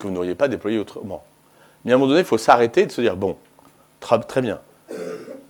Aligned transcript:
que 0.00 0.08
vous 0.08 0.12
n'auriez 0.12 0.34
pas 0.34 0.48
déployé 0.48 0.78
autrement. 0.78 1.22
Mais 1.84 1.92
à 1.92 1.94
un 1.94 1.98
moment 1.98 2.08
donné, 2.08 2.20
il 2.20 2.26
faut 2.26 2.38
s'arrêter 2.38 2.82
et 2.82 2.86
de 2.86 2.92
se 2.92 3.00
dire, 3.00 3.16
bon, 3.16 3.36
très 4.00 4.42
bien, 4.42 4.58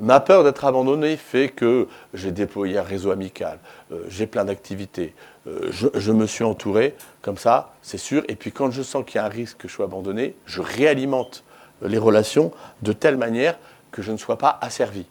Ma 0.01 0.19
peur 0.19 0.45
d'être 0.45 0.65
abandonné 0.65 1.19
fait 1.19 1.51
que 1.51 1.87
j'ai 2.15 2.33
déployé 2.33 2.79
un 2.79 2.83
réseau 2.83 3.11
amical, 3.11 3.59
euh, 3.93 4.03
j'ai 4.09 4.27
plein 4.27 4.47
d'activités, 4.47 5.15
euh, 5.47 5.71
je, 5.71 6.13
me 6.13 6.27
suis 6.27 6.43
entouré, 6.43 6.95
comme 7.21 7.37
ça, 7.37 7.75
c'est 7.83 7.99
sûr. 7.99 8.25
Et 8.29 8.35
puis 8.35 8.51
quand 8.51 8.71
je 8.71 8.81
sens 8.83 9.05
qu'il 9.05 9.17
y 9.17 9.19
a 9.19 9.27
un 9.27 9.29
risque 9.29 9.59
que 9.59 9.69
je 9.69 9.75
sois 9.75 9.85
abandonné, 9.85 10.35
je 10.47 10.63
réalimente 10.63 11.45
les 11.83 11.99
relations 11.99 12.51
de 12.81 12.95
telle 12.95 13.19
manière 13.19 13.59
que 13.93 14.01
je 14.01 14.11
ne 14.11 14.17
sois 14.17 14.39
pas 14.39 14.59
asservi. 14.63 15.05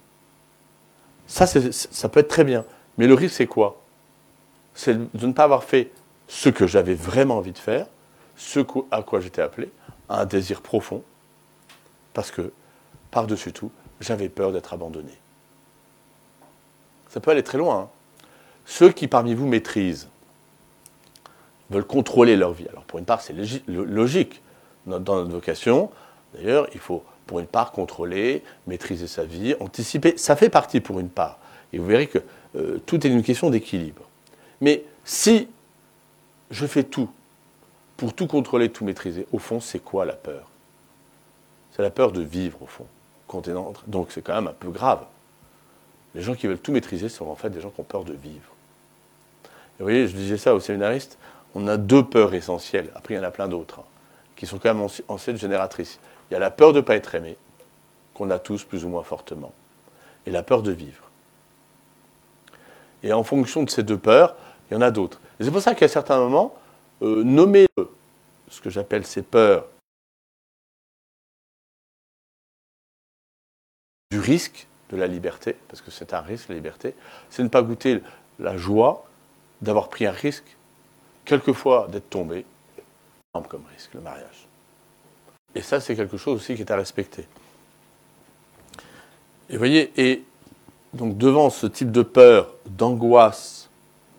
Ça, 1.27 1.45
ça 1.45 2.09
peut 2.09 2.21
être 2.21 2.27
très 2.27 2.43
bien. 2.43 2.65
Mais 2.97 3.05
le 3.05 3.13
risque, 3.13 3.35
c'est 3.35 3.47
quoi? 3.47 3.79
C'est 4.73 4.97
de 5.15 5.27
ne 5.27 5.33
pas 5.33 5.43
avoir 5.43 5.63
fait 5.63 5.91
ce 6.27 6.49
que 6.49 6.65
j'avais 6.65 6.95
vraiment 6.95 7.37
envie 7.37 7.51
de 7.51 7.59
faire, 7.59 7.85
ce 8.39 8.61
à 8.89 9.03
quoi 9.03 9.19
j'étais 9.19 9.41
appelé, 9.41 9.69
un 10.07 10.25
désir 10.25 10.61
profond, 10.61 11.03
parce 12.13 12.31
que, 12.31 12.51
par-dessus 13.11 13.51
tout, 13.51 13.69
j'avais 13.99 14.29
peur 14.29 14.53
d'être 14.53 14.73
abandonné. 14.73 15.11
Ça 17.09 17.19
peut 17.19 17.31
aller 17.31 17.43
très 17.43 17.57
loin. 17.57 17.81
Hein. 17.81 17.89
Ceux 18.65 18.91
qui 18.91 19.07
parmi 19.07 19.33
vous 19.33 19.45
maîtrisent, 19.45 20.07
veulent 21.69 21.85
contrôler 21.85 22.35
leur 22.37 22.53
vie. 22.53 22.67
Alors 22.69 22.83
pour 22.83 22.97
une 22.97 23.05
part, 23.05 23.21
c'est 23.21 23.35
logique. 23.67 24.41
Dans 24.87 24.99
notre 24.99 25.29
vocation, 25.29 25.91
d'ailleurs, 26.33 26.67
il 26.73 26.79
faut 26.79 27.03
pour 27.27 27.39
une 27.39 27.45
part 27.45 27.71
contrôler, 27.71 28.41
maîtriser 28.65 29.05
sa 29.05 29.25
vie, 29.25 29.53
anticiper. 29.59 30.17
Ça 30.17 30.35
fait 30.35 30.49
partie 30.49 30.79
pour 30.79 30.99
une 30.99 31.09
part. 31.09 31.37
Et 31.73 31.77
vous 31.77 31.85
verrez 31.85 32.07
que 32.07 32.19
euh, 32.55 32.79
tout 32.85 33.05
est 33.05 33.09
une 33.09 33.21
question 33.21 33.49
d'équilibre. 33.49 34.03
Mais 34.61 34.83
si 35.03 35.47
je 36.49 36.65
fais 36.65 36.83
tout 36.83 37.09
pour 37.99 38.13
tout 38.13 38.27
contrôler, 38.27 38.69
tout 38.69 38.85
maîtriser, 38.85 39.27
au 39.33 39.39
fond, 39.39 39.59
c'est 39.59 39.79
quoi 39.79 40.05
la 40.05 40.13
peur? 40.13 40.47
C'est 41.73 41.81
la 41.81 41.89
peur 41.89 42.13
de 42.13 42.21
vivre, 42.21 42.61
au 42.61 42.65
fond. 42.65 42.85
Donc 43.87 44.07
c'est 44.11 44.21
quand 44.21 44.33
même 44.33 44.47
un 44.47 44.53
peu 44.53 44.69
grave. 44.69 45.01
Les 46.15 46.21
gens 46.21 46.33
qui 46.33 46.47
veulent 46.47 46.59
tout 46.59 46.71
maîtriser 46.71 47.09
sont 47.09 47.27
en 47.27 47.35
fait 47.35 47.49
des 47.49 47.59
gens 47.59 47.69
qui 47.69 47.81
ont 47.81 47.83
peur 47.83 48.05
de 48.05 48.13
vivre. 48.13 48.53
vous 49.77 49.85
voyez, 49.85 50.07
je 50.07 50.15
disais 50.15 50.37
ça 50.37 50.55
aux 50.55 50.61
séminaristes, 50.61 51.17
on 51.53 51.67
a 51.67 51.75
deux 51.75 52.03
peurs 52.03 52.33
essentielles. 52.33 52.89
Après, 52.95 53.15
il 53.15 53.17
y 53.17 53.19
en 53.19 53.23
a 53.23 53.31
plein 53.31 53.49
d'autres, 53.49 53.79
hein, 53.79 53.85
qui 54.37 54.45
sont 54.45 54.59
quand 54.59 54.73
même 54.73 54.87
anciennes 55.09 55.37
génératrices. 55.37 55.99
Il 56.29 56.35
y 56.35 56.37
a 56.37 56.39
la 56.39 56.51
peur 56.51 56.71
de 56.71 56.77
ne 56.77 56.81
pas 56.81 56.95
être 56.95 57.13
aimé, 57.15 57.35
qu'on 58.13 58.29
a 58.29 58.39
tous 58.39 58.63
plus 58.63 58.85
ou 58.85 58.87
moins 58.87 59.03
fortement, 59.03 59.51
et 60.25 60.31
la 60.31 60.41
peur 60.41 60.63
de 60.63 60.71
vivre. 60.71 61.03
Et 63.03 63.11
en 63.11 63.23
fonction 63.23 63.63
de 63.63 63.69
ces 63.69 63.83
deux 63.83 63.97
peurs, 63.97 64.35
il 64.71 64.75
y 64.75 64.77
en 64.77 64.81
a 64.81 64.89
d'autres. 64.89 65.19
Et 65.39 65.43
c'est 65.43 65.51
pour 65.51 65.61
ça 65.61 65.75
qu'à 65.75 65.89
certains 65.89 66.17
moments, 66.17 66.55
euh, 67.01 67.23
nommer 67.23 67.67
ce 68.49 68.61
que 68.61 68.69
j'appelle 68.69 69.05
ces 69.05 69.21
peurs 69.21 69.65
du 74.11 74.19
risque 74.19 74.67
de 74.89 74.97
la 74.97 75.07
liberté, 75.07 75.55
parce 75.67 75.81
que 75.81 75.91
c'est 75.91 76.13
un 76.13 76.21
risque, 76.21 76.49
la 76.49 76.55
liberté, 76.55 76.95
c'est 77.29 77.43
ne 77.43 77.47
pas 77.47 77.61
goûter 77.61 78.01
la 78.39 78.57
joie 78.57 79.05
d'avoir 79.61 79.89
pris 79.89 80.05
un 80.05 80.11
risque, 80.11 80.57
quelquefois 81.25 81.87
d'être 81.89 82.09
tombé, 82.09 82.45
comme 83.47 83.63
risque, 83.73 83.93
le 83.93 84.01
mariage. 84.01 84.47
Et 85.55 85.61
ça, 85.61 85.79
c'est 85.79 85.95
quelque 85.95 86.17
chose 86.17 86.35
aussi 86.35 86.55
qui 86.55 86.61
est 86.61 86.71
à 86.71 86.75
respecter. 86.75 87.25
Et 89.49 89.53
vous 89.53 89.57
voyez, 89.59 89.91
et 89.97 90.23
donc 90.93 91.17
devant 91.17 91.49
ce 91.49 91.67
type 91.67 91.91
de 91.91 92.01
peur, 92.01 92.53
d'angoisse 92.65 93.69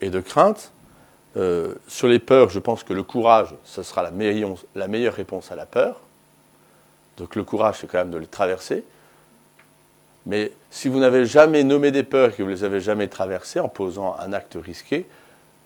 et 0.01 0.11
de 0.11 0.21
crainte, 0.21 0.73
euh, 1.37 1.75
sur 1.87 2.09
les 2.09 2.19
peurs, 2.19 2.51
je 2.51 2.59
pense 2.59 2.83
que 2.83 2.93
le 2.93 3.03
courage, 3.03 3.55
ce 3.65 3.83
sera 3.83 4.03
la 4.03 4.11
meilleure, 4.11 5.15
réponse 5.15 5.53
à 5.53 5.57
la 5.57 5.67
peur. 5.67 6.01
Donc 7.17 7.37
le 7.37 7.45
courage, 7.45 7.77
c'est 7.81 7.87
quand 7.87 7.99
même 7.99 8.11
de 8.11 8.19
les 8.19 8.27
traverser. 8.27 8.85
Mais 10.27 10.53
si 10.71 10.89
vous 10.89 10.99
n'avez 10.99 11.27
jamais 11.27 11.65
nommé 11.65 11.91
des 11.93 12.03
peurs 12.03 12.31
et 12.31 12.33
que 12.33 12.43
vous 12.43 12.49
les 12.49 12.65
avez 12.65 12.81
jamais 12.81 13.09
traversées 13.09 13.61
en 13.61 13.69
posant 13.69 14.17
un 14.19 14.33
acte 14.33 14.57
risqué, 14.61 15.07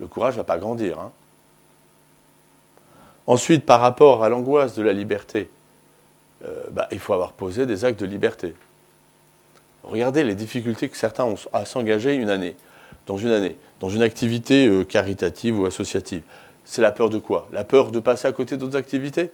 le 0.00 0.06
courage 0.06 0.34
ne 0.34 0.38
va 0.38 0.44
pas 0.44 0.58
grandir. 0.58 0.98
Hein. 0.98 1.12
Ensuite, 3.26 3.64
par 3.64 3.80
rapport 3.80 4.22
à 4.22 4.28
l'angoisse 4.28 4.74
de 4.74 4.82
la 4.82 4.92
liberté, 4.92 5.48
euh, 6.44 6.64
bah, 6.70 6.88
il 6.92 6.98
faut 6.98 7.14
avoir 7.14 7.32
posé 7.32 7.64
des 7.64 7.84
actes 7.84 8.00
de 8.00 8.06
liberté. 8.06 8.54
Regardez 9.82 10.24
les 10.24 10.34
difficultés 10.34 10.88
que 10.88 10.96
certains 10.96 11.24
ont 11.24 11.36
à 11.52 11.64
s'engager 11.64 12.14
une 12.14 12.30
année, 12.30 12.56
dans 13.06 13.16
une 13.16 13.30
année, 13.30 13.56
dans 13.80 13.88
une 13.88 14.02
activité 14.02 14.66
euh, 14.66 14.84
caritative 14.84 15.58
ou 15.58 15.66
associative. 15.66 16.22
C'est 16.64 16.82
la 16.82 16.92
peur 16.92 17.10
de 17.10 17.18
quoi? 17.18 17.48
La 17.52 17.64
peur 17.64 17.90
de 17.90 18.00
passer 18.00 18.26
à 18.26 18.32
côté 18.32 18.56
d'autres 18.56 18.76
activités? 18.76 19.30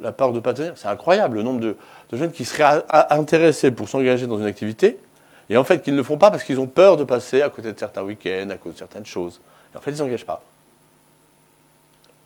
La 0.00 0.12
peur 0.12 0.30
de 0.30 0.36
ne 0.36 0.40
pas 0.40 0.52
tenir 0.52 0.74
C'est 0.76 0.88
incroyable 0.88 1.36
le 1.36 1.42
nombre 1.42 1.60
de, 1.60 1.76
jeunes 2.12 2.32
qui 2.32 2.44
seraient 2.44 2.84
intéressés 3.10 3.70
pour 3.70 3.88
s'engager 3.88 4.26
dans 4.26 4.38
une 4.38 4.44
activité 4.44 4.98
et 5.48 5.56
en 5.56 5.64
fait 5.64 5.82
qui 5.82 5.92
ne 5.92 5.96
le 5.96 6.02
font 6.02 6.18
pas 6.18 6.30
parce 6.30 6.44
qu'ils 6.44 6.60
ont 6.60 6.66
peur 6.66 6.96
de 6.96 7.04
passer 7.04 7.40
à 7.42 7.48
côté 7.48 7.72
de 7.72 7.78
certains 7.78 8.02
week-ends, 8.02 8.50
à 8.50 8.56
cause 8.56 8.74
de 8.74 8.78
certaines 8.78 9.06
choses. 9.06 9.40
Et 9.72 9.78
en 9.78 9.80
fait, 9.80 9.92
ils 9.92 9.96
s'engagent 9.96 10.26
pas. 10.26 10.42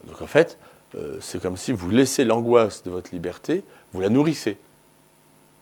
Donc 0.06 0.22
en 0.22 0.26
fait, 0.26 0.58
euh, 0.96 1.18
c'est 1.20 1.40
comme 1.40 1.56
si 1.56 1.72
vous 1.72 1.90
laissez 1.90 2.24
l'angoisse 2.24 2.82
de 2.82 2.90
votre 2.90 3.10
liberté, 3.12 3.62
vous 3.92 4.00
la 4.00 4.08
nourrissez, 4.08 4.56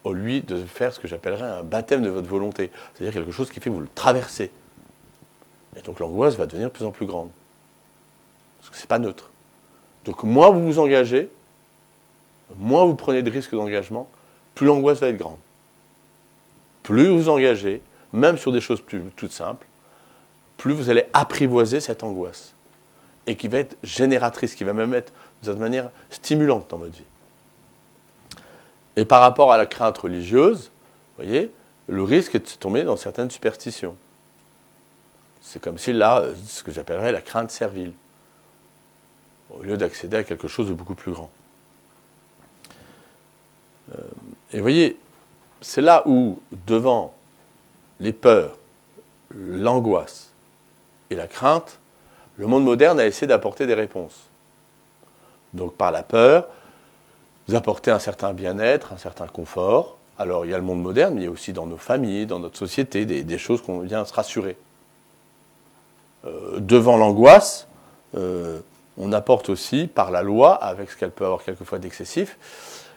au 0.05 0.13
lieu 0.13 0.41
de 0.41 0.65
faire 0.65 0.93
ce 0.93 1.01
que 1.01 1.09
j'appellerais 1.09 1.59
un 1.59 1.63
baptême 1.63 2.03
de 2.03 2.09
votre 2.09 2.29
volonté, 2.29 2.71
c'est-à-dire 2.95 3.15
quelque 3.15 3.33
chose 3.33 3.51
qui 3.51 3.61
fait 3.61 3.71
que 3.71 3.75
vous 3.75 3.81
le 3.81 3.89
traversez. 3.95 4.51
Et 5.77 5.83
donc 5.83 6.01
l'angoisse 6.01 6.37
va 6.37 6.47
devenir 6.47 6.69
de 6.69 6.73
plus 6.73 6.85
en 6.85 6.91
plus 6.91 7.07
grande. 7.07 7.31
Parce 8.59 8.71
que 8.71 8.77
ce 8.77 8.83
n'est 8.83 8.89
pas 8.89 8.99
neutre. 8.99 9.31
Donc 10.05 10.23
moins 10.23 10.51
vous 10.51 10.65
vous 10.65 10.79
engagez, 10.79 11.29
moins 12.57 12.85
vous 12.85 12.95
prenez 12.95 13.23
de 13.23 13.31
risques 13.31 13.55
d'engagement, 13.55 14.09
plus 14.55 14.67
l'angoisse 14.67 15.01
va 15.01 15.09
être 15.09 15.19
grande. 15.19 15.39
Plus 16.83 17.09
vous 17.09 17.19
vous 17.19 17.29
engagez, 17.29 17.83
même 18.13 18.39
sur 18.39 18.53
des 18.53 18.61
choses 18.61 18.81
plus, 18.81 19.03
toutes 19.17 19.33
simples, 19.33 19.67
plus 20.57 20.73
vous 20.73 20.91
allez 20.91 21.05
apprivoiser 21.13 21.81
cette 21.81 22.03
angoisse 22.03 22.55
et 23.27 23.37
qui 23.37 23.49
va 23.49 23.59
être 23.59 23.77
génératrice, 23.83 24.55
qui 24.55 24.65
va 24.65 24.73
même 24.73 24.95
être 24.95 25.13
de 25.43 25.51
cette 25.51 25.59
manière 25.59 25.91
stimulante 26.11 26.71
dans 26.71 26.79
votre 26.79 26.97
vie. 26.97 27.05
Et 28.99 29.05
par 29.05 29.21
rapport 29.21 29.53
à 29.53 29.57
la 29.57 29.67
crainte 29.67 29.97
religieuse, 29.97 30.73
voyez, 31.19 31.53
le 31.87 32.03
risque 32.03 32.35
est 32.35 32.41
de 32.41 32.59
tomber 32.59 32.83
dans 32.83 32.97
certaines 32.97 33.31
superstitions. 33.31 33.95
C'est 35.41 35.63
comme 35.63 35.79
si 35.79 35.93
là, 35.93 36.25
ce 36.49 36.65
que 36.65 36.73
j'appellerais 36.73 37.13
la 37.13 37.21
crainte 37.21 37.53
servile, 37.53 37.93
au 39.51 39.63
lieu 39.63 39.77
d'accéder 39.77 40.17
à 40.17 40.25
quelque 40.25 40.49
chose 40.49 40.67
de 40.67 40.73
beaucoup 40.73 40.97
plus 40.97 41.13
grand. 41.13 41.31
Euh, 43.95 44.03
et 44.53 44.61
voyez, 44.61 44.99
c'est 45.61 45.81
là 45.81 46.03
où, 46.05 46.41
devant 46.67 47.15
les 48.01 48.13
peurs, 48.13 48.59
l'angoisse 49.31 50.31
et 51.11 51.15
la 51.15 51.29
crainte, 51.29 51.79
le 52.37 52.49
monde 52.49 52.65
moderne 52.65 52.99
a 52.99 53.07
essayé 53.07 53.29
d'apporter 53.29 53.65
des 53.69 53.75
réponses. 53.75 54.25
Donc 55.55 55.77
par 55.77 55.93
la 55.93 56.03
peur, 56.03 56.49
vous 57.49 57.55
apportez 57.55 57.91
un 57.91 57.99
certain 57.99 58.33
bien-être, 58.33 58.93
un 58.93 58.99
certain 58.99 59.27
confort. 59.27 59.97
Alors 60.19 60.45
il 60.45 60.51
y 60.51 60.55
a 60.55 60.59
le 60.59 60.65
monde 60.65 60.83
moderne, 60.83 61.15
mais 61.15 61.23
il 61.23 61.25
y 61.25 61.29
a 61.29 61.31
aussi 61.31 61.53
dans 61.53 61.67
nos 61.67 61.77
familles, 61.77 62.27
dans 62.27 62.39
notre 62.39 62.59
société, 62.59 63.05
des, 63.07 63.39
choses 63.39 63.63
qu'on 63.63 63.81
vient 63.81 64.05
se 64.05 64.13
rassurer. 64.13 64.57
Euh, 66.27 66.59
devant 66.59 66.97
l'angoisse, 66.97 67.67
euh, 68.17 68.61
on 68.99 69.13
apporte 69.13 69.49
aussi 69.49 69.87
par 69.87 70.11
la 70.11 70.23
loi, 70.23 70.55
avec 70.55 70.91
ce 70.91 70.97
qu'elle 70.97 71.11
peut 71.11 71.25
avoir 71.25 71.43
quelquefois 71.43 71.79
d'excessif. 71.79 72.37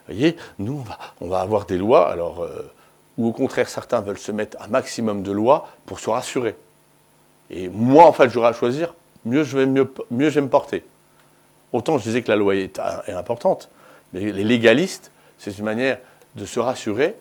Vous 0.07 0.15
voyez, 0.15 0.35
nous, 0.59 0.83
on 1.21 1.27
va, 1.27 1.39
avoir 1.39 1.65
des 1.65 1.77
lois, 1.77 2.09
alors, 2.09 2.43
euh, 2.43 2.71
où 3.17 3.27
au 3.27 3.31
contraire 3.31 3.69
certains 3.69 4.01
veulent 4.01 4.17
se 4.17 4.31
mettre 4.31 4.57
un 4.61 4.67
maximum 4.67 5.21
de 5.21 5.31
lois 5.31 5.69
pour 5.85 5.99
se 5.99 6.09
rassurer. 6.09 6.55
Et 7.51 7.69
moi, 7.69 8.05
en 8.05 8.13
fait, 8.13 8.29
j'aurai 8.29 8.47
à 8.47 8.53
choisir 8.53 8.93
mieux 9.25 9.43
je 9.43 9.57
vais, 9.57 9.65
mieux, 9.65 9.91
mieux 10.09 10.29
je 10.29 10.35
vais 10.35 10.41
me 10.41 10.49
porter. 10.49 10.83
Autant 11.73 11.97
je 11.97 12.03
disais 12.03 12.21
que 12.21 12.29
la 12.29 12.35
loi 12.35 12.55
est, 12.55 12.79
importante, 13.09 13.69
les 14.13 14.43
légalistes, 14.43 15.11
c'est 15.37 15.57
une 15.57 15.65
manière 15.65 15.97
de 16.35 16.45
se 16.45 16.59
rassurer 16.59 17.15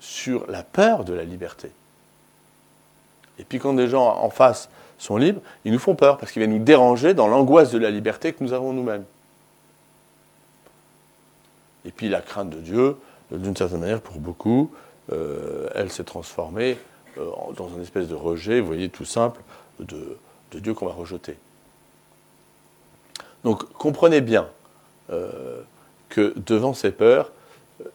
sur 0.00 0.50
la 0.50 0.62
peur 0.62 1.04
de 1.04 1.12
la 1.12 1.24
liberté. 1.24 1.70
Et 3.38 3.44
puis 3.44 3.58
quand 3.58 3.74
des 3.74 3.88
gens 3.88 4.06
en 4.06 4.30
face 4.30 4.68
sont 4.98 5.16
libres, 5.16 5.40
ils 5.64 5.72
nous 5.72 5.78
font 5.78 5.94
peur 5.94 6.18
parce 6.18 6.32
qu'ils 6.32 6.40
viennent 6.40 6.56
nous 6.56 6.64
déranger 6.64 7.14
dans 7.14 7.28
l'angoisse 7.28 7.70
de 7.70 7.78
la 7.78 7.90
liberté 7.90 8.32
que 8.32 8.42
nous 8.42 8.52
avons 8.52 8.72
nous-mêmes. 8.72 9.04
Et 11.84 11.90
puis 11.90 12.08
la 12.08 12.20
crainte 12.20 12.50
de 12.50 12.58
Dieu, 12.58 12.96
d'une 13.30 13.56
certaine 13.56 13.80
manière, 13.80 14.00
pour 14.00 14.18
beaucoup, 14.18 14.72
euh, 15.12 15.68
elle 15.74 15.90
s'est 15.90 16.04
transformée 16.04 16.76
euh, 17.16 17.30
dans 17.56 17.68
une 17.68 17.82
espèce 17.82 18.08
de 18.08 18.14
rejet, 18.14 18.60
vous 18.60 18.66
voyez, 18.66 18.88
tout 18.88 19.04
simple, 19.04 19.40
de, 19.78 20.18
de 20.52 20.58
Dieu 20.58 20.74
qu'on 20.74 20.86
va 20.86 20.92
rejeter. 20.92 21.36
Donc 23.44 23.72
comprenez 23.72 24.20
bien 24.20 24.48
euh, 25.10 25.62
que 26.08 26.34
devant 26.36 26.74
ces 26.74 26.90
peurs, 26.90 27.32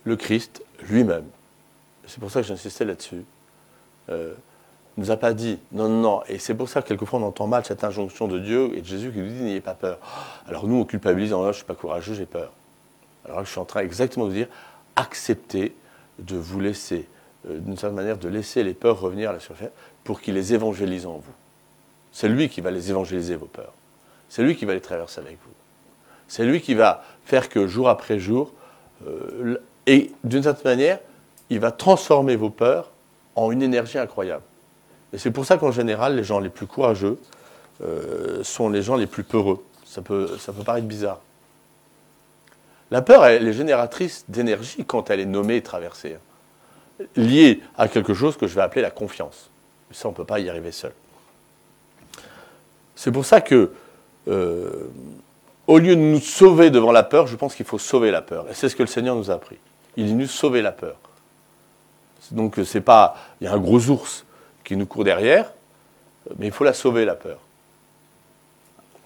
le 0.03 0.15
Christ 0.15 0.63
lui-même, 0.89 1.25
c'est 2.05 2.19
pour 2.19 2.31
ça 2.31 2.41
que 2.41 2.47
j'insistais 2.47 2.85
là-dessus, 2.85 3.23
euh, 4.09 4.33
nous 4.97 5.11
a 5.11 5.17
pas 5.17 5.33
dit 5.33 5.57
non, 5.71 5.89
non, 5.89 6.01
non. 6.01 6.23
Et 6.27 6.37
c'est 6.37 6.53
pour 6.53 6.69
ça 6.69 6.81
que 6.81 6.89
quelquefois 6.89 7.19
on 7.19 7.23
entend 7.23 7.47
mal 7.47 7.65
cette 7.65 7.83
injonction 7.83 8.27
de 8.27 8.39
Dieu 8.39 8.71
et 8.75 8.81
de 8.81 8.85
Jésus 8.85 9.11
qui 9.11 9.19
nous 9.19 9.27
dit 9.27 9.41
n'ayez 9.41 9.61
pas 9.61 9.73
peur. 9.73 9.97
Alors 10.47 10.67
nous, 10.67 10.75
on 10.75 10.85
culpabilise 10.85 11.33
en 11.33 11.39
disant 11.39 11.51
je 11.51 11.57
suis 11.57 11.65
pas 11.65 11.75
courageux, 11.75 12.13
j'ai 12.13 12.25
peur. 12.25 12.51
Alors 13.25 13.43
je 13.45 13.49
suis 13.49 13.59
en 13.59 13.65
train 13.65 13.81
exactement 13.81 14.27
de 14.27 14.33
dire 14.33 14.47
acceptez 14.95 15.75
de 16.19 16.35
vous 16.35 16.59
laisser, 16.59 17.07
euh, 17.49 17.57
d'une 17.57 17.77
certaine 17.77 17.95
manière, 17.95 18.17
de 18.17 18.29
laisser 18.29 18.63
les 18.63 18.73
peurs 18.73 18.99
revenir 18.99 19.31
à 19.31 19.33
la 19.33 19.39
surface 19.39 19.69
pour 20.03 20.21
qu'il 20.21 20.35
les 20.35 20.53
évangélise 20.53 21.05
en 21.05 21.13
vous. 21.13 21.33
C'est 22.11 22.29
lui 22.29 22.49
qui 22.49 22.61
va 22.61 22.69
les 22.69 22.91
évangéliser, 22.91 23.35
vos 23.35 23.47
peurs. 23.47 23.73
C'est 24.29 24.43
lui 24.43 24.55
qui 24.55 24.65
va 24.65 24.73
les 24.73 24.81
traverser 24.81 25.21
avec 25.21 25.37
vous. 25.43 25.53
C'est 26.27 26.45
lui 26.45 26.61
qui 26.61 26.75
va 26.75 27.03
faire 27.25 27.49
que 27.49 27.67
jour 27.67 27.89
après 27.89 28.19
jour, 28.19 28.51
euh, 29.07 29.57
et 29.87 30.11
d'une 30.23 30.43
certaine 30.43 30.71
manière, 30.71 30.99
il 31.49 31.59
va 31.59 31.71
transformer 31.71 32.35
vos 32.35 32.49
peurs 32.49 32.91
en 33.35 33.51
une 33.51 33.61
énergie 33.61 33.97
incroyable. 33.97 34.43
Et 35.11 35.17
c'est 35.17 35.31
pour 35.31 35.45
ça 35.45 35.57
qu'en 35.57 35.71
général, 35.71 36.15
les 36.15 36.23
gens 36.23 36.39
les 36.39 36.49
plus 36.49 36.65
courageux 36.65 37.19
euh, 37.81 38.43
sont 38.43 38.69
les 38.69 38.81
gens 38.81 38.95
les 38.95 39.07
plus 39.07 39.23
peureux. 39.23 39.63
Ça 39.85 40.01
peut, 40.01 40.29
paraître 40.65 40.87
bizarre. 40.87 41.19
La 42.91 43.01
peur, 43.01 43.25
elle 43.25 43.47
est 43.47 43.53
génératrice 43.53 44.25
d'énergie 44.27 44.85
quand 44.85 45.09
elle 45.09 45.19
est 45.19 45.25
nommée 45.25 45.57
et 45.57 45.61
traversée, 45.61 46.15
hein. 46.15 47.05
liée 47.15 47.61
à 47.77 47.87
quelque 47.87 48.13
chose 48.13 48.37
que 48.37 48.47
je 48.47 48.55
vais 48.55 48.61
appeler 48.61 48.81
la 48.81 48.91
confiance. 48.91 49.49
Ça, 49.91 50.07
on 50.07 50.11
ne 50.11 50.15
peut 50.15 50.25
pas 50.25 50.39
y 50.39 50.49
arriver 50.49 50.71
seul. 50.71 50.93
C'est 52.95 53.11
pour 53.11 53.25
ça 53.25 53.41
que, 53.41 53.71
euh, 54.27 54.87
au 55.67 55.77
lieu 55.77 55.95
de 55.95 56.01
nous 56.01 56.19
sauver 56.19 56.69
devant 56.69 56.91
la 56.91 57.03
peur, 57.03 57.27
je 57.27 57.35
pense 57.35 57.55
qu'il 57.55 57.65
faut 57.65 57.79
sauver 57.79 58.11
la 58.11 58.21
peur. 58.21 58.49
Et 58.49 58.53
c'est 58.53 58.69
ce 58.69 58.75
que 58.75 58.83
le 58.83 58.87
Seigneur 58.87 59.15
nous 59.15 59.31
a 59.31 59.35
appris. 59.35 59.57
Il 59.95 60.07
venu 60.07 60.27
sauver 60.27 60.61
la 60.61 60.71
peur. 60.71 60.95
Donc 62.31 62.59
c'est 62.65 62.81
pas, 62.81 63.15
il 63.39 63.45
y 63.45 63.47
a 63.47 63.53
un 63.53 63.59
gros 63.59 63.89
ours 63.89 64.25
qui 64.63 64.75
nous 64.75 64.85
court 64.85 65.03
derrière, 65.03 65.51
mais 66.37 66.47
il 66.47 66.51
faut 66.51 66.63
la 66.63 66.73
sauver 66.73 67.05
la 67.05 67.15
peur. 67.15 67.37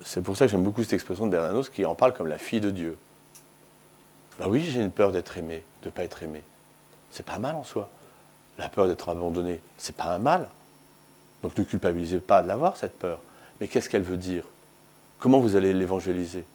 C'est 0.03 0.21
pour 0.21 0.37
ça 0.37 0.45
que 0.45 0.51
j'aime 0.51 0.63
beaucoup 0.63 0.83
cette 0.83 0.93
expression 0.93 1.25
de 1.25 1.31
Bernanos 1.31 1.69
qui 1.69 1.83
en 1.83 1.95
parle 1.95 2.13
comme 2.13 2.27
la 2.27 2.37
fille 2.37 2.61
de 2.61 2.69
Dieu. 2.69 2.97
Ben 4.39 4.47
oui, 4.47 4.63
j'ai 4.63 4.81
une 4.81 4.91
peur 4.91 5.11
d'être 5.11 5.37
aimé, 5.37 5.63
de 5.81 5.87
ne 5.87 5.91
pas 5.91 6.03
être 6.03 6.21
aimé. 6.21 6.43
C'est 7.11 7.25
pas 7.25 7.39
mal 7.39 7.55
en 7.55 7.63
soi. 7.63 7.89
La 8.57 8.69
peur 8.69 8.87
d'être 8.87 9.09
abandonné, 9.09 9.59
c'est 9.77 9.95
pas 9.95 10.05
un 10.05 10.19
mal. 10.19 10.47
Donc 11.43 11.57
ne 11.57 11.63
culpabilisez 11.63 12.19
pas 12.19 12.41
de 12.43 12.47
l'avoir, 12.47 12.77
cette 12.77 12.97
peur. 12.97 13.19
Mais 13.59 13.67
qu'est-ce 13.67 13.89
qu'elle 13.89 14.03
veut 14.03 14.17
dire? 14.17 14.43
Comment 15.19 15.39
vous 15.39 15.55
allez 15.55 15.73
l'évangéliser? 15.73 16.45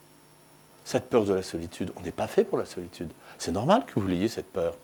Cette 0.85 1.09
peur 1.09 1.25
de 1.25 1.33
la 1.33 1.43
solitude, 1.43 1.91
on 1.95 2.01
n'est 2.01 2.11
pas 2.11 2.27
fait 2.27 2.43
pour 2.43 2.57
la 2.57 2.65
solitude. 2.65 3.09
C'est 3.37 3.51
normal 3.51 3.85
que 3.85 3.99
vous 3.99 4.07
l'ayez, 4.07 4.27
cette 4.27 4.51
peur. 4.51 4.75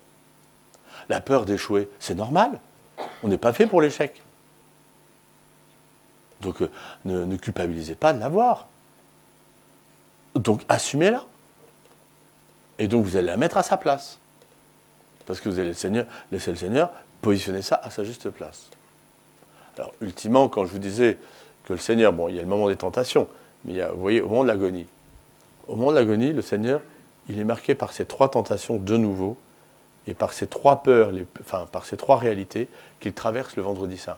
La 1.10 1.22
peur 1.22 1.46
d'échouer, 1.46 1.90
c'est 2.00 2.16
normal. 2.16 2.60
On 3.24 3.28
n'est 3.28 3.38
pas 3.38 3.54
fait 3.54 3.68
pour 3.68 3.82
l'échec. 3.82 4.22
Donc 6.42 6.62
euh, 6.62 6.70
ne, 7.06 7.36
culpabilisez 7.36 7.96
pas 7.96 8.14
de 8.14 8.20
l'avoir. 8.20 8.68
Donc 10.36 10.62
assumez-la. 10.70 11.26
Et 12.78 12.88
donc 12.88 13.06
vous 13.06 13.18
allez 13.18 13.28
la 13.28 13.38
mettre 13.38 13.58
à 13.58 13.64
sa 13.64 13.78
place. 13.78 14.20
Parce 15.26 15.42
que 15.42 15.50
vous 15.50 15.60
allez 15.60 15.70
le 15.70 15.74
Seigneur, 15.74 16.06
laisser 16.32 16.52
le 16.52 16.58
Seigneur 16.58 16.92
positionner 17.22 17.62
ça 17.62 17.80
à 17.84 17.90
sa 17.90 18.06
juste 18.06 18.30
place. 18.30 18.70
Alors 19.78 19.94
ultimement, 20.02 20.48
quand 20.48 20.66
je 20.66 20.72
vous 20.72 20.80
disais 20.80 21.18
que 21.66 21.74
le 21.74 21.80
Seigneur, 21.80 22.14
bon, 22.14 22.30
il 22.30 22.36
y 22.36 22.40
a 22.40 22.42
le 22.42 22.48
moment 22.48 22.70
des 22.70 22.78
tentations, 22.78 23.28
mais 23.66 23.82
vous 23.88 24.00
voyez, 24.00 24.22
au 24.22 24.30
moment 24.30 24.44
de 24.44 24.48
l'agonie. 24.48 24.88
Au 25.68 25.76
moment 25.76 25.92
de 25.92 25.96
l'agonie, 25.96 26.34
le 26.34 26.42
Seigneur, 26.42 26.82
il 27.28 27.40
est 27.40 27.44
marqué 27.44 27.76
par 27.76 27.94
ces 27.94 28.06
trois 28.06 28.30
tentations 28.30 28.78
de 28.78 28.98
nouveau 28.98 29.38
et 30.08 30.14
par 30.14 30.34
ces 30.34 30.48
trois 30.48 30.82
peurs, 30.82 31.12
enfin 31.42 31.68
par 31.72 31.86
ces 31.86 31.98
trois 31.98 32.18
réalités 32.18 32.68
qu'il 33.00 33.14
traverse 33.14 33.56
le 33.56 33.64
vendredi 33.64 33.98
saint. 33.98 34.18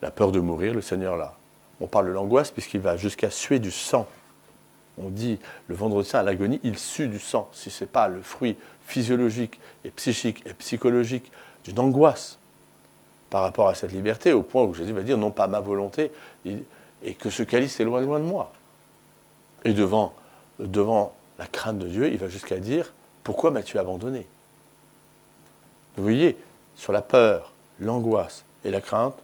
La 0.00 0.10
peur 0.10 0.32
de 0.32 0.40
mourir, 0.40 0.74
le 0.74 0.80
Seigneur 0.80 1.16
là. 1.16 1.34
On 1.80 1.86
parle 1.86 2.06
de 2.06 2.12
l'angoisse 2.12 2.50
puisqu'il 2.50 2.80
va 2.80 2.96
jusqu'à 2.96 3.30
suer 3.30 3.58
du 3.58 3.70
sang. 3.70 4.06
On 4.96 5.08
dit 5.08 5.38
le 5.66 5.74
vendredi 5.74 6.08
saint 6.08 6.20
à 6.20 6.22
l'agonie, 6.22 6.60
il 6.62 6.78
sue 6.78 7.08
du 7.08 7.18
sang. 7.18 7.50
Si 7.52 7.70
ce 7.70 7.84
n'est 7.84 7.90
pas 7.90 8.08
le 8.08 8.22
fruit 8.22 8.56
physiologique 8.86 9.60
et 9.84 9.90
psychique 9.90 10.42
et 10.46 10.54
psychologique 10.54 11.30
d'une 11.64 11.78
angoisse 11.80 12.38
par 13.28 13.42
rapport 13.42 13.68
à 13.68 13.74
cette 13.74 13.92
liberté, 13.92 14.32
au 14.32 14.42
point 14.42 14.62
où 14.62 14.72
Jésus 14.72 14.92
va 14.92 15.02
dire 15.02 15.18
non 15.18 15.30
pas 15.30 15.48
ma 15.48 15.60
volonté, 15.60 16.12
et 17.04 17.14
que 17.14 17.30
ce 17.30 17.42
calice 17.42 17.78
est 17.78 17.84
loin, 17.84 18.00
loin 18.00 18.18
de 18.18 18.24
moi. 18.24 18.52
Et 19.64 19.72
devant, 19.72 20.14
devant 20.58 21.14
la 21.38 21.46
crainte 21.46 21.78
de 21.78 21.88
Dieu, 21.88 22.08
il 22.10 22.18
va 22.18 22.28
jusqu'à 22.28 22.58
dire 22.58 22.92
pourquoi 23.22 23.50
m'as-tu 23.50 23.78
abandonné? 23.78 24.26
Vous 25.96 26.02
voyez, 26.02 26.36
sur 26.76 26.92
la 26.92 27.02
peur, 27.02 27.52
l'angoisse 27.78 28.44
et 28.64 28.70
la 28.70 28.80
crainte, 28.80 29.16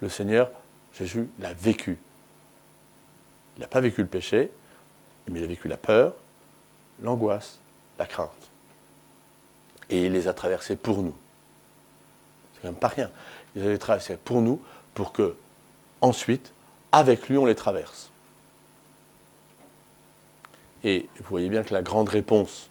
le 0.00 0.08
Seigneur, 0.08 0.50
Jésus, 0.96 1.28
l'a 1.40 1.52
vécu. 1.52 1.98
Il 3.56 3.60
n'a 3.60 3.66
pas 3.66 3.80
vécu 3.80 4.02
le 4.02 4.06
péché, 4.06 4.50
mais 5.28 5.40
il 5.40 5.44
a 5.44 5.48
vécu 5.48 5.68
la 5.68 5.76
peur, 5.76 6.14
l'angoisse, 7.02 7.58
la 7.98 8.06
crainte. 8.06 8.30
Et 9.88 10.06
il 10.06 10.12
les 10.12 10.28
a 10.28 10.34
traversés 10.34 10.76
pour 10.76 11.02
nous. 11.02 11.14
C'est 12.54 12.62
quand 12.62 12.68
même 12.68 12.76
pas 12.76 12.88
rien. 12.88 13.10
Il 13.54 13.62
les 13.62 13.74
a 13.74 13.78
traversés 13.78 14.16
pour 14.16 14.40
nous, 14.42 14.60
pour 14.94 15.12
que, 15.12 15.36
ensuite, 16.00 16.52
avec 16.96 17.28
lui, 17.28 17.38
on 17.38 17.46
les 17.46 17.54
traverse. 17.54 18.10
Et 20.84 21.08
vous 21.18 21.26
voyez 21.28 21.48
bien 21.48 21.62
que 21.62 21.74
la 21.74 21.82
grande 21.82 22.08
réponse, 22.08 22.68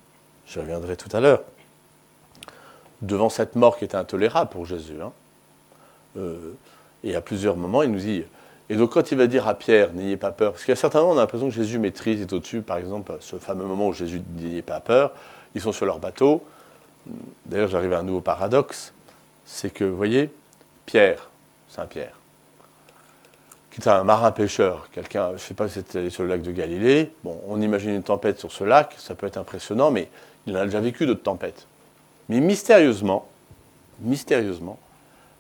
je 0.48 0.60
reviendrai 0.60 0.96
tout 0.96 1.10
à 1.16 1.20
l'heure, 1.20 1.44
devant 3.02 3.30
cette 3.30 3.56
mort 3.56 3.78
qui 3.78 3.86
était 3.86 3.98
intolérable 3.98 4.50
pour 4.50 4.66
Jésus. 4.66 5.02
Hein. 5.02 5.12
Euh, 6.18 6.54
et 7.04 7.16
à 7.16 7.22
plusieurs 7.22 7.58
moments, 7.58 7.84
il 7.84 7.92
nous 7.92 8.00
dit. 8.00 8.24
Et 8.70 8.76
donc, 8.76 8.94
quand 8.94 9.12
il 9.12 9.18
va 9.18 9.28
dire 9.28 9.48
à 9.48 9.54
Pierre, 9.54 9.94
n'ayez 9.94 10.18
pas 10.18 10.32
peur, 10.32 10.54
parce 10.54 10.66
qu'à 10.66 10.76
certains 10.76 11.02
moments, 11.02 11.14
on 11.14 11.18
a 11.18 11.22
l'impression 11.22 11.50
que 11.50 11.54
Jésus 11.54 11.78
maîtrise, 11.78 12.22
est 12.22 12.34
au-dessus. 12.34 12.62
Par 12.62 12.78
exemple, 12.78 13.16
ce 13.20 13.36
fameux 13.38 13.66
moment 13.66 13.88
où 13.88 13.94
Jésus 13.94 14.22
dit 14.24 14.46
n'ayez 14.46 14.62
pas 14.62 14.80
peur, 14.80 15.12
ils 15.54 15.62
sont 15.62 15.72
sur 15.72 15.86
leur 15.86 16.00
bateau. 16.00 16.44
D'ailleurs, 17.46 17.68
j'arrive 17.68 17.94
à 17.94 18.00
un 18.00 18.04
nouveau 18.04 18.22
paradoxe 18.22 18.94
c'est 19.46 19.72
que, 19.72 19.84
vous 19.84 19.96
voyez, 19.96 20.30
Pierre, 20.86 21.30
Saint-Pierre, 21.70 22.18
qui 23.76 23.82
est 23.82 23.92
un 23.92 24.06
marin 24.06 24.32
pêcheur, 24.32 24.88
quelqu'un, 24.94 25.30
je 25.30 25.34
ne 25.34 25.38
sais 25.38 25.54
pas 25.54 25.68
si 25.68 25.74
c'était 25.74 26.10
sur 26.10 26.24
le 26.24 26.30
lac 26.30 26.42
de 26.42 26.52
Galilée, 26.54 27.12
bon, 27.26 27.38
on 27.46 27.62
imagine 27.62 27.92
une 27.92 28.04
tempête 28.04 28.40
sur 28.40 28.54
ce 28.54 28.64
lac, 28.64 28.96
ça 28.98 29.16
peut 29.16 29.28
être 29.28 29.36
impressionnant, 29.36 29.92
mais 29.92 30.08
il 30.48 30.56
en 30.56 30.62
a 30.62 30.66
déjà 30.66 30.80
vécu 30.80 31.06
d'autres 31.06 31.24
tempêtes. 31.24 31.68
Mais 32.30 32.40
mystérieusement, 32.40 33.28
mystérieusement, 34.00 34.80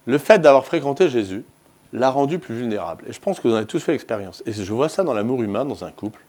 le 0.05 0.17
fait 0.17 0.39
d'avoir 0.39 0.65
fréquenté 0.65 1.07
Jésus 1.07 1.45
l'a 1.93 2.09
rendu 2.09 2.37
plus 2.37 2.55
vulnérable. 2.55 3.05
Et 3.07 3.13
je 3.13 3.21
pense 3.21 3.39
que 3.39 3.47
vous 3.47 3.53
en 3.53 3.57
avez 3.57 3.67
tous 3.67 3.79
fait 3.79 3.93
l'expérience. 3.93 4.43
Et 4.45 4.51
je 4.51 4.73
vois 4.73 4.89
ça 4.89 5.03
dans 5.03 5.13
l'amour 5.13 5.41
humain, 5.41 5.63
dans 5.63 5.85
un 5.85 5.91
couple. 5.91 6.19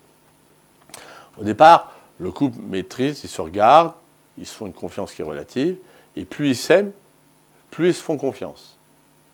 Au 1.40 1.42
départ, 1.42 1.92
le 2.20 2.30
couple 2.30 2.58
maîtrise, 2.68 3.22
ils 3.24 3.28
se 3.28 3.40
regardent, 3.42 3.94
ils 4.38 4.46
se 4.46 4.54
font 4.54 4.66
une 4.66 4.72
confiance 4.72 5.12
qui 5.12 5.22
est 5.22 5.24
relative, 5.24 5.76
et 6.14 6.24
plus 6.24 6.50
ils 6.50 6.56
s'aiment, 6.56 6.92
plus 7.72 7.88
ils 7.88 7.94
se 7.94 8.02
font 8.02 8.16
confiance. 8.16 8.76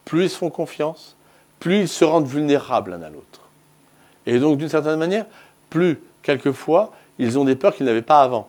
Plus 0.06 0.24
ils 0.24 0.30
se 0.30 0.38
font 0.38 0.48
confiance, 0.48 1.16
plus 1.62 1.82
ils 1.82 1.88
se 1.88 2.04
rendent 2.04 2.26
vulnérables 2.26 2.90
l'un 2.90 3.02
à 3.02 3.08
l'autre. 3.08 3.40
Et 4.26 4.40
donc, 4.40 4.58
d'une 4.58 4.68
certaine 4.68 4.98
manière, 4.98 5.26
plus, 5.70 6.00
quelquefois, 6.22 6.92
ils 7.20 7.38
ont 7.38 7.44
des 7.44 7.54
peurs 7.54 7.72
qu'ils 7.72 7.86
n'avaient 7.86 8.02
pas 8.02 8.20
avant 8.20 8.48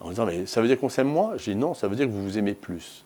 en 0.00 0.10
disant 0.10 0.26
Mais 0.26 0.44
ça 0.46 0.60
veut 0.60 0.66
dire 0.66 0.78
qu'on 0.78 0.88
s'aime 0.88 1.06
moins? 1.06 1.36
Je 1.36 1.52
dis 1.52 1.54
Non, 1.54 1.74
ça 1.74 1.86
veut 1.86 1.94
dire 1.94 2.06
que 2.06 2.10
vous 2.10 2.24
vous 2.24 2.36
aimez 2.36 2.54
plus, 2.54 3.04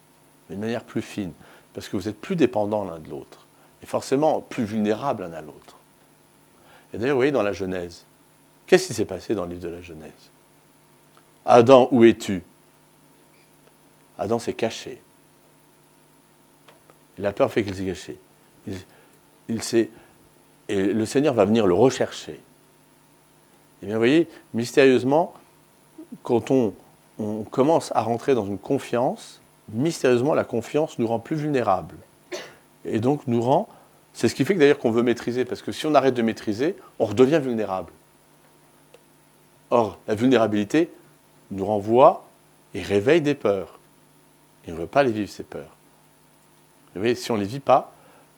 d'une 0.49 0.59
manière 0.59 0.85
plus 0.85 1.02
fine, 1.02 1.33
parce 1.75 1.87
que 1.87 1.99
vous 1.99 2.09
êtes 2.09 2.19
plus 2.19 2.35
dépendants 2.35 2.85
l'un 2.85 2.99
de 2.99 3.11
l'autre, 3.11 3.47
et 3.83 3.87
forcément 3.87 4.41
plus 4.41 4.64
vulnérables 4.64 5.25
l'un 5.25 5.35
à 5.35 5.43
l'autre. 5.43 5.76
Et 6.95 6.99
d'ailleurs, 6.99 7.17
vous 7.17 7.19
voyez, 7.19 7.31
dans 7.31 7.43
la 7.43 7.52
Genèse, 7.52 8.07
qu'est-ce 8.67 8.87
qui 8.87 8.95
s'est 8.95 9.05
passé 9.05 9.35
dans 9.35 9.45
le 9.45 9.50
livre 9.50 9.64
de 9.64 9.69
la 9.69 9.83
Genèse? 9.83 10.11
Adam, 11.45 11.88
où 11.91 12.05
es-tu? 12.05 12.43
Adam 14.19 14.38
s'est 14.38 14.55
caché. 14.55 15.02
la 17.19 17.35
peur 17.35 17.52
fait 17.52 17.64
qu'il 17.64 17.75
s'est 17.75 17.85
caché. 17.85 18.19
Il, 19.49 19.62
s'est, 19.62 19.90
et 20.69 20.87
le 20.87 21.07
Seigneur 21.07 21.35
va 21.35 21.45
venir 21.45 21.66
le 21.66 21.75
rechercher. 21.75 22.40
Et 23.83 23.87
bien, 23.87 23.95
vous 23.95 24.00
voyez, 24.00 24.28
mystérieusement, 24.54 25.35
quand 26.23 26.50
on, 26.50 26.75
on 27.19 27.42
commence 27.42 27.92
à 27.95 28.02
rentrer 28.02 28.35
dans 28.35 28.47
une 28.47 28.59
confiance, 28.59 29.40
mystérieusement, 29.71 30.35
la 30.35 30.45
confiance 30.45 30.99
nous 30.99 31.07
rend 31.07 31.19
plus 31.19 31.37
vulnérables. 31.37 31.97
Et 32.85 33.00
donc 33.00 33.26
nous 33.26 33.40
rend. 33.40 33.69
C'est 34.14 34.28
ce 34.28 34.35
qui 34.35 34.45
fait 34.45 34.54
que 34.54 34.61
d'ailleurs 34.61 34.78
qu'on 34.78 34.90
veut 34.90 35.02
maîtriser, 35.02 35.45
parce 35.45 35.62
que 35.62 35.73
si 35.73 35.87
on 35.87 35.95
arrête 35.95 36.14
de 36.14 36.23
maîtriser, 36.23 36.76
on 36.99 37.07
redevient 37.07 37.40
vulnérable. 37.42 37.92
Or, 39.71 39.99
la 40.07 40.14
vulnérabilité 40.14 40.90
nous 41.50 41.64
renvoie 41.64 42.26
et 42.75 42.83
réveille 42.83 43.23
des 43.23 43.35
peurs. 43.35 43.78
Et 44.66 44.71
on 44.71 44.75
ne 44.75 44.81
veut 44.81 44.87
pas 44.87 45.02
les 45.02 45.12
vivre, 45.12 45.31
ces 45.31 45.45
peurs. 45.45 45.76
Vous 46.95 47.00
voyez, 47.00 47.14
si 47.14 47.31
on 47.31 47.37
ne 47.37 47.40
les 47.40 47.47
vit 47.47 47.61
pas, 47.61 47.95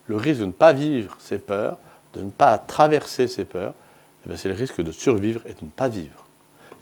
le 0.06 0.16
risque 0.16 0.40
de 0.40 0.46
ne 0.46 0.52
pas 0.52 0.72
vivre 0.72 1.16
ces 1.20 1.38
peurs, 1.38 1.78
de 2.14 2.20
ne 2.20 2.30
pas 2.30 2.58
traverser 2.58 3.28
ces 3.28 3.44
peurs, 3.44 3.74
eh 4.28 4.36
c'est 4.36 4.48
le 4.48 4.54
risque 4.54 4.80
de 4.80 4.92
survivre 4.92 5.40
et 5.46 5.52
de 5.54 5.64
ne 5.64 5.70
pas 5.70 5.88
vivre. 5.88 6.24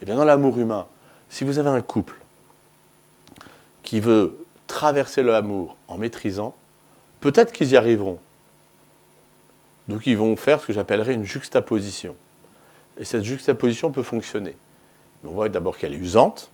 Et 0.01 0.05
bien 0.05 0.17
dans 0.17 0.25
l'amour 0.25 0.59
humain, 0.59 0.87
si 1.29 1.45
vous 1.45 1.59
avez 1.59 1.71
un 1.71 1.81
couple 1.81 2.17
qui 3.83 4.01
veut 4.01 4.45
traverser 4.67 5.23
l'amour 5.23 5.77
en 5.89 5.99
maîtrisant, 5.99 6.55
Peut-être 7.23 7.53
qu'ils 7.53 7.71
y 7.71 7.77
arriveront. 7.77 8.19
Donc 9.87 10.07
ils 10.07 10.17
vont 10.17 10.35
faire 10.35 10.61
ce 10.61 10.67
que 10.67 10.73
j'appellerais 10.73 11.15
une 11.15 11.25
juxtaposition. 11.25 12.17
Et 12.99 13.05
cette 13.05 13.23
juxtaposition 13.23 13.93
peut 13.93 14.03
fonctionner. 14.03 14.57
on 15.25 15.31
voit 15.31 15.49
d'abord 15.49 15.79
qu'elle 15.79 15.95
est 15.95 15.99
usante 15.99 16.51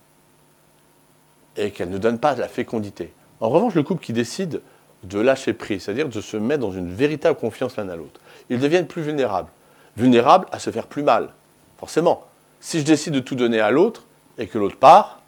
et 1.57 1.71
qu'elle 1.71 1.89
ne 1.89 1.97
donne 1.97 2.19
pas 2.19 2.35
de 2.35 2.39
la 2.39 2.47
fécondité. 2.47 3.11
En 3.41 3.49
revanche, 3.49 3.73
le 3.73 3.81
couple 3.81 4.03
qui 4.05 4.13
décide 4.13 4.61
de 5.03 5.19
lâcher 5.19 5.53
prise, 5.53 5.83
c'est-à-dire 5.83 6.09
de 6.09 6.21
se 6.21 6.37
mettre 6.37 6.61
dans 6.61 6.71
une 6.71 6.93
véritable 6.93 7.37
confiance 7.37 7.77
l'un 7.77 7.87
à 7.89 7.95
l'autre, 7.95 8.19
ils 8.49 8.59
deviennent 8.59 8.87
plus 8.87 9.01
vulnérables. 9.01 9.49
Vulnérables 9.97 10.47
à 10.51 10.59
se 10.59 10.69
faire 10.69 10.87
plus 10.87 11.03
mal, 11.03 11.29
forcément. 11.77 12.25
Si 12.59 12.79
je 12.79 12.85
décide 12.85 13.13
de 13.13 13.19
tout 13.19 13.35
donner 13.35 13.59
à 13.59 13.71
l'autre 13.71 14.03
et 14.37 14.47
que 14.47 14.57
l'autre 14.57 14.77
part, 14.77 15.21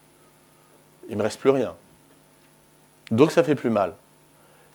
il 1.08 1.12
ne 1.12 1.18
me 1.18 1.24
reste 1.24 1.40
plus 1.40 1.50
rien. 1.50 1.74
Donc 3.12 3.32
ça 3.32 3.44
fait 3.44 3.56
plus 3.56 3.70
mal. 3.70 3.94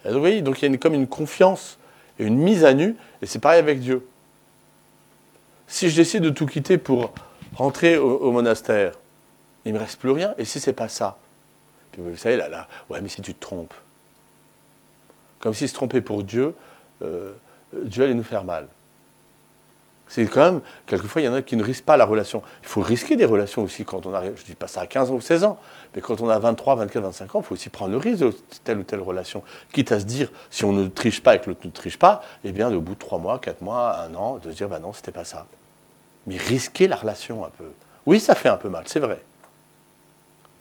donc, 0.04 0.14
vous 0.14 0.20
voyez, 0.20 0.42
donc 0.42 0.60
il 0.62 0.70
y 0.70 0.74
a 0.74 0.78
comme 0.78 0.94
une 0.94 1.06
confiance 1.06 1.78
et 2.18 2.24
une 2.24 2.38
mise 2.38 2.64
à 2.64 2.74
nu, 2.74 2.96
et 3.22 3.26
c'est 3.26 3.38
pareil 3.38 3.58
avec 3.58 3.80
Dieu. 3.80 4.06
Si 5.66 5.90
je 5.90 5.96
décide 5.96 6.22
de 6.22 6.30
tout 6.30 6.46
quitter 6.46 6.78
pour 6.78 7.12
rentrer 7.54 7.96
au, 7.96 8.30
monastère, 8.30 8.92
il 9.64 9.72
ne 9.72 9.78
me 9.78 9.82
reste 9.82 9.98
plus 9.98 10.10
rien, 10.10 10.34
et 10.38 10.44
si 10.44 10.60
c'est 10.60 10.72
pas 10.72 10.88
ça? 10.88 11.18
Puis 11.92 12.02
vous 12.02 12.16
savez, 12.16 12.36
là, 12.36 12.48
là, 12.48 12.68
ouais, 12.88 13.00
mais 13.00 13.08
si 13.08 13.20
tu 13.20 13.34
te 13.34 13.40
trompes. 13.40 13.74
Comme 15.46 15.54
s'il 15.54 15.68
se 15.68 15.74
trompait 15.74 16.00
pour 16.00 16.24
Dieu, 16.24 16.56
euh, 17.02 17.30
Dieu 17.72 18.02
allait 18.02 18.14
nous 18.14 18.24
faire 18.24 18.42
mal. 18.42 18.66
C'est 20.08 20.26
quand 20.26 20.40
même, 20.40 20.60
quelquefois, 20.86 21.22
il 21.22 21.26
y 21.26 21.28
en 21.28 21.34
a 21.34 21.40
qui 21.40 21.54
ne 21.54 21.62
risquent 21.62 21.84
pas 21.84 21.96
la 21.96 22.04
relation. 22.04 22.42
Il 22.62 22.68
faut 22.68 22.80
risquer 22.80 23.14
des 23.14 23.26
relations 23.26 23.62
aussi 23.62 23.84
quand 23.84 24.06
on 24.06 24.12
arrive, 24.12 24.32
je 24.34 24.42
ne 24.42 24.46
dis 24.46 24.56
pas 24.56 24.66
ça 24.66 24.80
à 24.80 24.88
15 24.88 25.12
ans 25.12 25.14
ou 25.14 25.20
16 25.20 25.44
ans, 25.44 25.60
mais 25.94 26.00
quand 26.00 26.20
on 26.20 26.28
a 26.28 26.36
23, 26.40 26.74
24, 26.74 27.00
25 27.04 27.34
ans, 27.36 27.40
il 27.42 27.44
faut 27.44 27.54
aussi 27.54 27.68
prendre 27.68 27.92
le 27.92 27.98
risque 27.98 28.24
de 28.24 28.34
telle 28.64 28.78
ou 28.78 28.82
telle 28.82 28.98
relation. 28.98 29.44
Quitte 29.72 29.92
à 29.92 30.00
se 30.00 30.04
dire, 30.04 30.32
si 30.50 30.64
on 30.64 30.72
ne 30.72 30.88
triche 30.88 31.22
pas 31.22 31.36
et 31.36 31.40
que 31.40 31.48
l'autre 31.48 31.60
ne 31.64 31.70
triche 31.70 31.96
pas, 31.96 32.24
eh 32.42 32.50
bien, 32.50 32.74
au 32.74 32.80
bout 32.80 32.94
de 32.94 32.98
3 32.98 33.20
mois, 33.20 33.38
4 33.38 33.62
mois, 33.62 34.00
1 34.00 34.16
an, 34.16 34.38
de 34.38 34.50
se 34.50 34.56
dire, 34.56 34.68
bah 34.68 34.80
non, 34.80 34.92
c'était 34.94 35.12
pas 35.12 35.24
ça. 35.24 35.46
Mais 36.26 36.38
risquer 36.38 36.88
la 36.88 36.96
relation 36.96 37.44
un 37.44 37.50
peu. 37.50 37.70
Oui, 38.04 38.18
ça 38.18 38.34
fait 38.34 38.48
un 38.48 38.56
peu 38.56 38.68
mal, 38.68 38.82
c'est 38.86 38.98
vrai. 38.98 39.22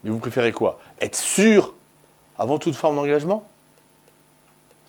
Mais 0.04 0.10
vous 0.10 0.20
préférez 0.20 0.52
quoi? 0.52 0.78
Être 1.00 1.16
sûr 1.16 1.74
avant 2.38 2.60
toute 2.60 2.76
forme 2.76 2.94
d'engagement? 2.94 3.48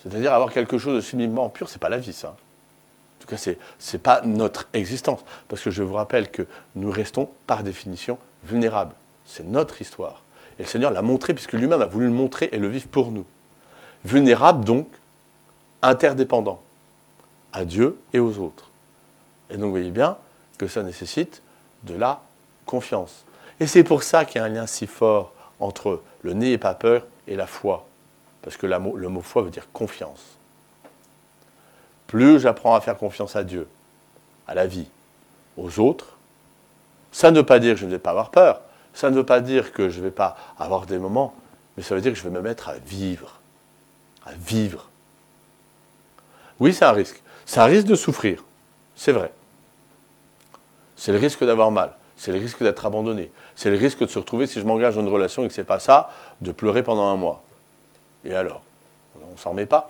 C'est-à-dire 0.02 0.34
avoir 0.34 0.52
quelque 0.52 0.78
chose 0.78 0.96
de 0.96 1.02
sublimement 1.02 1.50
pur, 1.50 1.70
c'est 1.70 1.80
pas 1.80 1.90
la 1.90 1.98
vie, 1.98 2.14
ça. 2.14 2.30
En 2.30 3.22
tout 3.22 3.28
cas, 3.28 3.38
ce 3.38 3.52
n'est 3.52 4.00
pas 4.00 4.22
notre 4.22 4.68
existence. 4.74 5.22
Parce 5.48 5.62
que 5.62 5.72
je 5.72 5.84
vous 5.84 5.94
rappelle 5.94 6.30
que 6.30 6.44
nous 6.76 6.92
restons, 6.92 7.30
par 7.48 7.64
définition, 7.64 8.18
vulnérables. 8.44 8.94
C'est 9.26 9.46
notre 9.46 9.82
histoire. 9.82 10.22
Et 10.60 10.64
le 10.64 10.68
Seigneur 10.68 10.92
l'a 10.92 11.02
montré, 11.02 11.34
puisque 11.34 11.54
lui-même 11.54 11.82
a 11.82 11.86
voulu 11.86 12.06
le 12.06 12.14
montrer 12.14 12.50
et 12.52 12.58
le 12.58 12.68
vivre 12.68 12.88
pour 12.88 13.12
nous. 13.12 13.26
Vulnérables, 14.06 14.64
donc, 14.64 14.88
interdépendants 15.82 16.62
à 17.52 17.66
Dieu 17.66 18.00
et 18.14 18.20
aux 18.20 18.38
autres. 18.38 18.70
Et 19.50 19.54
donc, 19.56 19.66
vous 19.66 19.72
voyez 19.72 19.92
bien 19.92 20.18
que 20.58 20.68
ça 20.68 20.84
nécessite 20.84 21.42
de 21.84 21.96
la 21.96 22.22
confiance. 22.66 23.26
Et 23.60 23.68
c'est 23.68 23.84
pour 23.84 24.04
ça 24.04 24.26
qu'il 24.26 24.40
y 24.40 24.44
a 24.44 24.46
un 24.46 24.50
lien 24.50 24.68
si 24.68 24.86
fort 24.86 25.34
entre 25.60 26.02
le 26.22 26.34
n'ayez 26.34 26.58
pas 26.58 26.76
peur 26.76 27.06
et 27.28 27.36
la 27.36 27.48
foi. 27.48 27.87
Parce 28.48 28.56
que 28.56 28.66
le 28.66 29.10
mot 29.10 29.22
foi 29.22 29.42
veut 29.42 29.50
dire 29.50 29.68
confiance 29.74 30.38
plus 32.08 32.40
j'apprends 32.40 32.76
à 32.76 32.80
faire 32.80 32.98
confiance 32.98 33.36
à 33.36 33.44
Dieu, 33.44 33.68
à 34.48 34.56
la 34.56 34.66
vie, 34.66 34.88
aux 35.58 35.82
autres, 35.82 36.16
ça 37.12 37.30
ne 37.30 37.36
veut 37.36 37.46
pas 37.46 37.60
dire 37.60 37.74
que 37.74 37.82
je 37.82 37.86
ne 37.86 37.92
vais 37.92 38.00
pas 38.00 38.12
avoir 38.12 38.32
peur, 38.32 38.62
ça 38.94 39.10
ne 39.10 39.16
veut 39.18 39.26
pas 39.26 39.42
dire 39.42 39.74
que 39.74 39.90
je 39.90 40.00
ne 40.00 40.06
vais 40.06 40.12
pas 40.12 40.38
avoir 40.58 40.86
des 40.86 40.98
moments, 40.98 41.36
mais 41.76 41.84
ça 41.84 41.96
veut 41.96 42.00
dire 42.00 42.14
que 42.14 42.18
je 42.18 42.24
vais 42.24 42.30
me 42.30 42.40
mettre 42.40 42.70
à 42.70 42.76
vivre, 42.78 43.42
à 44.26 44.32
vivre. 44.32 44.90
Oui, 46.62 46.74
c'est 46.74 46.86
un 46.86 46.94
risque. 46.94 47.22
C'est 47.46 47.60
un 47.60 47.66
risque 47.66 47.88
de 47.88 47.96
souffrir, 47.96 48.46
c'est 48.96 49.12
vrai. 49.12 49.34
C'est 50.96 51.12
le 51.12 51.18
risque 51.18 51.44
d'avoir 51.44 51.72
mal, 51.72 51.92
c'est 52.16 52.32
le 52.32 52.40
risque 52.40 52.64
d'être 52.64 52.86
abandonné, 52.86 53.30
c'est 53.58 53.70
le 53.70 53.76
risque 53.76 54.00
de 54.00 54.08
se 54.08 54.20
retrouver, 54.20 54.48
si 54.48 54.62
je 54.62 54.66
m'engage 54.66 54.96
dans 54.96 55.02
une 55.02 55.10
relation 55.10 55.44
et 55.44 55.50
que 55.50 55.54
ce 55.54 55.60
n'est 55.60 55.66
pas 55.68 55.80
ça, 55.80 56.10
de 56.40 56.54
pleurer 56.54 56.84
pendant 56.84 57.08
un 57.08 57.18
mois. 57.18 57.44
Et 58.26 58.36
alors? 58.36 58.62
On 59.22 59.32
ne 59.32 59.38
s'en 59.38 59.52
remet 59.52 59.66
pas 59.66 59.90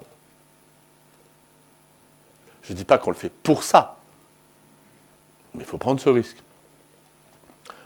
je 2.67 2.73
ne 2.73 2.77
dis 2.77 2.83
pas 2.83 2.97
qu'on 2.97 3.11
le 3.11 3.15
fait 3.15 3.31
pour 3.31 3.63
ça, 3.63 3.95
mais 5.53 5.63
il 5.63 5.65
faut 5.65 5.77
prendre 5.77 6.01
ce 6.01 6.09
risque. 6.09 6.37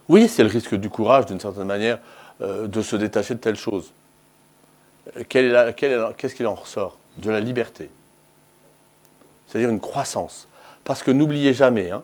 Oui, 0.09 0.27
c'est 0.27 0.43
le 0.43 0.49
risque 0.49 0.73
du 0.73 0.89
courage, 0.89 1.27
d'une 1.27 1.39
certaine 1.39 1.65
manière, 1.65 1.99
euh, 2.41 2.67
de 2.67 2.81
se 2.81 2.95
détacher 2.95 3.35
de 3.35 3.39
telle 3.39 3.55
chose. 3.55 3.91
Qu'est-ce 5.29 6.35
qu'il 6.35 6.47
en 6.47 6.55
ressort? 6.55 6.97
De 7.17 7.29
la 7.29 7.39
liberté. 7.39 7.91
C'est-à-dire 9.47 9.69
une 9.69 9.79
croissance. 9.79 10.47
Parce 10.83 11.03
que 11.03 11.11
n'oubliez 11.11 11.53
jamais 11.53 11.91
hein, 11.91 12.01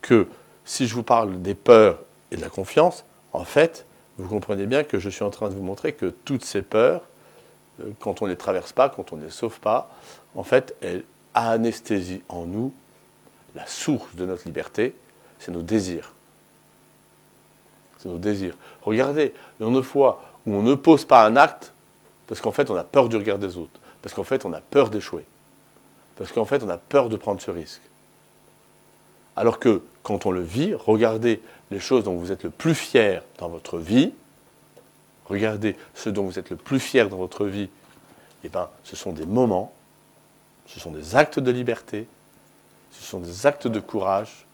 que 0.00 0.28
si 0.64 0.86
je 0.86 0.94
vous 0.94 1.02
parle 1.02 1.42
des 1.42 1.56
peurs 1.56 1.98
et 2.30 2.36
de 2.36 2.40
la 2.40 2.48
confiance, 2.48 3.04
en 3.32 3.44
fait, 3.44 3.86
vous 4.18 4.28
comprenez 4.28 4.66
bien 4.66 4.84
que 4.84 5.00
je 5.00 5.10
suis 5.10 5.24
en 5.24 5.30
train 5.30 5.48
de 5.48 5.54
vous 5.54 5.64
montrer 5.64 5.94
que 5.94 6.06
toutes 6.24 6.44
ces 6.44 6.62
peurs, 6.62 7.02
euh, 7.02 7.09
quand 8.00 8.22
on 8.22 8.26
ne 8.26 8.30
les 8.30 8.36
traverse 8.36 8.72
pas, 8.72 8.88
quand 8.88 9.12
on 9.12 9.16
ne 9.16 9.24
les 9.24 9.30
sauve 9.30 9.60
pas, 9.60 9.90
en 10.34 10.44
fait, 10.44 10.74
elles, 10.80 11.04
anesthésie 11.34 12.22
en 12.28 12.44
nous 12.44 12.72
la 13.54 13.66
source 13.66 14.14
de 14.14 14.26
notre 14.26 14.44
liberté, 14.46 14.94
c'est 15.38 15.52
nos 15.52 15.62
désirs. 15.62 16.12
C'est 17.98 18.08
nos 18.08 18.18
désirs. 18.18 18.56
Regardez, 18.82 19.34
y 19.60 19.64
a 19.64 19.66
une 19.66 19.82
fois 19.82 20.22
où 20.46 20.54
on 20.54 20.62
ne 20.62 20.74
pose 20.74 21.04
pas 21.04 21.24
un 21.24 21.36
acte 21.36 21.72
parce 22.26 22.40
qu'en 22.40 22.52
fait 22.52 22.70
on 22.70 22.76
a 22.76 22.84
peur 22.84 23.08
du 23.08 23.16
regard 23.16 23.38
des 23.38 23.56
autres, 23.56 23.80
parce 24.02 24.14
qu'en 24.14 24.24
fait 24.24 24.44
on 24.44 24.52
a 24.52 24.60
peur 24.60 24.88
d'échouer, 24.88 25.24
parce 26.16 26.30
qu'en 26.30 26.44
fait 26.44 26.62
on 26.62 26.68
a 26.68 26.78
peur 26.78 27.08
de 27.08 27.16
prendre 27.16 27.40
ce 27.40 27.50
risque. 27.50 27.82
Alors 29.34 29.58
que 29.58 29.82
quand 30.04 30.26
on 30.26 30.30
le 30.30 30.40
vit, 30.40 30.74
regardez 30.74 31.42
les 31.70 31.80
choses 31.80 32.04
dont 32.04 32.14
vous 32.14 32.30
êtes 32.30 32.44
le 32.44 32.50
plus 32.50 32.74
fier 32.76 33.24
dans 33.38 33.48
votre 33.48 33.78
vie, 33.78 34.12
regardez 35.30 35.76
ce 35.94 36.10
dont 36.10 36.24
vous 36.24 36.38
êtes 36.38 36.50
le 36.50 36.56
plus 36.56 36.80
fier 36.80 37.08
dans 37.08 37.16
votre 37.16 37.46
vie, 37.46 37.70
eh 38.44 38.48
ben, 38.48 38.68
ce 38.84 38.96
sont 38.96 39.12
des 39.12 39.26
moments 39.26 39.72
ce 40.72 40.78
sont 40.78 40.92
des 40.92 41.16
actes 41.16 41.40
de 41.40 41.50
liberté, 41.50 42.06
ce 42.92 43.02
sont 43.02 43.18
des 43.18 43.46
actes 43.46 43.66
de 43.66 43.80
courage, 43.80 44.46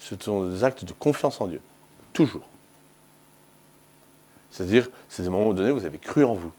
ce 0.00 0.16
sont 0.18 0.48
des 0.48 0.64
actes 0.64 0.84
de 0.84 0.92
confiance 0.92 1.40
en 1.40 1.46
Dieu. 1.46 1.60
Toujours. 2.12 2.46
C'est-à-dire, 4.50 4.88
c'est 5.08 5.22
des 5.22 5.28
moments 5.28 5.52
donnés 5.52 5.70
où 5.70 5.78
vous 5.78 5.86
avez 5.86 5.98
cru 5.98 6.24
en 6.24 6.34
vous. 6.34 6.52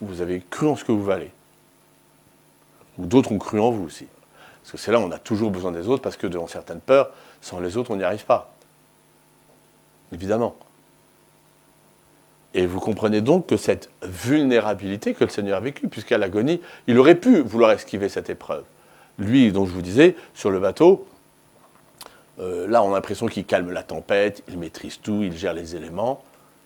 Où 0.00 0.06
vous 0.06 0.20
avez 0.20 0.40
cru 0.40 0.68
en 0.68 0.76
ce 0.76 0.84
que 0.84 0.92
vous 0.92 1.02
valez. 1.02 1.32
Ou 2.98 3.06
d'autres 3.06 3.32
ont 3.32 3.38
cru 3.38 3.58
en 3.58 3.70
vous 3.70 3.84
aussi. 3.84 4.06
Parce 4.62 4.72
que 4.72 4.78
c'est 4.78 4.92
là 4.92 5.00
où 5.00 5.02
on 5.02 5.10
a 5.10 5.18
toujours 5.18 5.50
besoin 5.50 5.72
des 5.72 5.88
autres, 5.88 6.02
parce 6.02 6.16
que 6.16 6.28
devant 6.28 6.46
certaines 6.46 6.80
peurs, 6.80 7.10
sans 7.40 7.58
les 7.58 7.76
autres, 7.76 7.90
on 7.90 7.96
n'y 7.96 8.04
arrive 8.04 8.24
pas. 8.24 8.54
Évidemment. 10.12 10.56
Et 12.54 12.66
vous 12.66 12.80
comprenez 12.80 13.20
donc 13.20 13.46
que 13.46 13.56
cette 13.56 13.90
vulnérabilité 14.02 15.14
que 15.14 15.24
le 15.24 15.30
Seigneur 15.30 15.58
a 15.58 15.60
vécue, 15.60 15.88
puisqu'à 15.88 16.18
l'agonie, 16.18 16.60
il 16.86 16.98
aurait 16.98 17.14
pu 17.14 17.40
vouloir 17.40 17.70
esquiver 17.70 18.08
cette 18.08 18.28
épreuve. 18.28 18.64
Lui, 19.18 19.52
dont 19.52 19.66
je 19.66 19.72
vous 19.72 19.82
disais, 19.82 20.16
sur 20.34 20.50
le 20.50 20.58
bateau, 20.58 21.06
euh, 22.40 22.66
là, 22.66 22.82
on 22.82 22.90
a 22.90 22.94
l'impression 22.94 23.26
qu'il 23.26 23.44
calme 23.44 23.70
la 23.70 23.82
tempête, 23.82 24.42
il 24.48 24.58
maîtrise 24.58 24.98
tout, 25.00 25.22
il 25.22 25.36
gère 25.36 25.52
les 25.52 25.76
éléments. 25.76 26.24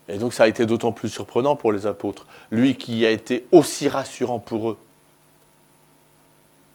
Et 0.08 0.18
donc 0.18 0.34
ça 0.34 0.44
a 0.44 0.48
été 0.48 0.66
d'autant 0.66 0.92
plus 0.92 1.08
surprenant 1.08 1.56
pour 1.56 1.72
les 1.72 1.86
apôtres. 1.86 2.26
Lui 2.50 2.76
qui 2.76 3.04
a 3.06 3.10
été 3.10 3.46
aussi 3.52 3.88
rassurant 3.88 4.38
pour 4.38 4.70
eux. 4.70 4.78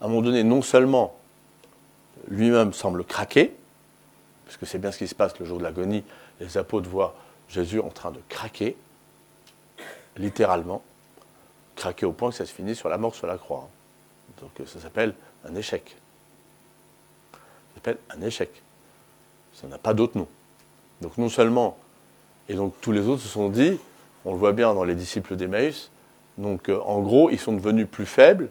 À 0.00 0.06
un 0.06 0.08
moment 0.08 0.22
donné, 0.22 0.42
non 0.42 0.62
seulement 0.62 1.16
lui-même 2.28 2.72
semble 2.72 3.04
craquer, 3.04 3.52
puisque 4.46 4.66
c'est 4.66 4.78
bien 4.78 4.90
ce 4.90 4.98
qui 4.98 5.06
se 5.06 5.14
passe 5.14 5.38
le 5.38 5.46
jour 5.46 5.58
de 5.58 5.62
l'agonie, 5.62 6.02
les 6.40 6.58
apôtres 6.58 6.88
voient 6.88 7.14
Jésus 7.48 7.80
en 7.80 7.88
train 7.88 8.10
de 8.10 8.20
craquer, 8.28 8.76
littéralement, 10.16 10.82
craquer 11.76 12.06
au 12.06 12.12
point 12.12 12.30
que 12.30 12.36
ça 12.36 12.46
se 12.46 12.52
finit 12.52 12.74
sur 12.74 12.88
la 12.88 12.98
mort 12.98 13.14
sur 13.14 13.26
la 13.26 13.38
croix. 13.38 13.68
Donc 14.40 14.50
euh, 14.60 14.66
ça 14.66 14.80
s'appelle 14.80 15.14
un 15.48 15.54
échec. 15.54 15.96
Ça 17.32 17.38
s'appelle 17.76 17.98
un 18.10 18.20
échec. 18.22 18.50
Ça 19.54 19.66
n'a 19.66 19.78
pas 19.78 19.94
d'autre 19.94 20.16
nom. 20.18 20.28
Donc 21.00 21.16
non 21.18 21.28
seulement, 21.28 21.78
et 22.48 22.54
donc 22.54 22.74
tous 22.80 22.92
les 22.92 23.06
autres 23.06 23.22
se 23.22 23.28
sont 23.28 23.48
dit, 23.48 23.78
on 24.24 24.32
le 24.32 24.38
voit 24.38 24.52
bien 24.52 24.74
dans 24.74 24.84
les 24.84 24.94
disciples 24.94 25.36
d'Emmaüs, 25.36 25.90
donc 26.38 26.68
euh, 26.68 26.78
en 26.84 27.00
gros, 27.00 27.30
ils 27.30 27.38
sont 27.38 27.52
devenus 27.52 27.86
plus 27.90 28.06
faibles, 28.06 28.50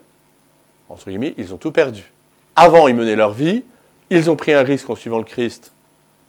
entre 0.89 1.09
guillemets, 1.09 1.33
ils 1.37 1.53
ont 1.53 1.57
tout 1.57 1.71
perdu. 1.71 2.11
Avant, 2.55 2.87
ils 2.87 2.95
menaient 2.95 3.15
leur 3.15 3.31
vie, 3.31 3.63
ils 4.09 4.29
ont 4.29 4.35
pris 4.35 4.53
un 4.53 4.63
risque 4.63 4.89
en 4.89 4.95
suivant 4.95 5.19
le 5.19 5.23
Christ, 5.23 5.71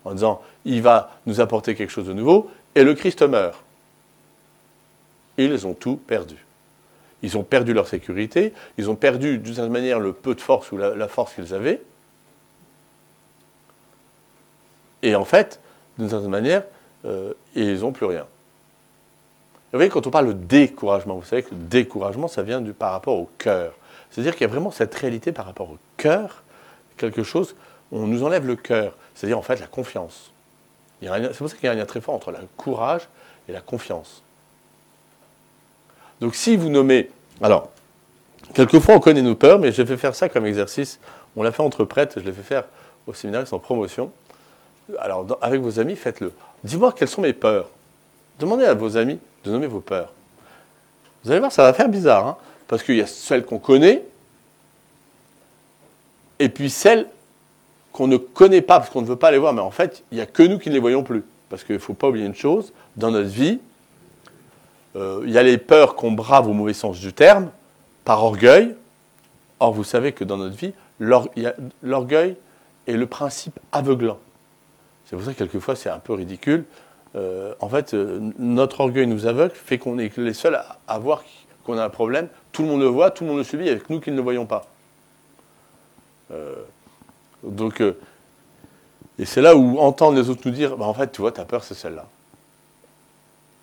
en 0.04 0.12
disant, 0.12 0.42
il 0.64 0.82
va 0.82 1.18
nous 1.26 1.40
apporter 1.40 1.74
quelque 1.74 1.90
chose 1.90 2.06
de 2.06 2.12
nouveau, 2.12 2.50
et 2.74 2.84
le 2.84 2.94
Christ 2.94 3.22
meurt 3.22 3.58
ils 5.44 5.66
ont 5.66 5.74
tout 5.74 5.96
perdu. 5.96 6.36
Ils 7.22 7.36
ont 7.36 7.42
perdu 7.42 7.74
leur 7.74 7.86
sécurité, 7.86 8.52
ils 8.78 8.88
ont 8.88 8.96
perdu 8.96 9.38
d'une 9.38 9.54
certaine 9.54 9.72
manière 9.72 10.00
le 10.00 10.12
peu 10.12 10.34
de 10.34 10.40
force 10.40 10.72
ou 10.72 10.78
la, 10.78 11.08
force 11.08 11.34
qu'ils 11.34 11.54
avaient. 11.54 11.82
Et 15.02 15.14
en 15.14 15.24
fait, 15.24 15.60
d'une 15.98 16.08
certaine 16.08 16.30
manière, 16.30 16.64
euh, 17.04 17.32
ils 17.54 17.80
n'ont 17.80 17.92
plus 17.92 18.06
rien. 18.06 18.26
Vous 19.72 19.78
voyez, 19.78 19.90
quand 19.90 20.06
on 20.06 20.10
parle 20.10 20.28
de 20.28 20.32
découragement, 20.32 21.16
vous 21.16 21.24
savez 21.24 21.42
que 21.42 21.54
le 21.54 21.60
découragement, 21.60 22.26
ça 22.26 22.42
vient 22.42 22.60
du, 22.60 22.72
par 22.72 22.92
rapport 22.92 23.16
au 23.16 23.30
cœur. 23.38 23.74
C'est-à-dire 24.10 24.32
qu'il 24.32 24.42
y 24.42 24.44
a 24.44 24.48
vraiment 24.48 24.70
cette 24.70 24.94
réalité 24.94 25.30
par 25.30 25.46
rapport 25.46 25.70
au 25.70 25.78
cœur, 25.96 26.42
quelque 26.96 27.22
chose, 27.22 27.54
on 27.92 28.06
nous 28.06 28.24
enlève 28.24 28.46
le 28.46 28.56
cœur, 28.56 28.96
c'est-à-dire 29.14 29.38
en 29.38 29.42
fait 29.42 29.60
la 29.60 29.66
confiance. 29.66 30.32
C'est 31.00 31.38
pour 31.38 31.48
ça 31.48 31.56
qu'il 31.56 31.64
y 31.64 31.68
a 31.68 31.72
un 31.72 31.76
lien 31.76 31.86
très 31.86 32.00
fort 32.00 32.14
entre 32.14 32.30
le 32.30 32.38
courage 32.56 33.08
et 33.48 33.52
la 33.52 33.60
confiance. 33.60 34.22
Donc 36.20 36.34
si 36.34 36.56
vous 36.56 36.68
nommez... 36.68 37.10
Alors, 37.42 37.70
quelquefois 38.54 38.94
on 38.94 39.00
connaît 39.00 39.22
nos 39.22 39.34
peurs, 39.34 39.58
mais 39.58 39.72
j'ai 39.72 39.86
fait 39.86 39.96
faire 39.96 40.14
ça 40.14 40.28
comme 40.28 40.46
exercice. 40.46 40.98
On 41.36 41.42
l'a 41.42 41.52
fait 41.52 41.62
entre 41.62 41.84
prêtres, 41.84 42.20
je 42.20 42.24
l'ai 42.24 42.32
fait 42.32 42.42
faire 42.42 42.64
au 43.06 43.14
séminaire 43.14 43.46
sans 43.46 43.58
promotion. 43.58 44.10
Alors, 44.98 45.38
avec 45.40 45.60
vos 45.60 45.78
amis, 45.78 45.96
faites-le. 45.96 46.32
Dis-moi 46.64 46.92
quelles 46.96 47.08
sont 47.08 47.22
mes 47.22 47.32
peurs. 47.32 47.68
Demandez 48.38 48.64
à 48.64 48.74
vos 48.74 48.96
amis 48.96 49.18
de 49.44 49.50
nommer 49.50 49.66
vos 49.66 49.80
peurs. 49.80 50.12
Vous 51.22 51.30
allez 51.30 51.40
voir, 51.40 51.52
ça 51.52 51.62
va 51.62 51.72
faire 51.72 51.88
bizarre, 51.88 52.26
hein, 52.26 52.36
parce 52.66 52.82
qu'il 52.82 52.96
y 52.96 53.02
a 53.02 53.06
celles 53.06 53.44
qu'on 53.44 53.58
connaît, 53.58 54.02
et 56.38 56.48
puis 56.48 56.70
celles 56.70 57.06
qu'on 57.92 58.06
ne 58.06 58.16
connaît 58.16 58.62
pas 58.62 58.78
parce 58.78 58.90
qu'on 58.90 59.02
ne 59.02 59.06
veut 59.06 59.16
pas 59.16 59.30
les 59.30 59.38
voir, 59.38 59.52
mais 59.52 59.60
en 59.60 59.70
fait, 59.70 60.02
il 60.10 60.16
n'y 60.16 60.20
a 60.20 60.26
que 60.26 60.42
nous 60.42 60.58
qui 60.58 60.70
ne 60.70 60.74
les 60.74 60.80
voyons 60.80 61.02
plus. 61.02 61.22
Parce 61.48 61.64
qu'il 61.64 61.74
ne 61.74 61.80
faut 61.80 61.94
pas 61.94 62.08
oublier 62.08 62.26
une 62.26 62.34
chose, 62.34 62.72
dans 62.96 63.10
notre 63.10 63.28
vie, 63.28 63.60
euh, 64.96 65.22
il 65.24 65.30
y 65.30 65.38
a 65.38 65.42
les 65.42 65.58
peurs 65.58 65.94
qu'on 65.94 66.12
brave 66.12 66.48
au 66.48 66.52
mauvais 66.52 66.72
sens 66.72 66.98
du 66.98 67.12
terme, 67.12 67.50
par 68.04 68.24
orgueil. 68.24 68.74
Or, 69.60 69.72
vous 69.72 69.84
savez 69.84 70.12
que 70.12 70.24
dans 70.24 70.36
notre 70.36 70.56
vie, 70.56 70.72
l'orgueil 70.98 72.36
est 72.86 72.92
le 72.92 73.06
principe 73.06 73.58
aveuglant. 73.72 74.18
C'est 75.04 75.16
pour 75.16 75.24
ça 75.24 75.32
que 75.32 75.38
quelquefois 75.38 75.76
c'est 75.76 75.90
un 75.90 75.98
peu 75.98 76.14
ridicule. 76.14 76.64
Euh, 77.16 77.54
en 77.60 77.68
fait, 77.68 77.94
euh, 77.94 78.32
notre 78.38 78.80
orgueil 78.80 79.06
nous 79.06 79.26
aveugle, 79.26 79.54
fait 79.54 79.78
qu'on 79.78 79.98
est 79.98 80.16
les 80.16 80.34
seuls 80.34 80.60
à, 80.86 80.98
voir 80.98 81.24
qu'on 81.64 81.76
a 81.76 81.84
un 81.84 81.90
problème. 81.90 82.28
Tout 82.52 82.62
le 82.62 82.68
monde 82.68 82.80
le 82.80 82.86
voit, 82.86 83.10
tout 83.10 83.24
le 83.24 83.30
monde 83.30 83.38
le 83.38 83.44
subit, 83.44 83.68
avec 83.68 83.90
nous 83.90 84.00
qui 84.00 84.10
ne 84.10 84.16
le 84.16 84.22
voyons 84.22 84.46
pas. 84.46 84.66
donc, 87.42 87.82
et 89.18 89.24
c'est 89.24 89.42
là 89.42 89.56
où 89.56 89.78
entendre 89.78 90.16
les 90.16 90.30
autres 90.30 90.42
nous 90.44 90.52
dire, 90.52 90.76
bah, 90.76 90.86
en 90.86 90.94
fait, 90.94 91.10
tu 91.10 91.20
vois, 91.20 91.32
ta 91.32 91.44
peur, 91.44 91.64
c'est 91.64 91.74
celle-là 91.74 92.06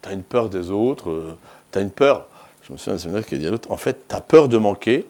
tu 0.08 0.12
as 0.12 0.16
une 0.16 0.24
peur 0.24 0.50
des 0.50 0.72
autres, 0.72 1.10
euh, 1.10 1.38
tu 1.72 1.80
as 1.80 1.82
une 1.82 1.92
peur. 1.92 2.28
Je 2.64 2.74
me 2.74 2.78
souviens 2.78 2.94
d'un 2.94 3.00
séminaire 3.00 3.26
qui 3.26 3.36
a 3.36 3.38
dit 3.38 3.48
à 3.48 3.52
l'autre, 3.52 3.72
en 3.72 3.78
fait, 3.78 4.08
ta 4.08 4.22
peur 4.22 4.48
de 4.48 4.58
manquer 4.58 5.06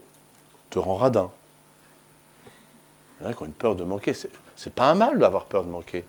te 0.69 0.79
rend 0.79 0.95
radin. 0.95 1.31
Il 3.19 3.23
y 3.23 3.27
en 3.27 3.29
a 3.31 3.33
qui 3.33 3.43
ont 3.43 3.45
une 3.45 3.51
peur 3.51 3.75
de 3.75 3.83
manquer. 3.83 4.13
C'est 4.55 4.73
pas 4.73 4.89
un 4.89 4.95
mal 4.95 5.17
d'avoir 5.17 5.45
peur 5.45 5.63
de 5.63 5.69
manquer. 5.69 6.05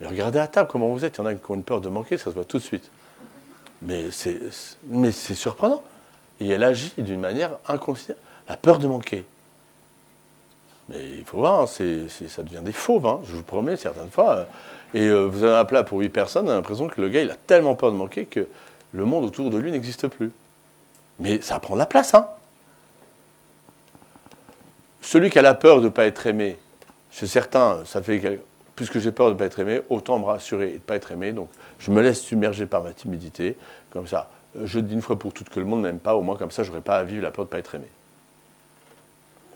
Mais 0.00 0.06
regardez 0.06 0.38
à 0.38 0.46
table 0.46 0.68
comment 0.70 0.88
vous 0.88 1.04
êtes. 1.04 1.16
Il 1.16 1.20
y 1.20 1.22
en 1.22 1.26
a 1.26 1.34
qui 1.34 1.50
ont 1.50 1.54
une 1.54 1.64
peur 1.64 1.80
de 1.80 1.88
manquer, 1.88 2.18
ça 2.18 2.26
se 2.26 2.30
voit 2.30 2.44
tout 2.44 2.58
de 2.58 2.62
suite. 2.62 2.90
Mais 3.82 4.10
c'est 4.10 5.34
surprenant. 5.34 5.82
Et 6.40 6.48
elle 6.48 6.64
agit 6.64 6.92
d'une 6.98 7.20
manière 7.20 7.58
inconsidérée. 7.66 8.18
La 8.48 8.56
peur 8.56 8.78
de 8.78 8.86
manquer. 8.86 9.24
Mais 10.88 11.04
il 11.18 11.24
faut 11.24 11.38
voir, 11.38 11.60
hein, 11.60 11.66
ça 11.66 12.42
devient 12.42 12.62
des 12.62 12.72
fauves, 12.72 13.06
hein, 13.06 13.20
je 13.24 13.36
vous 13.36 13.42
promets, 13.42 13.76
certaines 13.76 14.10
fois. 14.10 14.46
Euh, 14.94 14.98
et 14.98 15.06
euh, 15.08 15.26
vous 15.26 15.44
avez 15.44 15.56
un 15.56 15.64
plat 15.64 15.84
pour 15.84 15.98
8 15.98 16.08
personnes, 16.08 16.46
on 16.46 16.50
a 16.50 16.54
l'impression 16.54 16.88
que 16.88 17.00
le 17.00 17.08
gars, 17.08 17.22
il 17.22 17.30
a 17.30 17.36
tellement 17.36 17.74
peur 17.74 17.92
de 17.92 17.96
manquer 17.96 18.26
que 18.26 18.46
le 18.92 19.04
monde 19.04 19.24
autour 19.24 19.50
de 19.50 19.58
lui 19.58 19.70
n'existe 19.70 20.08
plus. 20.08 20.30
Mais 21.18 21.40
ça 21.40 21.58
prend 21.58 21.74
de 21.74 21.80
la 21.80 21.86
place, 21.86 22.14
hein. 22.14 22.28
Celui 25.00 25.30
qui 25.30 25.38
a 25.38 25.42
la 25.42 25.54
peur 25.54 25.78
de 25.78 25.84
ne 25.84 25.88
pas 25.88 26.04
être 26.04 26.26
aimé, 26.26 26.58
chez 27.10 27.26
certains, 27.26 27.84
ça 27.86 28.02
fait 28.02 28.40
puisque 28.76 28.98
j'ai 28.98 29.10
peur 29.10 29.28
de 29.28 29.32
ne 29.32 29.38
pas 29.38 29.46
être 29.46 29.58
aimé, 29.58 29.80
autant 29.88 30.18
me 30.18 30.24
rassurer 30.24 30.66
et 30.66 30.72
de 30.72 30.74
ne 30.74 30.80
pas 30.80 30.96
être 30.96 31.10
aimé. 31.10 31.32
Donc 31.32 31.48
je 31.78 31.90
me 31.90 32.02
laisse 32.02 32.20
submerger 32.20 32.66
par 32.66 32.82
ma 32.82 32.92
timidité, 32.92 33.56
comme 33.90 34.06
ça. 34.06 34.30
Je 34.62 34.78
dis 34.78 34.94
une 34.94 35.02
fois 35.02 35.18
pour 35.18 35.32
toutes 35.32 35.48
que 35.48 35.60
le 35.60 35.66
monde 35.66 35.82
n'aime 35.82 35.98
pas, 35.98 36.14
au 36.14 36.22
moins 36.22 36.36
comme 36.36 36.50
ça, 36.50 36.62
je 36.62 36.68
n'aurai 36.68 36.82
pas 36.82 36.98
à 36.98 37.04
vivre 37.04 37.22
la 37.22 37.30
peur 37.30 37.44
de 37.44 37.48
ne 37.48 37.52
pas 37.52 37.58
être 37.58 37.74
aimé. 37.74 37.88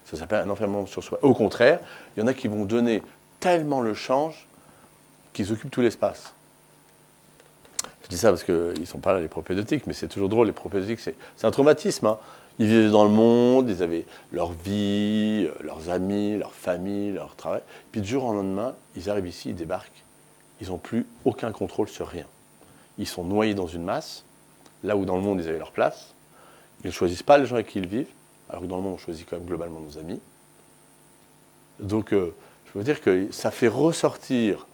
Ça 0.06 0.16
s'appelle 0.16 0.44
un 0.46 0.50
enfermement 0.50 0.86
sur 0.86 1.04
soi. 1.04 1.18
Au 1.22 1.34
contraire, 1.34 1.80
il 2.16 2.20
y 2.20 2.22
en 2.22 2.26
a 2.26 2.34
qui 2.34 2.48
vont 2.48 2.64
donner 2.64 3.02
tellement 3.38 3.80
le 3.80 3.94
change 3.94 4.48
qu'ils 5.32 5.52
occupent 5.52 5.70
tout 5.70 5.80
l'espace. 5.80 6.32
Je 8.02 8.08
dis 8.08 8.18
ça 8.18 8.30
parce 8.30 8.44
qu'ils 8.44 8.80
ne 8.80 8.84
sont 8.84 8.98
pas 8.98 9.12
là, 9.12 9.20
les 9.20 9.28
propédeutiques, 9.28 9.86
mais 9.86 9.92
c'est 9.92 10.08
toujours 10.08 10.28
drôle, 10.28 10.46
les 10.46 10.52
propédeutiques, 10.52 11.00
c'est 11.00 11.46
un 11.46 11.50
traumatisme. 11.50 12.06
Hein. 12.06 12.18
Ils 12.58 12.66
vivaient 12.66 12.90
dans 12.90 13.04
le 13.04 13.10
monde, 13.10 13.70
ils 13.70 13.82
avaient 13.82 14.04
leur 14.30 14.52
vie, 14.52 15.48
euh, 15.48 15.54
leurs 15.62 15.88
amis, 15.88 16.36
leur 16.36 16.52
famille, 16.52 17.12
leur 17.12 17.34
travail. 17.34 17.62
Puis 17.90 18.00
du 18.00 18.08
jour 18.08 18.24
au 18.24 18.34
lendemain, 18.34 18.74
ils 18.94 19.08
arrivent 19.08 19.26
ici, 19.26 19.50
ils 19.50 19.54
débarquent. 19.54 20.04
Ils 20.60 20.68
n'ont 20.68 20.78
plus 20.78 21.06
aucun 21.24 21.50
contrôle 21.50 21.88
sur 21.88 22.06
rien. 22.06 22.26
Ils 22.98 23.06
sont 23.06 23.24
noyés 23.24 23.54
dans 23.54 23.66
une 23.66 23.84
masse, 23.84 24.24
là 24.84 24.96
où 24.96 25.04
dans 25.04 25.16
le 25.16 25.22
monde, 25.22 25.40
ils 25.40 25.48
avaient 25.48 25.58
leur 25.58 25.72
place. 25.72 26.14
Ils 26.84 26.88
ne 26.88 26.92
choisissent 26.92 27.22
pas 27.22 27.38
les 27.38 27.46
gens 27.46 27.54
avec 27.54 27.68
qui 27.68 27.78
ils 27.78 27.86
vivent, 27.86 28.10
alors 28.50 28.62
que 28.62 28.66
dans 28.66 28.76
le 28.76 28.82
monde, 28.82 28.94
on 28.94 28.98
choisit 28.98 29.26
quand 29.28 29.36
même 29.36 29.46
globalement 29.46 29.80
nos 29.80 29.98
amis. 29.98 30.20
Donc, 31.80 32.12
euh, 32.12 32.34
je 32.66 32.78
veux 32.78 32.84
dire 32.84 33.00
que 33.00 33.28
ça 33.32 33.50
fait 33.50 33.68
ressortir 33.68 34.66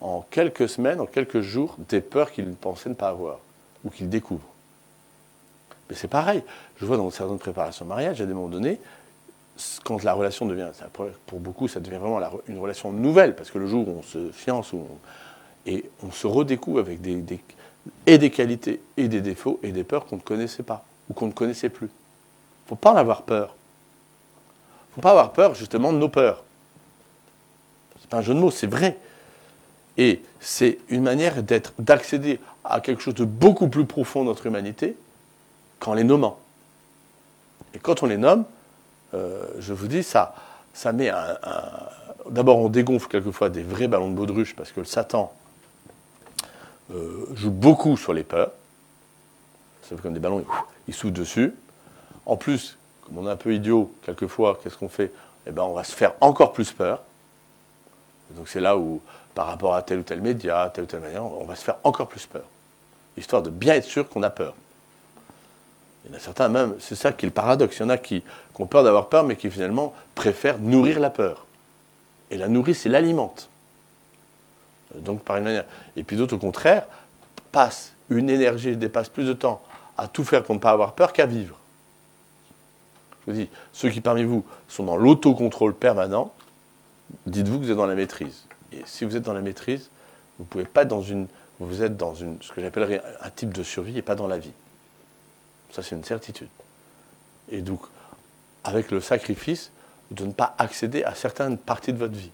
en 0.00 0.24
quelques 0.30 0.68
semaines, 0.68 1.00
en 1.00 1.06
quelques 1.06 1.40
jours, 1.40 1.76
des 1.88 2.00
peurs 2.00 2.32
qu'ils 2.32 2.52
pensaient 2.54 2.88
ne 2.88 2.94
pas 2.94 3.08
avoir, 3.08 3.38
ou 3.84 3.90
qu'ils 3.90 4.08
découvrent. 4.08 4.48
Mais 5.88 5.96
c'est 5.96 6.08
pareil. 6.08 6.42
Je 6.78 6.86
vois 6.86 6.96
dans 6.96 7.10
certaines 7.10 7.38
préparations 7.38 7.84
de 7.84 7.88
mariage, 7.88 8.20
à 8.20 8.26
des 8.26 8.32
moments 8.32 8.48
donnés, 8.48 8.80
quand 9.84 10.02
la 10.02 10.14
relation 10.14 10.46
devient, 10.46 10.70
pour 11.26 11.38
beaucoup, 11.38 11.68
ça 11.68 11.80
devient 11.80 11.98
vraiment 11.98 12.20
une 12.48 12.58
relation 12.58 12.92
nouvelle, 12.92 13.36
parce 13.36 13.50
que 13.50 13.58
le 13.58 13.66
jour 13.66 13.86
où 13.86 13.98
on 13.98 14.02
se 14.02 14.30
fiance, 14.30 14.72
et 15.66 15.90
on 16.02 16.10
se 16.10 16.26
redécouvre 16.26 16.78
avec 16.78 17.02
des, 17.02 17.22
et 18.06 18.16
des 18.16 18.30
qualités, 18.30 18.80
et 18.96 19.08
des 19.08 19.20
défauts, 19.20 19.60
et 19.62 19.72
des 19.72 19.84
peurs 19.84 20.06
qu'on 20.06 20.16
ne 20.16 20.22
connaissait 20.22 20.62
pas, 20.62 20.84
ou 21.10 21.12
qu'on 21.12 21.26
ne 21.26 21.32
connaissait 21.32 21.68
plus. 21.68 21.88
Il 21.88 22.64
ne 22.64 22.68
faut 22.68 22.76
pas 22.76 22.92
en 22.92 22.96
avoir 22.96 23.22
peur. 23.22 23.54
Il 24.88 24.90
ne 24.90 24.94
faut 24.94 25.00
pas 25.02 25.10
avoir 25.10 25.32
peur, 25.32 25.54
justement, 25.54 25.92
de 25.92 25.98
nos 25.98 26.08
peurs. 26.08 26.42
C'est 28.00 28.08
pas 28.08 28.18
un 28.18 28.22
jeu 28.22 28.32
de 28.32 28.38
mots, 28.38 28.50
c'est 28.50 28.66
vrai. 28.66 28.96
Et 30.00 30.22
c'est 30.40 30.78
une 30.88 31.02
manière 31.02 31.42
d'être, 31.42 31.74
d'accéder 31.78 32.40
à 32.64 32.80
quelque 32.80 33.02
chose 33.02 33.14
de 33.14 33.26
beaucoup 33.26 33.68
plus 33.68 33.84
profond 33.84 34.22
de 34.22 34.28
notre 34.28 34.46
humanité 34.46 34.96
qu'en 35.78 35.92
les 35.92 36.04
nommant. 36.04 36.40
Et 37.74 37.78
quand 37.78 38.02
on 38.02 38.06
les 38.06 38.16
nomme, 38.16 38.46
euh, 39.12 39.44
je 39.58 39.74
vous 39.74 39.88
dis, 39.88 40.02
ça, 40.02 40.34
ça 40.72 40.92
met 40.92 41.10
un. 41.10 41.36
D'abord, 42.30 42.58
on 42.58 42.70
dégonfle 42.70 43.08
quelquefois 43.08 43.50
des 43.50 43.62
vrais 43.62 43.88
ballons 43.88 44.08
de 44.08 44.14
baudruche 44.14 44.56
parce 44.56 44.72
que 44.72 44.80
le 44.80 44.86
Satan 44.86 45.34
euh, 46.94 47.26
joue 47.34 47.50
beaucoup 47.50 47.98
sur 47.98 48.14
les 48.14 48.24
peurs. 48.24 48.52
C'est 49.82 50.00
comme 50.00 50.14
des 50.14 50.20
ballons, 50.20 50.46
il 50.88 50.94
souffle 50.94 51.12
dessus. 51.12 51.54
En 52.24 52.38
plus, 52.38 52.78
comme 53.04 53.18
on 53.18 53.26
est 53.26 53.30
un 53.30 53.36
peu 53.36 53.52
idiot, 53.52 53.92
quelquefois, 54.02 54.58
qu'est-ce 54.62 54.78
qu'on 54.78 54.88
fait? 54.88 55.12
Eh 55.46 55.50
bien, 55.50 55.64
on 55.64 55.74
va 55.74 55.84
se 55.84 55.92
faire 55.92 56.14
encore 56.22 56.54
plus 56.54 56.72
peur. 56.72 57.02
donc 58.30 58.48
c'est 58.48 58.60
là 58.60 58.78
où 58.78 59.02
par 59.34 59.46
rapport 59.46 59.74
à 59.74 59.82
tel 59.82 60.00
ou 60.00 60.02
tel 60.02 60.20
média, 60.20 60.70
telle 60.74 60.84
ou 60.84 60.86
telle 60.86 61.00
manière, 61.00 61.24
on 61.24 61.44
va 61.44 61.54
se 61.54 61.64
faire 61.64 61.76
encore 61.84 62.08
plus 62.08 62.26
peur. 62.26 62.44
Histoire 63.16 63.42
de 63.42 63.50
bien 63.50 63.74
être 63.74 63.84
sûr 63.84 64.08
qu'on 64.08 64.22
a 64.22 64.30
peur. 64.30 64.54
Il 66.04 66.10
y 66.10 66.14
en 66.14 66.16
a 66.16 66.20
certains 66.20 66.48
même, 66.48 66.74
c'est 66.78 66.94
ça 66.94 67.12
qui 67.12 67.26
est 67.26 67.28
le 67.28 67.32
paradoxe. 67.32 67.76
Il 67.76 67.82
y 67.82 67.84
en 67.84 67.90
a 67.90 67.98
qui, 67.98 68.22
ont 68.58 68.66
peur 68.66 68.84
d'avoir 68.84 69.08
peur, 69.08 69.24
mais 69.24 69.36
qui 69.36 69.50
finalement 69.50 69.94
préfèrent 70.14 70.58
nourrir 70.58 71.00
la 71.00 71.08
peur. 71.08 71.46
Et 72.30 72.36
la 72.36 72.46
nourrir, 72.46 72.76
c'est 72.76 72.90
l'alimente. 72.90 73.48
Donc 74.94 75.22
par 75.22 75.38
une 75.38 75.44
manière. 75.44 75.64
Et 75.96 76.04
puis 76.04 76.16
d'autres, 76.16 76.36
au 76.36 76.38
contraire, 76.38 76.84
passent 77.52 77.94
une 78.10 78.28
énergie, 78.28 78.76
dépassent 78.76 79.08
plus 79.08 79.24
de 79.24 79.32
temps 79.32 79.62
à 79.96 80.08
tout 80.08 80.24
faire 80.24 80.42
pour 80.42 80.54
ne 80.54 80.60
pas 80.60 80.72
avoir 80.72 80.92
peur 80.92 81.14
qu'à 81.14 81.24
vivre. 81.24 81.56
Je 83.26 83.32
vous 83.32 83.38
dis, 83.38 83.48
ceux 83.72 83.88
qui 83.88 84.02
parmi 84.02 84.24
vous 84.24 84.44
sont 84.68 84.84
dans 84.84 84.96
l'autocontrôle 84.96 85.74
permanent, 85.74 86.32
dites-vous 87.26 87.60
que 87.60 87.64
vous 87.64 87.70
êtes 87.70 87.76
dans 87.76 87.86
la 87.86 87.94
maîtrise. 87.94 88.44
Et 88.72 88.82
si 88.86 89.04
vous 89.04 89.16
êtes 89.16 89.22
dans 89.22 89.32
la 89.32 89.40
maîtrise, 89.40 89.90
vous 90.38 90.44
pouvez 90.44 90.64
pas 90.64 90.84
dans 90.84 91.02
une, 91.02 91.26
vous 91.58 91.82
êtes 91.82 91.96
dans 91.96 92.14
une, 92.14 92.40
ce 92.40 92.52
que 92.52 92.60
j'appellerais 92.60 93.02
un 93.20 93.30
type 93.30 93.52
de 93.52 93.62
survie 93.62 93.98
et 93.98 94.02
pas 94.02 94.14
dans 94.14 94.28
la 94.28 94.38
vie. 94.38 94.52
Ça, 95.72 95.82
c'est 95.82 95.94
une 95.94 96.04
certitude. 96.04 96.48
Et 97.50 97.62
donc, 97.62 97.80
avec 98.64 98.90
le 98.90 99.00
sacrifice 99.00 99.70
de 100.10 100.24
ne 100.24 100.32
pas 100.32 100.54
accéder 100.58 101.04
à 101.04 101.14
certaines 101.14 101.56
parties 101.56 101.92
de 101.92 101.98
votre 101.98 102.14
vie. 102.16 102.30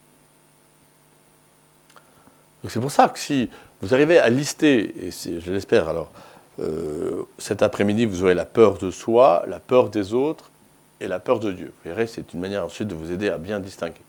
C'est 2.69 2.81
pour 2.81 2.91
ça 2.91 3.09
que 3.09 3.19
si 3.19 3.49
vous 3.81 3.95
arrivez 3.95 4.19
à 4.19 4.29
lister, 4.29 5.07
et 5.07 5.11
je 5.11 5.53
l'espère 5.53 5.89
alors, 5.89 6.11
euh, 6.59 7.23
cet 7.39 7.63
après-midi, 7.63 8.07
vous 8.07 8.23
aurez 8.23 8.35
la 8.35 8.47
peur 8.47 8.79
de 8.79 8.91
soi, 8.91 9.45
la 9.47 9.61
peur 9.61 9.91
des 9.91 10.15
autres 10.15 10.51
et 11.01 11.07
la 11.07 11.21
peur 11.21 11.39
de 11.39 11.53
Dieu. 11.53 11.67
Vous 11.67 11.91
verrez, 11.91 12.07
c'est 12.07 12.33
une 12.33 12.41
manière 12.41 12.65
ensuite 12.65 12.89
de 12.89 12.95
vous 12.95 13.13
aider 13.13 13.29
à 13.29 13.39
bien 13.39 13.61
distinguer. 13.61 14.01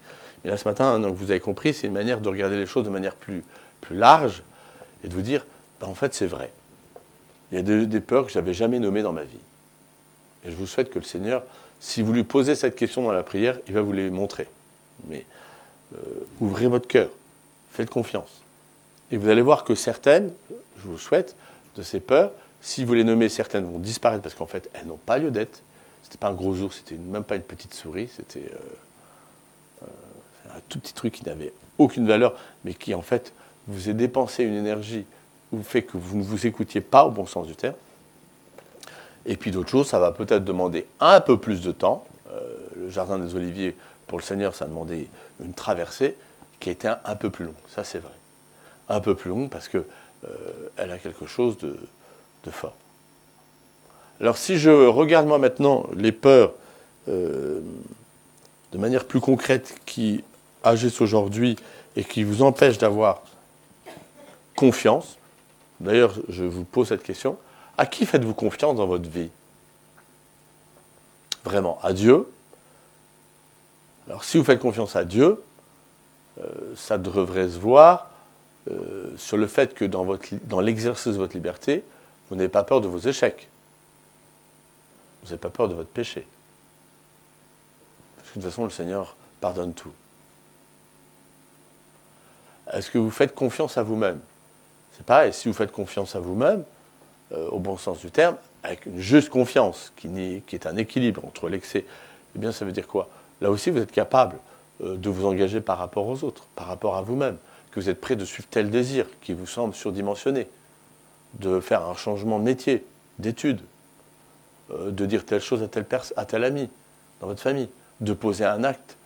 Et 0.43 0.49
là, 0.49 0.57
ce 0.57 0.67
matin, 0.67 0.99
donc, 0.99 1.15
vous 1.15 1.31
avez 1.31 1.39
compris, 1.39 1.73
c'est 1.73 1.87
une 1.87 1.93
manière 1.93 2.21
de 2.21 2.29
regarder 2.29 2.57
les 2.57 2.65
choses 2.65 2.85
de 2.85 2.89
manière 2.89 3.15
plus, 3.15 3.43
plus 3.81 3.95
large 3.95 4.43
et 5.03 5.07
de 5.07 5.13
vous 5.13 5.21
dire, 5.21 5.45
ben, 5.79 5.87
en 5.87 5.95
fait, 5.95 6.13
c'est 6.13 6.27
vrai. 6.27 6.51
Il 7.51 7.55
y 7.55 7.59
a 7.59 7.85
des, 7.85 8.01
peurs 8.01 8.25
que 8.25 8.31
je 8.31 8.39
n'avais 8.39 8.53
jamais 8.53 8.79
nommées 8.79 9.01
dans 9.01 9.13
ma 9.13 9.23
vie. 9.23 9.39
Et 10.45 10.51
je 10.51 10.55
vous 10.55 10.67
souhaite 10.67 10.89
que 10.89 10.99
le 10.99 11.05
Seigneur, 11.05 11.43
si 11.79 12.01
vous 12.01 12.13
lui 12.13 12.23
posez 12.23 12.55
cette 12.55 12.75
question 12.75 13.03
dans 13.03 13.11
la 13.11 13.23
prière, 13.23 13.57
il 13.67 13.73
va 13.73 13.81
vous 13.81 13.93
les 13.93 14.09
montrer. 14.09 14.47
Mais 15.07 15.25
euh, 15.95 15.99
ouvrez 16.41 16.67
votre 16.67 16.87
cœur, 16.87 17.09
faites 17.71 17.89
confiance. 17.89 18.41
Et 19.11 19.17
vous 19.17 19.29
allez 19.29 19.41
voir 19.41 19.63
que 19.63 19.75
certaines, 19.75 20.33
je 20.77 20.87
vous 20.87 20.97
souhaite, 20.97 21.35
de 21.75 21.83
ces 21.83 21.99
peurs, 21.99 22.31
Si 22.59 22.83
vous 22.83 22.95
les 22.95 23.03
nommez, 23.03 23.29
certaines 23.29 23.65
vont 23.65 23.77
disparaître 23.79 24.23
parce 24.23 24.33
qu'en 24.33 24.47
fait, 24.47 24.69
elles 24.73 24.87
n'ont 24.87 24.97
pas 24.97 25.19
lieu 25.19 25.31
d'être. 25.31 25.61
C'était 26.03 26.17
pas 26.17 26.29
un 26.29 26.33
gros 26.33 26.55
ours, 26.55 26.77
c'était 26.77 26.95
même 26.95 27.23
pas 27.23 27.35
une 27.35 27.43
petite 27.43 27.73
souris, 27.73 28.09
c'était 28.15 28.49
euh, 28.51 28.57
un 30.55 30.59
tout 30.69 30.79
petit 30.79 30.93
truc 30.93 31.13
qui 31.13 31.25
n'avait 31.25 31.53
aucune 31.77 32.07
valeur, 32.07 32.35
mais 32.65 32.73
qui 32.73 32.93
en 32.93 33.01
fait 33.01 33.33
vous 33.67 33.89
a 33.89 33.93
dépensé 33.93 34.43
une 34.43 34.55
énergie 34.55 35.05
ou 35.51 35.61
fait 35.61 35.83
que 35.83 35.97
vous 35.97 36.17
ne 36.17 36.23
vous 36.23 36.47
écoutiez 36.47 36.81
pas 36.81 37.05
au 37.05 37.11
bon 37.11 37.25
sens 37.25 37.47
du 37.47 37.55
terme. 37.55 37.75
Et 39.25 39.35
puis 39.35 39.51
d'autres 39.51 39.69
choses, 39.69 39.87
ça 39.87 39.99
va 39.99 40.11
peut-être 40.11 40.43
demander 40.43 40.87
un 40.99 41.19
peu 41.21 41.37
plus 41.37 41.61
de 41.61 41.71
temps. 41.71 42.05
Euh, 42.31 42.39
le 42.77 42.89
jardin 42.89 43.19
des 43.19 43.35
Oliviers, 43.35 43.75
pour 44.07 44.17
le 44.17 44.23
Seigneur, 44.23 44.55
ça 44.55 44.65
a 44.65 44.67
demandé 44.67 45.09
une 45.43 45.53
traversée 45.53 46.15
qui 46.59 46.69
était 46.69 46.87
un, 46.87 46.99
un 47.03 47.15
peu 47.15 47.29
plus 47.29 47.45
longue. 47.45 47.55
Ça, 47.67 47.83
c'est 47.83 47.99
vrai. 47.99 48.13
Un 48.89 49.01
peu 49.01 49.15
plus 49.15 49.29
longue 49.29 49.49
parce 49.49 49.67
qu'elle 49.67 49.81
a 50.77 50.97
quelque 50.97 51.25
chose 51.25 51.57
de, 51.57 51.77
de 52.45 52.51
fort. 52.51 52.75
Alors 54.19 54.37
si 54.37 54.57
je 54.57 54.69
regarde 54.69 55.27
moi 55.27 55.37
maintenant 55.37 55.85
les 55.95 56.11
peurs 56.11 56.53
euh, 57.07 57.61
de 58.71 58.77
manière 58.77 59.05
plus 59.05 59.19
concrète 59.19 59.75
qui 59.85 60.23
agissent 60.67 61.01
aujourd'hui 61.01 61.55
et 61.95 62.03
qui 62.03 62.23
vous 62.23 62.41
empêchent 62.41 62.77
d'avoir 62.77 63.21
confiance, 64.55 65.17
d'ailleurs 65.79 66.15
je 66.29 66.43
vous 66.43 66.63
pose 66.63 66.89
cette 66.89 67.03
question, 67.03 67.37
à 67.77 67.85
qui 67.85 68.05
faites-vous 68.05 68.33
confiance 68.33 68.75
dans 68.75 68.87
votre 68.87 69.09
vie? 69.09 69.29
Vraiment, 71.43 71.79
à 71.81 71.93
Dieu? 71.93 72.27
Alors 74.07 74.23
si 74.23 74.37
vous 74.37 74.43
faites 74.43 74.59
confiance 74.59 74.95
à 74.95 75.05
Dieu, 75.05 75.41
euh, 76.39 76.45
ça 76.75 76.97
devrait 76.97 77.49
se 77.49 77.57
voir 77.57 78.09
euh, 78.69 79.15
sur 79.17 79.37
le 79.37 79.47
fait 79.47 79.73
que 79.73 79.85
dans, 79.85 80.05
dans 80.43 80.59
l'exercice 80.59 81.13
de 81.13 81.17
votre 81.17 81.33
liberté, 81.33 81.83
vous 82.29 82.35
n'avez 82.35 82.49
pas 82.49 82.63
peur 82.63 82.81
de 82.81 82.87
vos 82.87 82.99
échecs. 82.99 83.47
Vous 85.21 85.29
n'avez 85.29 85.39
pas 85.39 85.49
peur 85.49 85.67
de 85.67 85.73
votre 85.73 85.89
péché. 85.89 86.27
Parce 88.17 88.29
que 88.29 88.39
de 88.39 88.43
toute 88.43 88.51
façon, 88.51 88.63
le 88.65 88.69
Seigneur 88.69 89.15
pardonne 89.39 89.73
tout. 89.73 89.91
Est-ce 92.73 92.91
que 92.91 92.97
vous 92.97 93.11
faites 93.11 93.33
confiance 93.33 93.77
à 93.77 93.83
vous-même 93.83 94.19
C'est 94.95 95.05
pareil, 95.05 95.33
si 95.33 95.47
vous 95.47 95.53
faites 95.53 95.71
confiance 95.71 96.15
à 96.15 96.19
vous-même, 96.19 96.63
euh, 97.33 97.49
au 97.49 97.59
bon 97.59 97.77
sens 97.77 97.99
du 97.99 98.11
terme, 98.11 98.35
avec 98.63 98.85
une 98.85 98.99
juste 98.99 99.29
confiance, 99.29 99.91
qui, 99.95 100.07
est 100.51 100.65
un 100.65 100.77
équilibre 100.77 101.23
entre 101.25 101.49
l'excès, 101.49 101.85
eh 102.35 102.39
bien 102.39 102.51
ça 102.51 102.65
veut 102.65 102.71
dire 102.71 102.87
quoi? 102.87 103.09
Là 103.41 103.51
aussi, 103.51 103.69
vous 103.69 103.79
êtes 103.79 103.91
capable 103.91 104.37
euh, 104.83 104.95
de 104.95 105.09
vous 105.09 105.25
engager 105.25 105.61
par 105.61 105.77
rapport 105.77 106.07
aux 106.07 106.23
autres, 106.23 106.45
par 106.55 106.67
rapport 106.67 106.95
à 106.95 107.01
vous-même, 107.01 107.37
que 107.71 107.79
vous 107.79 107.89
êtes 107.89 108.01
prêt 108.01 108.15
de 108.15 108.25
suivre 108.25 108.47
tel 108.49 108.69
désir 108.69 109.05
qui 109.21 109.33
vous 109.33 109.45
semble 109.45 109.73
surdimensionné, 109.73 110.47
de 111.35 111.59
faire 111.59 111.83
un 111.83 111.95
changement 111.95 112.39
de 112.39 112.43
métier, 112.43 112.85
d'études, 113.19 113.61
euh, 114.71 114.91
de 114.91 115.05
dire 115.05 115.25
telle 115.25 115.41
chose 115.41 115.63
à 115.63 115.67
tel, 115.67 115.85
à 116.15 116.25
tel 116.25 116.43
ami 116.43 116.69
dans 117.21 117.27
votre 117.27 117.41
famille, 117.41 117.69
de 118.01 118.13
poser 118.13 118.45
un 118.45 118.63
acte 118.63 118.97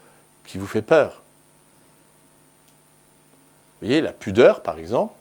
qui 0.45 0.57
vous 0.57 0.67
fait 0.67 0.81
peur. 0.81 1.20
Vous 3.81 3.87
voyez, 3.87 4.01
la 4.01 4.13
pudeur, 4.13 4.61
par 4.61 4.77
exemple, 4.77 5.13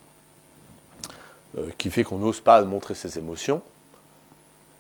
euh, 1.57 1.71
qui 1.79 1.91
fait 1.91 2.05
qu'on 2.05 2.19
n'ose 2.19 2.41
pas 2.41 2.63
montrer 2.63 2.95
ses 2.95 3.19
émotions, 3.19 3.63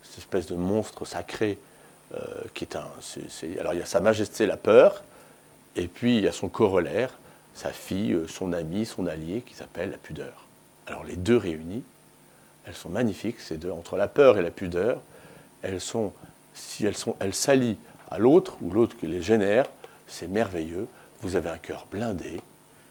cette 0.03 0.19
espèce 0.19 0.47
de 0.47 0.55
monstre 0.55 1.07
sacré 1.07 1.59
euh, 2.15 2.19
qui 2.55 2.65
est 2.65 2.77
un. 2.77 2.89
alors 3.59 3.73
il 3.73 3.79
y 3.79 3.83
a 3.83 3.87
Sa 3.87 4.01
Majesté 4.01 4.45
la 4.45 4.57
peur, 4.57 5.03
et 5.77 5.87
puis 5.87 6.19
il 6.19 6.25
y 6.25 6.29
a 6.29 6.33
son 6.33 6.49
corollaire, 6.49 7.17
sa 7.55 7.71
fille, 7.71 8.19
son 8.29 8.53
ami, 8.53 8.85
son 8.85 9.07
allié, 9.07 9.43
qui 9.43 9.55
s'appelle 9.55 9.93
la 9.93 9.97
pudeur. 9.97 10.47
Alors 10.87 11.05
les 11.05 11.17
deux 11.17 11.37
réunis, 11.37 11.83
elles 12.67 12.75
sont 12.75 12.91
magnifiques, 12.91 13.41
ces 13.41 13.57
deux, 13.57 13.71
entre 13.71 13.97
la 13.97 14.09
peur 14.09 14.39
et 14.39 14.43
la 14.43 14.51
pudeur, 14.51 15.01
elles 15.63 15.81
sont, 15.81 16.13
si 16.53 16.85
elles 16.85 16.97
sont, 16.97 17.17
elles 17.21 17.35
s'allient 17.35 17.79
à 18.11 18.19
l'autre 18.19 18.59
ou 18.61 18.71
l'autre 18.71 18.97
qui 18.97 19.07
les 19.07 19.23
génère, 19.23 19.67
c'est 20.07 20.29
merveilleux. 20.29 20.87
Vous 21.23 21.37
avez 21.37 21.51
un 21.51 21.59
cœur 21.59 21.87
blindé, 21.91 22.41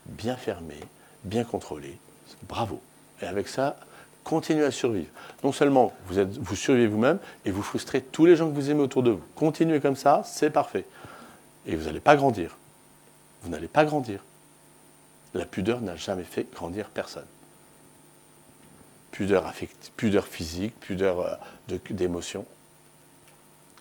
bien 0.09 0.35
fermé, 0.35 0.75
bien 1.23 1.43
contrôlé. 1.43 1.97
Bravo. 2.47 2.81
Et 3.21 3.25
avec 3.25 3.47
ça, 3.47 3.77
continuez 4.23 4.65
à 4.65 4.71
survivre. 4.71 5.09
Non 5.43 5.51
seulement 5.51 5.93
vous, 6.07 6.19
êtes, 6.19 6.37
vous 6.37 6.55
survivez 6.55 6.87
vous-même 6.87 7.19
et 7.45 7.51
vous 7.51 7.63
frustrez 7.63 8.01
tous 8.01 8.25
les 8.25 8.35
gens 8.35 8.49
que 8.49 8.55
vous 8.55 8.69
aimez 8.69 8.81
autour 8.81 9.03
de 9.03 9.11
vous. 9.11 9.23
Continuez 9.35 9.79
comme 9.79 9.95
ça, 9.95 10.23
c'est 10.25 10.49
parfait. 10.49 10.85
Et 11.65 11.75
vous 11.75 11.85
n'allez 11.85 11.99
pas 11.99 12.15
grandir. 12.15 12.57
Vous 13.43 13.49
n'allez 13.49 13.67
pas 13.67 13.85
grandir. 13.85 14.23
La 15.33 15.45
pudeur 15.45 15.81
n'a 15.81 15.95
jamais 15.95 16.23
fait 16.23 16.47
grandir 16.53 16.89
personne 16.89 17.25
pudeur, 19.19 19.53
pudeur 19.97 20.27
physique, 20.27 20.79
pudeur 20.79 21.19
euh, 21.19 21.77
d'émotion, 21.89 22.45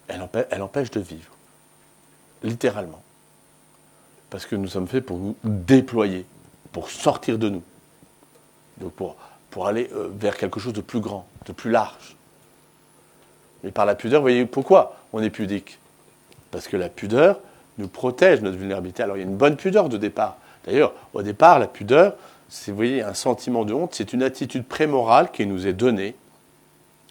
elle, 0.09 0.63
empêche 0.63 0.91
de 0.91 1.01
vivre, 1.01 1.33
littéralement. 2.43 3.03
Parce 4.31 4.47
que 4.47 4.57
nous 4.57 4.69
sommes 4.69 4.89
faits 4.89 5.05
pour 5.05 5.19
nous 5.19 5.37
déployer, 5.43 6.27
pour 6.73 6.91
sortir 6.91 7.39
de 7.39 7.49
nous, 7.49 7.63
donc 8.79 8.93
pour, 8.93 9.17
pour 9.51 9.67
aller 9.67 9.89
euh, 9.95 10.09
vers 10.13 10.37
quelque 10.37 10.61
chose 10.61 10.73
de 10.73 10.81
plus 10.81 11.01
grand, 11.01 11.27
de 11.47 11.53
plus 11.53 11.71
large. 11.71 12.17
Mais 13.65 13.71
par 13.71 13.87
la 13.87 13.95
pudeur, 13.95 14.21
vous 14.21 14.25
voyez 14.25 14.47
pourquoi 14.47 14.97
on 15.13 15.23
est 15.23 15.31
pudique 15.31 15.79
Parce 16.51 16.69
que 16.69 16.77
la 16.77 16.89
pudeur 16.89 17.41
nous 17.79 17.89
protège 17.89 18.41
notre 18.43 18.57
vulnérabilité. 18.57 19.03
Alors 19.03 19.17
il 19.17 19.21
y 19.21 19.23
a 19.23 19.27
une 19.27 19.37
bonne 19.37 19.57
pudeur 19.57 19.89
de 19.89 19.97
départ. 19.97 20.37
D'ailleurs, 20.65 20.93
au 21.15 21.23
départ, 21.23 21.59
la 21.59 21.67
pudeur, 21.67 22.15
c'est, 22.49 22.73
voyez, 22.73 23.03
un 23.03 23.15
sentiment 23.15 23.65
de 23.65 23.73
honte, 23.73 23.95
c'est 23.95 24.13
une 24.13 24.23
attitude 24.23 24.65
prémorale 24.65 25.31
qui 25.31 25.47
nous 25.47 25.67
est 25.67 25.73
donnée 25.73 26.15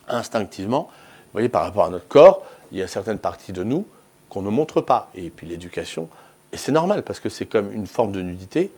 instinctivement. 0.08 0.90
Vous 0.90 1.32
voyez, 1.34 1.50
par 1.50 1.64
rapport 1.64 1.86
à 1.86 1.90
notre 1.90 2.08
corps, 2.08 2.44
il 2.72 2.78
y 2.78 2.82
a 2.82 2.88
certaines 2.88 3.20
parties 3.20 3.54
de 3.54 3.64
nous 3.64 3.88
qu'on 4.30 4.42
ne 4.42 4.50
montre 4.50 4.82
pas. 4.82 5.10
Et 5.16 5.30
puis 5.30 5.48
l'éducation, 5.48 6.10
et 6.54 6.58
c'est 6.58 6.72
normal 6.72 7.04
parce 7.04 7.20
que 7.20 7.30
c'est 7.30 7.46
comme 7.46 7.72
une 7.74 7.88
forme 7.88 8.12
de 8.12 8.22
nudité 8.22 8.72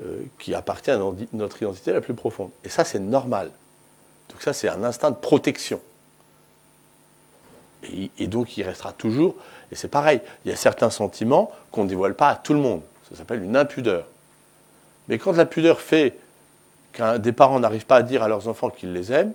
euh, 0.00 0.22
qui 0.38 0.54
appartient 0.54 0.90
à 0.90 0.98
notre 1.32 1.62
identité 1.62 1.92
la 1.92 2.00
plus 2.00 2.14
profonde. 2.14 2.50
Et 2.64 2.68
ça, 2.68 2.84
c'est 2.84 3.00
normal. 3.00 3.50
Donc 4.28 4.42
ça, 4.42 4.52
c'est 4.52 4.68
un 4.68 4.84
instinct 4.84 5.10
de 5.10 5.16
protection. 5.16 5.80
Et, 8.18 8.26
donc, 8.26 8.56
il 8.56 8.64
restera 8.64 8.92
toujours. 8.92 9.36
Et 9.70 9.76
c'est 9.76 9.88
pareil, 9.88 10.20
il 10.44 10.50
y 10.50 10.54
a 10.54 10.56
certains 10.56 10.90
sentiments 10.90 11.52
qu'on 11.70 11.84
ne 11.84 11.88
dévoile 11.88 12.14
pas 12.14 12.28
à 12.28 12.36
tout 12.36 12.52
le 12.52 12.60
monde. 12.60 12.82
Ça 13.08 13.16
s'appelle 13.16 13.42
une 13.42 13.56
impudeur. 13.56 14.06
Mais 15.08 15.18
quand 15.18 15.32
la 15.32 15.46
pudeur 15.46 15.80
fait 15.80 16.18
qu'un 16.92 17.18
des 17.18 17.32
parents 17.32 17.60
n'arrivent 17.60 17.86
pas 17.86 17.96
à 17.96 18.02
dire 18.02 18.22
à 18.22 18.28
leurs 18.28 18.48
enfants 18.48 18.70
qu'ils 18.70 18.92
les 18.92 19.12
aiment, 19.12 19.32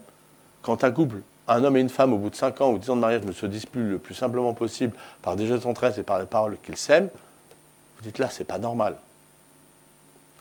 quand 0.61 0.83
un 0.83 0.91
couple, 0.91 1.17
un 1.47 1.63
homme 1.63 1.77
et 1.77 1.81
une 1.81 1.89
femme, 1.89 2.13
au 2.13 2.17
bout 2.17 2.29
de 2.29 2.35
5 2.35 2.61
ans 2.61 2.71
ou 2.71 2.77
10 2.77 2.89
ans 2.91 2.95
de 2.95 3.01
mariage, 3.01 3.23
ne 3.23 3.31
se 3.31 3.45
disputent 3.45 3.89
le 3.89 3.97
plus 3.97 4.15
simplement 4.15 4.53
possible 4.53 4.93
par 5.21 5.35
des 5.35 5.47
gestes 5.47 5.63
d'entraide 5.63 5.97
et 5.97 6.03
par 6.03 6.19
des 6.19 6.25
paroles 6.25 6.57
qu'ils 6.63 6.77
s'aiment, 6.77 7.09
vous 8.03 8.09
dites 8.09 8.19
là, 8.19 8.29
c'est 8.29 8.43
pas 8.43 8.59
normal. 8.59 8.97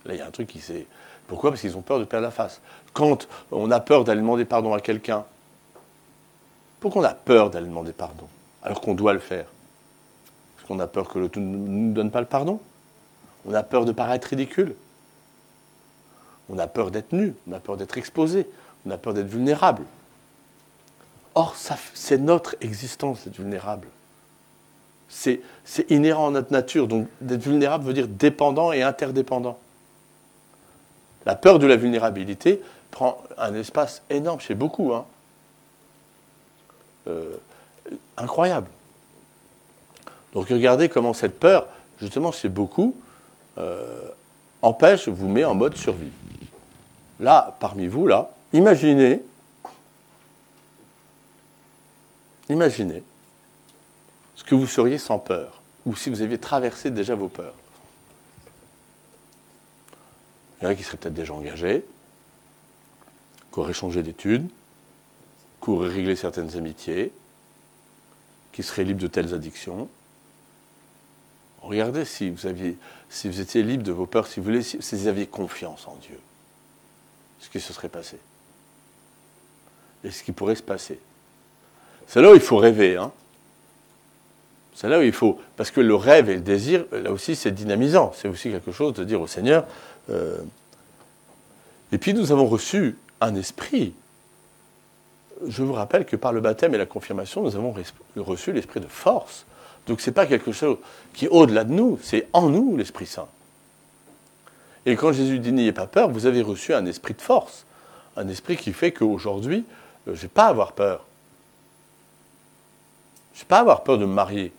Là, 0.04 0.14
il 0.14 0.18
y 0.18 0.20
a 0.20 0.26
un 0.26 0.32
truc 0.32 0.48
qui 0.48 0.60
s'est. 0.60 0.86
Pourquoi? 1.28 1.50
Parce 1.50 1.60
qu'ils 1.60 1.76
ont 1.76 1.82
peur 1.82 2.00
de 2.00 2.04
perdre 2.04 2.26
la 2.26 2.32
face. 2.32 2.60
Quand 2.92 3.28
on 3.52 3.70
a 3.70 3.78
peur 3.78 4.02
d'aller 4.02 4.20
demander 4.20 4.44
pardon 4.44 4.74
à 4.74 4.80
quelqu'un, 4.80 5.24
pourquoi 6.80 7.02
on 7.02 7.04
a 7.04 7.14
peur 7.14 7.50
d'aller 7.50 7.68
demander 7.68 7.92
pardon 7.92 8.26
alors 8.64 8.80
qu'on 8.80 8.94
doit 8.94 9.12
le 9.12 9.20
faire? 9.20 9.46
Parce 10.56 10.66
qu'on 10.66 10.80
a 10.80 10.88
peur 10.88 11.08
que 11.08 11.20
l'autre 11.20 11.38
ne 11.38 11.56
nous 11.56 11.92
donne 11.92 12.10
pas 12.10 12.20
le 12.20 12.26
pardon? 12.26 12.60
On 13.46 13.54
a 13.54 13.62
peur 13.62 13.84
de 13.84 13.92
paraître 13.92 14.28
ridicule? 14.28 14.74
On 16.48 16.58
a 16.58 16.66
peur 16.66 16.90
d'être 16.90 17.12
nu, 17.12 17.36
on 17.48 17.52
a 17.52 17.60
peur 17.60 17.76
d'être 17.76 17.96
exposé, 17.96 18.48
on 18.84 18.90
a 18.90 18.98
peur 18.98 19.14
d'être 19.14 19.28
vulnérable? 19.28 19.84
Or, 21.36 21.54
c'est 21.94 22.18
notre 22.18 22.56
existence 22.60 23.24
d'être 23.24 23.36
vulnérable. 23.36 23.86
C'est 25.14 25.90
inhérent 25.90 26.28
à 26.28 26.30
notre 26.30 26.52
nature. 26.52 26.88
Donc, 26.88 27.06
d'être 27.20 27.42
vulnérable 27.42 27.84
veut 27.84 27.92
dire 27.92 28.08
dépendant 28.08 28.72
et 28.72 28.82
interdépendant. 28.82 29.58
La 31.26 31.36
peur 31.36 31.58
de 31.58 31.66
la 31.66 31.76
vulnérabilité 31.76 32.62
prend 32.90 33.22
un 33.36 33.54
espace 33.54 34.02
énorme 34.10 34.40
chez 34.40 34.54
beaucoup. 34.54 34.92
Hein. 34.94 35.04
Euh, 37.08 37.36
incroyable. 38.16 38.68
Donc 40.32 40.48
regardez 40.48 40.88
comment 40.88 41.12
cette 41.12 41.38
peur, 41.38 41.66
justement 42.00 42.32
chez 42.32 42.48
beaucoup, 42.48 42.96
euh, 43.58 44.08
empêche, 44.62 45.08
vous 45.08 45.28
met 45.28 45.44
en 45.44 45.54
mode 45.54 45.76
survie 45.76 46.10
là, 47.22 47.56
parmi 47.60 47.86
vous, 47.86 48.06
là, 48.06 48.30
imaginez, 48.52 49.22
imaginez 52.48 53.02
que 54.46 54.54
vous 54.54 54.66
seriez 54.66 54.98
sans 54.98 55.18
peur, 55.18 55.62
ou 55.86 55.96
si 55.96 56.10
vous 56.10 56.22
aviez 56.22 56.38
traversé 56.38 56.90
déjà 56.90 57.14
vos 57.14 57.28
peurs. 57.28 57.54
Il 60.60 60.64
y 60.64 60.66
en 60.66 60.70
a 60.70 60.74
qui 60.74 60.82
seraient 60.82 60.96
peut-être 60.96 61.14
déjà 61.14 61.34
engagés, 61.34 61.84
qui 63.52 63.60
auraient 63.60 63.72
changé 63.72 64.02
d'études, 64.02 64.48
qui 65.62 65.70
auraient 65.70 65.88
réglé 65.88 66.16
certaines 66.16 66.56
amitiés, 66.56 67.12
qui 68.52 68.62
seraient 68.62 68.84
libres 68.84 69.00
de 69.00 69.06
telles 69.06 69.34
addictions. 69.34 69.88
Regardez 71.62 72.04
si 72.04 72.30
vous, 72.30 72.48
si 73.08 73.28
vous 73.28 73.40
étiez 73.40 73.62
libre 73.62 73.84
de 73.84 73.92
vos 73.92 74.06
peurs, 74.06 74.26
si 74.26 74.40
vous, 74.40 74.60
si 74.62 74.78
vous 74.78 75.06
aviez 75.06 75.26
confiance 75.26 75.86
en 75.86 75.96
Dieu 75.96 76.18
ce 77.42 77.48
qui 77.50 77.60
se 77.60 77.72
serait 77.72 77.88
passé. 77.88 78.18
et 80.04 80.10
ce 80.10 80.22
qui 80.24 80.32
pourrait 80.32 80.56
se 80.56 80.62
passer. 80.62 80.98
C'est 82.06 82.20
là 82.22 82.32
où 82.32 82.34
il 82.34 82.40
faut 82.40 82.56
rêver. 82.56 82.96
Hein. 82.96 83.12
C'est 84.74 84.88
là 84.88 84.98
où 84.98 85.02
il 85.02 85.12
faut. 85.12 85.38
Parce 85.56 85.70
que 85.70 85.80
le 85.80 85.94
rêve 85.94 86.30
et 86.30 86.34
le 86.34 86.40
désir, 86.40 86.84
là 86.92 87.12
aussi, 87.12 87.36
c'est 87.36 87.50
dynamisant. 87.50 88.12
C'est 88.16 88.28
aussi 88.28 88.50
quelque 88.50 88.72
chose 88.72 88.94
de 88.94 89.04
dire 89.04 89.20
au 89.20 89.26
Seigneur. 89.26 89.66
Euh, 90.10 90.38
et 91.92 91.98
puis 91.98 92.14
nous 92.14 92.32
avons 92.32 92.46
reçu 92.46 92.96
un 93.20 93.34
esprit. 93.34 93.94
Je 95.46 95.62
vous 95.62 95.72
rappelle 95.72 96.06
que 96.06 96.16
par 96.16 96.32
le 96.32 96.40
baptême 96.40 96.74
et 96.74 96.78
la 96.78 96.86
confirmation, 96.86 97.42
nous 97.42 97.54
avons 97.54 97.74
reçu 98.16 98.52
l'esprit 98.52 98.80
de 98.80 98.86
force. 98.86 99.44
Donc 99.86 100.00
ce 100.00 100.10
n'est 100.10 100.14
pas 100.14 100.26
quelque 100.26 100.52
chose 100.52 100.78
qui 101.12 101.26
est 101.26 101.28
au-delà 101.28 101.64
de 101.64 101.72
nous, 101.72 101.98
c'est 102.02 102.28
en 102.32 102.48
nous 102.48 102.76
l'Esprit 102.76 103.06
Saint. 103.06 103.28
Et 104.86 104.96
quand 104.96 105.12
Jésus 105.12 105.38
dit 105.38 105.52
n'ayez 105.52 105.72
pas 105.72 105.86
peur, 105.86 106.08
vous 106.08 106.26
avez 106.26 106.42
reçu 106.42 106.74
un 106.74 106.86
esprit 106.86 107.14
de 107.14 107.20
force. 107.20 107.64
Un 108.16 108.28
esprit 108.28 108.56
qui 108.56 108.72
fait 108.72 108.92
qu'aujourd'hui, 108.92 109.64
euh, 110.08 110.14
je 110.14 110.22
n'ai 110.22 110.28
pas 110.28 110.46
à 110.46 110.48
avoir 110.48 110.72
peur. 110.72 111.04
Je 113.34 113.40
n'ai 113.40 113.46
pas 113.46 113.58
à 113.58 113.60
avoir 113.60 113.84
peur 113.84 113.98
de 113.98 114.04
me 114.04 114.12
marier. 114.12 114.52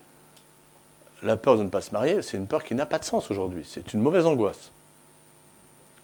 La 1.23 1.37
peur 1.37 1.57
de 1.57 1.63
ne 1.63 1.69
pas 1.69 1.81
se 1.81 1.91
marier, 1.91 2.21
c'est 2.21 2.37
une 2.37 2.47
peur 2.47 2.63
qui 2.63 2.75
n'a 2.75 2.85
pas 2.85 2.99
de 2.99 3.05
sens 3.05 3.31
aujourd'hui. 3.31 3.65
C'est 3.67 3.93
une 3.93 4.01
mauvaise 4.01 4.25
angoisse. 4.25 4.71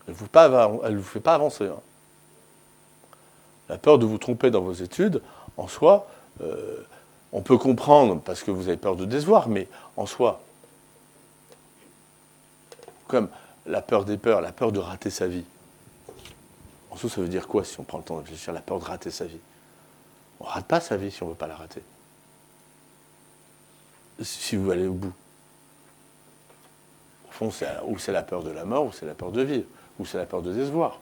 Elle 0.08 0.14
ne 0.14 0.18
vous, 0.98 1.04
fait 1.04 1.20
pas 1.20 1.36
avancer. 1.36 1.68
Hein. 1.68 1.80
La 3.68 3.78
peur 3.78 4.00
de 4.00 4.06
vous 4.06 4.18
tromper 4.18 4.50
dans 4.50 4.62
vos 4.62 4.74
études, 4.74 5.22
en 5.58 5.68
soi, 5.68 6.08
euh, 6.42 6.78
on 7.34 7.42
peut 7.42 7.58
comprendre 7.58 8.22
parce 8.22 8.44
que 8.44 8.50
vous 8.50 8.70
avez 8.70 8.78
peur 8.78 8.96
de 8.96 9.06
décevoir, 9.06 9.50
mais 9.50 9.68
en 9.98 10.06
soi, 10.06 10.42
comme 13.08 13.30
la 13.66 13.82
peur 13.82 14.06
des 14.06 14.18
peurs, 14.18 14.42
la 14.42 14.54
peur 14.54 14.72
de 14.72 14.80
rater 14.80 15.10
sa 15.10 15.28
vie. 15.28 15.44
En 16.92 16.96
soi, 16.96 17.10
ça 17.10 17.22
veut 17.22 17.28
dire 17.28 17.48
quoi 17.48 17.64
si 17.66 17.80
on 17.80 17.84
prend 17.84 18.00
le 18.00 18.04
temps 18.06 18.16
de 18.16 18.22
réfléchir 18.22 18.54
La 18.54 18.62
peur 18.62 18.80
de 18.80 18.86
rater 18.86 19.12
sa 19.12 19.26
vie? 19.26 19.40
On 20.40 20.46
ne 20.46 20.50
rate 20.50 20.66
pas 20.66 20.80
sa 20.80 20.96
vie 20.96 21.12
si 21.12 21.22
on 21.22 21.28
ne 21.28 21.32
veut 21.32 21.38
pas 21.38 21.48
la 21.48 21.56
rater. 21.56 21.84
Si 24.22 24.56
vous 24.56 24.70
allez 24.72 24.88
au 24.88 24.94
bout. 24.94 25.14
Au 27.30 27.32
fond, 27.32 27.52
c'est 27.52 28.12
la 28.12 28.24
peur 28.24 28.44
de 28.44 28.52
la 28.52 28.66
mort, 28.66 28.86
ou 28.86 28.92
c'est 28.92 29.06
la 29.06 29.14
peur 29.14 29.32
de 29.32 29.42
vivre, 29.42 29.66
ou 29.98 30.06
c'est 30.06 30.18
la 30.18 30.26
peur 30.26 30.42
de 30.42 30.54
décevoir. 30.54 31.00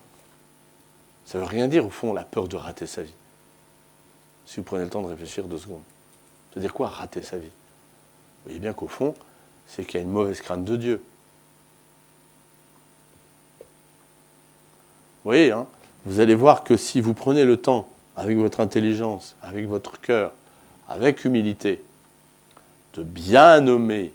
Ça 1.26 1.38
ne 1.38 1.44
veut 1.44 1.50
rien 1.50 1.68
dire, 1.68 1.86
au 1.86 1.90
fond, 1.90 2.14
la 2.14 2.24
peur 2.24 2.48
de 2.48 2.56
rater 2.56 2.86
sa 2.86 3.02
vie. 3.02 3.14
Si 4.46 4.58
vous 4.58 4.64
prenez 4.64 4.84
le 4.84 4.90
temps 4.90 5.02
de 5.02 5.08
réfléchir 5.08 5.46
deux 5.46 5.58
secondes. 5.58 5.82
Ça 6.50 6.56
veut 6.56 6.62
dire 6.62 6.74
quoi 6.74 6.88
rater 6.90 7.22
sa 7.22 7.38
vie? 7.38 7.48
Vous 7.48 8.44
voyez 8.46 8.60
bien 8.60 8.74
qu'au 8.74 8.88
fond, 8.88 9.16
c'est 9.68 9.84
qu'il 9.84 9.96
y 9.96 9.98
a 9.98 10.04
une 10.04 10.12
mauvaise 10.12 10.40
crainte 10.40 10.64
de 10.64 10.78
Dieu. 10.78 11.04
Vous 15.24 15.32
voyez, 15.32 15.52
hein? 15.52 15.68
Vous 16.06 16.22
allez 16.22 16.36
voir 16.36 16.64
que 16.64 16.78
si 16.78 17.02
vous 17.02 17.14
prenez 17.14 17.44
le 17.44 17.58
temps, 17.58 17.90
avec 18.16 18.38
votre 18.38 18.62
intelligence, 18.62 19.36
avec 19.42 19.68
votre 19.68 20.00
cœur, 20.00 20.32
avec 20.88 21.26
humilité, 21.26 21.84
de 22.98 23.04
bien 23.04 23.62
nommer 23.62 24.12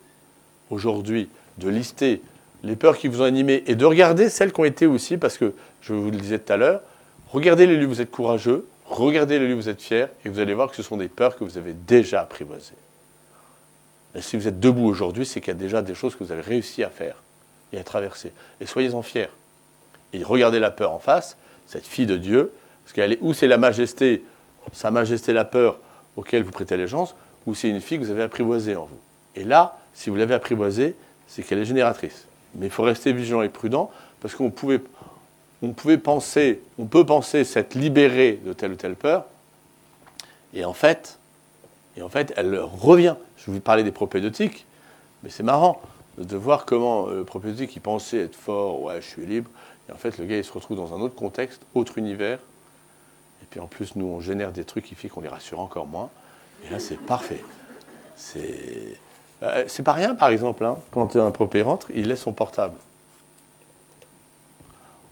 aujourd'hui, 0.70 1.28
de 1.58 1.68
lister 1.68 2.20
les 2.62 2.76
peurs 2.76 2.98
qui 2.98 3.08
vous 3.08 3.22
ont 3.22 3.24
animé 3.24 3.62
et 3.66 3.74
de 3.74 3.84
regarder 3.84 4.28
celles 4.28 4.52
qui 4.52 4.60
ont 4.60 4.64
été 4.64 4.86
aussi, 4.86 5.16
parce 5.16 5.38
que 5.38 5.54
je 5.80 5.94
vous 5.94 6.10
le 6.10 6.16
disais 6.16 6.38
tout 6.38 6.52
à 6.52 6.56
l'heure, 6.56 6.80
regardez 7.28 7.66
les 7.66 7.76
lieux 7.76 7.86
où 7.86 7.90
vous 7.90 8.00
êtes 8.00 8.10
courageux, 8.10 8.66
regardez 8.86 9.38
les 9.38 9.48
lieux 9.48 9.54
où 9.54 9.58
vous 9.58 9.68
êtes 9.68 9.82
fiers, 9.82 10.06
et 10.24 10.28
vous 10.28 10.38
allez 10.38 10.54
voir 10.54 10.70
que 10.70 10.76
ce 10.76 10.82
sont 10.82 10.96
des 10.96 11.08
peurs 11.08 11.36
que 11.36 11.44
vous 11.44 11.58
avez 11.58 11.72
déjà 11.72 12.20
apprivoisées. 12.20 12.74
Et 14.14 14.20
si 14.20 14.36
vous 14.36 14.46
êtes 14.46 14.60
debout 14.60 14.86
aujourd'hui, 14.86 15.24
c'est 15.24 15.40
qu'il 15.40 15.48
y 15.48 15.56
a 15.56 15.58
déjà 15.58 15.80
des 15.82 15.94
choses 15.94 16.14
que 16.14 16.22
vous 16.22 16.32
avez 16.32 16.42
réussi 16.42 16.84
à 16.84 16.90
faire 16.90 17.16
et 17.72 17.78
à 17.78 17.84
traverser. 17.84 18.32
Et 18.60 18.66
soyez-en 18.66 19.02
fiers. 19.02 19.30
Et 20.12 20.22
regardez 20.22 20.58
la 20.58 20.70
peur 20.70 20.92
en 20.92 20.98
face, 20.98 21.36
cette 21.66 21.86
fille 21.86 22.06
de 22.06 22.16
Dieu, 22.16 22.52
parce 22.84 22.92
qu'elle 22.92 23.12
est 23.12 23.18
où? 23.22 23.32
C'est 23.32 23.46
la 23.46 23.56
majesté, 23.56 24.22
sa 24.72 24.90
majesté 24.90 25.32
la 25.32 25.44
peur 25.44 25.78
auquel 26.16 26.42
vous 26.42 26.50
prêtez 26.50 26.74
allégeance, 26.74 27.14
ou 27.46 27.54
c'est 27.54 27.68
une 27.68 27.80
fille 27.80 27.98
que 27.98 28.04
vous 28.04 28.10
avez 28.10 28.22
apprivoisée 28.22 28.76
en 28.76 28.84
vous. 28.84 28.98
Et 29.34 29.44
là, 29.44 29.78
si 29.94 30.10
vous 30.10 30.16
l'avez 30.16 30.34
apprivoisée, 30.34 30.94
c'est 31.26 31.42
qu'elle 31.42 31.58
est 31.58 31.64
génératrice. 31.64 32.26
Mais 32.54 32.66
il 32.66 32.72
faut 32.72 32.82
rester 32.82 33.12
vigilant 33.12 33.42
et 33.42 33.48
prudent, 33.48 33.90
parce 34.20 34.34
qu'on 34.34 34.50
pouvait, 34.50 34.80
on 35.62 35.72
pouvait 35.72 35.98
penser, 35.98 36.60
on 36.78 36.86
peut 36.86 37.04
penser 37.04 37.44
s'être 37.44 37.74
libéré 37.74 38.40
de 38.44 38.52
telle 38.52 38.72
ou 38.72 38.76
telle 38.76 38.94
peur, 38.94 39.24
et 40.54 40.64
en 40.64 40.74
fait, 40.74 41.18
et 41.96 42.02
en 42.02 42.08
fait, 42.08 42.32
elle 42.36 42.58
revient. 42.58 43.16
Je 43.36 43.50
vous 43.50 43.60
parlais 43.60 43.82
des 43.82 43.92
propédeutiques, 43.92 44.66
mais 45.22 45.30
c'est 45.30 45.42
marrant 45.42 45.80
de 46.18 46.36
voir 46.36 46.66
comment 46.66 47.08
euh, 47.08 47.18
le 47.18 47.24
propédeutique, 47.24 47.74
il 47.74 47.80
pensait 47.80 48.18
être 48.18 48.36
fort, 48.36 48.82
ouais, 48.82 49.00
je 49.00 49.06
suis 49.06 49.24
libre, 49.24 49.50
et 49.88 49.92
en 49.92 49.96
fait, 49.96 50.18
le 50.18 50.26
gars, 50.26 50.36
il 50.36 50.44
se 50.44 50.52
retrouve 50.52 50.76
dans 50.76 50.94
un 50.94 51.00
autre 51.00 51.14
contexte, 51.14 51.62
autre 51.74 51.96
univers, 51.98 52.38
et 53.42 53.46
puis 53.48 53.60
en 53.60 53.66
plus, 53.66 53.96
nous, 53.96 54.06
on 54.06 54.20
génère 54.20 54.52
des 54.52 54.64
trucs 54.64 54.84
qui 54.84 54.94
font 54.94 55.08
qu'on 55.08 55.20
les 55.22 55.28
rassure 55.28 55.60
encore 55.60 55.86
moins, 55.86 56.10
et 56.64 56.70
là, 56.70 56.78
c'est 56.78 56.98
parfait. 56.98 57.42
C'est 58.16 58.98
euh, 59.42 59.64
c'est 59.66 59.82
pas 59.82 59.92
rien, 59.92 60.14
par 60.14 60.28
exemple, 60.28 60.64
hein. 60.64 60.78
quand 60.92 61.16
un 61.16 61.30
propé 61.30 61.62
rentre, 61.62 61.88
il 61.94 62.06
laisse 62.06 62.20
son 62.20 62.32
portable. 62.32 62.76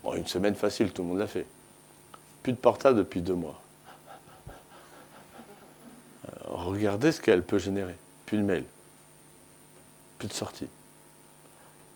Bon, 0.04 0.14
une 0.14 0.26
semaine 0.26 0.54
facile, 0.54 0.92
tout 0.92 1.02
le 1.02 1.08
monde 1.08 1.18
l'a 1.18 1.26
fait. 1.26 1.46
Plus 2.42 2.52
de 2.52 2.58
portable 2.58 2.98
depuis 2.98 3.20
deux 3.20 3.34
mois. 3.34 3.60
Euh, 6.26 6.30
regardez 6.46 7.12
ce 7.12 7.20
qu'elle 7.20 7.42
peut 7.42 7.58
générer. 7.58 7.96
Plus 8.24 8.38
de 8.38 8.42
mails. 8.42 8.64
Plus 10.18 10.28
de 10.28 10.32
sorties. 10.32 10.68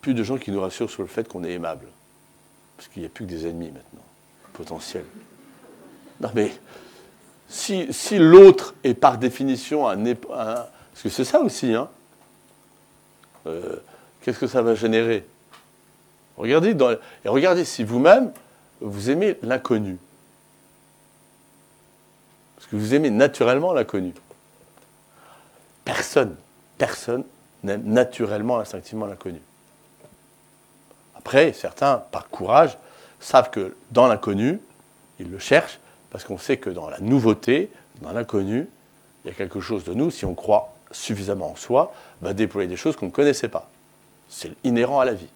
Plus 0.01 0.15
de 0.15 0.23
gens 0.25 0.37
qui 0.37 0.51
nous 0.51 0.61
rassurent 0.61 0.91
sur 0.91 1.03
le 1.03 1.09
fait 1.09 1.29
qu'on 1.29 1.45
est 1.45 1.53
aimable. 1.53 1.87
Parce 2.77 2.89
qu'il 2.89 3.03
n'y 3.03 3.07
a 3.07 3.11
plus 3.11 3.25
que 3.25 3.31
des 3.31 3.47
ennemis 3.47 3.71
maintenant, 3.71 4.05
potentiels. 4.53 5.07
Non 6.21 6.31
mais, 6.35 6.53
si, 7.55 8.19
l'autre 8.19 8.75
est 8.83 8.95
par 8.95 9.19
définition 9.19 9.89
un, 9.89 9.97
parce 9.97 11.03
que 11.03 11.09
c'est 11.09 11.25
ça 11.25 11.41
aussi, 11.41 11.75
hein, 11.75 11.89
euh, 13.47 13.77
qu'est-ce 14.21 14.39
que 14.39 14.47
ça 14.47 14.63
va 14.63 14.75
générer? 14.75 15.25
Regardez, 16.37 16.77
Et 17.25 17.29
regardez 17.29 17.65
si 17.65 17.85
vous-même, 17.85 18.33
vous 18.81 19.11
aimez 19.11 19.39
l'inconnu. 19.43 19.99
Parce 22.57 22.67
que 22.67 22.77
vous 22.77 22.95
aimez 22.95 23.11
naturellement 23.11 23.73
l'inconnu. 23.73 24.15
Personne, 25.85 26.35
personne 26.77 27.25
n'aime 27.63 27.85
naturellement, 27.85 28.59
instinctivement 28.59 29.07
l'inconnu. 29.07 29.41
Après, 31.15 31.53
certains, 31.53 31.99
par 32.11 32.29
courage, 32.29 32.77
savent 33.21 33.51
que 33.51 33.77
dans 33.93 34.09
l'inconnu, 34.09 34.61
ils 35.21 35.31
le 35.31 35.39
cherchent, 35.39 35.79
parce 36.15 36.23
qu'on 36.23 36.39
sait 36.39 36.59
que 36.59 36.71
dans 36.71 36.89
la 36.89 37.01
nouveauté, 37.01 37.71
dans 38.01 38.13
l'inconnu, 38.13 38.69
il 39.25 39.29
y 39.29 39.31
a 39.33 39.35
quelque 39.35 39.59
chose 39.59 39.83
de 39.83 39.95
nous, 39.95 40.13
si 40.13 40.25
on 40.25 40.35
croit 40.35 40.73
suffisamment 40.93 41.51
en 41.51 41.57
soi, 41.57 41.93
va 42.23 42.35
déployer 42.35 42.69
des 42.69 42.77
choses 42.77 42.95
qu'on 42.95 43.07
ne 43.07 43.11
connaissait 43.11 43.49
pas. 43.49 43.69
C'est 44.29 44.53
inhérent 44.63 45.01
à 45.01 45.07
la 45.07 45.15
vie. 45.15 45.27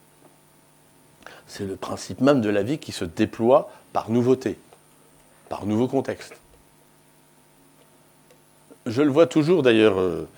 C'est 1.49 1.65
le 1.65 1.75
principe 1.75 2.21
même 2.21 2.41
de 2.41 2.49
la 2.49 2.63
vie 2.63 2.79
qui 2.79 2.93
se 2.93 3.05
déploie 3.05 3.73
par 3.93 4.09
nouveauté, 4.09 4.57
par 5.49 5.67
nouveau 5.67 5.89
contexte. 5.89 6.37
Je 8.87 9.03
le 9.03 9.11
vois 9.11 9.27
toujours 9.27 9.65
d'ailleurs, 9.65 9.99
euh, 9.99 10.29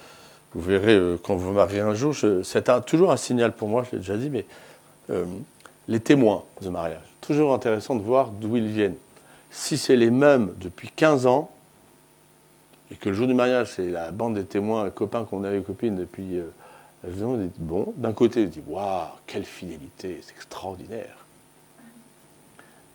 vous 0.55 0.63
verrez 0.63 0.95
euh, 0.95 1.19
quand 1.23 1.37
vous 1.37 1.53
mariez 1.53 1.81
un 1.81 1.93
jour, 1.93 2.15
c'est 2.45 2.87
toujours 2.87 3.13
un 3.13 3.19
signal 3.19 3.53
pour 3.53 3.69
moi, 3.69 3.85
je 3.85 3.97
l'ai 3.97 3.99
déjà 3.99 4.17
dit, 4.17 4.31
mais 4.31 4.47
euh, 5.11 5.27
les 5.87 6.01
témoins 6.01 6.45
de 6.63 6.71
mariage. 6.71 7.05
Toujours 7.21 7.53
intéressant 7.53 7.95
de 7.95 8.03
voir 8.03 8.31
d'où 8.31 8.57
ils 8.57 8.69
viennent. 8.69 8.97
Si 9.51 9.79
c'est 9.79 9.97
les 9.97 10.11
mêmes 10.11 10.55
depuis 10.61 10.91
15 10.95 11.27
ans, 11.27 11.51
et 12.91 12.97
que 12.97 13.09
le 13.09 13.15
jour 13.15 13.27
du 13.27 13.35
mariage, 13.35 13.73
c'est 13.77 13.89
la 13.89 14.11
bande 14.11 14.35
des 14.35 14.45
témoins, 14.45 14.91
copains 14.91 15.25
qu'on 15.25 15.45
avait 15.45 15.63
copines 15.63 15.97
depuis. 15.97 16.39
Euh, 16.39 16.51
on 17.23 17.37
dit, 17.37 17.51
bon, 17.59 17.95
d'un 17.97 18.13
côté, 18.13 18.45
on 18.45 18.49
dit, 18.49 18.63
waouh, 18.67 19.07
quelle 19.27 19.45
fidélité, 19.45 20.21
c'est 20.23 20.33
extraordinaire. 20.33 21.25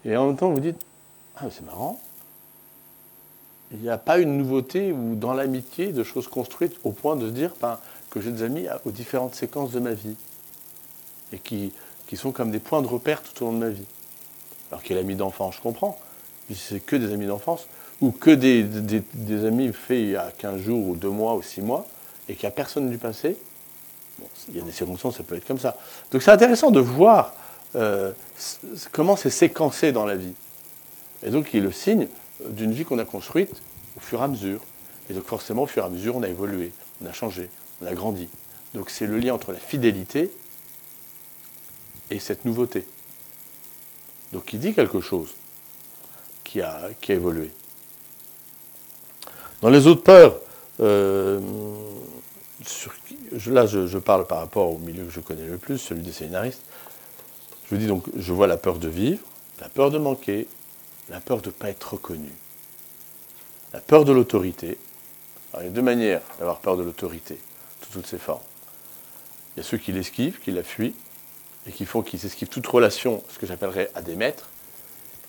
Et 0.04 0.16
en 0.16 0.28
même 0.28 0.38
temps, 0.38 0.52
vous 0.52 0.60
dites, 0.60 0.80
ah, 1.38 1.46
c'est 1.50 1.66
marrant. 1.66 2.00
Il 3.72 3.80
n'y 3.80 3.90
a 3.90 3.98
pas 3.98 4.20
une 4.20 4.38
nouveauté 4.38 4.92
ou 4.92 5.16
dans 5.16 5.34
l'amitié 5.34 5.92
de 5.92 6.04
choses 6.04 6.28
construites 6.28 6.78
au 6.84 6.92
point 6.92 7.16
de 7.16 7.28
se 7.28 7.32
dire 7.32 7.52
ben, 7.60 7.80
que 8.12 8.22
j'ai 8.22 8.32
des 8.32 8.44
amis 8.44 8.68
aux 8.86 8.92
différentes 8.92 9.34
séquences 9.34 9.72
de 9.72 9.80
ma 9.80 9.94
vie 9.94 10.16
et 11.34 11.40
qui, 11.40 11.74
qui 12.06 12.16
sont 12.16 12.32
comme 12.32 12.52
des 12.52 12.60
points 12.60 12.84
de 12.84 12.88
repère 12.88 13.24
tout 13.24 13.44
au 13.44 13.48
long 13.48 13.54
de 13.54 13.58
ma 13.58 13.70
vie. 13.70 13.88
Alors 14.72 14.84
qu'il 14.84 14.96
a 14.98 15.02
l'ami 15.02 15.16
d'enfance, 15.16 15.56
je 15.56 15.62
comprends. 15.62 15.98
C'est 16.54 16.80
que 16.80 16.96
des 16.96 17.12
amis 17.14 17.26
d'enfance 17.26 17.68
ou 18.02 18.12
que 18.12 18.32
des, 18.32 19.46
amis 19.46 19.72
faits 19.74 20.00
il 20.00 20.10
y 20.12 20.16
a 20.16 20.32
15 20.38 20.62
jours 20.62 20.90
ou 20.90 20.96
2 20.96 21.10
mois 21.10 21.36
ou 21.36 21.42
6 21.42 21.62
mois, 21.62 21.88
et 22.28 22.36
qu'il 22.36 22.44
n'y 22.44 22.48
a 22.48 22.52
personne 22.52 22.90
du 22.90 22.98
passé, 22.98 23.38
il 24.50 24.58
y 24.58 24.62
a 24.62 24.64
des 24.64 24.72
circonstances, 24.72 25.18
ça 25.18 25.24
peut 25.24 25.36
être 25.36 25.48
comme 25.48 25.60
ça. 25.60 25.78
Donc 26.12 26.22
c'est 26.22 26.32
intéressant 26.32 26.72
de 26.72 26.80
voir 26.80 27.34
euh, 27.76 28.12
comment 28.92 29.16
c'est 29.16 29.30
séquencé 29.30 29.92
dans 29.92 30.06
la 30.06 30.16
vie. 30.16 30.34
Et 31.24 31.30
donc 31.30 31.54
il 31.54 31.58
est 31.58 31.64
le 31.64 31.72
signe 31.72 32.08
d'une 32.48 32.72
vie 32.72 32.86
qu'on 32.86 33.00
a 33.00 33.06
construite 33.06 33.62
au 33.98 34.00
fur 34.00 34.22
et 34.22 34.24
à 34.24 34.28
mesure. 34.28 34.62
Et 35.10 35.14
donc 35.14 35.26
forcément, 35.26 35.64
au 35.64 35.68
fur 35.68 35.84
et 35.84 35.86
à 35.86 35.90
mesure, 35.90 36.16
on 36.16 36.24
a 36.24 36.30
évolué, 36.30 36.72
on 37.04 37.08
a 37.08 37.14
changé, 37.14 37.50
on 37.82 37.88
a 37.88 37.94
grandi. 37.94 38.30
Donc 38.74 38.90
c'est 38.90 39.08
le 39.08 39.18
lien 39.18 39.34
entre 39.34 39.52
la 39.52 39.60
fidélité 39.60 40.32
et 42.10 42.20
cette 42.20 42.46
nouveauté. 42.46 42.86
Donc 44.34 44.52
il 44.54 44.60
dit 44.60 44.74
quelque 44.74 45.02
chose 45.02 45.30
qui 46.56 46.62
a, 46.62 46.90
évolué. 47.10 47.52
Dans 49.62 49.70
les 49.70 49.88
autres 49.88 50.04
peurs, 50.04 50.38
euh, 50.80 51.42
là 53.48 53.66
je, 53.66 53.98
parle 53.98 54.26
par 54.26 54.38
rapport 54.38 54.72
au 54.72 54.78
milieu 54.78 55.04
que 55.04 55.12
je 55.12 55.20
connais 55.20 55.46
le 55.46 55.58
plus, 55.58 55.78
celui 55.78 56.02
des 56.02 56.14
séminaristes. 56.14 56.62
Je 57.66 57.76
vous 57.76 57.82
dis 57.82 57.88
donc, 57.88 58.06
je 58.16 58.32
vois 58.32 58.48
la 58.48 58.56
peur 58.56 58.78
de 58.78 58.88
vivre, 58.88 59.20
la 59.60 59.68
peur 59.68 59.92
de 59.92 59.98
manquer, 59.98 60.48
la 61.10 61.20
peur 61.20 61.42
de 61.42 61.48
ne 61.48 61.52
pas 61.52 61.70
être 61.70 61.96
reconnu, 61.96 62.32
la 63.74 63.82
peur 63.82 64.06
de 64.06 64.14
l'autorité. 64.14 64.78
il 65.60 65.66
y 65.66 65.68
a 65.68 65.70
deux 65.70 65.82
manières 65.82 66.22
d'avoir 66.40 66.60
peur 66.60 66.78
de 66.78 66.84
l'autorité, 66.84 67.38
sous 67.82 67.92
toutes 67.92 68.08
ses 68.08 68.20
formes. 68.20 68.40
Il 69.56 69.60
y 69.60 69.66
a 69.66 69.68
ceux 69.68 69.78
qui 69.78 69.92
l'esquivent, 69.92 70.40
qui 70.40 70.52
la 70.52 70.64
fuient, 70.64 70.96
et 71.68 71.74
qui 71.74 71.84
font 71.86 72.02
qu'ils 72.02 72.26
esquivent 72.26 72.48
toute 72.48 72.68
relation, 72.68 73.22
ce 73.30 73.40
que 73.40 73.46
j'appellerais 73.46 73.92
à 73.94 74.02
des 74.02 74.16
maîtres. 74.16 74.48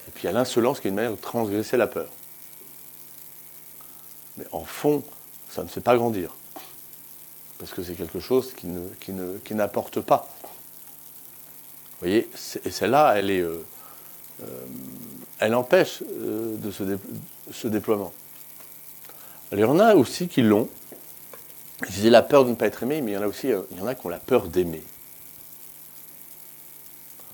Et 0.07 0.11
puis 0.11 0.25
il 0.25 0.27
y 0.27 0.29
a 0.29 0.33
l'insolence 0.33 0.81
qui 0.81 0.89
est 0.89 0.91
une 0.91 0.97
manière 0.97 1.13
de 1.13 1.17
transgresser 1.17 1.77
la 1.77 1.87
peur. 1.87 2.09
Mais 4.37 4.45
en 4.53 4.65
fond, 4.65 5.03
ça 5.51 5.63
ne 5.63 5.69
fait 5.69 5.81
pas 5.81 5.97
grandir. 5.97 6.35
Parce 7.59 7.73
que 7.73 7.83
c'est 7.83 7.95
quelque 7.95 8.21
chose 8.21 8.53
qui, 8.53 8.69
qui, 9.01 9.55
n'apporte 9.55 10.01
pas. 10.01 10.29
Vous 10.43 12.01
voyez, 12.01 12.29
et 12.65 12.71
celle-là, 12.71 13.15
elle 13.17 13.31
est. 13.31 13.41
Euh, 13.41 13.65
euh, 14.43 14.47
elle 15.39 15.55
empêche 15.55 16.03
euh, 16.03 16.57
de 16.57 16.71
ce, 16.71 17.69
déploiement. 17.69 18.13
il 19.53 19.59
y 19.59 19.65
en 19.65 19.79
a 19.79 19.95
aussi 19.95 20.29
qui 20.29 20.43
l'ont. 20.43 20.69
Je 21.87 21.93
disais 21.93 22.11
la 22.11 22.23
peur 22.23 22.45
de 22.45 22.51
ne 22.51 22.55
pas 22.55 22.67
être 22.67 22.83
aimé, 22.83 23.01
mais 23.01 23.13
il 23.13 23.15
y 23.15 23.19
en 23.19 23.23
a 23.23 23.27
aussi 23.27 23.49
il 23.71 23.79
y 23.79 23.81
en 23.81 23.87
a 23.87 23.95
qui 23.95 24.07
ont 24.07 24.11
la 24.11 24.19
peur 24.19 24.49
d'aimer. 24.49 24.83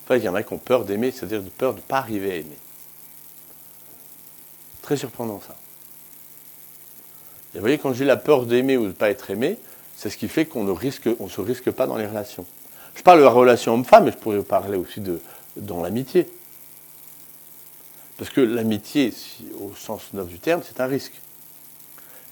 Enfin, 0.04 0.16
il 0.16 0.24
y 0.24 0.28
en 0.28 0.34
a 0.34 0.42
qui 0.42 0.52
ont 0.52 0.58
peur 0.58 0.84
d'aimer, 0.84 1.10
c'est-à-dire 1.10 1.42
de 1.42 1.48
peur 1.48 1.72
de 1.72 1.78
ne 1.78 1.82
pas 1.82 1.98
arriver 1.98 2.32
à 2.32 2.34
aimer. 2.36 2.58
Très 4.82 4.96
surprenant 4.96 5.40
ça. 5.46 5.56
Et 7.54 7.58
vous 7.58 7.60
voyez, 7.60 7.78
quand 7.78 7.92
j'ai 7.92 8.04
la 8.04 8.16
peur 8.16 8.46
d'aimer 8.46 8.76
ou 8.76 8.82
de 8.82 8.88
ne 8.88 8.92
pas 8.92 9.10
être 9.10 9.30
aimé, 9.30 9.58
c'est 9.96 10.10
ce 10.10 10.16
qui 10.16 10.28
fait 10.28 10.46
qu'on 10.46 10.64
ne 10.64 10.72
risque, 10.72 11.08
on 11.20 11.28
se 11.28 11.40
risque 11.40 11.70
pas 11.70 11.86
dans 11.86 11.96
les 11.96 12.06
relations. 12.06 12.46
Je 12.94 13.02
parle 13.02 13.18
de 13.18 13.24
la 13.24 13.30
relation 13.30 13.74
homme-femme, 13.74 14.04
mais 14.04 14.10
je 14.10 14.16
pourrais 14.16 14.42
parler 14.42 14.76
aussi 14.76 15.00
de 15.00 15.20
dans 15.56 15.82
l'amitié. 15.82 16.28
Parce 18.18 18.30
que 18.30 18.40
l'amitié, 18.40 19.12
au 19.60 19.74
sens 19.74 20.12
neuf 20.12 20.28
du 20.28 20.38
terme, 20.38 20.62
c'est 20.64 20.80
un 20.80 20.86
risque. 20.86 21.20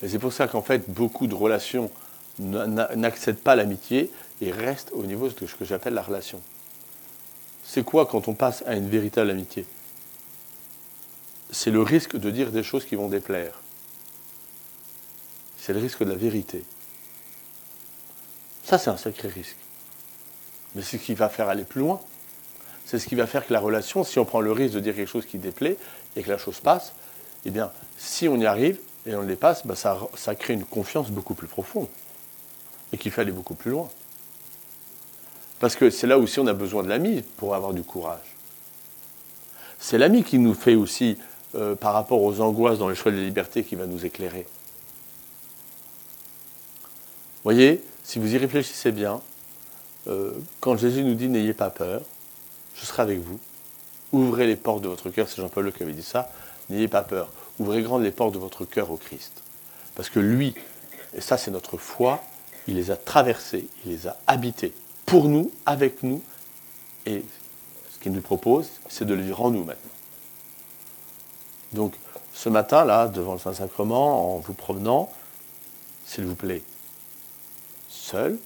Et 0.03 0.09
c'est 0.09 0.19
pour 0.19 0.33
ça 0.33 0.49
qu'en 0.49 0.63
fait, 0.63 0.89
beaucoup 0.89 1.27
de 1.27 1.35
relations 1.35 1.91
n'accèdent 2.39 3.39
pas 3.39 3.53
à 3.53 3.57
l'amitié 3.57 4.11
et 4.41 4.51
restent 4.51 4.93
au 4.93 5.05
niveau 5.05 5.29
de 5.29 5.47
ce 5.47 5.55
que 5.55 5.65
j'appelle 5.65 5.95
la 5.95 6.03
relation. 6.03 6.41
C'est 7.73 7.85
quoi 7.85 8.05
quand 8.05 8.27
on 8.27 8.35
passe 8.35 8.65
à 8.67 8.75
une 8.75 8.89
véritable 8.89 9.31
amitié? 9.31 9.65
C'est 11.53 11.71
le 11.71 11.81
risque 11.81 12.17
de 12.17 12.29
dire 12.29 12.51
des 12.51 12.65
choses 12.65 12.85
qui 12.85 12.97
vont 12.97 13.07
déplaire. 13.07 13.61
C'est 15.57 15.73
le 15.73 15.79
risque 15.79 16.03
de 16.03 16.11
la 16.11 16.17
vérité. 16.17 16.65
Ça, 18.65 18.77
c'est 18.77 18.91
un 18.91 18.97
sacré 18.97 19.29
risque. 19.29 19.57
Mais 20.75 20.83
c'est 20.83 20.99
ce 20.99 21.05
qui 21.05 21.15
va 21.15 21.29
faire 21.29 21.49
aller 21.49 21.63
plus 21.63 21.83
loin. 21.83 22.01
C'est 22.87 22.99
ce 22.99 23.07
qui 23.07 23.15
va 23.15 23.29
faire 23.29 23.47
que 23.47 23.53
la 23.53 23.61
relation, 23.61 24.03
si 24.03 24.19
on 24.19 24.25
prend 24.25 24.41
le 24.41 24.51
risque 24.51 24.75
de 24.75 24.81
dire 24.81 24.97
quelque 24.97 25.07
chose 25.07 25.27
qui 25.27 25.39
déplaît 25.39 25.77
et 26.17 26.25
que 26.25 26.29
la 26.29 26.39
chose 26.39 26.59
passe, 26.59 26.93
eh 27.45 27.51
bien, 27.51 27.71
si 27.97 28.27
on 28.27 28.35
y 28.35 28.47
arrive 28.47 28.81
et 29.07 29.15
on 29.15 29.21
le 29.21 29.29
dépasse, 29.29 29.65
bah, 29.65 29.77
ça, 29.77 29.97
ça 30.17 30.35
crée 30.35 30.55
une 30.55 30.65
confiance 30.65 31.13
beaucoup 31.13 31.35
plus 31.35 31.47
profonde 31.47 31.87
et 32.93 32.99
qui 32.99 33.11
fait 33.11 33.21
aller 33.21 33.31
beaucoup 33.31 33.55
plus 33.55 33.71
loin. 33.71 33.89
Parce 35.61 35.77
que 35.77 35.91
c'est 35.91 36.07
là 36.07 36.19
aussi 36.19 36.41
on 36.41 36.47
a 36.47 36.55
besoin 36.55 36.83
de 36.83 36.89
l'ami 36.89 37.23
pour 37.37 37.55
avoir 37.55 37.73
du 37.73 37.83
courage. 37.83 38.35
C'est 39.79 39.99
l'ami 39.99 40.25
qui 40.25 40.39
nous 40.39 40.55
fait 40.55 40.75
aussi, 40.75 41.19
euh, 41.55 41.77
par 41.77 41.93
rapport 41.93 42.23
aux 42.23 42.41
angoisses 42.41 42.79
dans 42.79 42.89
les 42.89 42.95
choix 42.95 43.13
de 43.13 43.19
la 43.19 43.23
liberté, 43.23 43.63
qui 43.63 43.77
va 43.77 43.87
nous 43.87 44.05
éclairer. 44.05 44.47
Voyez, 47.45 47.83
si 48.03 48.19
vous 48.19 48.35
y 48.35 48.39
réfléchissez 48.39 48.91
bien, 48.91 49.21
euh, 50.09 50.33
quand 50.61 50.77
Jésus 50.77 51.05
nous 51.05 51.15
dit 51.15 51.29
n'ayez 51.29 51.55
pas 51.55 51.71
peur, 51.71 52.03
je 52.75 52.85
serai 52.85 53.03
avec 53.03 53.21
vous. 53.21 53.39
Ouvrez 54.13 54.47
les 54.47 54.57
portes 54.57 54.83
de 54.83 54.89
votre 54.89 55.11
cœur, 55.11 55.29
c'est 55.29 55.37
Jean-Paul 55.37 55.73
qui 55.73 55.83
avait 55.83 55.93
dit 55.93 56.03
ça, 56.03 56.31
n'ayez 56.71 56.89
pas 56.89 57.03
peur. 57.03 57.31
Ouvrez 57.59 57.83
grandes 57.83 58.03
les 58.03 58.11
portes 58.11 58.33
de 58.33 58.39
votre 58.39 58.65
cœur 58.65 58.91
au 58.91 58.97
Christ. 58.97 59.43
Parce 59.95 60.09
que 60.09 60.21
lui, 60.21 60.55
et 61.15 61.21
ça 61.21 61.37
c'est 61.37 61.51
notre 61.51 61.77
foi, 61.77 62.23
il 62.67 62.77
les 62.77 62.91
a 62.91 62.97
traversées, 62.97 63.67
il 63.85 63.93
les 63.93 64.07
a 64.07 64.17
habitées 64.27 64.73
pour 65.11 65.29
nous, 65.29 65.51
avec 65.67 66.05
nous. 66.05 66.23
Et 67.05 67.25
ce 67.93 67.99
qu'il 67.99 68.13
nous 68.13 68.21
propose, 68.21 68.69
c'est 68.89 69.05
de 69.05 69.15
le 69.15 69.23
vivre 69.23 69.43
en 69.43 69.51
nous 69.51 69.65
maintenant. 69.65 69.91
Donc, 71.73 71.95
ce 72.33 72.49
matin, 72.49 72.85
là, 72.85 73.09
devant 73.09 73.33
le 73.33 73.41
Saint-Sacrement, 73.41 74.37
en 74.37 74.39
vous 74.39 74.55
promenant, 74.55 75.11
s'il 76.07 76.25
vous 76.27 76.37
plaît, 76.37 76.63
seul, 77.89 78.39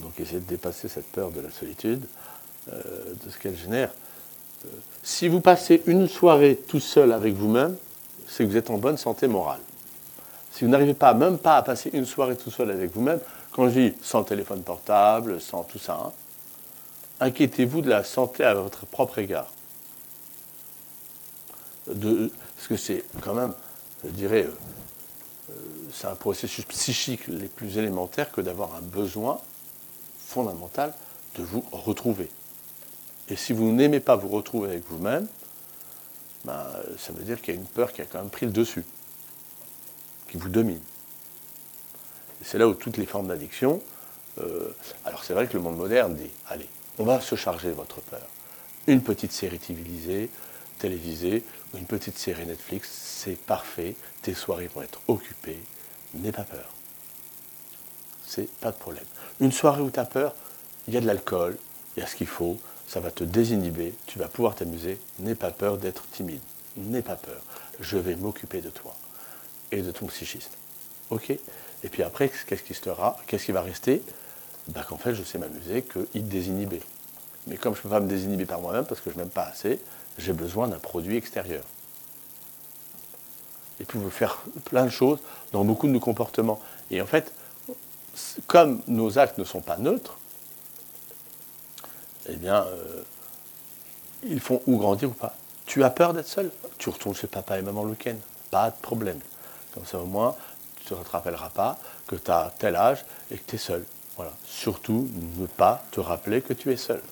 donc 0.00 0.18
essayez 0.20 0.40
de 0.40 0.46
dépasser 0.46 0.88
cette 0.88 1.06
peur 1.06 1.30
de 1.30 1.40
la 1.40 1.50
solitude, 1.50 2.06
euh, 2.72 3.14
de 3.24 3.30
ce 3.30 3.38
qu'elle 3.38 3.56
génère. 3.56 3.90
Euh, 4.64 4.68
si 5.02 5.26
vous 5.26 5.40
passez 5.40 5.82
une 5.86 6.06
soirée 6.06 6.56
tout 6.56 6.80
seul 6.80 7.12
avec 7.12 7.34
vous-même, 7.34 7.76
c'est 8.28 8.44
que 8.44 8.48
vous 8.48 8.56
êtes 8.56 8.70
en 8.70 8.78
bonne 8.78 8.96
santé 8.96 9.26
morale. 9.26 9.60
Si 10.52 10.64
vous 10.64 10.70
n'arrivez 10.70 10.94
pas, 10.94 11.14
même 11.14 11.38
pas 11.38 11.56
à 11.56 11.62
passer 11.62 11.90
une 11.92 12.06
soirée 12.06 12.36
tout 12.36 12.50
seul 12.50 12.70
avec 12.70 12.92
vous-même, 12.94 13.20
quand 13.56 13.70
je 13.70 13.80
dis 13.80 13.94
sans 14.02 14.22
téléphone 14.22 14.62
portable, 14.62 15.40
sans 15.40 15.64
tout 15.64 15.78
ça, 15.78 15.94
hein, 15.94 16.12
inquiétez-vous 17.20 17.80
de 17.80 17.88
la 17.88 18.04
santé 18.04 18.44
à 18.44 18.52
votre 18.52 18.84
propre 18.84 19.18
égard. 19.18 19.50
Parce 21.86 22.68
que 22.68 22.76
c'est 22.76 23.02
quand 23.22 23.32
même, 23.32 23.54
je 24.04 24.10
dirais, 24.10 24.42
euh, 24.42 24.52
euh, 25.50 25.54
c'est 25.90 26.06
un 26.06 26.14
processus 26.16 26.66
psychique 26.66 27.28
les 27.28 27.48
plus 27.48 27.78
élémentaires 27.78 28.30
que 28.30 28.42
d'avoir 28.42 28.74
un 28.74 28.82
besoin 28.82 29.40
fondamental 30.18 30.92
de 31.36 31.42
vous 31.42 31.64
retrouver. 31.72 32.28
Et 33.30 33.36
si 33.36 33.54
vous 33.54 33.72
n'aimez 33.72 34.00
pas 34.00 34.16
vous 34.16 34.28
retrouver 34.28 34.68
avec 34.68 34.84
vous-même, 34.90 35.26
ben, 36.44 36.62
ça 36.98 37.12
veut 37.14 37.24
dire 37.24 37.40
qu'il 37.40 37.54
y 37.54 37.56
a 37.56 37.60
une 37.60 37.66
peur 37.66 37.90
qui 37.94 38.02
a 38.02 38.04
quand 38.04 38.18
même 38.18 38.30
pris 38.30 38.44
le 38.44 38.52
dessus, 38.52 38.84
qui 40.28 40.36
vous 40.36 40.50
domine 40.50 40.80
c'est 42.46 42.58
là 42.58 42.68
où 42.68 42.74
toutes 42.74 42.96
les 42.96 43.06
formes 43.06 43.26
d'addiction. 43.26 43.82
Euh, 44.38 44.72
alors 45.04 45.24
c'est 45.24 45.34
vrai 45.34 45.48
que 45.48 45.54
le 45.54 45.62
monde 45.62 45.76
moderne 45.76 46.14
dit 46.14 46.30
allez, 46.48 46.68
on 46.98 47.04
va 47.04 47.20
se 47.20 47.34
charger 47.34 47.68
de 47.68 47.74
votre 47.74 48.00
peur. 48.02 48.26
Une 48.86 49.02
petite 49.02 49.32
série 49.32 49.58
télévisée, 49.58 51.42
ou 51.74 51.78
une 51.78 51.86
petite 51.86 52.16
série 52.16 52.46
Netflix, 52.46 52.88
c'est 52.92 53.36
parfait. 53.36 53.96
Tes 54.22 54.34
soirées 54.34 54.68
vont 54.72 54.82
être 54.82 55.00
occupées. 55.08 55.58
N'aie 56.14 56.30
pas 56.30 56.44
peur. 56.44 56.72
C'est 58.24 58.48
pas 58.60 58.70
de 58.70 58.76
problème. 58.76 59.04
Une 59.40 59.50
soirée 59.50 59.82
où 59.82 59.90
tu 59.90 59.98
as 59.98 60.04
peur, 60.04 60.32
il 60.86 60.94
y 60.94 60.96
a 60.96 61.00
de 61.00 61.06
l'alcool, 61.06 61.58
il 61.96 62.00
y 62.00 62.02
a 62.04 62.06
ce 62.06 62.14
qu'il 62.14 62.28
faut, 62.28 62.58
ça 62.86 63.00
va 63.00 63.10
te 63.10 63.24
désinhiber, 63.24 63.92
tu 64.06 64.20
vas 64.20 64.28
pouvoir 64.28 64.54
t'amuser. 64.54 65.00
N'aie 65.18 65.34
pas 65.34 65.50
peur 65.50 65.78
d'être 65.78 66.08
timide. 66.10 66.42
N'aie 66.76 67.02
pas 67.02 67.16
peur. 67.16 67.40
Je 67.80 67.98
vais 67.98 68.14
m'occuper 68.14 68.60
de 68.60 68.70
toi 68.70 68.94
et 69.72 69.82
de 69.82 69.90
ton 69.90 70.06
psychisme. 70.06 70.52
OK? 71.10 71.36
Et 71.86 71.88
puis 71.88 72.02
après, 72.02 72.28
qu'est-ce 72.48 72.64
qui 72.64 72.74
sera 72.74 73.16
Qu'est-ce 73.28 73.44
qui 73.44 73.52
va 73.52 73.62
rester? 73.62 74.02
Ben, 74.66 74.82
Qu'en 74.82 74.96
fait, 74.96 75.14
je 75.14 75.22
sais 75.22 75.38
m'amuser 75.38 75.84
qu'il 75.84 76.26
désinhibé. 76.26 76.80
Mais 77.46 77.56
comme 77.56 77.74
je 77.74 77.78
ne 77.78 77.82
peux 77.84 77.88
pas 77.90 78.00
me 78.00 78.08
désinhiber 78.08 78.44
par 78.44 78.60
moi-même 78.60 78.84
parce 78.84 79.00
que 79.00 79.08
je 79.10 79.14
ne 79.14 79.20
m'aime 79.20 79.30
pas 79.30 79.44
assez, 79.44 79.80
j'ai 80.18 80.32
besoin 80.32 80.66
d'un 80.66 80.80
produit 80.80 81.16
extérieur. 81.16 81.62
Et 83.78 83.84
puis, 83.84 84.00
vous 84.00 84.10
faire 84.10 84.42
plein 84.64 84.84
de 84.84 84.90
choses 84.90 85.20
dans 85.52 85.64
beaucoup 85.64 85.86
de 85.86 85.92
nos 85.92 86.00
comportements. 86.00 86.60
Et 86.90 87.00
en 87.00 87.06
fait, 87.06 87.32
comme 88.48 88.82
nos 88.88 89.20
actes 89.20 89.38
ne 89.38 89.44
sont 89.44 89.60
pas 89.60 89.76
neutres, 89.76 90.18
eh 92.28 92.34
bien, 92.34 92.64
euh, 92.64 93.02
ils 94.24 94.40
font 94.40 94.60
ou 94.66 94.76
grandir 94.76 95.10
ou 95.10 95.14
pas. 95.14 95.36
Tu 95.66 95.84
as 95.84 95.90
peur 95.90 96.14
d'être 96.14 96.26
seul? 96.26 96.50
Tu 96.78 96.88
retournes 96.88 97.14
chez 97.14 97.28
papa 97.28 97.60
et 97.60 97.62
maman 97.62 97.84
le 97.84 97.90
week-end? 97.90 98.16
Pas 98.50 98.70
de 98.70 98.76
problème. 98.82 99.20
Comme 99.72 99.86
ça, 99.86 100.00
au 100.00 100.06
moins, 100.06 100.34
tu 100.86 100.94
ne 100.94 101.02
te 101.02 101.10
rappelleras 101.10 101.50
pas 101.50 101.78
que 102.06 102.16
tu 102.16 102.30
as 102.30 102.52
tel 102.58 102.76
âge 102.76 103.04
et 103.30 103.36
que 103.36 103.42
tu 103.46 103.56
es 103.56 103.58
seul. 103.58 103.84
Voilà. 104.16 104.32
Surtout, 104.44 105.08
ne 105.38 105.46
pas 105.46 105.82
te 105.90 106.00
rappeler 106.00 106.40
que 106.40 106.52
tu 106.52 106.72
es 106.72 106.76
seul. 106.76 107.02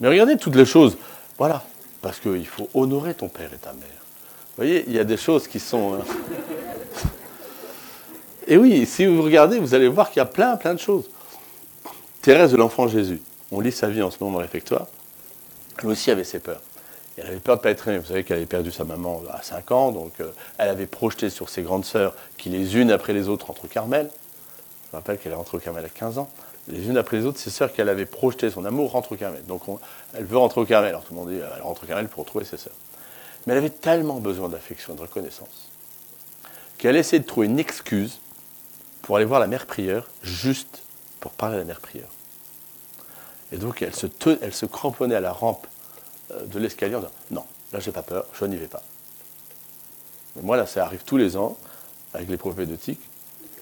Mais 0.00 0.08
regardez 0.08 0.36
toutes 0.36 0.56
les 0.56 0.66
choses. 0.66 0.96
Voilà. 1.38 1.62
Parce 2.00 2.18
qu'il 2.18 2.46
faut 2.46 2.68
honorer 2.74 3.14
ton 3.14 3.28
père 3.28 3.52
et 3.54 3.58
ta 3.58 3.72
mère. 3.72 3.86
Vous 3.88 4.56
voyez, 4.56 4.84
il 4.86 4.92
y 4.92 4.98
a 4.98 5.04
des 5.04 5.16
choses 5.16 5.46
qui 5.46 5.60
sont. 5.60 5.94
Hein. 5.94 6.04
Et 8.48 8.56
oui, 8.56 8.84
si 8.86 9.06
vous 9.06 9.22
regardez, 9.22 9.60
vous 9.60 9.72
allez 9.72 9.86
voir 9.86 10.10
qu'il 10.10 10.18
y 10.18 10.20
a 10.20 10.26
plein, 10.26 10.56
plein 10.56 10.74
de 10.74 10.80
choses. 10.80 11.08
Thérèse 12.20 12.50
de 12.50 12.56
l'Enfant 12.56 12.88
Jésus, 12.88 13.22
on 13.52 13.60
lit 13.60 13.70
sa 13.70 13.88
vie 13.88 14.02
en 14.02 14.10
ce 14.10 14.16
moment 14.20 14.38
le 14.38 14.44
réfectoire. 14.44 14.88
Elle 15.78 15.86
aussi 15.86 16.10
avait 16.10 16.24
ses 16.24 16.40
peurs 16.40 16.60
elle 17.16 17.26
avait 17.26 17.40
peur 17.40 17.56
de 17.56 17.62
pas 17.62 17.70
être 17.70 17.86
aimée. 17.88 17.98
Vous 17.98 18.06
savez 18.06 18.24
qu'elle 18.24 18.38
avait 18.38 18.46
perdu 18.46 18.72
sa 18.72 18.84
maman 18.84 19.22
à 19.30 19.42
5 19.42 19.70
ans, 19.72 19.92
donc 19.92 20.12
euh, 20.20 20.30
elle 20.58 20.68
avait 20.68 20.86
projeté 20.86 21.30
sur 21.30 21.48
ses 21.48 21.62
grandes 21.62 21.84
sœurs 21.84 22.14
qui, 22.38 22.48
les 22.48 22.76
unes 22.76 22.90
après 22.90 23.12
les 23.12 23.28
autres, 23.28 23.46
rentrent 23.46 23.66
au 23.66 23.68
Carmel. 23.68 24.10
Je 24.90 24.96
rappelle 24.96 25.18
qu'elle 25.18 25.32
est 25.32 25.36
rentrée 25.36 25.56
au 25.58 25.60
Carmel 25.60 25.84
à 25.84 25.88
15 25.88 26.18
ans. 26.18 26.30
Les 26.68 26.86
unes 26.86 26.96
après 26.96 27.16
les 27.18 27.26
autres, 27.26 27.38
ses 27.38 27.50
sœurs 27.50 27.72
qu'elle 27.72 27.88
avait 27.88 28.06
projeté 28.06 28.50
son 28.50 28.64
amour 28.64 28.92
rentrent 28.92 29.12
au 29.12 29.16
Carmel. 29.16 29.44
Donc 29.46 29.62
elle 30.14 30.24
veut 30.24 30.38
rentrer 30.38 30.60
au 30.60 30.64
Carmel. 30.64 30.90
Alors 30.90 31.02
tout 31.02 31.12
le 31.12 31.20
monde 31.20 31.30
dit, 31.30 31.36
elle 31.36 31.62
rentre 31.62 31.84
au 31.84 31.86
Carmel 31.86 32.08
pour 32.08 32.24
retrouver 32.24 32.44
ses 32.44 32.56
sœurs. 32.56 32.74
Mais 33.46 33.52
elle 33.52 33.58
avait 33.58 33.70
tellement 33.70 34.20
besoin 34.20 34.48
d'affection 34.48 34.94
et 34.94 34.96
de 34.96 35.02
reconnaissance 35.02 35.72
qu'elle 36.82 36.96
essayait 36.96 37.20
de 37.20 37.26
trouver 37.26 37.46
une 37.46 37.60
excuse 37.60 38.18
pour 39.02 39.16
aller 39.16 39.24
voir 39.24 39.38
la 39.38 39.46
mère 39.46 39.66
prieure, 39.66 40.08
juste 40.24 40.82
pour 41.20 41.30
parler 41.30 41.54
à 41.54 41.58
la 41.60 41.64
mère 41.64 41.80
prieure. 41.80 42.08
Et 43.52 43.56
donc 43.56 43.82
elle 43.82 43.94
se, 43.94 44.06
elle 44.40 44.52
se 44.52 44.66
cramponnait 44.66 45.14
à 45.14 45.20
la 45.20 45.32
rampe 45.32 45.66
euh, 45.66 45.71
de 46.46 46.58
l'escalier 46.58 46.94
en 46.94 47.00
disant 47.00 47.12
Non, 47.30 47.44
là 47.72 47.80
j'ai 47.80 47.92
pas 47.92 48.02
peur, 48.02 48.26
je 48.38 48.44
n'y 48.44 48.56
vais 48.56 48.66
pas. 48.66 48.82
Mais 50.36 50.42
moi 50.42 50.56
là, 50.56 50.66
ça 50.66 50.84
arrive 50.84 51.02
tous 51.04 51.16
les 51.16 51.36
ans 51.36 51.56
avec 52.14 52.28
les 52.28 52.36
prophétiques. 52.36 53.00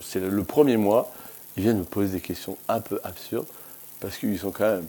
C'est 0.01 0.21
le 0.21 0.45
premier 0.45 0.77
mois, 0.77 1.13
ils 1.57 1.63
viennent 1.63 1.79
me 1.79 1.85
poser 1.85 2.13
des 2.15 2.21
questions 2.21 2.57
un 2.69 2.81
peu 2.81 3.01
absurdes 3.05 3.47
parce 4.01 4.17
qu'ils 4.17 4.39
sont 4.39 4.51
quand 4.51 4.77
même 4.77 4.87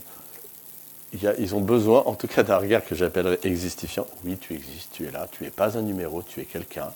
ils 1.39 1.55
ont 1.55 1.61
besoin, 1.61 2.03
en 2.05 2.15
tout 2.15 2.27
cas, 2.27 2.41
d'un 2.41 2.57
regard 2.57 2.85
que 2.85 2.95
j'appellerais 2.95 3.39
existifiant. 3.43 4.07
Oui, 4.23 4.37
tu 4.37 4.53
existes, 4.53 4.91
tu 4.93 5.05
es 5.05 5.11
là, 5.11 5.27
tu 5.29 5.43
n'es 5.43 5.49
pas 5.49 5.77
un 5.77 5.81
numéro, 5.81 6.23
tu 6.23 6.39
es 6.39 6.45
quelqu'un. 6.45 6.87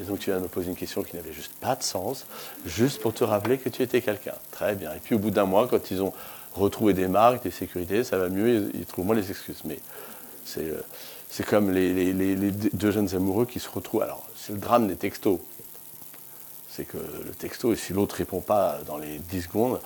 Et 0.00 0.02
donc 0.02 0.18
tu 0.18 0.30
viens 0.30 0.40
me 0.40 0.48
poser 0.48 0.70
une 0.70 0.76
question 0.76 1.02
qui 1.02 1.14
n'avait 1.14 1.32
juste 1.32 1.52
pas 1.60 1.76
de 1.76 1.82
sens, 1.82 2.26
juste 2.66 3.00
pour 3.00 3.14
te 3.14 3.22
rappeler 3.22 3.58
que 3.58 3.68
tu 3.68 3.82
étais 3.82 4.00
quelqu'un. 4.00 4.34
Très 4.50 4.74
bien. 4.74 4.92
Et 4.92 4.98
puis 4.98 5.14
au 5.14 5.18
bout 5.18 5.30
d'un 5.30 5.44
mois, 5.44 5.68
quand 5.68 5.90
ils 5.90 6.02
ont 6.02 6.12
retrouvé 6.54 6.94
des 6.94 7.06
marques, 7.06 7.44
des 7.44 7.52
sécurités, 7.52 8.02
ça 8.02 8.18
va 8.18 8.28
mieux, 8.28 8.70
ils, 8.74 8.86
trouvent 8.86 9.06
moins 9.06 9.14
les 9.14 9.30
excuses. 9.30 9.62
Mais 9.64 9.78
c'est, 10.44 10.64
euh, 10.64 11.44
comme 11.48 11.70
les, 11.70 12.12
deux 12.12 12.90
jeunes 12.90 13.14
amoureux 13.14 13.46
qui 13.46 13.60
se 13.60 13.68
retrouvent. 13.68 14.02
Alors, 14.02 14.26
c'est 14.36 14.52
le 14.52 14.58
drame 14.58 14.88
des 14.88 14.96
textos. 14.96 15.38
C'est 16.68 16.84
que 16.84 16.98
le 16.98 17.32
texto, 17.32 17.72
et 17.72 17.76
si 17.76 17.92
l'autre 17.92 18.16
répond 18.16 18.40
pas 18.40 18.78
dans 18.86 18.96
les 18.96 19.18
10 19.18 19.42
secondes, 19.42 19.80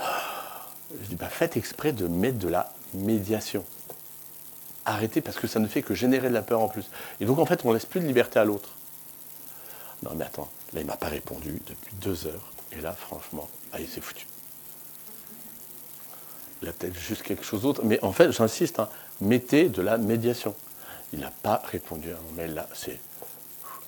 je 1.03 1.09
dis, 1.09 1.17
bah, 1.17 1.29
faites 1.29 1.57
exprès 1.57 1.93
de 1.93 2.07
mettre 2.07 2.39
de 2.39 2.49
la 2.49 2.73
médiation. 2.93 3.65
Arrêtez 4.85 5.21
parce 5.21 5.39
que 5.39 5.47
ça 5.47 5.61
ne 5.61 5.67
fait 5.67 5.83
que 5.83 5.95
générer 5.95 6.29
de 6.29 6.35
la 6.35 6.43
peur 6.43 6.61
en 6.61 6.69
plus. 6.69 6.85
Et 7.21 7.25
donc 7.25 7.39
en 7.39 7.47
fait, 7.47 7.65
on 7.65 7.73
laisse 7.73 7.87
plus 7.87 8.01
de 8.01 8.07
liberté 8.07 8.39
à 8.39 8.45
l'autre. 8.45 8.71
Non 10.03 10.11
mais 10.15 10.27
attends, 10.27 10.51
là 10.75 10.81
il 10.81 10.87
m'a 10.87 10.97
pas 10.97 11.09
répondu 11.09 11.63
depuis 11.67 11.95
deux 12.03 12.27
heures. 12.27 12.53
Et 12.77 12.81
là, 12.81 12.93
franchement, 12.93 13.49
ah, 13.73 13.81
il 13.81 13.89
s'est 13.89 14.01
foutu. 14.01 14.27
Il 16.63 16.69
a 16.69 16.73
peut-être 16.73 16.99
juste 16.99 17.23
quelque 17.23 17.45
chose 17.45 17.63
d'autre. 17.63 17.83
Mais 17.85 18.03
en 18.03 18.13
fait, 18.13 18.33
j'insiste, 18.33 18.79
hein, 18.79 18.89
mettez 19.21 19.69
de 19.69 19.83
la 19.83 19.99
médiation. 19.99 20.55
Il 21.12 21.21
n'a 21.21 21.31
pas 21.43 21.62
répondu 21.71 22.11
à 22.11 22.17
mon 22.29 22.37
mail 22.37 22.55
là. 22.55 22.69
C'est... 22.75 22.99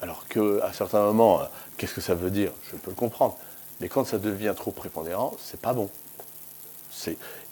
Alors 0.01 0.27
qu'à 0.29 0.72
certains 0.72 1.01
moments, 1.01 1.41
euh, 1.41 1.45
qu'est-ce 1.77 1.95
que 1.95 2.01
ça 2.01 2.14
veut 2.14 2.31
dire? 2.31 2.53
Je 2.70 2.77
peux 2.77 2.91
le 2.91 2.97
comprendre. 2.97 3.37
Mais 3.81 3.89
quand 3.89 4.05
ça 4.05 4.18
devient 4.18 4.55
trop 4.57 4.70
prépondérant, 4.70 5.37
c'est 5.43 5.61
pas 5.61 5.72
bon. 5.72 5.91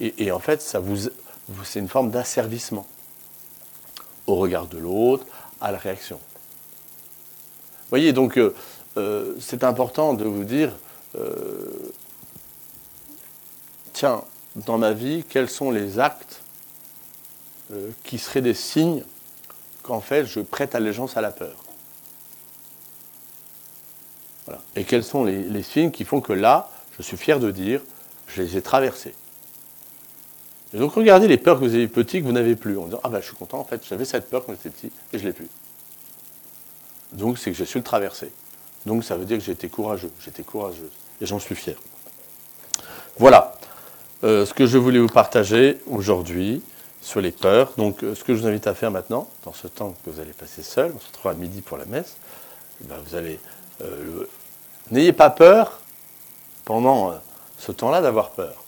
Et, 0.01 0.33
en 0.33 0.39
fait, 0.39 0.63
ça 0.63 0.79
vous, 0.79 1.11
c'est 1.65 1.79
une 1.79 1.89
forme 1.89 2.11
d'asservissement 2.11 2.87
au 4.27 4.37
regard 4.37 4.67
de 4.67 4.79
l'autre, 4.79 5.27
à 5.61 5.71
la 5.71 5.77
réaction. 5.77 6.19
Voyez, 7.91 8.15
donc 8.15 8.39
euh, 8.39 8.55
euh, 8.97 9.35
c'est 9.39 9.65
important 9.65 10.15
de 10.15 10.25
vous 10.25 10.45
dire, 10.45 10.73
tiens, 13.93 14.25
dans 14.57 14.79
ma 14.79 14.93
vie, 14.93 15.25
quels 15.29 15.51
sont 15.51 15.71
les 15.71 15.99
actes 15.99 16.44
qui 18.03 18.19
seraient 18.19 18.43
des 18.43 18.55
signes 18.55 19.05
qu'en 19.83 20.01
fait 20.01 20.27
je 20.27 20.41
prête 20.41 20.75
allégeance 20.75 21.17
à 21.17 21.21
la 21.21 21.31
peur 21.31 21.57
Et 24.77 24.85
quels 24.85 25.05
sont 25.05 25.25
les 25.25 25.63
signes 25.63 25.91
qui 25.91 26.05
font 26.05 26.21
que 26.21 26.33
là, 26.33 26.69
je 26.97 27.03
suis 27.03 27.17
fier 27.17 27.41
de 27.41 27.51
dire, 27.51 27.81
je 28.29 28.43
les 28.43 28.57
ai 28.57 28.63
traversés 28.63 29.15
et 30.75 30.79
donc 30.79 30.93
regardez 30.93 31.29
les 31.29 31.39
peurs 31.39 31.61
que 31.61 31.65
vous 31.65 31.75
avez 31.75 31.87
petit 31.87 32.21
que 32.21 32.27
vous 32.27 32.33
n'avez 32.33 32.57
plus, 32.57 32.77
en 32.77 32.87
disant 32.87 33.01
Ah 33.05 33.09
ben 33.09 33.21
je 33.21 33.27
suis 33.27 33.37
content, 33.37 33.61
en 33.61 33.65
fait, 33.65 33.81
j'avais 33.89 34.05
cette 34.05 34.29
peur 34.29 34.45
quand 34.45 34.53
j'étais 34.53 34.71
petit 34.71 34.91
et 35.13 35.19
je 35.19 35.25
l'ai 35.25 35.33
plus. 35.33 35.49
Donc 37.13 37.39
c'est 37.39 37.53
que 37.53 37.57
j'ai 37.57 37.65
su 37.65 37.79
le 37.79 37.85
traverser. 37.85 38.33
Donc 38.85 39.05
ça 39.05 39.17
veut 39.17 39.25
dire 39.25 39.39
que 39.39 39.51
été 39.51 39.69
courageux, 39.69 40.11
j'étais 40.21 40.43
courageuse. 40.43 40.91
Et 41.21 41.27
j'en 41.27 41.39
suis 41.39 41.55
fier. 41.55 41.77
Voilà 43.19 43.55
euh, 44.25 44.45
ce 44.45 44.53
que 44.53 44.67
je 44.67 44.77
voulais 44.77 44.99
vous 44.99 45.07
partager 45.07 45.79
aujourd'hui 45.87 46.61
sur 47.05 47.21
les 47.21 47.31
peurs. 47.31 47.73
Donc 47.77 48.03
euh, 48.03 48.15
ce 48.15 48.25
que 48.25 48.35
je 48.35 48.41
vous 48.41 48.47
invite 48.49 48.67
à 48.67 48.75
faire 48.75 48.91
maintenant, 48.91 49.29
dans 49.45 49.53
ce 49.53 49.69
temps 49.69 49.95
que 50.05 50.11
vous 50.11 50.21
allez 50.21 50.33
passer 50.33 50.63
seul, 50.63 50.93
on 50.97 50.99
se 50.99 51.07
retrouve 51.07 51.31
à 51.31 51.35
midi 51.35 51.61
pour 51.61 51.77
la 51.77 51.85
messe, 51.85 52.17
eh 52.81 52.89
ben, 52.89 52.97
vous 53.07 53.15
allez. 53.15 53.39
Euh, 53.83 54.27
n'ayez 54.91 55.13
pas 55.13 55.31
peur 55.31 55.81
pendant 56.65 57.15
ce 57.59 57.73
temps-là 57.73 58.01
d'avoir 58.01 58.31
peur. 58.31 58.65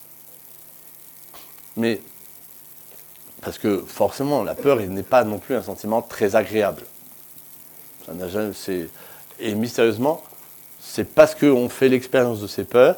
Mais 1.76 2.01
parce 3.41 3.59
que 3.59 3.78
forcément, 3.87 4.43
la 4.45 4.55
peur 4.55 4.76
n'est 4.76 5.03
pas 5.03 5.24
non 5.24 5.39
plus 5.39 5.55
un 5.55 5.62
sentiment 5.62 6.03
très 6.03 6.37
agréable. 6.37 6.82
Et 9.39 9.55
mystérieusement, 9.55 10.22
c'est 10.80 11.05
parce 11.05 11.34
qu'on 11.34 11.68
fait 11.68 11.89
l'expérience 11.89 12.41
de 12.41 12.47
ces 12.47 12.64
peurs 12.64 12.97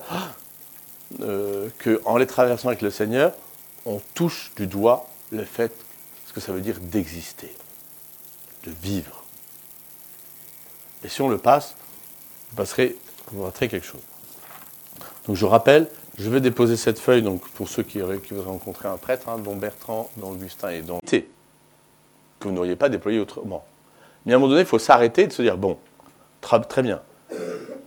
euh, 1.20 1.68
qu'en 1.82 2.16
les 2.16 2.26
traversant 2.26 2.68
avec 2.68 2.82
le 2.82 2.91
Seigneur, 2.91 3.32
on 3.86 4.01
touche 4.14 4.53
du 4.57 4.66
doigt 4.66 5.09
le 5.30 5.44
fait, 5.44 5.72
ce 6.26 6.32
que 6.32 6.40
ça 6.40 6.52
veut 6.52 6.60
dire 6.60 6.78
d'exister, 6.80 7.54
de 8.64 8.70
vivre. 8.82 9.24
Et 11.04 11.08
si 11.08 11.22
on 11.22 11.28
le 11.28 11.38
passe, 11.38 11.74
vous 12.50 12.56
passerez, 12.56 12.96
vous 13.32 13.42
raterez 13.42 13.68
quelque 13.68 13.86
chose. 13.86 14.00
Donc 15.26 15.36
je 15.36 15.44
rappelle, 15.44 15.88
je 16.18 16.28
vais 16.30 16.40
déposer 16.40 16.76
cette 16.76 16.98
feuille 16.98 17.22
donc, 17.22 17.46
pour 17.50 17.68
ceux 17.68 17.82
qui, 17.82 18.00
qui 18.24 18.34
voudraient 18.34 18.50
rencontrer 18.50 18.88
un 18.88 18.96
prêtre, 18.96 19.28
hein, 19.28 19.38
dont 19.38 19.54
Bertrand, 19.56 20.10
dont 20.16 20.30
Augustin 20.30 20.70
et 20.70 20.82
dont 20.82 20.98
que 21.04 22.48
vous 22.48 22.52
n'auriez 22.52 22.76
pas 22.76 22.88
déployé 22.88 23.18
autrement. 23.18 23.64
Mais 24.24 24.32
à 24.32 24.36
un 24.36 24.38
moment 24.38 24.50
donné, 24.50 24.62
il 24.62 24.66
faut 24.66 24.78
s'arrêter 24.78 25.26
de 25.26 25.32
se 25.32 25.42
dire 25.42 25.56
bon, 25.56 25.78
très 26.40 26.82
bien. 26.82 27.00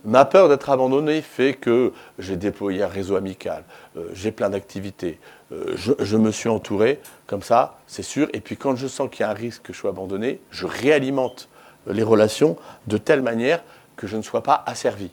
Ma 0.04 0.24
peur 0.24 0.48
d'être 0.48 0.68
abandonné 0.70 1.22
fait 1.22 1.54
que 1.54 1.92
j'ai 2.18 2.36
déployé 2.36 2.82
un 2.82 2.88
réseau 2.88 3.16
amical, 3.16 3.64
euh, 3.96 4.08
j'ai 4.14 4.32
plein 4.32 4.50
d'activités, 4.50 5.20
euh, 5.52 5.74
je, 5.76 5.92
je, 5.98 6.16
me 6.16 6.32
suis 6.32 6.48
entouré, 6.48 7.00
comme 7.26 7.42
ça, 7.42 7.78
c'est 7.86 8.02
sûr. 8.02 8.28
Et 8.32 8.40
puis 8.40 8.56
quand 8.56 8.74
je 8.74 8.88
sens 8.88 9.08
qu'il 9.10 9.20
y 9.20 9.22
a 9.24 9.30
un 9.30 9.34
risque 9.34 9.62
que 9.62 9.72
je 9.72 9.78
sois 9.78 9.90
abandonné, 9.90 10.40
je 10.50 10.66
réalimente 10.66 11.48
les 11.86 12.02
relations 12.02 12.56
de 12.86 12.98
telle 12.98 13.22
manière 13.22 13.62
que 13.96 14.06
je 14.06 14.16
ne 14.16 14.22
sois 14.22 14.42
pas 14.42 14.62
asservi. 14.66 15.10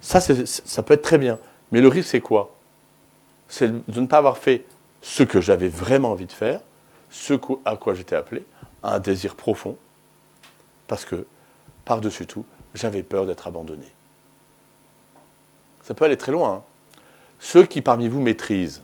Ça, 0.00 0.20
ça 0.20 0.82
peut 0.82 0.94
être 0.94 1.02
très 1.02 1.18
bien. 1.18 1.38
Mais 1.72 1.80
le 1.80 1.88
risque, 1.88 2.10
c'est 2.10 2.20
quoi? 2.20 2.54
C'est 3.48 3.68
de 3.68 4.00
ne 4.00 4.06
pas 4.06 4.18
avoir 4.18 4.38
fait 4.38 4.64
ce 5.02 5.22
que 5.22 5.40
j'avais 5.40 5.68
vraiment 5.68 6.12
envie 6.12 6.26
de 6.26 6.32
faire, 6.32 6.60
ce 7.10 7.34
à 7.64 7.76
quoi 7.76 7.94
j'étais 7.94 8.16
appelé, 8.16 8.44
un 8.82 8.98
désir 8.98 9.34
profond, 9.34 9.76
parce 10.86 11.04
que, 11.04 11.26
par-dessus 11.84 12.26
tout, 12.26 12.44
j'avais 12.74 13.02
peur 13.02 13.26
d'être 13.26 13.46
abandonné. 13.46 13.86
Ça 15.82 15.94
peut 15.94 16.04
aller 16.04 16.16
très 16.16 16.32
loin. 16.32 16.54
Hein. 16.54 16.62
Ceux 17.40 17.64
qui 17.64 17.82
parmi 17.82 18.08
vous 18.08 18.20
maîtrisent, 18.20 18.82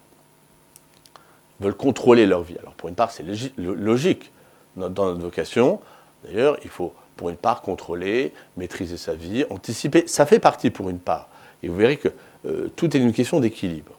veulent 1.61 1.76
contrôler 1.76 2.26
leur 2.26 2.43
vie. 2.43 2.57
Alors 2.59 2.74
pour 2.74 2.89
une 2.89 2.95
part, 2.95 3.11
c'est 3.11 3.24
logique. 3.57 4.32
Dans 4.76 4.91
notre 4.91 5.20
vocation, 5.20 5.80
d'ailleurs, 6.24 6.59
il 6.62 6.68
faut 6.68 6.93
pour 7.16 7.30
une 7.30 7.37
part 7.37 7.62
contrôler, 7.62 8.34
maîtriser 8.59 8.99
sa 8.99 9.14
vie, 9.14 9.45
anticiper. 9.49 10.07
Ça 10.07 10.26
fait 10.26 10.39
partie 10.39 10.70
pour 10.70 10.91
une 10.91 10.99
part. 10.99 11.28
Et 11.62 11.68
vous 11.68 11.76
verrez 11.76 11.97
que 11.97 12.09
euh, 12.45 12.68
tout 12.76 12.95
est 12.95 13.01
une 13.01 13.14
question 13.14 13.41
d'équilibre. 13.41 13.93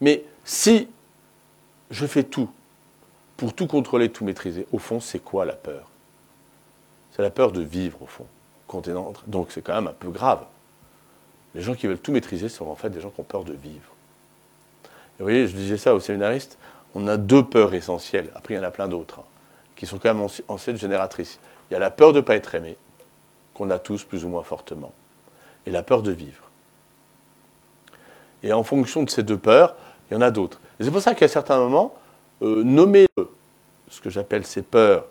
Mais 0.00 0.24
si 0.44 0.88
je 1.90 2.06
fais 2.06 2.24
tout 2.24 2.50
pour 3.36 3.54
tout 3.54 3.66
contrôler, 3.66 4.10
tout 4.10 4.24
maîtriser, 4.24 4.66
au 4.72 4.78
fond, 4.78 4.98
c'est 4.98 5.20
quoi 5.20 5.44
la 5.44 5.52
peur? 5.52 5.88
C'est 7.12 7.22
la 7.22 7.30
peur 7.30 7.52
de 7.52 7.62
vivre, 7.62 8.02
au 8.02 8.06
fond. 8.06 8.26
Donc 9.26 9.48
c'est 9.50 9.62
quand 9.62 9.74
même 9.74 9.88
un 9.88 9.92
peu 9.92 10.10
grave. 10.10 10.44
Les 11.54 11.62
gens 11.62 11.74
qui 11.74 11.86
veulent 11.86 11.98
tout 11.98 12.12
maîtriser 12.12 12.48
sont 12.48 12.66
en 12.66 12.74
fait 12.74 12.90
des 12.90 13.00
gens 13.00 13.10
qui 13.10 13.20
ont 13.20 13.24
peur 13.24 13.44
de 13.44 13.52
vivre. 13.52 13.94
Vous 15.18 15.24
voyez, 15.24 15.46
je 15.48 15.56
disais 15.56 15.78
ça 15.78 15.94
aux 15.94 16.00
séminaristes, 16.00 16.58
on 16.94 17.06
a 17.08 17.16
deux 17.16 17.42
peurs 17.42 17.72
essentielles, 17.74 18.30
après 18.34 18.54
il 18.54 18.56
y 18.58 18.60
en 18.60 18.64
a 18.64 18.70
plein 18.70 18.88
d'autres, 18.88 19.20
hein, 19.20 19.24
qui 19.74 19.86
sont 19.86 19.98
quand 19.98 20.12
même 20.12 20.26
anciennes 20.48 20.76
génératrices. 20.76 21.38
Il 21.70 21.74
y 21.74 21.76
a 21.76 21.80
la 21.80 21.90
peur 21.90 22.12
de 22.12 22.18
ne 22.18 22.22
pas 22.22 22.36
être 22.36 22.54
aimé, 22.54 22.76
qu'on 23.54 23.70
a 23.70 23.78
tous 23.78 24.04
plus 24.04 24.24
ou 24.24 24.28
moins 24.28 24.42
fortement, 24.42 24.92
et 25.64 25.70
la 25.70 25.82
peur 25.82 26.02
de 26.02 26.10
vivre. 26.10 26.42
Et 28.42 28.52
en 28.52 28.62
fonction 28.62 29.02
de 29.02 29.10
ces 29.10 29.22
deux 29.22 29.38
peurs, 29.38 29.74
il 30.10 30.14
y 30.14 30.16
en 30.16 30.20
a 30.20 30.30
d'autres. 30.30 30.60
Et 30.78 30.84
c'est 30.84 30.90
pour 30.90 31.00
ça 31.00 31.14
qu'à 31.14 31.28
certains 31.28 31.58
moments, 31.58 31.94
euh, 32.42 32.62
nommer 32.62 33.06
ce 33.88 34.00
que 34.02 34.10
j'appelle 34.10 34.44
ces 34.44 34.62
peurs 34.62 35.06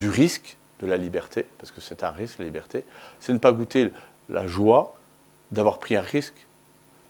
du 0.00 0.08
risque 0.08 0.56
de 0.80 0.86
la 0.86 0.96
liberté, 0.96 1.46
parce 1.58 1.70
que 1.70 1.80
c'est 1.80 2.04
un 2.04 2.10
risque, 2.10 2.38
la 2.38 2.44
liberté, 2.44 2.84
c'est 3.20 3.32
ne 3.32 3.38
pas 3.38 3.52
goûter 3.52 3.92
la 4.28 4.46
joie 4.46 4.96
d'avoir 5.50 5.78
pris 5.78 5.96
un 5.96 6.02
risque, 6.02 6.46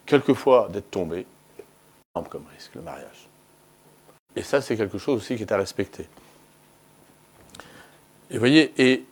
quelquefois 0.05 0.69
d'être 0.71 0.89
tombé, 0.91 1.25
comme 2.29 2.45
risque, 2.55 2.73
le 2.75 2.81
mariage. 2.81 3.27
Et 4.35 4.43
ça, 4.43 4.61
c'est 4.61 4.77
quelque 4.77 4.97
chose 4.97 5.17
aussi 5.17 5.35
qui 5.35 5.43
est 5.43 5.51
à 5.51 5.57
respecter. 5.57 6.07
Et 8.29 8.37
voyez, 8.37 8.73
et 8.77 9.05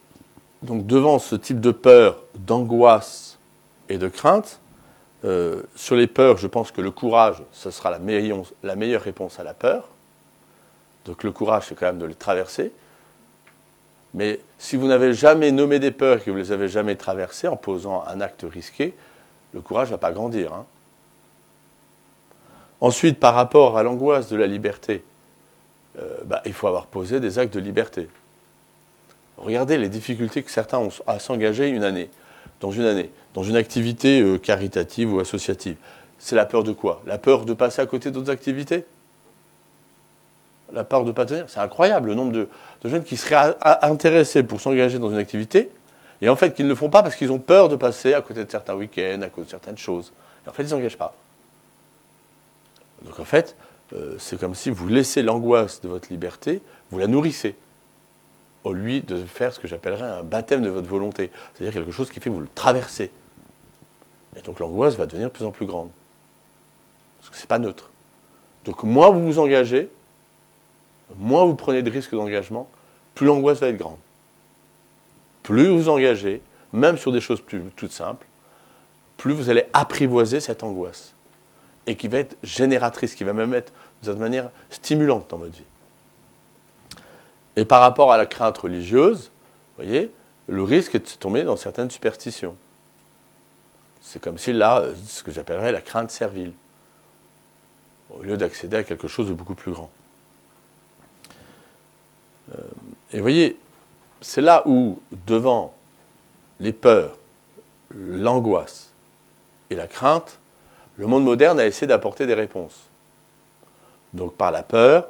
donc 0.62 0.86
devant 0.86 1.20
ce 1.20 1.36
type 1.36 1.60
de 1.62 1.72
peur, 1.72 2.18
d'angoisse 2.36 3.38
et 3.90 3.98
de 3.98 4.08
crainte, 4.08 4.60
euh, 5.24 5.64
sur 5.76 5.96
les 5.96 6.08
peurs, 6.08 6.38
je 6.38 6.48
pense 6.48 6.72
que 6.72 6.82
le 6.82 6.92
courage, 6.92 7.42
ce 7.52 7.72
sera 7.72 7.90
la 7.90 8.00
la 8.64 8.76
meilleure 8.76 9.02
réponse 9.02 9.40
à 9.40 9.44
la 9.44 9.54
peur. 9.54 9.88
Donc 11.06 11.24
le 11.24 11.32
courage, 11.32 11.66
c'est 11.70 11.76
quand 11.76 11.86
même 11.86 12.00
de 12.00 12.06
les 12.06 12.16
traverser. 12.16 12.72
Mais 14.16 14.40
si 14.58 14.78
vous 14.78 14.88
n'avez 14.88 15.14
jamais 15.14 15.52
nommé 15.52 15.78
des 15.78 15.92
peurs 15.92 16.18
et 16.18 16.22
que 16.22 16.32
vous 16.32 16.38
ne 16.38 16.42
les 16.42 16.54
avez 16.54 16.70
jamais 16.70 16.96
traversées 16.96 17.50
en 17.50 17.58
posant 17.58 18.04
un 18.08 18.22
acte 18.22 18.46
risqué, 18.50 18.94
le 19.54 19.60
courage 19.60 19.90
ne 19.90 19.92
va 19.92 19.98
pas 19.98 20.14
grandir. 20.14 20.54
Hein. 20.54 20.66
Ensuite, 22.80 23.20
par 23.20 23.36
rapport 23.36 23.78
à 23.78 23.84
l'angoisse 23.84 24.30
de 24.30 24.38
la 24.38 24.48
liberté, 24.48 25.04
euh, 26.00 26.18
bah, 26.26 26.42
il 26.46 26.54
faut 26.54 26.68
avoir 26.68 26.88
posé 26.88 27.20
des 27.20 27.40
actes 27.40 27.54
de 27.54 27.60
liberté. 27.60 28.08
Regardez 29.38 29.78
les 29.78 29.90
difficultés 29.90 30.44
que 30.44 30.52
certains 30.52 30.80
ont 30.80 30.90
à 31.08 31.20
s'engager 31.20 31.68
une 31.68 31.84
année, 31.84 32.10
dans 32.62 32.72
une 32.72 32.86
année, 32.86 33.12
dans 33.34 33.44
une 33.44 33.58
activité 33.58 34.22
euh, 34.22 34.38
caritative 34.38 35.14
ou 35.14 35.20
associative. 35.20 35.76
C'est 36.20 36.38
la 36.38 36.46
peur 36.46 36.64
de 36.64 36.72
quoi? 36.72 37.02
La 37.06 37.18
peur 37.18 37.44
de 37.44 37.54
passer 37.54 37.82
à 37.82 37.86
côté 37.86 38.12
d'autres 38.12 38.32
activités? 38.32 38.86
La 40.76 40.84
peur 40.84 41.06
de 41.06 41.12
tenir 41.12 41.46
C'est 41.48 41.62
incroyable 41.62 42.10
le 42.10 42.16
nombre 42.16 42.34
de, 42.34 42.50
jeunes 42.84 43.04
qui 43.04 43.18
seraient 43.18 43.56
intéressés 43.82 44.44
pour 44.44 44.62
s'engager 44.62 45.00
dans 45.00 45.10
une 45.10 45.18
activité 45.18 45.72
et 46.22 46.30
en 46.30 46.36
fait 46.36 46.54
qu'ils 46.54 46.66
ne 46.66 46.70
le 46.70 46.76
font 46.76 46.90
pas 46.90 47.02
parce 47.02 47.16
qu'ils 47.16 47.32
ont 47.32 47.40
peur 47.40 47.70
de 47.70 47.76
passer 47.76 48.14
à 48.14 48.22
côté 48.22 48.44
de 48.44 48.52
certains 48.52 48.76
week-ends, 48.76 49.22
à 49.22 49.30
cause 49.30 49.46
de 49.46 49.50
certaines 49.50 49.78
choses. 49.78 50.12
Et 50.46 50.50
en 50.50 50.54
fait, 50.54 50.64
ils 50.64 50.66
ne 50.66 50.72
s'engagent 50.72 50.98
pas. 50.98 51.16
Donc 53.04 53.20
en 53.20 53.26
fait, 53.26 53.56
euh, 53.94 54.16
c'est 54.20 54.40
comme 54.40 54.56
si 54.56 54.70
vous 54.70 54.88
laissez 54.88 55.22
l'angoisse 55.22 55.82
de 55.82 55.88
votre 55.88 56.10
liberté, 56.10 56.62
vous 56.92 57.00
la 57.00 57.08
nourrissez, 57.08 57.56
au 58.64 58.74
lieu 58.74 59.02
de 59.02 59.24
faire 59.24 59.54
ce 59.54 59.60
que 59.60 59.68
j'appellerais 59.68 60.04
un 60.04 60.24
baptême 60.24 60.62
de 60.62 60.70
votre 60.70 60.88
volonté, 60.88 61.32
c'est-à-dire 61.54 61.74
quelque 61.74 61.92
chose 61.92 62.10
qui 62.10 62.20
fait 62.20 62.30
que 62.30 62.36
vous 62.36 62.42
le 62.42 62.50
traversez. 62.54 63.12
Et 64.38 64.42
donc 64.42 64.60
l'angoisse 64.60 64.96
va 64.96 65.06
devenir 65.06 65.28
de 65.30 65.34
plus 65.34 65.46
en 65.46 65.52
plus 65.52 65.66
grande. 65.66 65.90
Parce 67.20 67.30
que 67.30 67.38
ce 67.38 67.42
n'est 67.44 67.48
pas 67.48 67.60
neutre. 67.60 67.90
Donc 68.66 68.84
moins 68.84 69.10
vous 69.10 69.24
vous 69.24 69.40
engagez, 69.40 69.90
moins 71.18 71.46
vous 71.46 71.56
prenez 71.56 71.82
de 71.82 71.90
risques 71.90 72.12
d'engagement, 72.14 72.70
plus 73.14 73.28
l'angoisse 73.28 73.60
va 73.60 73.68
être 73.68 73.78
grande. 73.78 73.98
Plus 75.44 75.68
vous 75.68 75.90
engagez, 75.90 76.42
même 76.74 76.98
sur 76.98 77.12
des 77.12 77.22
choses 77.22 77.42
plus, 77.42 77.62
toutes 77.76 77.92
simples, 77.92 78.26
plus 79.18 79.34
vous 79.34 79.50
allez 79.50 79.66
apprivoiser 79.74 80.40
cette 80.40 80.64
angoisse 80.64 81.14
et 81.88 81.96
qui 81.96 82.08
va 82.08 82.20
être 82.20 82.36
génératrice, 82.44 83.16
qui 83.16 83.24
va 83.24 83.34
même 83.34 83.54
être 83.54 83.72
de 84.04 84.14
manière 84.14 84.50
stimulante 84.70 85.30
dans 85.30 85.38
votre 85.38 85.54
vie. 85.54 85.64
Et 87.56 87.66
par 87.66 87.82
rapport 87.82 88.12
à 88.12 88.18
la 88.18 88.26
crainte 88.26 88.58
religieuse, 88.58 89.32
vous 89.78 89.84
voyez, 89.84 90.12
le 90.48 90.64
risque 90.64 90.96
est 90.96 91.00
de 91.00 91.20
tomber 91.20 91.44
dans 91.44 91.56
certaines 91.56 91.90
superstitions. 91.90 92.56
C'est 94.02 94.22
comme 94.22 94.38
si 94.38 94.54
là, 94.54 94.84
ce 95.08 95.24
que 95.24 95.32
j'appellerais 95.32 95.72
la 95.72 95.82
crainte 95.82 96.12
servile, 96.12 96.54
au 98.12 98.22
lieu 98.22 98.38
d'accéder 98.38 98.78
à 98.78 98.84
quelque 98.84 99.08
chose 99.08 99.28
de 99.28 99.34
beaucoup 99.34 99.56
plus 99.56 99.72
grand. 99.72 99.90
Euh, 102.54 102.62
et 103.12 103.18
vous 103.18 103.24
voyez, 103.24 103.58
c'est 104.22 104.42
là 104.42 104.64
où, 104.66 105.00
devant 105.28 105.74
les 106.60 106.74
peurs, 106.74 107.18
l'angoisse 107.94 108.92
et 109.70 109.76
la 109.76 109.88
crainte, 109.88 110.40
le 110.98 111.08
monde 111.08 111.24
moderne 111.24 111.60
a 111.60 111.66
essayé 111.66 111.88
d'apporter 111.88 112.26
des 112.26 112.34
réponses. 112.34 112.80
Donc 114.14 114.36
par 114.36 114.52
la 114.52 114.64
peur, 114.64 115.08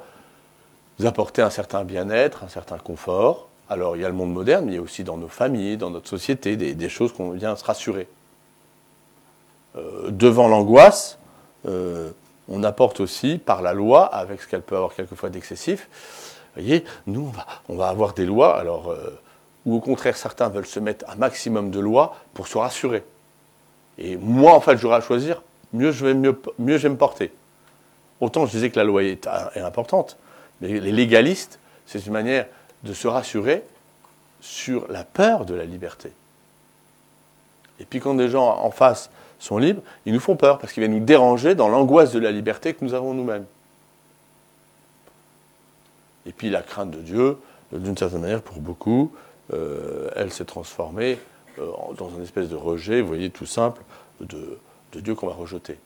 vous 0.98 1.06
apportez 1.06 1.42
un 1.42 1.50
certain 1.50 1.84
bien-être, 1.84 2.44
un 2.44 2.48
certain 2.48 2.78
confort. 2.78 3.48
Alors 3.68 3.96
il 3.96 4.02
y 4.02 4.04
a 4.04 4.08
le 4.08 4.14
monde 4.14 4.32
moderne, 4.32 4.64
mais 4.64 4.72
il 4.72 4.74
y 4.76 4.78
a 4.78 4.82
aussi 4.82 5.04
dans 5.04 5.16
nos 5.16 5.28
familles, 5.28 5.76
dans 5.76 5.90
notre 5.90 6.08
société, 6.08 6.56
des, 6.56 6.88
choses 6.88 7.12
qu'on 7.12 7.30
vient 7.30 7.56
se 7.56 7.64
rassurer. 7.64 8.08
Euh, 9.76 10.10
devant 10.10 10.48
l'angoisse, 10.48 11.18
euh, 11.66 12.10
on 12.48 12.62
apporte 12.62 13.00
aussi 13.00 13.38
par 13.38 13.62
la 13.62 13.72
loi, 13.72 14.04
avec 14.06 14.40
ce 14.42 14.48
qu'elle 14.48 14.62
peut 14.62 14.76
avoir 14.76 14.94
quelquefois 14.94 15.30
d'excessif. 15.30 15.88
Vous 16.56 16.62
voyez, 16.62 16.84
nous, 17.06 17.30
on 17.68 17.76
va, 17.76 17.88
avoir 17.88 18.14
des 18.14 18.24
lois, 18.24 18.58
alors, 18.58 18.90
euh, 18.90 19.18
où 19.66 19.76
au 19.76 19.80
contraire 19.80 20.16
certains 20.16 20.48
veulent 20.48 20.66
se 20.66 20.80
mettre 20.80 21.04
un 21.10 21.16
maximum 21.16 21.70
de 21.70 21.80
lois 21.80 22.16
pour 22.32 22.48
se 22.48 22.56
rassurer. 22.56 23.04
Et 23.98 24.16
moi, 24.16 24.54
en 24.54 24.60
fait, 24.60 24.78
j'aurai 24.78 24.96
à 24.96 25.00
choisir 25.00 25.42
mieux 25.72 25.92
je 25.92 26.06
vais, 26.06 26.14
mieux, 26.14 26.40
mieux 26.58 26.78
je 26.78 26.84
vais 26.84 26.88
me 26.88 26.96
porter. 26.96 27.32
Autant 28.20 28.46
je 28.46 28.52
disais 28.52 28.70
que 28.70 28.78
la 28.78 28.84
loi 28.84 29.02
est, 29.02 29.26
importante, 29.56 30.16
mais 30.60 30.68
les 30.68 30.92
légalistes, 30.92 31.58
c'est 31.86 32.04
une 32.06 32.12
manière 32.12 32.46
de 32.82 32.94
se 32.94 33.08
rassurer 33.08 33.62
sur 34.40 34.90
la 34.90 35.04
peur 35.04 35.44
de 35.44 35.54
la 35.54 35.64
liberté. 35.64 36.12
Et 37.78 37.84
puis 37.84 38.00
quand 38.00 38.14
des 38.14 38.28
gens 38.28 38.46
en 38.46 38.70
face 38.70 39.10
sont 39.38 39.58
libres, 39.58 39.82
ils 40.06 40.14
nous 40.14 40.20
font 40.20 40.36
peur 40.36 40.58
parce 40.58 40.72
qu'ils 40.72 40.82
viennent 40.82 40.98
nous 40.98 41.04
déranger 41.04 41.54
dans 41.54 41.68
l'angoisse 41.68 42.12
de 42.12 42.18
la 42.18 42.30
liberté 42.30 42.72
que 42.72 42.84
nous 42.84 42.94
avons 42.94 43.12
nous-mêmes. 43.12 43.44
Et 46.26 46.32
puis 46.32 46.50
la 46.50 46.62
crainte 46.62 46.90
de 46.90 47.00
Dieu, 47.00 47.38
d'une 47.72 47.96
certaine 47.96 48.20
manière, 48.20 48.42
pour 48.42 48.58
beaucoup, 48.58 49.12
euh, 49.52 50.08
elle 50.16 50.32
s'est 50.32 50.44
transformée 50.44 51.18
euh, 51.58 51.70
dans 51.96 52.10
une 52.10 52.22
espèce 52.22 52.48
de 52.48 52.56
rejet, 52.56 53.00
vous 53.00 53.08
voyez, 53.08 53.30
tout 53.30 53.46
simple, 53.46 53.82
de, 54.20 54.58
Dieu 54.94 55.14
qu'on 55.14 55.26
va 55.26 55.34
rejeter. 55.34 55.78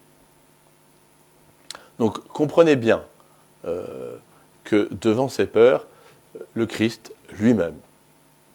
Donc 1.98 2.20
comprenez 2.28 2.76
bien 2.76 3.02
euh, 3.66 4.16
que 4.62 4.88
devant 4.92 5.28
ces 5.28 5.46
peurs, 5.46 5.86
le 6.54 6.66
Christ 6.66 7.12
lui-même, 7.32 7.74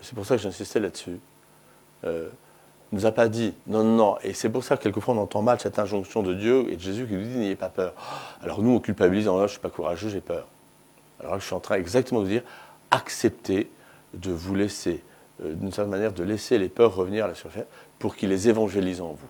c'est 0.02 0.16
pour 0.16 0.26
ça 0.26 0.38
que 0.38 0.42
j'insistais 0.42 0.80
là-dessus, 0.80 1.20
euh, 2.06 2.30
nous 2.92 3.06
a 3.06 3.12
pas 3.12 3.28
dit 3.28 3.54
non, 3.68 3.84
non, 3.84 3.96
non. 3.96 4.18
Et 4.24 4.34
c'est 4.34 4.50
pour 4.50 4.64
ça 4.64 4.78
que 4.78 4.84
quelquefois 4.84 5.14
on 5.14 5.18
entend 5.18 5.42
mal 5.42 5.60
cette 5.60 5.78
injonction 5.78 6.24
de 6.24 6.34
Dieu 6.34 6.72
et 6.72 6.78
de 6.78 6.82
Jésus 6.82 7.06
qui 7.06 7.14
nous 7.14 7.24
dit 7.24 7.38
n'ayez 7.38 7.56
pas 7.56 7.70
peur. 7.70 7.94
Alors 8.42 8.62
nous 8.62 8.72
on 8.72 8.80
culpabilise 8.80 9.28
en 9.28 9.34
disant 9.34 9.40
je 9.40 9.44
ne 9.44 9.50
suis 9.50 9.60
pas 9.60 9.70
courageux, 9.70 10.10
j'ai 10.10 10.22
peur. 10.22 10.48
Alors 11.20 11.40
je 11.40 11.46
suis 11.46 11.56
en 11.56 11.60
train 11.60 11.76
exactement 11.76 12.22
de 12.22 12.28
dire 12.28 12.44
acceptez 12.92 13.70
de 14.14 14.32
vous 14.32 14.56
laisser, 14.56 15.04
euh, 15.44 15.54
d'une 15.54 15.72
certaine 15.72 15.92
manière, 15.92 16.14
de 16.14 16.24
laisser 16.24 16.58
les 16.58 16.70
peurs 16.70 16.96
revenir 16.96 17.26
à 17.26 17.28
la 17.28 17.36
surface 17.36 17.66
pour 18.00 18.16
qu'il 18.16 18.30
les 18.30 18.50
évangélise 18.50 19.02
en 19.02 19.10
vous. 19.10 19.28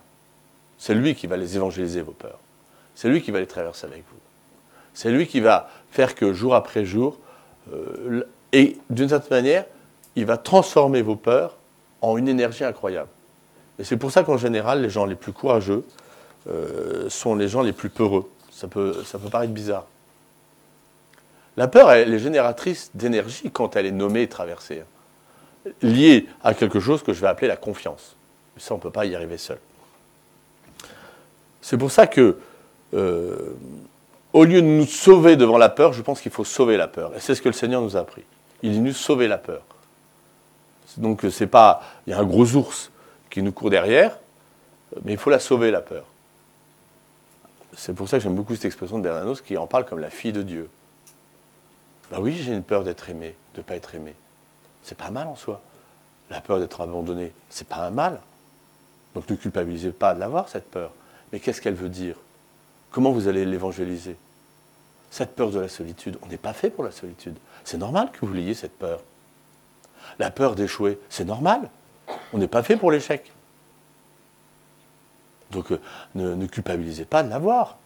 C'est 0.78 0.94
lui 0.94 1.14
qui 1.14 1.26
va 1.26 1.36
les 1.36 1.56
évangéliser, 1.56 2.02
vos 2.02 2.12
peurs. 2.12 2.38
C'est 2.94 3.08
lui 3.08 3.22
qui 3.22 3.30
va 3.30 3.40
les 3.40 3.46
traverser 3.46 3.86
avec 3.86 4.04
vous. 4.10 4.18
C'est 4.94 5.10
lui 5.10 5.26
qui 5.26 5.40
va 5.40 5.70
faire 5.90 6.14
que 6.14 6.32
jour 6.32 6.54
après 6.54 6.84
jour, 6.84 7.18
euh, 7.72 8.22
et 8.52 8.78
d'une 8.90 9.08
certaine 9.08 9.38
manière, 9.38 9.64
il 10.14 10.24
va 10.24 10.36
transformer 10.36 11.02
vos 11.02 11.16
peurs 11.16 11.56
en 12.00 12.16
une 12.16 12.28
énergie 12.28 12.64
incroyable. 12.64 13.08
Et 13.78 13.84
c'est 13.84 13.96
pour 13.96 14.10
ça 14.10 14.22
qu'en 14.22 14.38
général, 14.38 14.80
les 14.80 14.90
gens 14.90 15.04
les 15.04 15.14
plus 15.14 15.32
courageux 15.32 15.84
euh, 16.48 17.10
sont 17.10 17.34
les 17.34 17.48
gens 17.48 17.62
les 17.62 17.72
plus 17.72 17.90
peureux. 17.90 18.30
Ça 18.50 18.68
peut 18.68 18.94
paraître 19.30 19.52
bizarre. 19.52 19.86
La 21.56 21.68
peur, 21.68 21.90
elle 21.90 22.12
est 22.12 22.18
génératrice 22.18 22.90
d'énergie 22.94 23.50
quand 23.50 23.76
elle 23.76 23.86
est 23.86 23.92
nommée 23.92 24.22
et 24.22 24.28
traversée. 24.28 24.82
Liée 25.82 26.26
à 26.44 26.54
quelque 26.54 26.80
chose 26.80 27.02
que 27.02 27.12
je 27.12 27.20
vais 27.20 27.28
appeler 27.28 27.48
la 27.48 27.56
confiance. 27.56 28.16
Ça, 28.58 28.74
on 28.74 28.76
ne 28.76 28.82
peut 28.82 28.90
pas 28.90 29.06
y 29.06 29.14
arriver 29.14 29.38
seul. 29.38 29.58
C'est 31.60 31.78
pour 31.78 31.90
ça 31.90 32.06
que, 32.06 32.38
euh, 32.94 33.54
au 34.32 34.44
lieu 34.44 34.62
de 34.62 34.66
nous 34.66 34.86
sauver 34.86 35.36
devant 35.36 35.58
la 35.58 35.68
peur, 35.68 35.92
je 35.92 36.02
pense 36.02 36.20
qu'il 36.20 36.30
faut 36.30 36.44
sauver 36.44 36.76
la 36.76 36.88
peur. 36.88 37.12
Et 37.16 37.20
c'est 37.20 37.34
ce 37.34 37.42
que 37.42 37.48
le 37.48 37.54
Seigneur 37.54 37.82
nous 37.82 37.96
a 37.96 38.00
appris. 38.00 38.22
Il 38.62 38.72
est 38.72 38.76
venu 38.76 38.92
sauver 38.92 39.28
la 39.28 39.38
peur. 39.38 39.62
Donc 40.96 41.24
c'est 41.30 41.46
pas, 41.46 41.82
il 42.06 42.10
y 42.10 42.12
a 42.12 42.18
un 42.18 42.24
gros 42.24 42.54
ours 42.54 42.90
qui 43.28 43.42
nous 43.42 43.52
court 43.52 43.70
derrière, 43.70 44.18
mais 45.04 45.12
il 45.12 45.18
faut 45.18 45.30
la 45.30 45.38
sauver 45.38 45.70
la 45.70 45.80
peur. 45.80 46.04
C'est 47.76 47.94
pour 47.94 48.08
ça 48.08 48.16
que 48.16 48.22
j'aime 48.22 48.34
beaucoup 48.34 48.54
cette 48.54 48.64
expression 48.64 48.98
de 48.98 49.02
Bernanos 49.02 49.42
qui 49.42 49.56
en 49.56 49.66
parle 49.66 49.84
comme 49.84 49.98
la 49.98 50.08
fille 50.08 50.32
de 50.32 50.42
Dieu. 50.42 50.70
Ben 52.10 52.18
oui, 52.20 52.34
j'ai 52.34 52.52
une 52.52 52.62
peur 52.62 52.84
d'être 52.84 53.08
aimé, 53.08 53.34
de 53.54 53.60
ne 53.60 53.62
pas 53.62 53.76
être 53.76 53.94
aimé. 53.94 54.14
C'est 54.82 54.96
pas 54.96 55.10
mal 55.10 55.26
en 55.26 55.36
soi. 55.36 55.60
La 56.30 56.40
peur 56.40 56.58
d'être 56.58 56.80
abandonné, 56.80 57.32
c'est 57.50 57.66
pas 57.66 57.86
un 57.86 57.90
mal. 57.90 58.20
Donc 59.14 59.28
ne 59.28 59.36
culpabilisez 59.36 59.92
pas 59.92 60.14
de 60.14 60.20
l'avoir, 60.20 60.48
cette 60.48 60.70
peur. 60.70 60.92
Mais 61.32 61.40
qu'est-ce 61.40 61.60
qu'elle 61.60 61.74
veut 61.74 61.88
dire? 61.88 62.16
Comment 62.90 63.10
vous 63.10 63.28
allez 63.28 63.44
l'évangéliser? 63.44 64.16
Cette 65.10 65.34
peur 65.34 65.50
de 65.50 65.60
la 65.60 65.68
solitude, 65.68 66.18
on 66.22 66.26
n'est 66.26 66.36
pas 66.36 66.52
fait 66.52 66.70
pour 66.70 66.84
la 66.84 66.90
solitude. 66.90 67.36
C'est 67.64 67.78
normal 67.78 68.10
que 68.12 68.24
vous 68.24 68.32
l'ayez, 68.32 68.54
cette 68.54 68.76
peur. 68.78 69.00
La 70.18 70.30
peur 70.30 70.54
d'échouer, 70.54 70.98
c'est 71.08 71.24
normal. 71.24 71.70
On 72.32 72.38
n'est 72.38 72.48
pas 72.48 72.62
fait 72.62 72.76
pour 72.76 72.90
l'échec. 72.90 73.32
Donc 75.50 75.72
euh, 75.72 75.80
ne, 76.14 76.46
culpabilisez 76.46 77.04
pas 77.04 77.22
de 77.22 77.30
l'avoir. 77.30 77.78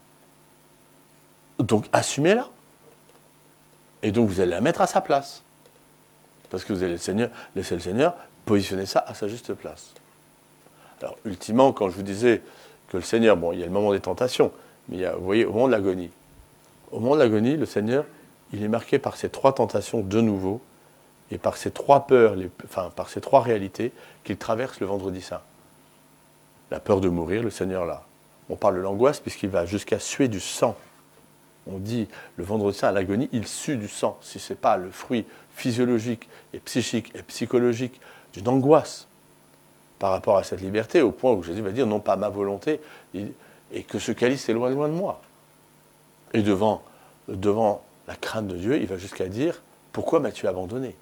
Donc 1.59 1.87
assumez-la. 1.93 2.49
Et 4.03 4.13
donc 4.13 4.29
vous 4.29 4.41
allez 4.41 4.51
la 4.51 4.61
mettre 4.61 4.81
à 4.81 4.87
sa 4.87 5.01
place. 5.01 5.43
Parce 6.51 6.65
que 6.65 6.73
vous 6.73 6.83
allez 6.83 6.93
le 6.93 6.99
Seigneur, 6.99 7.31
laisser 7.55 7.75
le 7.75 7.81
Seigneur 7.81 8.15
positionner 8.45 8.87
ça 8.87 9.05
à 9.07 9.15
sa 9.15 9.29
juste 9.29 9.55
place. 9.55 9.93
Alors, 11.01 11.17
ultimement, 11.25 11.73
quand 11.73 11.89
je 11.89 11.95
vous 11.95 12.03
disais 12.03 12.43
que 12.89 12.97
le 12.97 13.03
Seigneur, 13.03 13.37
bon, 13.37 13.53
il 13.53 13.61
y 13.61 13.63
a 13.63 13.67
le 13.67 13.73
moment 13.73 13.93
des 13.93 14.01
tentations, 14.01 14.53
mais 14.89 14.97
il 14.97 15.01
y 15.01 15.07
a, 15.07 15.15
vous 15.15 15.25
voyez, 15.25 15.45
au 15.45 15.53
moment 15.53 15.67
de 15.67 15.73
l'agonie, 15.73 16.11
au 16.91 16.99
moment 16.99 17.15
de 17.15 17.21
l'agonie, 17.21 17.57
le 17.57 17.67
Seigneur, 17.67 18.05
il 18.53 18.63
est 18.63 18.69
marqué 18.69 18.99
par 18.99 19.17
ces 19.17 19.29
trois 19.29 19.55
tentations 19.55 20.01
de 20.01 20.21
nouveau 20.21 20.61
et 21.31 21.39
par 21.39 21.57
ces 21.57 21.71
trois 21.71 22.07
peurs, 22.07 22.35
enfin 22.65 22.91
par 22.95 23.09
ces 23.09 23.21
trois 23.21 23.41
réalités 23.41 23.93
qu'il 24.25 24.37
traverse 24.37 24.81
le 24.81 24.87
vendredi 24.87 25.23
saint. 25.23 25.41
La 26.71 26.81
peur 26.81 27.01
de 27.01 27.09
mourir, 27.09 27.43
le 27.43 27.51
Seigneur 27.51 27.87
là. 27.87 28.03
On 28.49 28.57
parle 28.57 28.75
de 28.75 28.81
l'angoisse 28.81 29.21
puisqu'il 29.21 29.49
va 29.49 29.65
jusqu'à 29.65 30.01
suer 30.01 30.27
du 30.27 30.41
sang. 30.41 30.77
On 31.73 31.79
dit 31.79 32.09
le 32.37 32.45
vendredi 32.45 32.79
saint 32.79 32.89
à 32.89 32.93
l'agonie, 32.93 33.29
il 33.33 33.47
sue 33.47 33.77
du 33.77 33.89
sang, 33.89 34.19
si 34.23 34.39
ce 34.39 34.53
n'est 34.53 34.59
pas 34.59 34.77
le 34.77 34.91
fruit 34.91 35.25
physiologique 35.55 36.29
et 36.53 36.59
psychique 36.59 37.13
et 37.15 37.23
psychologique 37.23 38.01
d'une 38.33 38.49
angoisse 38.49 39.07
par 39.99 40.13
rapport 40.13 40.39
à 40.39 40.45
cette 40.45 40.61
liberté, 40.61 41.03
au 41.03 41.13
point 41.13 41.33
où 41.33 41.43
Jésus 41.43 41.61
va 41.61 41.73
dire 41.73 41.87
non 41.87 42.01
pas 42.01 42.17
ma 42.17 42.29
volonté, 42.29 42.81
et 43.15 43.83
que 43.83 43.99
ce 43.99 44.13
calice 44.13 44.49
est 44.49 44.53
loin, 44.53 44.71
loin 44.71 44.89
de 44.89 44.95
moi. 44.95 45.21
Et 46.33 46.43
devant, 46.43 46.83
devant 47.29 47.85
la 48.09 48.17
crainte 48.17 48.49
de 48.49 48.57
Dieu, 48.57 48.81
il 48.81 48.87
va 48.87 48.97
jusqu'à 48.97 49.27
dire 49.27 49.61
pourquoi 49.93 50.21
m'as-tu 50.21 50.47
abandonné? 50.47 50.97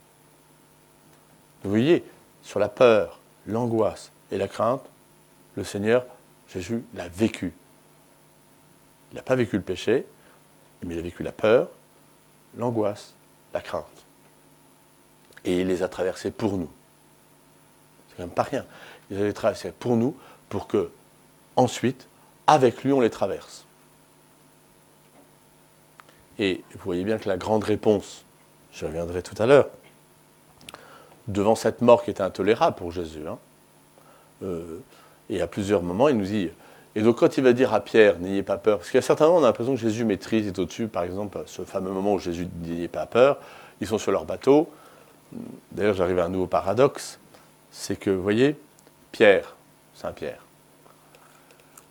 Vous 1.62 1.70
voyez, 1.70 2.04
sur 2.42 2.58
la 2.58 2.68
peur, 2.68 3.18
l'angoisse 3.46 4.10
et 4.30 4.38
la 4.38 4.48
crainte, 4.48 4.82
le 5.56 5.64
Seigneur, 5.64 6.04
Jésus, 6.52 6.82
l'a 6.94 7.08
vécu. 7.08 7.52
Il 9.12 9.16
n'a 9.16 9.22
pas 9.22 9.34
vécu 9.36 9.56
le 9.56 9.62
péché, 9.62 10.06
mais 10.82 10.94
il 10.94 10.98
a 10.98 11.02
vécu 11.02 11.22
la 11.22 11.32
peur, 11.32 11.68
l'angoisse, 12.56 13.14
la 13.52 13.60
crainte. 13.60 13.84
Et 15.44 15.60
il 15.60 15.66
les 15.66 15.82
a 15.82 15.88
traversés 15.88 16.30
pour 16.30 16.56
nous. 16.56 16.70
C'est 18.08 18.16
quand 18.16 18.22
même 18.24 18.30
pas 18.30 18.42
rien. 18.42 18.64
Il 19.10 19.18
les 19.18 19.30
a 19.30 19.32
traversés 19.32 19.72
pour 19.72 19.96
nous, 19.96 20.16
pour 20.48 20.66
que, 20.66 20.90
ensuite, 21.56 22.06
avec 22.46 22.82
lui, 22.84 22.92
on 22.92 23.00
les 23.00 23.10
traverse. 23.10 23.64
Et 26.38 26.62
vous 26.72 26.84
voyez 26.84 27.04
bien 27.04 27.18
que 27.18 27.28
la 27.28 27.36
grande 27.36 27.64
réponse, 27.64 28.24
je 28.72 28.86
reviendrai 28.86 29.22
tout 29.22 29.40
à 29.42 29.46
l'heure, 29.46 29.68
devant 31.26 31.56
cette 31.56 31.82
mort 31.82 32.04
qui 32.04 32.10
était 32.10 32.22
intolérable 32.22 32.76
pour 32.76 32.92
Jésus, 32.92 33.26
hein, 33.26 33.38
euh, 34.42 34.78
et 35.28 35.40
à 35.42 35.46
plusieurs 35.46 35.82
moments, 35.82 36.08
il 36.08 36.16
nous 36.16 36.24
dit, 36.24 36.50
et 36.94 37.02
donc 37.02 37.18
quand 37.18 37.36
il 37.36 37.44
va 37.44 37.52
dire 37.52 37.74
à 37.74 37.80
Pierre, 37.80 38.18
n'ayez 38.18 38.42
pas 38.42 38.58
peur, 38.58 38.78
parce 38.78 38.90
qu'à 38.90 39.02
certains 39.02 39.26
moments, 39.26 39.38
on 39.38 39.44
a 39.44 39.46
l'impression 39.46 39.74
que 39.74 39.80
Jésus 39.80 40.04
maîtrise, 40.04 40.46
est 40.46 40.58
au-dessus, 40.58 40.88
par 40.88 41.04
exemple, 41.04 41.42
ce 41.46 41.62
fameux 41.62 41.90
moment 41.90 42.14
où 42.14 42.18
Jésus 42.18 42.46
dit, 42.50 42.72
n'ayez 42.72 42.88
pas 42.88 43.06
peur, 43.06 43.38
ils 43.80 43.86
sont 43.86 43.98
sur 43.98 44.12
leur 44.12 44.24
bateau. 44.24 44.68
D'ailleurs, 45.72 45.94
j'arrive 45.94 46.18
à 46.18 46.24
un 46.24 46.28
nouveau 46.28 46.46
paradoxe, 46.46 47.18
c'est 47.70 47.98
que, 47.98 48.10
vous 48.10 48.22
voyez, 48.22 48.56
Pierre, 49.12 49.54
Saint-Pierre, 49.94 50.42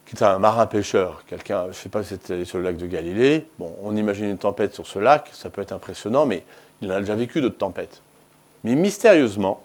qui 0.05 0.15
est 0.15 0.23
un 0.23 0.39
marin 0.39 0.65
pêcheur, 0.65 1.23
quelqu'un, 1.27 1.63
je 1.63 1.67
ne 1.69 1.73
sais 1.73 1.89
pas 1.89 2.01
si 2.01 2.09
c'était 2.09 2.45
sur 2.45 2.57
le 2.57 2.63
lac 2.63 2.77
de 2.77 2.87
Galilée, 2.87 3.45
bon, 3.59 3.75
on 3.83 3.95
imagine 3.95 4.25
une 4.25 4.37
tempête 4.37 4.73
sur 4.73 4.87
ce 4.87 4.99
lac, 4.99 5.29
ça 5.33 5.49
peut 5.49 5.61
être 5.61 5.73
impressionnant, 5.73 6.25
mais 6.25 6.43
il 6.81 6.91
a 6.91 6.99
déjà 6.99 7.15
vécu 7.15 7.41
d'autres 7.41 7.57
tempêtes. 7.57 8.01
Mais 8.63 8.75
mystérieusement, 8.75 9.61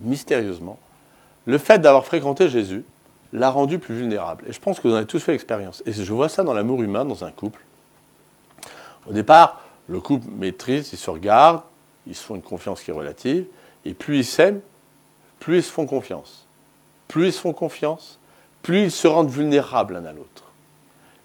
mystérieusement, 0.00 0.78
le 1.46 1.58
fait 1.58 1.78
d'avoir 1.78 2.04
fréquenté 2.04 2.48
Jésus 2.48 2.84
l'a 3.32 3.50
rendu 3.50 3.78
plus 3.78 3.94
vulnérable. 3.94 4.44
Et 4.48 4.52
je 4.52 4.60
pense 4.60 4.78
que 4.78 4.88
vous 4.88 4.94
en 4.94 4.98
avez 4.98 5.06
tous 5.06 5.20
fait 5.20 5.32
l'expérience. 5.32 5.82
Et 5.86 5.92
je 5.92 6.12
vois 6.12 6.28
ça 6.28 6.42
dans 6.42 6.54
l'amour 6.54 6.82
humain, 6.82 7.04
dans 7.04 7.24
un 7.24 7.30
couple. 7.30 7.60
Au 9.08 9.12
départ, 9.12 9.62
le 9.88 10.00
couple 10.00 10.26
maîtrise, 10.30 10.90
ils 10.92 10.98
se 10.98 11.10
regardent, 11.10 11.62
ils 12.06 12.14
se 12.14 12.22
font 12.22 12.34
une 12.34 12.42
confiance 12.42 12.82
qui 12.82 12.90
est 12.90 12.94
relative, 12.94 13.46
et 13.84 13.94
plus 13.94 14.18
ils 14.18 14.24
s'aiment, 14.24 14.60
plus 15.40 15.58
ils 15.58 15.62
se 15.62 15.72
font 15.72 15.86
confiance. 15.86 16.46
Plus 17.08 17.28
ils 17.28 17.32
se 17.32 17.40
font 17.40 17.52
confiance, 17.52 18.18
plus 18.62 18.84
ils 18.84 18.90
se 18.92 19.08
rendent 19.08 19.30
vulnérables 19.30 19.94
l'un 19.94 20.04
à 20.04 20.12
l'autre. 20.12 20.44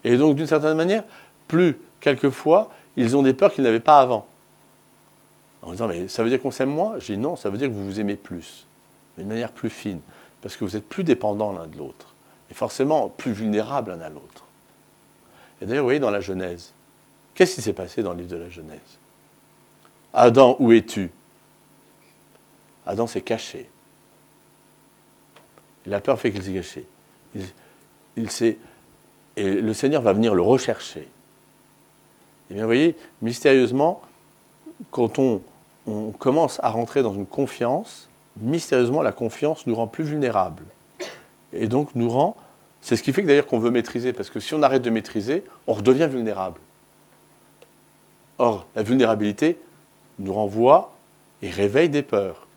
Et 0.04 0.18
donc, 0.18 0.36
d'une 0.36 0.48
certaine 0.48 0.76
manière, 0.76 1.04
plus, 1.48 1.78
quelquefois, 2.00 2.72
ils 2.96 3.16
ont 3.16 3.22
des 3.22 3.34
peurs 3.34 3.54
qu'ils 3.54 3.64
n'avaient 3.64 3.80
pas 3.80 4.00
avant. 4.00 4.26
En 5.62 5.72
disant, 5.72 5.88
mais 5.88 6.08
ça 6.08 6.24
veut 6.24 6.30
dire 6.30 6.42
qu'on 6.42 6.52
s'aime 6.52 6.70
moins? 6.70 6.98
Je 7.00 7.14
dis 7.14 7.18
non, 7.18 7.36
ça 7.36 7.50
veut 7.50 7.58
dire 7.58 7.68
que 7.68 7.74
vous 7.74 7.86
vous 7.86 8.00
aimez 8.00 8.16
plus, 8.16 8.66
d'une 9.18 9.28
manière 9.28 9.52
plus 9.52 9.70
fine, 9.70 10.00
parce 10.48 10.56
que 10.56 10.64
vous 10.64 10.78
êtes 10.78 10.88
plus 10.88 11.04
dépendants 11.04 11.52
l'un 11.52 11.68
de 11.68 11.78
l'autre, 11.78 12.16
et 12.50 12.54
forcément 12.54 13.10
plus 13.10 13.34
vulnérables 13.34 13.92
l'un 13.92 14.00
à 14.00 14.08
l'autre. 14.08 14.46
Et 15.62 15.66
d'ailleurs, 15.66 15.84
vous 15.84 15.88
voyez, 15.88 16.00
dans 16.00 16.10
la 16.10 16.22
Genèse, 16.22 16.72
qu'est-ce 17.36 17.56
qui 17.56 17.62
s'est 17.62 17.74
passé 17.74 18.02
dans 18.02 18.14
le 18.14 18.20
livre 18.20 18.30
de 18.30 18.38
la 18.38 18.50
Genèse? 18.50 18.80
Adam, 20.14 20.56
où 20.60 20.72
es-tu? 20.72 21.12
Adam 22.86 23.08
s'est 23.08 23.24
caché. 23.24 23.70
La 25.86 26.00
peur 26.00 26.18
fait 26.18 26.32
qu'il 26.32 26.42
s'est 26.42 26.54
caché. 26.54 26.88
Il, 27.36 27.44
il 28.16 28.30
et 29.36 29.52
le 29.52 29.74
Seigneur 29.74 30.02
va 30.02 30.14
venir 30.14 30.34
le 30.34 30.44
rechercher. 30.44 31.10
Et 32.50 32.54
bien, 32.54 32.64
vous 32.64 32.70
voyez, 32.70 32.96
mystérieusement, 33.22 34.02
quand 34.92 35.20
on, 35.20 35.42
commence 36.20 36.62
à 36.64 36.70
rentrer 36.70 37.04
dans 37.04 37.14
une 37.14 37.26
confiance, 37.26 38.07
mystérieusement, 38.42 39.02
la 39.02 39.12
confiance 39.12 39.68
nous 39.68 39.76
rend 39.76 39.88
plus 39.88 40.04
vulnérables. 40.04 40.64
Et 41.54 41.68
donc 41.68 41.96
nous 41.96 42.10
rend. 42.10 42.36
C'est 42.82 42.96
ce 42.96 43.04
qui 43.04 43.14
fait 43.14 43.22
d'ailleurs 43.22 43.48
qu'on 43.48 43.60
veut 43.60 43.72
maîtriser, 43.72 44.14
parce 44.14 44.30
que 44.30 44.40
si 44.40 44.54
on 44.54 44.62
arrête 44.64 44.82
de 44.82 44.90
maîtriser, 44.90 45.44
on 45.66 45.74
redevient 45.74 46.08
vulnérable. 46.10 46.60
Or, 48.38 48.68
la 48.76 48.84
vulnérabilité 48.84 49.58
nous 50.20 50.34
renvoie 50.34 50.94
et 51.42 51.50
réveille 51.50 51.90
des 51.90 52.04
peurs. 52.04 52.48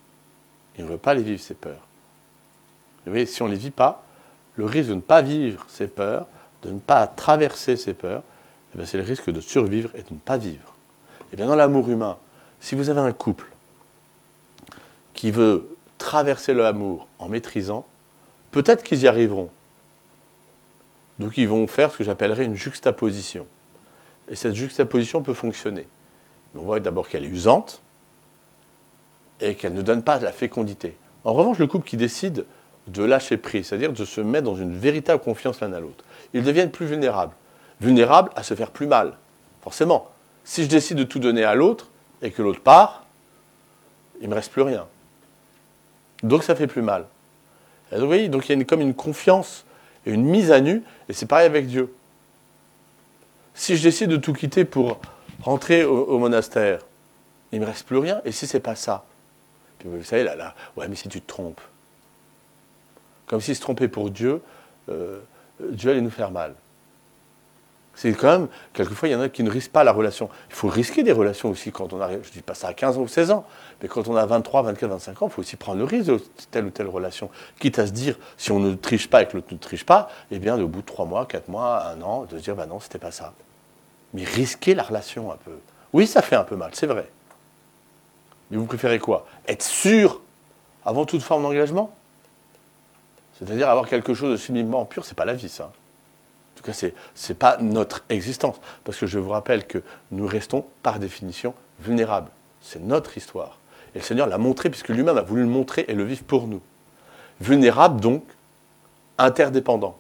Et 0.77 0.83
on 0.83 0.87
ne 0.87 0.93
veut 0.93 0.99
pas 0.99 1.15
les 1.15 1.23
vivre, 1.23 1.41
ces 1.41 1.55
peurs. 1.55 1.87
Vous 3.07 3.13
voyez, 3.13 3.27
si 3.27 3.43
on 3.43 3.47
ne 3.47 3.53
les 3.53 3.59
vit 3.59 3.71
pas, 3.71 4.05
le 4.57 4.67
risque 4.67 4.91
de 4.91 4.95
ne 4.95 5.01
pas 5.01 5.23
vivre 5.23 5.65
ces 5.69 5.87
peurs, 5.87 6.27
de 6.63 6.71
ne 6.71 6.79
pas 6.79 7.07
traverser 7.07 7.77
ces 7.77 7.95
peurs, 7.95 8.23
eh 8.79 8.87
c'est 8.87 8.99
le 8.99 9.05
risque 9.05 9.31
de 9.31 9.41
survivre 9.41 9.91
et 9.95 10.03
de 10.03 10.13
ne 10.13 10.19
pas 10.19 10.37
vivre. 10.37 10.75
Et 11.33 11.37
bien 11.37 11.47
dans 11.47 11.57
l'amour 11.57 11.89
humain, 11.89 12.19
si 12.61 12.75
vous 12.75 12.91
avez 12.91 13.01
un 13.01 13.13
couple 13.13 13.47
qui 15.15 15.31
veut 15.31 15.70
traverser 16.01 16.55
l'amour 16.55 17.07
en 17.21 17.29
maîtrisant, 17.29 17.87
peut-être 18.51 18.83
qu'ils 18.83 19.03
y 19.03 19.07
arriveront. 19.07 19.51
Donc 21.21 21.37
ils 21.37 21.47
vont 21.47 21.67
faire 21.69 21.93
ce 21.93 21.99
que 21.99 22.05
j'appellerais 22.05 22.47
une 22.47 22.57
juxtaposition. 22.57 23.47
Et 24.29 24.35
cette 24.35 24.55
juxtaposition 24.55 25.23
peut 25.23 25.35
fonctionner. 25.35 25.87
on 26.57 26.63
voit 26.63 26.81
d'abord 26.81 27.09
qu'elle 27.09 27.25
est 27.25 27.29
usante 27.29 27.83
et 29.41 29.55
qu'elle 29.55 29.75
ne 29.75 29.83
donne 29.83 30.03
pas 30.03 30.19
de 30.19 30.25
la 30.25 30.33
fécondité. 30.33 30.97
En 31.25 31.35
revanche, 31.35 31.59
le 31.59 31.67
couple 31.67 31.87
qui 31.87 31.97
décide 31.97 32.47
de 32.87 33.05
lâcher 33.05 33.37
prise, 33.37 33.67
c'est-à-dire 33.69 33.93
de 33.93 34.05
se 34.05 34.21
mettre 34.21 34.47
dans 34.47 34.57
une 34.57 34.77
véritable 34.77 35.23
confiance 35.23 35.61
l'un 35.61 35.73
à 35.75 35.81
l'autre, 35.81 36.03
ils 36.33 36.43
deviennent 36.43 36.71
plus 36.71 36.87
vulnérables. 36.87 37.35
Vulnérables 37.81 38.31
à 38.35 38.43
se 38.43 38.55
faire 38.55 38.71
plus 38.71 38.87
mal, 38.87 39.17
forcément. 39.63 40.09
Si 40.45 40.65
je 40.65 40.69
décide 40.69 40.97
de 40.97 41.05
tout 41.05 41.19
donner 41.19 41.45
à 41.45 41.55
l'autre 41.55 41.89
et 42.23 42.31
que 42.31 42.41
l'autre 42.41 42.63
part, 42.63 43.05
il 44.21 44.25
ne 44.25 44.31
me 44.31 44.35
reste 44.35 44.51
plus 44.51 44.63
rien. 44.63 44.87
Donc 46.23 46.45
ça 46.45 46.55
fait 46.55 46.67
plus 46.67 46.83
mal. 46.83 47.07
donc, 47.91 48.01
vous 48.01 48.07
voyez, 48.07 48.29
donc 48.29 48.49
il 48.49 48.59
y 48.59 48.61
a 48.61 48.65
comme 48.65 48.81
une 48.81 48.95
confiance 48.95 49.65
et 50.07 50.13
une 50.13 50.25
mise 50.25 50.51
à 50.51 50.61
nu, 50.61 50.83
et 51.09 51.13
c'est 51.13 51.27
pareil 51.27 51.47
avec 51.47 51.67
Dieu. 51.67 51.93
Si 53.55 53.77
je 53.77 53.83
décide 53.83 54.11
de 54.11 54.17
tout 54.17 54.33
quitter 54.33 54.65
pour 54.65 55.01
rentrer 55.43 55.85
au, 55.85 56.19
monastère, 56.19 56.81
il 57.53 57.61
ne 57.61 57.65
me 57.65 57.71
reste 57.71 57.87
plus 57.87 57.99
rien, 57.99 58.21
et 58.25 58.33
si 58.33 58.47
c'est 58.47 58.61
pas 58.61 58.77
ça? 58.77 59.05
Puis 59.79 59.89
vous 59.89 60.03
savez, 60.05 60.25
là, 60.25 60.37
là, 60.37 60.55
ouais, 60.77 60.89
mais 60.89 60.97
si 60.97 61.09
tu 61.09 61.21
te 61.21 61.27
trompes. 61.27 61.61
Comme 63.27 63.41
s'il 63.41 63.57
se 63.57 63.61
trompait 63.61 63.89
pour 63.89 64.11
Dieu, 64.11 64.43
euh, 64.89 65.21
Dieu 65.61 65.91
allait 65.91 66.01
nous 66.01 66.11
faire 66.11 66.31
mal. 66.31 66.55
C'est 67.95 68.13
quand 68.13 68.29
même, 68.29 68.49
quelquefois, 68.73 69.09
il 69.09 69.13
y 69.13 69.15
en 69.15 69.21
a 69.21 69.29
qui 69.29 69.43
ne 69.43 69.51
risquent 69.51 69.73
pas 69.73 69.85
la 69.85 69.93
relation. 69.93 70.31
Il 70.49 70.55
faut 70.55 70.69
risquer 70.69 71.03
des 71.03 71.13
relations 71.13 71.51
aussi 71.51 71.71
quand 71.71 71.93
on 71.93 72.01
arrive, 72.01 72.21
je 72.23 72.29
ne 72.29 72.33
dis 72.33 72.41
pas 72.41 72.55
ça 72.55 72.69
à 72.69 72.73
15 72.73 72.97
ans 72.97 73.03
ou 73.03 73.09
16 73.09 73.31
ans, 73.31 73.45
mais 73.83 73.89
quand 73.89 74.09
on 74.09 74.17
a 74.17 74.25
23, 74.25 74.63
24, 74.63 74.91
25 74.91 75.23
ans, 75.23 75.27
il 75.27 75.33
faut 75.33 75.43
aussi 75.43 75.57
prendre 75.57 75.79
le 75.79 75.85
risque 75.85 76.07
de 76.07 76.21
telle 76.51 76.65
ou 76.65 76.71
telle 76.71 76.89
relation. 76.89 77.31
Quitte 77.59 77.79
à 77.79 77.87
se 77.87 77.93
dire, 77.93 78.17
si 78.39 78.53
on 78.53 78.59
ne 78.59 78.75
triche 78.75 79.11
pas 79.11 79.23
et 79.23 79.27
que 79.27 79.37
l'autre 79.37 79.53
ne 79.53 79.59
triche 79.59 79.85
pas, 79.85 80.09
eh 80.31 80.39
bien, 80.39 80.59
au 80.59 80.67
bout 80.67 80.81
de 80.81 80.87
3 80.87 81.05
mois, 81.05 81.27
4 81.27 81.49
mois, 81.49 81.89
1 81.89 82.03
an, 82.03 82.25
de 82.25 82.39
se 82.39 82.43
dire, 82.43 82.57
bah 82.57 82.67
non, 82.67 82.81
c'était 82.81 82.99
pas 82.99 83.11
ça. 83.11 83.35
Mais 84.15 84.25
risquer 84.25 84.75
la 84.75 84.83
relation 84.83 85.31
un 85.31 85.37
peu. 85.37 85.53
Oui, 85.93 86.07
ça 86.07 86.23
fait 86.23 86.37
un 86.37 86.45
peu 86.45 86.57
mal, 86.57 86.71
c'est 86.73 86.87
vrai. 86.87 87.07
Mais 88.51 88.57
vous 88.57 88.67
préférez 88.67 88.99
quoi? 88.99 89.27
Être 89.47 89.63
sûr 89.63 90.21
avant 90.85 91.05
toute 91.05 91.23
forme 91.23 91.43
d'engagement? 91.43 91.95
C'est-à-dire 93.39 93.69
avoir 93.69 93.87
quelque 93.89 94.15
chose 94.15 94.33
de 94.33 94.37
sublimement 94.37 94.85
pur, 94.85 95.05
c'est 95.05 95.15
pas 95.15 95.25
la 95.25 95.35
vie, 95.35 95.49
ça. 95.49 95.73
Tout 96.61 96.73
cas, 96.73 96.75
ce 96.75 96.87
n'est 96.87 97.35
pas 97.35 97.57
notre 97.59 98.05
existence. 98.11 98.57
Parce 98.85 98.99
que 98.99 99.07
je 99.07 99.19
vous 99.19 99.31
rappelle 99.31 99.67
que 99.67 99.83
nous 100.11 100.27
restons, 100.27 100.67
par 100.83 100.99
définition, 100.99 101.55
vulnérables. 101.81 102.31
C'est 102.61 102.83
notre 102.83 103.17
histoire. 103.17 103.57
Et 103.95 104.01
le 104.01 104.05
Seigneur 104.05 104.27
l'a 104.27 104.37
montré, 104.37 104.69
puisque 104.69 104.91
lui-même 104.91 105.17
a 105.17 105.23
voulu 105.23 105.41
le 105.41 105.49
montrer 105.49 105.87
et 105.89 105.95
le 105.95 106.05
vivre 106.05 106.23
pour 106.25 106.47
nous. 106.47 106.61
Vulnérables, 107.41 107.99
donc, 107.99 108.25
interdépendants 109.17 109.97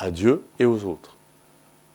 à 0.00 0.10
Dieu 0.10 0.44
et 0.58 0.64
aux 0.64 0.84
autres. 0.84 1.16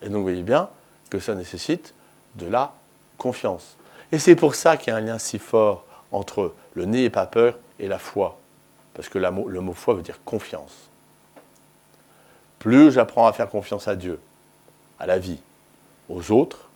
Et 0.00 0.06
donc, 0.06 0.16
vous 0.16 0.22
voyez 0.22 0.42
bien 0.42 0.70
que 1.10 1.18
ça 1.18 1.34
nécessite 1.34 1.92
de 2.36 2.46
la 2.46 2.72
confiance. 3.18 3.76
Et 4.10 4.18
c'est 4.18 4.36
pour 4.36 4.54
ça 4.54 4.78
qu'il 4.78 4.90
y 4.90 4.96
a 4.96 4.96
un 4.96 5.02
lien 5.02 5.18
si 5.18 5.38
fort 5.38 5.84
entre 6.12 6.54
le 6.72 6.86
n'ayez 6.86 7.10
pas 7.10 7.26
peur 7.26 7.58
et 7.78 7.88
la 7.88 7.98
foi. 7.98 8.38
Parce 8.94 9.10
que 9.10 9.18
le 9.18 9.60
mot 9.60 9.72
foi 9.74 9.92
veut 9.92 10.02
dire 10.02 10.20
confiance 10.24 10.85
plus 12.58 12.92
j'apprends 12.92 13.26
à 13.26 13.32
faire 13.32 13.48
confiance 13.48 13.88
à 13.88 13.96
Dieu, 13.96 14.20
à 14.98 15.06
la 15.06 15.18
vie, 15.18 15.38
aux 16.08 16.30
autres, 16.32 16.68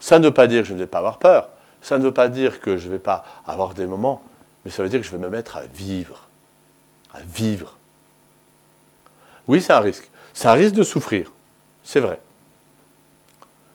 ça 0.00 0.18
ne 0.18 0.24
veut 0.24 0.34
pas 0.34 0.46
dire 0.46 0.62
que 0.62 0.68
je 0.68 0.74
ne 0.74 0.78
vais 0.78 0.86
pas 0.86 0.98
avoir 0.98 1.18
peur, 1.18 1.48
ça 1.80 1.98
ne 1.98 2.02
veut 2.02 2.12
pas 2.12 2.28
dire 2.28 2.60
que 2.60 2.76
je 2.76 2.86
ne 2.86 2.92
vais 2.92 2.98
pas 2.98 3.24
avoir 3.46 3.74
des 3.74 3.86
moments, 3.86 4.22
mais 4.64 4.70
ça 4.70 4.82
veut 4.82 4.88
dire 4.88 5.00
que 5.00 5.06
je 5.06 5.12
vais 5.12 5.18
me 5.18 5.28
mettre 5.28 5.56
à 5.56 5.62
vivre, 5.62 6.28
à 7.12 7.20
vivre. 7.20 7.76
Oui, 9.48 9.60
c'est 9.60 9.72
un 9.72 9.80
risque. 9.80 10.08
C'est 10.34 10.48
un 10.48 10.52
risque 10.52 10.74
de 10.74 10.82
souffrir, 10.82 11.30
c'est 11.84 12.00
vrai. 12.00 12.20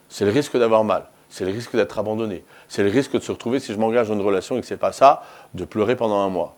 C'est 0.09 0.25
le 0.25 0.31
risque 0.31 0.57
d'avoir 0.57 0.83
mal. 0.83 1.05
C'est 1.29 1.45
le 1.45 1.51
risque 1.51 1.75
d'être 1.75 1.99
abandonné. 1.99 2.43
C'est 2.69 2.83
le 2.83 2.89
risque 2.89 3.11
de 3.11 3.19
se 3.19 3.31
retrouver, 3.31 3.59
si 3.59 3.73
je 3.73 3.77
m'engage 3.77 4.07
dans 4.07 4.15
une 4.15 4.21
relation 4.21 4.57
et 4.57 4.61
que 4.61 4.67
ce 4.67 4.73
n'est 4.73 4.79
pas 4.79 4.93
ça, 4.93 5.23
de 5.53 5.65
pleurer 5.65 5.95
pendant 5.95 6.19
un 6.19 6.29
mois. 6.29 6.55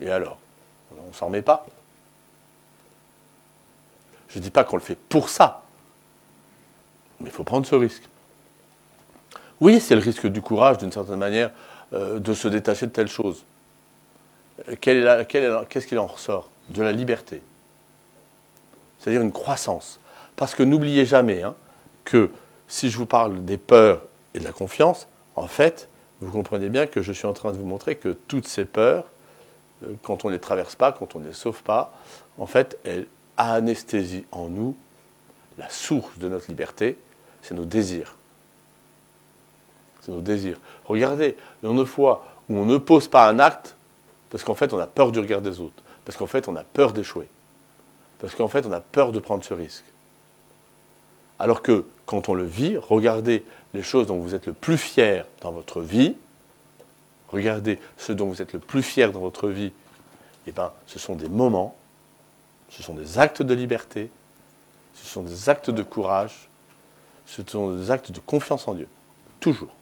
Et 0.00 0.10
alors? 0.10 0.38
On 1.08 1.12
s'en 1.12 1.26
remet 1.26 1.42
pas 1.42 1.66
Je 4.30 4.38
ne 4.38 4.44
dis 4.44 4.50
pas 4.50 4.64
qu'on 4.64 4.76
le 4.76 4.82
fait 4.82 4.96
pour 4.96 5.28
ça. 5.28 5.62
Mais 7.20 7.26
il 7.28 7.32
faut 7.32 7.44
prendre 7.44 7.66
ce 7.66 7.74
risque. 7.74 8.04
Oui, 9.60 9.80
c'est 9.80 9.94
le 9.94 10.00
risque 10.00 10.26
du 10.26 10.40
courage, 10.40 10.78
d'une 10.78 10.92
certaine 10.92 11.18
manière, 11.18 11.50
euh, 11.92 12.18
de 12.18 12.32
se 12.32 12.48
détacher 12.48 12.86
de 12.86 12.92
telle 12.92 13.08
chose. 13.08 13.44
Qu'est-ce 14.80 15.86
qu'il 15.86 15.98
en 15.98 16.06
ressort? 16.06 16.48
De 16.70 16.82
la 16.82 16.92
liberté. 16.92 17.42
C'est-à-dire 18.98 19.22
une 19.22 19.32
croissance. 19.32 19.98
Parce 20.36 20.54
que 20.54 20.62
n'oubliez 20.62 21.04
jamais 21.04 21.42
hein, 21.42 21.54
que 22.04 22.30
si 22.68 22.90
je 22.90 22.96
vous 22.96 23.06
parle 23.06 23.44
des 23.44 23.58
peurs 23.58 24.02
et 24.34 24.38
de 24.38 24.44
la 24.44 24.52
confiance, 24.52 25.08
en 25.36 25.48
fait, 25.48 25.88
vous 26.20 26.30
comprenez 26.30 26.68
bien 26.68 26.86
que 26.86 27.02
je 27.02 27.12
suis 27.12 27.26
en 27.26 27.32
train 27.32 27.52
de 27.52 27.56
vous 27.56 27.66
montrer 27.66 27.96
que 27.96 28.10
toutes 28.28 28.46
ces 28.46 28.64
peurs, 28.64 29.04
euh, 29.84 29.94
quand 30.02 30.24
on 30.24 30.28
ne 30.28 30.34
les 30.34 30.40
traverse 30.40 30.76
pas, 30.76 30.92
quand 30.92 31.16
on 31.16 31.18
ne 31.18 31.26
les 31.26 31.34
sauve 31.34 31.62
pas, 31.62 31.92
en 32.38 32.46
fait, 32.46 32.78
elles 32.84 33.06
anesthésient 33.48 34.24
en 34.32 34.48
nous 34.48 34.76
la 35.58 35.68
source 35.68 36.18
de 36.18 36.28
notre 36.28 36.48
liberté, 36.48 36.96
c'est 37.42 37.54
nos 37.54 37.64
désirs. 37.64 38.14
C'est 40.02 40.12
nos 40.12 40.20
désirs. 40.20 40.58
Regardez, 40.86 41.36
le 41.62 41.68
nombre 41.68 41.80
de 41.80 41.86
fois 41.86 42.26
où 42.48 42.56
on 42.56 42.64
ne 42.64 42.78
pose 42.78 43.08
pas 43.08 43.28
un 43.28 43.38
acte 43.38 43.76
parce 44.30 44.44
qu'en 44.44 44.54
fait 44.54 44.72
on 44.72 44.78
a 44.78 44.86
peur 44.86 45.12
du 45.12 45.18
regard 45.18 45.42
des 45.42 45.60
autres, 45.60 45.82
parce 46.04 46.16
qu'en 46.16 46.26
fait 46.26 46.48
on 46.48 46.56
a 46.56 46.62
peur 46.62 46.92
d'échouer, 46.92 47.28
parce 48.20 48.34
qu'en 48.34 48.48
fait 48.48 48.64
on 48.64 48.72
a 48.72 48.80
peur 48.80 49.12
de 49.12 49.18
prendre 49.18 49.44
ce 49.44 49.52
risque. 49.52 49.84
Alors 51.38 51.62
que 51.62 51.84
quand 52.06 52.28
on 52.28 52.34
le 52.34 52.44
vit, 52.44 52.76
regardez 52.76 53.44
les 53.74 53.82
choses 53.82 54.06
dont 54.06 54.18
vous 54.18 54.34
êtes 54.34 54.46
le 54.46 54.52
plus 54.52 54.78
fier 54.78 55.26
dans 55.40 55.52
votre 55.52 55.80
vie, 55.80 56.14
regardez 57.28 57.78
ce 57.98 58.12
dont 58.12 58.26
vous 58.26 58.40
êtes 58.40 58.52
le 58.52 58.58
plus 58.58 58.82
fier 58.82 59.12
dans 59.12 59.20
votre 59.20 59.48
vie, 59.48 59.72
et 60.46 60.50
eh 60.50 60.52
bien, 60.52 60.72
ce 60.86 60.98
sont 60.98 61.16
des 61.16 61.28
moments, 61.28 61.76
ce 62.70 62.82
sont 62.82 62.94
des 62.94 63.18
actes 63.18 63.42
de 63.42 63.54
liberté, 63.54 64.10
ce 64.94 65.06
sont 65.06 65.22
des 65.22 65.48
actes 65.48 65.70
de 65.70 65.82
courage, 65.82 66.48
ce 67.26 67.42
sont 67.46 67.76
des 67.76 67.90
actes 67.90 68.12
de 68.12 68.20
confiance 68.20 68.66
en 68.68 68.74
Dieu. 68.74 68.88
Toujours. 69.40 69.72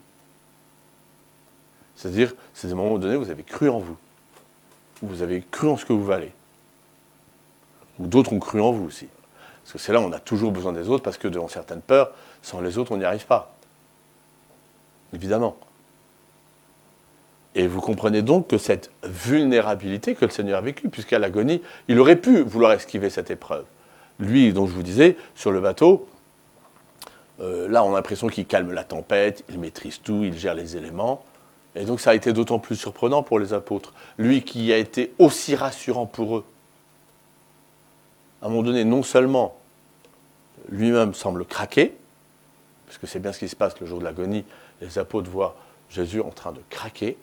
C'est-à-dire, 1.97 2.32
c'est 2.55 2.68
des 2.68 2.74
moments 2.74 2.99
donnés 2.99 3.16
où 3.16 3.24
vous 3.24 3.30
avez 3.30 3.43
cru 3.43 3.68
en 3.68 3.78
vous, 3.78 3.97
où 5.03 5.09
vous 5.09 5.22
avez 5.22 5.43
cru 5.51 5.68
en 5.68 5.76
ce 5.76 5.84
que 5.84 5.93
vous 5.93 6.05
valez, 6.05 6.32
où 7.99 8.07
d'autres 8.07 8.32
ont 8.32 8.39
cru 8.39 8.61
en 8.61 8.72
vous 8.72 8.84
aussi. 8.86 9.09
Parce 9.62 9.72
que 9.72 9.78
c'est 9.78 9.93
là 9.93 10.01
où 10.01 10.05
on 10.05 10.12
a 10.12 10.20
toujours 10.20 10.53
besoin 10.53 10.72
des 10.72 10.89
autres, 10.89 11.03
parce 11.03 11.18
que 11.18 11.28
devant 11.28 11.49
certaines 11.49 11.82
peurs, 11.82 12.12
sans 12.43 12.61
les 12.61 12.78
autres, 12.78 12.93
on 12.93 12.97
n'y 12.97 13.05
arrive 13.05 13.26
pas. 13.26 13.55
Évidemment. 15.12 15.57
Et 17.55 17.66
vous 17.66 17.80
comprenez 17.80 18.22
donc 18.22 18.49
que 18.49 18.59
cette 18.59 18.90
vulnérabilité 19.03 20.14
que 20.14 20.24
le 20.24 20.30
Seigneur 20.30 20.59
a 20.59 20.61
vécue, 20.61 20.88
puisqu'à 20.88 21.18
l'agonie, 21.18 21.62
il 21.88 21.99
aurait 21.99 22.16
pu 22.16 22.42
vouloir 22.42 22.72
esquiver 22.72 23.11
cette 23.11 23.30
épreuve. 23.30 23.64
Lui, 24.20 24.53
dont 24.53 24.66
je 24.66 24.72
vous 24.72 24.82
disais, 24.82 25.16
sur 25.34 25.51
le 25.51 25.61
bateau, 25.61 26.09
euh, 27.40 27.68
là, 27.68 27.84
on 27.84 27.92
a 27.92 27.96
l'impression 27.96 28.26
qu'il 28.28 28.46
calme 28.46 28.72
la 28.72 28.84
tempête, 28.84 29.44
il 29.49 29.59
maîtrise 29.59 30.01
tout, 30.03 30.24
il 30.24 30.36
gère 30.36 30.55
les 30.55 30.76
éléments. 30.76 31.24
Et 31.74 31.84
donc, 31.84 32.01
ça 32.01 32.11
a 32.11 32.14
été 32.14 32.32
d'autant 32.32 32.59
plus 32.59 32.76
surprenant 32.76 33.22
pour 33.22 33.38
les 33.38 33.53
apôtres. 33.53 33.92
Lui 34.18 34.42
qui 34.42 34.72
a 34.72 34.76
été 34.76 35.12
aussi 35.18 35.55
rassurant 35.55 36.07
pour 36.07 36.38
eux. 36.38 36.44
À 38.42 38.46
un 38.46 38.49
moment 38.51 38.62
donné, 38.62 38.84
non 38.84 39.03
seulement 39.03 39.57
lui-même 40.70 41.14
semble 41.14 41.44
craquer, 41.44 41.94
parce 42.86 42.99
que 42.99 43.07
c'est 43.07 43.20
bien 43.20 43.32
ce 43.32 43.38
qui 43.38 43.49
se 43.49 43.57
passe 43.57 43.78
le 43.80 43.86
jour 43.86 43.99
de 43.99 44.05
l'agonie, 44.05 44.44
les 44.80 44.99
apôtres 44.99 45.30
voient 45.30 45.57
Jésus 45.90 46.20
en 46.20 46.30
train 46.30 46.53
de 46.53 46.61
craquer, 46.70 47.16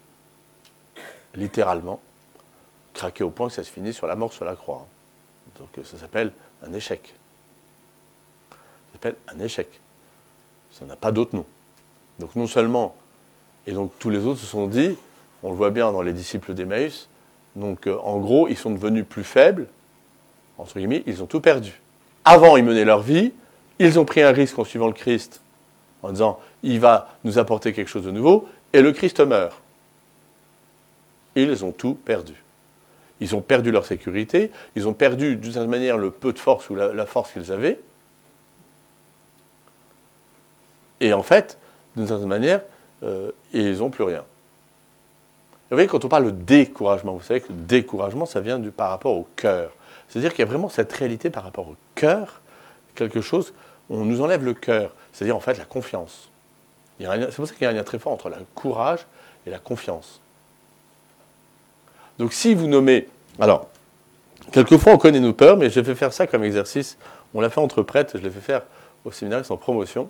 littéralement, 1.36 1.99
craquer 2.93 3.23
au 3.23 3.29
point 3.29 3.47
que 3.47 3.53
ça 3.53 3.63
se 3.63 3.71
finit 3.71 3.93
sur 3.93 4.07
la 4.07 4.15
mort 4.15 4.33
sur 4.33 4.45
la 4.45 4.55
croix. 4.55 4.88
Donc 5.59 5.86
ça 5.86 5.97
s'appelle 5.97 6.31
un 6.65 6.73
échec. 6.73 7.13
Ça 8.49 8.57
s'appelle 8.93 9.15
un 9.27 9.39
échec. 9.39 9.67
Ça 10.71 10.86
n'a 10.86 10.95
pas 10.95 11.11
d'autre 11.11 11.36
nom. 11.36 11.45
Donc 12.19 12.36
non 12.36 12.47
seulement, 12.47 12.95
et 13.67 13.71
donc 13.71 13.91
tous 13.99 14.09
les 14.09 14.25
autres 14.25 14.39
se 14.39 14.45
sont 14.45 14.67
dit, 14.67 14.95
on 15.43 15.49
le 15.49 15.55
voit 15.55 15.69
bien 15.69 15.91
dans 15.91 16.01
les 16.01 16.13
disciples 16.13 16.53
d'Emmaüs, 16.53 17.07
donc 17.55 17.88
euh, 17.88 17.97
en 18.03 18.19
gros, 18.19 18.47
ils 18.47 18.57
sont 18.57 18.71
devenus 18.71 19.05
plus 19.07 19.23
faibles, 19.23 19.67
entre 20.57 20.77
guillemets, 20.77 21.03
ils 21.05 21.21
ont 21.21 21.25
tout 21.25 21.41
perdu. 21.41 21.81
Avant, 22.23 22.57
ils 22.57 22.63
menaient 22.63 22.86
leur 22.86 23.01
vie, 23.01 23.33
ils 23.79 23.99
ont 23.99 24.05
pris 24.05 24.21
un 24.21 24.31
risque 24.31 24.57
en 24.57 24.63
suivant 24.63 24.88
le 24.88 24.93
Christ, 24.93 25.41
en 26.01 26.11
disant, 26.11 26.39
il 26.63 26.79
va 26.79 27.15
nous 27.23 27.38
apporter 27.38 27.73
quelque 27.73 27.89
chose 27.89 28.05
de 28.05 28.11
nouveau, 28.11 28.47
et 28.73 28.81
le 28.81 28.91
Christ 28.91 29.19
meurt. 29.19 29.55
Ils 31.36 31.65
ont 31.65 31.71
tout 31.71 31.93
perdu. 31.93 32.33
Ils 33.21 33.36
ont 33.36 33.41
perdu 33.41 33.71
leur 33.71 33.86
sécurité, 33.86 34.51
ils 34.75 34.88
ont 34.88 34.93
perdu 34.93 35.38
d'une 35.38 35.53
certaine 35.53 35.69
manière 35.69 35.97
le 35.97 36.11
peu 36.11 36.33
de 36.33 36.39
force 36.39 36.69
ou 36.69 36.75
la, 36.75 37.05
force 37.05 37.31
qu'ils 37.31 37.51
avaient. 37.51 37.79
Et 40.99 41.13
en 41.13 41.23
fait, 41.23 41.57
d'une 41.95 42.07
certaine 42.07 42.27
manière, 42.27 42.61
euh, 43.03 43.31
ils 43.53 43.77
n'ont 43.77 43.89
plus 43.89 44.03
rien. 44.03 44.23
Vous 45.69 45.77
voyez, 45.77 45.88
quand 45.88 46.03
on 46.05 46.09
parle 46.09 46.25
de 46.25 46.31
découragement, 46.31 47.13
vous 47.13 47.23
savez 47.23 47.41
que 47.41 47.51
le 47.51 47.59
découragement, 47.59 48.25
ça 48.25 48.39
vient 48.39 48.59
du, 48.59 48.69
par 48.71 48.89
rapport 48.89 49.15
au 49.15 49.27
cœur. 49.36 49.71
C'est-à-dire 50.07 50.31
qu'il 50.31 50.39
y 50.39 50.47
a 50.47 50.49
vraiment 50.49 50.69
cette 50.69 50.91
réalité 50.93 51.29
par 51.29 51.43
rapport 51.43 51.67
au 51.67 51.75
cœur, 51.95 52.41
quelque 52.95 53.21
chose, 53.21 53.53
on 53.89 54.05
nous 54.05 54.21
enlève 54.21 54.43
le 54.43 54.53
cœur, 54.53 54.93
c'est-à-dire 55.13 55.36
en 55.36 55.39
fait 55.39 55.57
la 55.57 55.65
confiance. 55.65 56.29
C'est 56.99 57.36
pour 57.36 57.47
ça 57.47 57.53
qu'il 57.53 57.63
y 57.63 57.65
a 57.65 57.69
un 57.69 57.73
lien 57.73 57.83
très 57.83 57.99
fort 57.99 58.13
entre 58.13 58.29
le 58.29 58.36
courage 58.53 59.05
et 59.45 59.49
la 59.49 59.59
confiance. 59.59 60.21
Donc 62.20 62.34
si 62.34 62.53
vous 62.53 62.68
nommez... 62.68 63.07
Alors, 63.39 63.68
quelquefois 64.51 64.93
on 64.93 64.97
connaît 64.97 65.20
nos 65.20 65.34
peurs, 65.34 65.57
mais 65.57 65.70
j'ai 65.70 65.84
fait 65.84 65.95
faire 65.95 66.13
ça 66.13 66.28
comme 66.28 66.43
exercice. 66.43 66.97
On 67.34 67.41
l'a 67.41 67.49
fait 67.49 67.61
entre 67.61 67.82
prêtres, 67.82 68.18
je 68.18 68.24
l'ai 68.24 68.30
fait 68.30 68.41
faire 68.41 68.61
au 69.03 69.11
séminaire 69.11 69.43
en 69.49 69.57
promotion. 69.57 70.09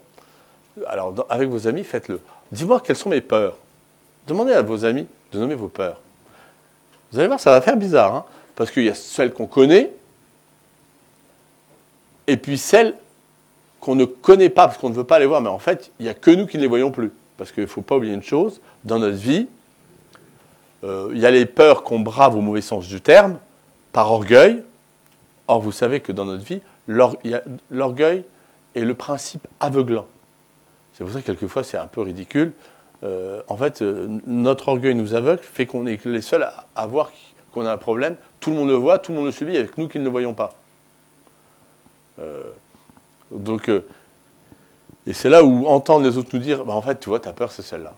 Alors, 0.88 1.14
avec 1.30 1.50
vos 1.50 1.68
amis, 1.68 1.84
faites-le. 1.84 2.20
Dis-moi 2.52 2.82
quelles 2.86 2.96
sont 2.96 3.10
mes 3.10 3.22
peurs. 3.22 3.58
Demandez 4.28 4.54
à 4.54 4.62
vos 4.62 4.86
amis 4.86 5.08
de 5.32 5.40
nommer 5.40 5.56
vos 5.56 5.68
peurs. 5.68 6.00
Vous 7.12 7.20
allez 7.20 7.28
voir, 7.28 7.40
ça 7.40 7.52
va 7.52 7.62
faire 7.62 7.78
bizarre. 7.78 8.14
Hein 8.14 8.26
parce 8.56 8.72
qu'il 8.72 8.84
y 8.84 8.90
a 8.90 8.96
celles 8.96 9.34
qu'on 9.34 9.48
connaît, 9.48 9.92
et 12.28 12.38
puis 12.38 12.58
celles 12.58 12.96
qu'on 13.80 13.96
ne 13.96 14.06
connaît 14.06 14.50
pas 14.50 14.68
parce 14.68 14.80
qu'on 14.80 14.90
ne 14.90 14.96
veut 14.96 15.04
pas 15.04 15.20
les 15.20 15.26
voir, 15.26 15.42
mais 15.42 15.50
en 15.50 15.60
fait, 15.60 15.92
il 16.00 16.04
n'y 16.04 16.10
a 16.10 16.14
que 16.14 16.32
nous 16.32 16.48
qui 16.48 16.58
ne 16.58 16.62
les 16.62 16.68
voyons 16.68 16.92
plus. 16.92 17.12
Parce 17.38 17.52
qu'il 17.52 17.64
ne 17.64 17.68
faut 17.68 17.82
pas 17.82 17.98
oublier 17.98 18.14
une 18.14 18.24
chose, 18.24 18.62
dans 18.84 18.98
notre 18.98 19.18
vie, 19.18 19.48
il 21.12 21.18
y 21.18 21.26
a 21.26 21.32
les 21.32 21.46
peurs 21.46 21.84
qu'on 21.84 22.00
brave 22.00 22.36
au 22.36 22.42
mauvais 22.42 22.62
sens 22.62 22.88
du 22.88 23.02
terme, 23.02 23.40
par 23.92 24.12
orgueil. 24.12 24.64
Or, 25.48 25.62
vous 25.62 25.72
savez 25.72 26.00
que 26.00 26.12
dans 26.12 26.26
notre 26.26 26.44
vie, 26.44 26.62
l'orgueil 26.88 28.24
est 28.76 28.82
le 28.82 28.94
principe 28.94 29.48
aveuglant. 29.60 30.06
C'est 30.94 31.04
pour 31.04 31.14
ça 31.14 31.22
que 31.22 31.26
quelquefois 31.26 31.64
c'est 31.64 31.78
un 31.78 31.88
peu 31.88 32.02
ridicule. 32.02 32.54
Euh, 33.04 33.42
en 33.48 33.58
fait, 33.58 33.82
euh, 33.82 34.08
notre 34.26 34.70
orgueil 34.70 34.96
nous 34.96 35.14
aveugle, 35.14 35.42
fait 35.44 35.66
qu'on 35.66 35.86
est 35.86 36.04
les 36.06 36.22
seuls 36.22 36.48
à, 36.76 36.88
voir 36.88 37.12
qu'on 37.54 37.66
a 37.66 37.72
un 37.72 37.78
problème, 37.78 38.16
tout 38.40 38.50
le 38.52 38.56
monde 38.56 38.70
le 38.70 38.76
voit, 38.76 39.00
tout 39.00 39.12
le 39.12 39.18
monde 39.18 39.28
le 39.28 39.32
subit, 39.32 39.58
avec 39.58 39.78
nous 39.78 39.88
qui 39.88 40.00
ne 40.00 40.06
le 40.06 40.10
voyons 40.10 40.34
pas. 40.34 40.56
Euh, 42.20 42.44
donc, 43.32 43.70
euh, 43.70 43.86
et 45.06 45.14
c'est 45.14 45.30
là 45.30 45.44
où 45.44 45.68
entendre 45.68 46.06
les 46.08 46.18
autres 46.18 46.30
nous 46.34 46.40
dire, 46.40 46.66
bah, 46.66 46.74
en 46.74 46.82
fait, 46.82 47.00
tu 47.00 47.10
vois, 47.10 47.20
ta 47.20 47.34
peur, 47.34 47.52
c'est 47.52 47.62
celle-là. 47.62 47.94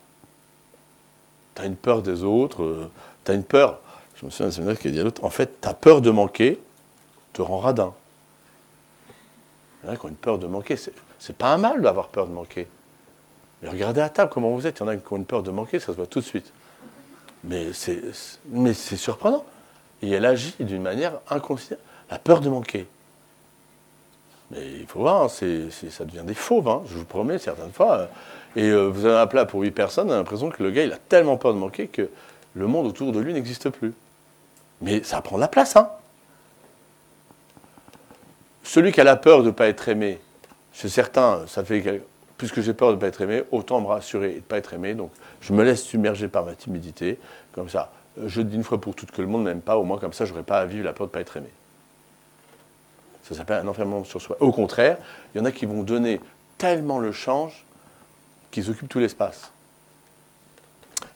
Tu 1.57 1.63
as 1.63 1.65
une 1.65 1.75
peur 1.75 2.03
des 2.03 2.23
autres, 2.23 2.61
euh, 2.61 2.91
tu 3.25 3.31
as 3.31 3.33
une 3.33 3.43
peur. 3.43 3.79
Je 4.15 4.25
me 4.25 4.29
souviens 4.29 4.45
d'un 4.45 4.51
séminaire 4.51 4.77
qui 4.77 4.89
a 4.89 4.91
dit 4.91 4.99
à 4.99 5.03
l'autre, 5.03 5.23
en 5.23 5.31
fait, 5.31 5.59
ta 5.59 5.73
peur 5.73 6.01
de 6.01 6.11
manquer 6.11 6.59
te 7.33 7.41
rend 7.41 7.57
radin. 7.57 7.95
Il 9.81 9.87
y 9.87 9.89
en 9.89 9.93
a 9.93 9.97
qui 9.97 10.05
ont 10.05 10.09
une 10.09 10.15
peur 10.15 10.37
de 10.37 10.45
manquer. 10.45 10.75
C'est 10.77 11.35
pas 11.35 11.51
un 11.51 11.57
mal 11.57 11.81
d'avoir 11.81 12.09
peur 12.09 12.27
de 12.27 12.31
manquer. 12.31 12.67
Mais 13.61 13.69
regardez 13.69 14.01
à 14.01 14.09
table 14.09 14.29
comment 14.31 14.51
vous 14.51 14.67
êtes. 14.67 14.77
Il 14.77 14.83
y 14.83 14.85
en 14.85 14.87
a 14.87 14.97
qui 14.97 15.13
ont 15.13 15.17
une 15.17 15.25
peur 15.25 15.41
de 15.41 15.49
manquer, 15.49 15.79
ça 15.79 15.87
se 15.87 15.93
voit 15.93 16.05
tout 16.05 16.19
de 16.19 16.25
suite. 16.25 16.53
Mais 17.43 17.73
c'est 17.73 18.13
surprenant. 18.95 19.43
Et 20.03 20.11
elle 20.11 20.25
agit 20.25 20.53
d'une 20.59 20.83
manière 20.83 21.13
inconsciente. 21.27 21.79
La 22.11 22.19
peur 22.19 22.39
de 22.39 22.49
manquer. 22.49 22.85
Mais 24.51 24.73
il 24.79 24.85
faut 24.85 24.99
voir, 24.99 25.23
hein, 25.23 25.27
ça 25.29 26.05
devient 26.05 26.23
des 26.23 26.35
fauves, 26.35 26.67
hein, 26.67 26.83
je 26.87 26.97
vous 26.97 27.05
promets, 27.05 27.39
certaines 27.39 27.73
fois. 27.73 28.09
Et 28.55 28.69
euh, 28.69 28.87
vous 28.87 29.05
avez 29.05 29.17
un 29.17 29.27
plat 29.27 29.45
pour 29.45 29.61
8 29.61 29.71
personnes, 29.71 30.09
on 30.09 30.13
a 30.13 30.17
l'impression 30.17 30.49
que 30.49 30.63
le 30.63 30.71
gars, 30.71 30.83
il 30.83 30.93
a 30.93 30.97
tellement 30.97 31.37
peur 31.37 31.53
de 31.53 31.59
manquer 31.59 31.87
que 31.87 32.09
le 32.55 32.67
monde 32.67 32.87
autour 32.87 33.11
de 33.11 33.19
lui 33.19 33.33
n'existe 33.33 33.69
plus. 33.69 33.93
Mais 34.81 35.03
ça 35.03 35.21
prend 35.21 35.35
de 35.35 35.41
la 35.41 35.47
place, 35.47 35.75
hein. 35.75 35.89
Celui 38.63 38.91
qui 38.91 38.99
a 38.99 39.03
la 39.03 39.15
peur 39.15 39.41
de 39.41 39.47
ne 39.47 39.51
pas 39.51 39.67
être 39.67 39.87
aimé, 39.87 40.19
c'est 40.73 40.89
certain, 40.89 41.45
ça 41.47 41.63
fait 41.63 42.01
puisque 42.37 42.61
j'ai 42.61 42.73
peur 42.73 42.89
de 42.89 42.95
ne 42.95 42.99
pas 42.99 43.07
être 43.07 43.21
aimé, 43.21 43.43
autant 43.51 43.81
me 43.81 43.87
rassurer 43.87 44.29
et 44.29 44.33
de 44.33 44.37
ne 44.37 44.41
pas 44.41 44.57
être 44.57 44.73
aimé. 44.73 44.93
Donc 44.93 45.11
je 45.41 45.53
me 45.53 45.63
laisse 45.63 45.83
submerger 45.83 46.27
par 46.27 46.45
ma 46.45 46.53
timidité, 46.53 47.17
comme 47.53 47.69
ça. 47.69 47.91
Je 48.25 48.41
dis 48.41 48.55
une 48.55 48.63
fois 48.63 48.79
pour 48.79 48.95
toutes 48.95 49.11
que 49.11 49.21
le 49.21 49.27
monde 49.27 49.45
n'aime 49.45 49.61
pas, 49.61 49.77
au 49.77 49.83
moins 49.83 49.97
comme 49.97 50.13
ça, 50.13 50.25
je 50.25 50.31
n'aurai 50.31 50.43
pas 50.43 50.59
à 50.59 50.65
vivre 50.65 50.83
la 50.83 50.93
peur 50.93 51.07
de 51.07 51.11
ne 51.11 51.13
pas 51.13 51.21
être 51.21 51.37
aimé. 51.37 51.49
Ça 53.23 53.35
s'appelle 53.35 53.65
un 53.65 53.67
enfermement 53.67 54.03
sur 54.03 54.21
soi. 54.21 54.37
Au 54.39 54.51
contraire, 54.51 54.97
il 55.33 55.39
y 55.39 55.41
en 55.41 55.45
a 55.45 55.51
qui 55.51 55.65
vont 55.65 55.83
donner 55.83 56.21
tellement 56.57 56.99
le 56.99 57.11
changent 57.11 57.65
qu'ils 58.57 58.71
occupent 58.71 58.89
tout 58.89 58.97
l'espace. 58.97 59.51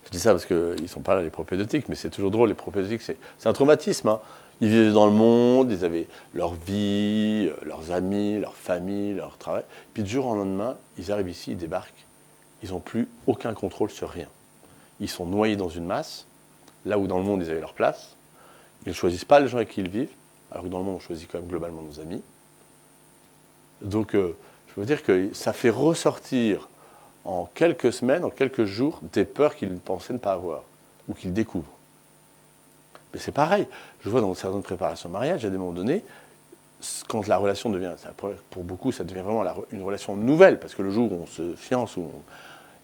Je 0.06 0.12
dis 0.12 0.20
ça 0.20 0.32
parce 0.32 0.46
qu'ils 0.46 0.76
ne 0.80 0.88
sont 0.88 1.02
pas 1.02 1.16
là, 1.16 1.24
les 1.24 1.32
propédeutiques, 1.32 1.89
mais 1.89 1.96
c'est 1.96 2.12
toujours 2.12 2.30
drôle, 2.30 2.50
les 2.50 2.56
propédeutiques, 2.56 3.02
c'est 3.02 3.48
un 3.50 3.54
traumatisme. 3.54 4.10
Hein. 4.10 4.20
Ils 4.60 4.68
vivaient 4.68 4.92
dans 4.92 5.08
le 5.08 5.12
monde, 5.12 5.72
ils 5.72 5.84
avaient 5.84 6.08
leur 6.36 6.54
vie, 6.54 7.50
euh, 7.50 7.56
leurs 7.64 7.89
amis, 7.89 8.39
leur 8.39 8.54
famille, 8.54 9.16
leur 9.16 9.39
travail. 9.39 9.64
Puis 9.96 10.04
du 10.04 10.10
jour 10.12 10.28
au 10.28 10.36
lendemain, 10.36 10.78
ils 11.00 11.12
arrivent 11.12 11.30
ici, 11.30 11.52
ils 11.52 11.58
débarquent. 11.58 12.06
Ils 12.62 12.70
n'ont 12.70 12.80
plus 12.80 13.08
aucun 13.26 13.56
contrôle 13.56 13.89
sur 13.89 14.10
rien. 14.10 14.28
Ils 15.00 15.10
sont 15.10 15.26
noyés 15.26 15.56
dans 15.56 15.70
une 15.70 15.86
masse, 15.86 16.28
là 16.86 17.00
où 17.00 17.08
dans 17.08 17.18
le 17.18 17.24
monde 17.24 17.42
ils 17.42 17.50
avaient 17.50 17.60
leur 17.60 17.74
place. 17.74 18.16
Ils 18.86 18.89
ne 18.89 18.94
choisissent 18.94 19.26
pas 19.26 19.39
les 19.39 19.48
gens 19.48 19.58
avec 19.58 19.70
qui 19.70 19.82
ils 19.82 19.89
vivent, 19.89 20.14
alors 20.52 20.64
que 20.64 20.70
dans 20.70 20.78
le 20.78 20.84
monde 20.84 20.98
on 20.98 21.00
choisit 21.00 21.28
quand 21.32 21.39
même 21.39 21.48
globalement 21.48 21.82
nos 21.82 22.00
amis. 22.00 22.22
Donc 23.82 24.14
euh, 24.14 24.38
je 24.68 24.80
veux 24.80 24.86
dire 24.86 25.02
que 25.02 25.34
ça 25.34 25.54
fait 25.54 25.72
ressortir 25.72 26.68
en 27.26 27.49
quelques 27.53 27.93
semaines, 27.93 28.24
en 28.24 28.30
quelques 28.30 28.65
jours, 28.65 28.99
des 29.13 29.26
peurs 29.26 29.55
qu'ils 29.55 29.69
pensaient 29.78 30.13
ne 30.13 30.17
pas 30.19 30.34
avoir, 30.34 30.63
ou 31.07 31.13
qu'ils 31.13 31.34
découvrent. 31.34 31.72
Mais 33.13 33.19
c'est 33.19 33.32
pareil. 33.32 33.67
Je 34.03 34.09
vois 34.09 34.22
dans 34.22 34.34
certaines 34.34 34.63
préparations 34.63 35.09
de 35.09 35.13
mariage, 35.13 35.45
à 35.45 35.49
des 35.49 35.57
moments 35.57 35.74
donnés, 35.74 36.03
quand 37.07 37.28
la 37.28 37.38
relation 37.38 37.69
devient, 37.69 37.93
pour 38.49 38.63
beaucoup, 38.63 38.91
ça 38.91 39.03
devient 39.03 39.22
vraiment 39.22 39.45
une 39.72 39.84
relation 39.84 40.15
nouvelle, 40.15 40.59
parce 40.59 40.74
que 40.74 40.82
le 40.82 40.89
jour 40.89 41.11
où 41.11 41.22
on 41.24 41.28
se 41.28 41.55
fiance, 41.55 41.95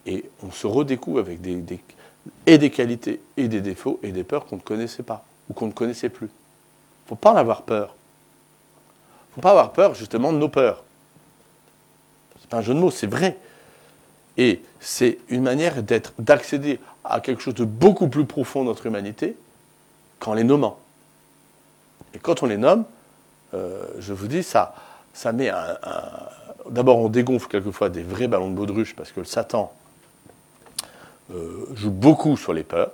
et 0.05 0.29
on 0.43 0.51
se 0.51 0.67
redécouvre 0.67 1.19
avec 1.19 1.41
des, 1.41 1.63
et 2.45 2.57
des 2.57 2.69
qualités, 2.69 3.21
et 3.37 3.47
des 3.47 3.61
défauts, 3.61 3.99
et 4.03 4.11
des 4.11 4.23
peurs 4.23 4.45
qu'on 4.45 4.57
ne 4.57 4.61
connaissait 4.61 5.03
pas, 5.03 5.25
ou 5.49 5.53
qu'on 5.53 5.67
ne 5.67 5.71
connaissait 5.71 6.09
plus. 6.09 6.27
Il 6.27 7.05
ne 7.05 7.09
faut 7.09 7.15
pas 7.15 7.31
en 7.31 7.37
avoir 7.37 7.63
peur. 7.63 7.95
Il 7.95 9.31
ne 9.31 9.35
faut 9.35 9.41
pas 9.41 9.51
avoir 9.51 9.71
peur, 9.71 9.95
justement, 9.95 10.31
de 10.31 10.37
nos 10.37 10.49
peurs. 10.49 10.83
C'est 12.39 12.49
pas 12.49 12.57
un 12.57 12.61
jeu 12.61 12.75
de 12.75 12.79
mots, 12.79 12.91
c'est 12.91 13.07
vrai. 13.07 13.37
Et 14.37 14.61
c'est 14.79 15.17
une 15.29 15.41
manière 15.41 15.81
d'être, 15.83 16.13
d'accéder 16.19 16.79
à 17.03 17.19
quelque 17.21 17.41
chose 17.41 17.55
de 17.55 17.65
beaucoup 17.65 18.07
plus 18.07 18.25
profond 18.25 18.61
de 18.61 18.67
notre 18.67 18.85
humanité 18.85 19.35
qu'en 20.19 20.33
les 20.33 20.43
nommant. 20.43 20.79
Et 22.13 22.19
quand 22.19 22.43
on 22.43 22.45
les 22.45 22.57
nomme, 22.57 22.85
euh, 23.53 23.85
je 23.99 24.13
vous 24.13 24.27
dis, 24.27 24.43
ça, 24.43 24.75
ça 25.13 25.31
met 25.31 25.49
un. 25.49 25.77
D'abord, 26.69 26.97
on 26.97 27.07
dégonfle 27.07 27.47
quelquefois 27.47 27.89
des 27.89 28.03
vrais 28.03 28.27
ballons 28.27 28.49
de 28.49 28.55
baudruche 28.55 28.95
parce 28.95 29.11
que 29.11 29.21
le 29.21 29.25
Satan 29.25 29.73
euh, 31.33 31.65
joue 31.73 31.91
beaucoup 31.91 32.35
sur 32.35 32.53
les 32.53 32.63
peurs. 32.63 32.91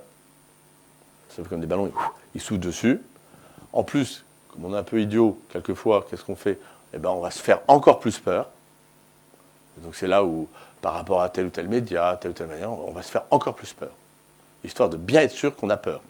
Ça 1.30 1.42
fait 1.42 1.48
comme 1.48 1.60
des 1.60 1.66
ballons, 1.66 1.90
il 2.34 2.40
souffle 2.40 2.60
dessus. 2.60 3.00
En 3.72 3.82
plus, 3.82 4.24
comme 4.48 4.64
on 4.66 4.74
est 4.74 4.78
un 4.78 4.84
peu 4.84 5.00
idiot, 5.00 5.40
quelquefois, 5.48 6.06
qu'est-ce 6.08 6.22
qu'on 6.22 6.36
fait? 6.36 6.60
Eh 6.92 6.98
bien, 6.98 7.10
on 7.10 7.20
va 7.20 7.32
se 7.32 7.40
faire 7.40 7.60
encore 7.66 7.98
plus 7.98 8.18
peur. 8.18 8.48
Donc 9.78 9.96
c'est 9.96 10.06
là 10.06 10.24
où, 10.24 10.48
par 10.84 10.92
rapport 10.92 11.22
à 11.22 11.30
tel 11.30 11.46
ou 11.46 11.48
tel 11.48 11.66
média, 11.66 12.18
telle 12.20 12.32
ou 12.32 12.34
telle 12.34 12.46
manière, 12.46 12.70
on 12.70 12.92
va 12.92 13.00
se 13.00 13.10
faire 13.10 13.22
encore 13.30 13.54
plus 13.54 13.72
peur. 13.72 13.88
Histoire 14.64 14.90
de 14.90 14.98
bien 14.98 15.22
être 15.22 15.32
sûr 15.32 15.56
qu'on 15.56 15.70
a 15.70 15.78
peur. 15.78 16.02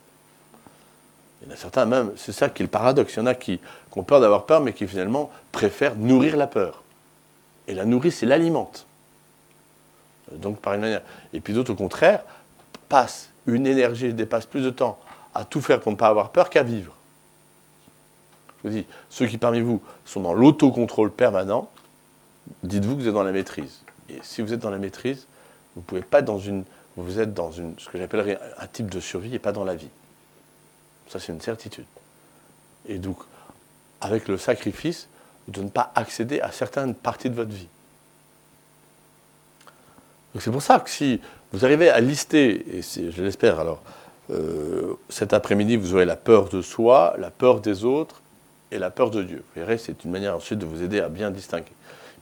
Il 1.41 1.47
y 1.47 1.51
en 1.53 1.55
a 1.55 1.57
certains 1.57 1.87
même, 1.87 2.11
c'est 2.17 2.33
ça 2.33 2.49
qui 2.49 2.65
est 2.65 2.67
le 2.67 2.71
paradoxe. 2.71 3.15
Il 3.15 3.19
y 3.19 3.23
en 3.23 3.27
a 3.27 3.37
qui, 3.37 3.61
ont 3.95 4.03
peur 4.03 4.21
d'avoir 4.21 4.47
peur, 4.47 4.61
mais 4.61 4.73
qui 4.73 4.89
finalement 4.89 5.31
préfèrent 5.53 5.95
nourrir 5.95 6.37
la 6.37 6.49
peur. 6.49 6.83
Et 7.69 7.75
la 7.75 7.85
nourrice, 7.85 8.19
c'est 8.19 8.27
l'alimente. 8.27 8.85
Donc 10.33 10.59
par 10.59 10.75
une 10.75 10.81
manière. 10.81 11.03
Et 11.33 11.39
puis 11.39 11.55
d'autres, 11.55 11.73
au 11.73 11.77
contraire, 11.77 12.25
passent 12.89 13.31
une 13.47 13.69
énergie, 13.69 14.13
dépassent 14.13 14.47
plus 14.47 14.63
de 14.63 14.71
temps 14.71 14.99
à 15.37 15.45
tout 15.45 15.61
faire 15.61 15.79
pour 15.81 15.93
ne 15.93 15.97
pas 15.97 16.09
avoir 16.09 16.31
peur 16.31 16.51
qu'à 16.51 16.65
vivre. 16.65 16.93
Je 18.65 18.69
vous 18.69 18.75
dis, 18.75 18.87
ceux 19.09 19.29
qui 19.29 19.39
parmi 19.39 19.61
vous 19.61 19.81
sont 20.05 20.21
dans 20.21 20.35
l'autocontrôle 20.35 21.13
permanent, 21.13 21.71
dites-vous 22.65 22.97
que 22.97 23.03
vous 23.03 23.09
êtes 23.09 23.15
dans 23.15 23.23
la 23.23 23.31
maîtrise. 23.31 23.85
Et 24.09 24.19
si 24.23 24.43
vous 24.43 24.53
êtes 24.53 24.61
dans 24.61 24.71
la 24.71 24.79
maîtrise, 24.79 25.27
vous 25.77 25.83
pouvez 25.83 26.03
pas 26.03 26.23
dans 26.23 26.39
une. 26.39 26.65
Vous 26.97 27.19
êtes 27.19 27.35
dans 27.35 27.51
une, 27.51 27.75
ce 27.79 27.89
que 27.89 27.99
j'appellerais 27.99 28.39
un 28.59 28.67
type 28.69 28.89
de 28.89 29.01
survie 29.01 29.35
et 29.35 29.41
pas 29.41 29.51
dans 29.51 29.65
la 29.65 29.75
vie. 29.75 29.89
Ça, 31.09 31.19
c'est 31.19 31.33
une 31.33 31.41
certitude. 31.41 31.87
Et 32.87 32.99
donc, 32.99 33.19
avec 34.01 34.29
le 34.29 34.39
sacrifice 34.39 35.09
de 35.49 35.63
ne 35.63 35.69
pas 35.69 35.93
accéder 35.95 36.41
à 36.41 36.53
certaines 36.53 36.95
parties 36.95 37.31
de 37.31 37.35
votre 37.35 37.51
vie. 37.51 37.69
Donc 40.33 40.43
c'est 40.43 40.51
pour 40.51 40.63
ça 40.63 40.81
que 40.81 40.91
si 40.91 41.21
vous 41.53 41.65
arrivez 41.65 41.91
à 41.91 42.01
lister, 42.01 42.79
et 42.79 42.83
je 42.83 43.23
l'espère 43.23 43.61
alors, 43.61 43.83
euh, 44.31 44.95
cet 45.09 45.33
après-midi, 45.33 45.77
vous 45.77 45.95
aurez 45.95 46.07
la 46.07 46.17
peur 46.17 46.49
de 46.49 46.63
soi, 46.63 47.15
la 47.19 47.31
peur 47.31 47.61
des 47.61 47.85
autres 47.85 48.23
et 48.71 48.79
la 48.79 48.91
peur 48.91 49.11
de 49.11 49.23
Dieu. 49.23 49.45
Vous 49.55 49.61
verrez, 49.61 49.79
c'est 49.79 50.05
une 50.05 50.11
manière 50.11 50.35
ensuite 50.35 50.59
de 50.59 50.67
vous 50.67 50.83
aider 50.83 51.01
à 51.01 51.09
bien 51.09 51.31
distinguer. 51.31 51.73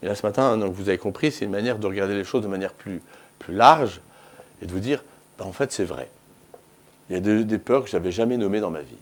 Et 0.03 0.07
là, 0.07 0.15
ce 0.15 0.27
matin, 0.27 0.57
donc, 0.57 0.73
vous 0.75 0.89
avez 0.89 0.99
compris, 0.99 1.31
c'est 1.31 1.45
une 1.45 1.51
manière 1.51 1.79
de 1.79 1.87
regarder 1.87 2.15
les 2.15 2.25
choses 2.25 2.43
de 2.43 2.49
manière 2.49 2.73
plus, 2.73 3.01
plus 3.39 3.55
large 3.55 4.01
et 4.61 4.67
de 4.67 4.73
vous 4.73 4.81
dire, 4.81 5.05
ben, 5.39 5.45
en 5.45 5.53
fait, 5.53 5.73
c'est 5.73 5.85
vrai. 5.85 6.11
Il 7.09 7.15
y 7.15 7.17
a 7.17 7.21
des, 7.21 7.59
peurs 7.59 7.85
que 7.85 7.91
je 7.91 7.97
n'avais 7.97 8.13
jamais 8.13 8.37
nommées 8.37 8.61
dans 8.61 8.71
ma 8.71 8.81
vie. 8.81 8.97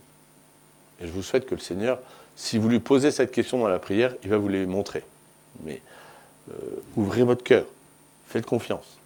Et 1.01 1.07
je 1.07 1.13
vous 1.13 1.23
souhaite 1.23 1.47
que 1.47 1.55
le 1.55 1.61
Seigneur, 1.61 1.99
si 2.37 2.59
vous 2.59 2.69
lui 2.69 2.81
posez 2.81 3.11
cette 3.11 3.33
question 3.33 3.59
dans 3.59 3.69
la 3.69 3.79
prière, 3.79 4.15
il 4.23 4.31
va 4.31 4.37
vous 4.37 4.49
les 4.49 4.67
montrer. 4.67 5.05
Mais 5.65 5.81
euh, 6.51 6.55
ouvrez 6.97 7.23
votre 7.23 7.45
cœur, 7.45 7.65
faites 8.27 8.47
confiance. 8.47 8.99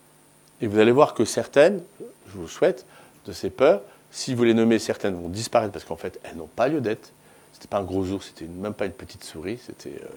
Et 0.61 0.67
vous 0.67 0.79
allez 0.79 0.93
voir 0.93 1.15
que 1.15 1.25
certaines, 1.25 1.83
je 2.29 2.39
vous 2.39 2.49
souhaite, 2.49 2.87
de 3.27 3.33
ces 3.33 3.51
peurs, 3.51 3.83
si 4.11 4.35
vous 4.35 4.45
les 4.45 4.55
nommez, 4.55 4.79
certaines 4.79 5.15
vont 5.15 5.29
disparaître 5.29 5.73
parce 5.73 5.85
qu'en 5.85 5.97
fait, 5.97 6.21
elles 6.23 6.37
n'ont 6.37 6.47
pas 6.47 6.69
lieu 6.69 6.81
d'être. 6.81 7.13
Ce 7.53 7.59
n'était 7.59 7.69
pas 7.69 7.79
un 7.79 7.85
gros 7.85 8.07
ours, 8.07 8.27
c'était 8.27 8.51
même 8.51 8.75
pas 8.75 8.87
une 8.87 8.93
petite 8.93 9.25
souris, 9.25 9.59
c'était 9.65 10.01
euh, 10.03 10.09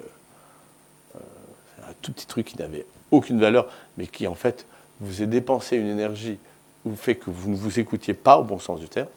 un 1.88 1.94
tout 2.02 2.12
petit 2.12 2.28
truc 2.28 2.48
qui 2.48 2.58
n'avait 2.58 2.86
aucune 3.12 3.40
valeur, 3.40 3.68
mais 3.98 4.08
qui 4.08 4.28
en 4.28 4.36
fait 4.36 4.66
vous 5.00 5.22
a 5.22 5.26
dépensé 5.26 5.78
une 5.78 5.88
énergie 5.88 6.38
ou 6.86 6.96
fait 6.96 7.16
que 7.16 7.30
vous 7.30 7.50
ne 7.50 7.56
vous 7.56 7.80
écoutiez 7.80 8.14
pas 8.14 8.38
au 8.38 8.44
bon 8.44 8.60
sens 8.60 8.80
du 8.80 8.88
terme. 8.88 9.08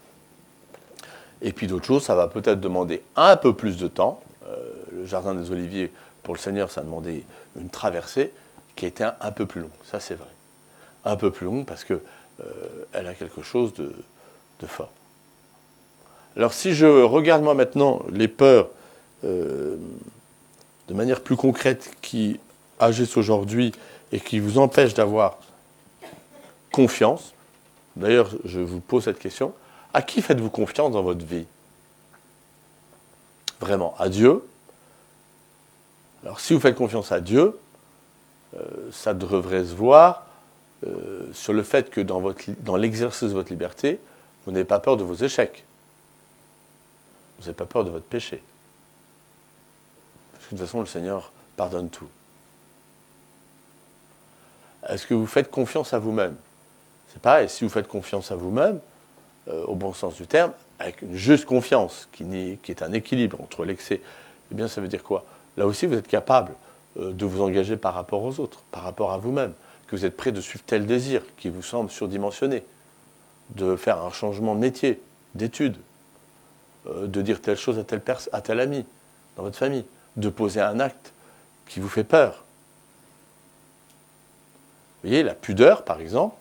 Et 1.42 1.52
puis 1.52 1.66
d'autres 1.66 1.86
choses, 1.86 2.02
ça 2.02 2.14
va 2.14 2.28
peut-être 2.28 2.60
demander 2.60 3.02
un 3.16 3.36
peu 3.36 3.54
plus 3.54 3.76
de 3.78 3.88
temps. 3.88 4.20
Euh, 4.46 4.56
le 4.92 5.06
jardin 5.06 5.34
des 5.34 5.50
Oliviers, 5.50 5.90
pour 6.22 6.34
le 6.34 6.40
Seigneur, 6.40 6.70
ça 6.70 6.82
a 6.82 6.84
demandé 6.84 7.24
une 7.58 7.70
traversée 7.70 8.32
qui 8.76 8.84
a 8.84 8.88
été 8.88 9.04
un, 9.04 9.32
peu 9.32 9.46
plus 9.46 9.62
longue. 9.62 9.70
Ça, 9.84 10.00
c'est 10.00 10.14
vrai. 10.14 10.28
Un 11.04 11.16
peu 11.16 11.30
plus 11.30 11.46
longue 11.46 11.64
parce 11.64 11.84
qu'elle 11.84 12.00
euh, 12.44 13.10
a 13.10 13.14
quelque 13.14 13.42
chose 13.42 13.72
de, 13.74 13.92
fort. 14.66 14.90
Alors 16.36 16.52
si 16.52 16.74
je 16.74 16.84
regarde 16.84 17.42
moi 17.42 17.54
maintenant 17.54 18.02
les 18.12 18.28
peurs 18.28 18.68
euh, 19.24 19.76
de 20.88 20.94
manière 20.94 21.22
plus 21.22 21.34
concrète 21.34 21.90
qui 22.02 22.38
agissent 22.80 23.16
aujourd'hui 23.16 23.72
et 24.12 24.18
qui 24.18 24.40
vous 24.40 24.58
empêchent 24.58 24.94
d'avoir 24.94 25.38
confiance, 26.72 27.32
d'ailleurs 27.96 28.30
je 28.44 28.60
vous 28.60 28.80
pose 28.80 29.04
cette 29.04 29.18
question, 29.18 29.54
à 29.92 30.02
qui 30.02 30.22
faites-vous 30.22 30.50
confiance 30.50 30.92
dans 30.92 31.02
votre 31.02 31.24
vie? 31.24 31.46
Vraiment, 33.60 33.94
à 33.98 34.08
Dieu? 34.08 34.42
Alors 36.24 36.40
si 36.40 36.54
vous 36.54 36.60
faites 36.60 36.76
confiance 36.76 37.12
à 37.12 37.20
Dieu, 37.20 37.58
euh, 38.56 38.60
ça 38.92 39.14
devrait 39.14 39.64
se 39.64 39.74
voir 39.74 40.26
euh, 40.86 41.28
sur 41.32 41.52
le 41.52 41.62
fait 41.62 41.90
que 41.90 42.00
dans, 42.00 42.22
dans 42.60 42.76
l'exercice 42.76 43.28
de 43.28 43.34
votre 43.34 43.50
liberté, 43.50 44.00
vous 44.44 44.52
n'avez 44.52 44.64
pas 44.64 44.80
peur 44.80 44.96
de 44.96 45.04
vos 45.04 45.14
échecs. 45.14 45.64
Vous 47.38 47.44
n'avez 47.44 47.56
pas 47.56 47.66
peur 47.66 47.84
de 47.84 47.90
votre 47.90 48.06
péché. 48.06 48.42
Parce 50.32 50.46
que 50.46 50.54
de 50.54 50.58
toute 50.58 50.66
façon, 50.66 50.80
le 50.80 50.86
Seigneur 50.86 51.32
pardonne 51.56 51.90
tout. 51.90 52.08
Est-ce 54.88 55.06
que 55.06 55.14
vous 55.14 55.26
faites 55.26 55.50
confiance 55.50 55.92
à 55.92 55.98
vous-même? 55.98 56.36
C'est 57.12 57.20
pareil, 57.20 57.48
si 57.48 57.64
vous 57.64 57.70
faites 57.70 57.88
confiance 57.88 58.30
à 58.30 58.36
vous-même, 58.36 58.80
euh, 59.48 59.64
au 59.64 59.74
bon 59.74 59.92
sens 59.92 60.16
du 60.16 60.26
terme, 60.26 60.52
avec 60.78 61.02
une 61.02 61.14
juste 61.14 61.44
confiance, 61.44 62.08
qui, 62.12 62.24
est 62.68 62.82
un 62.82 62.92
équilibre 62.92 63.40
entre 63.40 63.64
l'excès, 63.64 64.00
eh 64.50 64.54
bien 64.54 64.68
ça 64.68 64.80
veut 64.80 64.88
dire 64.88 65.02
quoi? 65.02 65.24
Là 65.56 65.66
aussi, 65.66 65.86
vous 65.86 65.94
êtes 65.94 66.08
capable 66.08 66.52
euh, 66.98 67.12
de 67.12 67.24
vous 67.24 67.42
engager 67.42 67.76
par 67.76 67.94
rapport 67.94 68.22
aux 68.22 68.40
autres, 68.40 68.62
par 68.70 68.82
rapport 68.82 69.12
à 69.12 69.18
vous-même, 69.18 69.52
que 69.86 69.96
vous 69.96 70.04
êtes 70.04 70.16
prêt 70.16 70.32
de 70.32 70.40
suivre 70.40 70.64
tel 70.66 70.86
désir 70.86 71.22
qui 71.36 71.48
vous 71.48 71.62
semble 71.62 71.90
surdimensionné, 71.90 72.62
de 73.56 73.76
faire 73.76 74.02
un 74.02 74.10
changement 74.10 74.54
de 74.54 74.60
métier, 74.60 75.00
d'études, 75.34 75.76
euh, 76.86 77.06
de 77.06 77.22
dire 77.22 77.40
telle 77.40 77.56
chose 77.56 77.78
à 77.78 77.84
tel, 77.84 78.00
à 78.32 78.40
tel 78.40 78.60
ami 78.60 78.86
dans 79.36 79.42
votre 79.42 79.58
famille, 79.58 79.84
de 80.16 80.28
poser 80.28 80.60
un 80.60 80.80
acte 80.80 81.12
qui 81.66 81.80
vous 81.80 81.88
fait 81.88 82.04
peur, 82.04 82.44
vous 85.02 85.08
voyez, 85.08 85.22
la 85.22 85.34
pudeur, 85.34 85.84
par 85.84 86.00
exemple, 86.00 86.36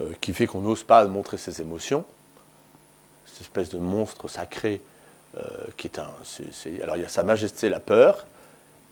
euh, 0.00 0.12
qui 0.20 0.34
fait 0.34 0.46
qu'on 0.46 0.60
n'ose 0.60 0.82
pas 0.82 1.04
montrer 1.06 1.38
ses 1.38 1.60
émotions, 1.60 2.04
cette 3.26 3.42
espèce 3.42 3.70
de 3.70 3.78
monstre 3.78 4.28
sacré 4.28 4.82
euh, 5.38 5.42
qui 5.76 5.86
est 5.86 5.98
un. 5.98 6.10
alors 6.82 6.96
il 6.96 7.02
y 7.02 7.04
a 7.04 7.08
Sa 7.08 7.22
Majesté 7.22 7.68
la 7.68 7.80
peur, 7.80 8.26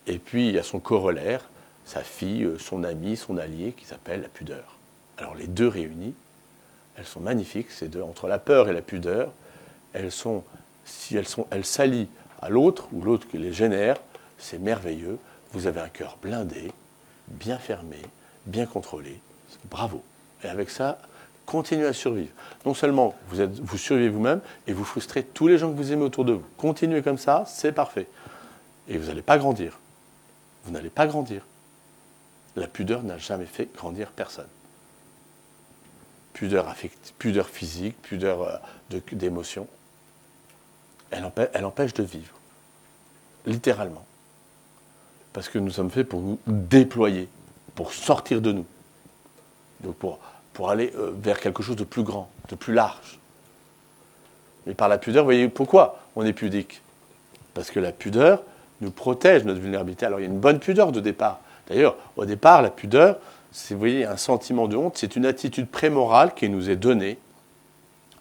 et 0.06 0.18
puis 0.18 0.48
il 0.48 0.54
y 0.54 0.58
a 0.58 0.62
son 0.62 0.80
corollaire, 0.80 1.42
sa 1.84 2.02
fille, 2.02 2.44
euh, 2.44 2.58
son 2.58 2.84
ami, 2.84 3.16
son 3.16 3.36
allié, 3.36 3.72
qui 3.72 3.84
s'appelle 3.84 4.22
la 4.22 4.28
pudeur. 4.28 4.76
Alors 5.18 5.34
les 5.34 5.46
deux 5.46 5.68
réunies, 5.68 6.14
elles 6.96 7.06
sont 7.06 7.20
magnifiques, 7.20 7.70
ces 7.70 7.88
deux. 7.88 8.02
Entre 8.02 8.26
la 8.26 8.38
peur 8.38 8.68
et 8.68 8.72
la 8.72 8.82
pudeur, 8.82 9.32
elles 9.92 10.12
sont, 10.12 10.44
si 10.84 11.16
elles 11.16 11.26
elles 11.50 11.64
s'allient 11.64 12.08
à 12.40 12.48
l'autre 12.48 12.88
ou 12.92 13.02
l'autre 13.02 13.28
qui 13.28 13.36
les 13.36 13.52
génère, 13.52 13.98
c'est 14.38 14.58
merveilleux. 14.58 15.18
Vous 15.52 15.66
avez 15.66 15.80
un 15.80 15.88
cœur 15.88 16.18
blindé, 16.22 16.70
bien 17.28 17.58
fermé, 17.58 17.98
bien 18.46 18.66
contrôlé. 18.66 19.20
Bravo. 19.70 20.02
Et 20.42 20.48
avec 20.48 20.70
ça, 20.70 20.98
continuez 21.46 21.86
à 21.86 21.92
survivre. 21.92 22.32
Non 22.64 22.74
seulement 22.74 23.14
vous, 23.28 23.40
êtes, 23.40 23.58
vous 23.60 23.78
survivez 23.78 24.08
vous-même, 24.08 24.40
et 24.66 24.72
vous 24.72 24.84
frustrez 24.84 25.22
tous 25.22 25.48
les 25.48 25.58
gens 25.58 25.70
que 25.70 25.76
vous 25.76 25.92
aimez 25.92 26.04
autour 26.04 26.24
de 26.24 26.32
vous. 26.32 26.44
Continuez 26.56 27.02
comme 27.02 27.18
ça, 27.18 27.44
c'est 27.46 27.72
parfait. 27.72 28.06
Et 28.88 28.98
vous 28.98 29.06
n'allez 29.06 29.22
pas 29.22 29.38
grandir. 29.38 29.78
Vous 30.64 30.72
n'allez 30.72 30.90
pas 30.90 31.06
grandir. 31.06 31.42
La 32.56 32.66
pudeur 32.66 33.02
n'a 33.02 33.18
jamais 33.18 33.46
fait 33.46 33.68
grandir 33.74 34.10
personne. 34.10 34.48
Pudeur, 36.32 36.74
pudeur 37.18 37.48
physique, 37.48 38.00
pudeur 38.02 38.42
euh, 38.42 39.00
d'émotion. 39.12 39.66
Elle 41.10 41.64
empêche 41.64 41.94
de 41.94 42.02
vivre. 42.02 42.34
Littéralement. 43.46 44.04
Parce 45.38 45.50
que 45.50 45.60
nous 45.60 45.70
sommes 45.70 45.88
faits 45.88 46.08
pour 46.08 46.20
nous 46.20 46.36
déployer, 46.48 47.28
pour 47.76 47.92
sortir 47.92 48.40
de 48.40 48.50
nous. 48.50 48.66
Donc 49.84 49.94
pour, 49.94 50.18
pour 50.52 50.68
aller 50.68 50.92
euh, 50.96 51.12
vers 51.16 51.38
quelque 51.38 51.62
chose 51.62 51.76
de 51.76 51.84
plus 51.84 52.02
grand, 52.02 52.28
de 52.48 52.56
plus 52.56 52.74
large. 52.74 53.20
Mais 54.66 54.74
par 54.74 54.88
la 54.88 54.98
pudeur, 54.98 55.22
vous 55.22 55.28
voyez 55.28 55.48
pourquoi 55.48 56.00
on 56.16 56.26
est 56.26 56.32
pudique 56.32 56.82
Parce 57.54 57.70
que 57.70 57.78
la 57.78 57.92
pudeur 57.92 58.42
nous 58.80 58.90
protège 58.90 59.44
notre 59.44 59.60
vulnérabilité. 59.60 60.06
Alors 60.06 60.18
il 60.18 60.24
y 60.24 60.26
a 60.26 60.28
une 60.28 60.40
bonne 60.40 60.58
pudeur 60.58 60.90
de 60.90 60.98
départ. 60.98 61.38
D'ailleurs, 61.68 61.94
au 62.16 62.24
départ, 62.24 62.60
la 62.60 62.70
pudeur, 62.70 63.18
c'est 63.52 63.76
voyez, 63.76 64.06
un 64.06 64.16
sentiment 64.16 64.66
de 64.66 64.76
honte, 64.76 64.98
c'est 64.98 65.14
une 65.14 65.24
attitude 65.24 65.68
prémorale 65.68 66.34
qui 66.34 66.48
nous 66.48 66.68
est 66.68 66.74
donnée 66.74 67.16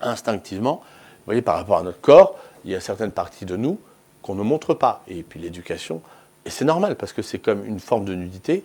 instinctivement. 0.01 0.83
Vous 0.83 1.25
voyez, 1.25 1.41
par 1.41 1.55
rapport 1.55 1.79
à 1.79 1.81
notre 1.81 1.99
corps, 1.99 2.37
il 2.63 2.69
y 2.69 2.75
a 2.75 2.79
certaines 2.79 3.09
parties 3.09 3.45
de 3.45 3.55
nous 3.55 3.79
qu'on 4.21 4.35
ne 4.35 4.43
montre 4.43 4.75
pas. 4.75 5.01
Et 5.07 5.23
puis 5.23 5.39
l'éducation, 5.39 6.03
et 6.47 6.49
c'est 6.49 6.63
normal 6.63 6.95
parce 6.95 7.11
que 7.11 7.21
c'est 7.21 7.39
comme 7.39 7.65
une 7.65 7.81
forme 7.81 8.05
de 8.05 8.15
nudité 8.15 8.63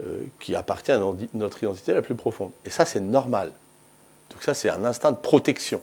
euh, 0.00 0.22
qui 0.38 0.54
appartient 0.54 0.92
à 0.92 0.98
notre 1.34 1.60
identité 1.60 1.92
la 1.92 2.00
plus 2.00 2.14
profonde. 2.14 2.52
Et 2.64 2.70
ça, 2.70 2.84
c'est 2.84 3.00
normal. 3.00 3.50
Donc 4.30 4.44
ça, 4.44 4.54
c'est 4.54 4.70
un 4.70 4.84
instinct 4.84 5.10
de 5.10 5.16
protection. 5.16 5.82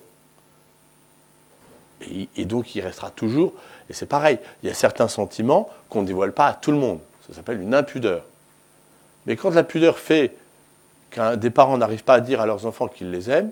Et, 2.36 2.46
donc, 2.46 2.76
il 2.76 2.82
restera 2.82 3.10
toujours. 3.12 3.52
Et 3.90 3.94
c'est 3.94 4.06
pareil, 4.06 4.40
il 4.62 4.70
y 4.70 4.72
a 4.72 4.74
certains 4.74 5.10
sentiments 5.10 5.70
qu'on 5.90 6.04
ne 6.04 6.08
dévoile 6.08 6.32
pas 6.32 6.48
à 6.48 6.54
tout 6.54 6.72
le 6.72 6.78
monde. 6.78 7.00
Ça 7.28 7.34
s'appelle 7.34 7.60
une 7.60 7.76
impudeur. 7.76 8.24
Mais 9.26 9.36
quand 9.36 9.50
la 9.50 9.64
pudeur 9.64 10.00
fait 10.00 10.36
qu'un 11.12 11.36
des 11.36 11.50
parents 11.50 11.78
n'arrivent 11.78 12.06
pas 12.06 12.16
à 12.16 12.20
dire 12.22 12.40
à 12.40 12.46
leurs 12.46 12.66
enfants 12.66 12.88
qu'ils 12.88 13.12
les 13.12 13.30
aiment, 13.30 13.52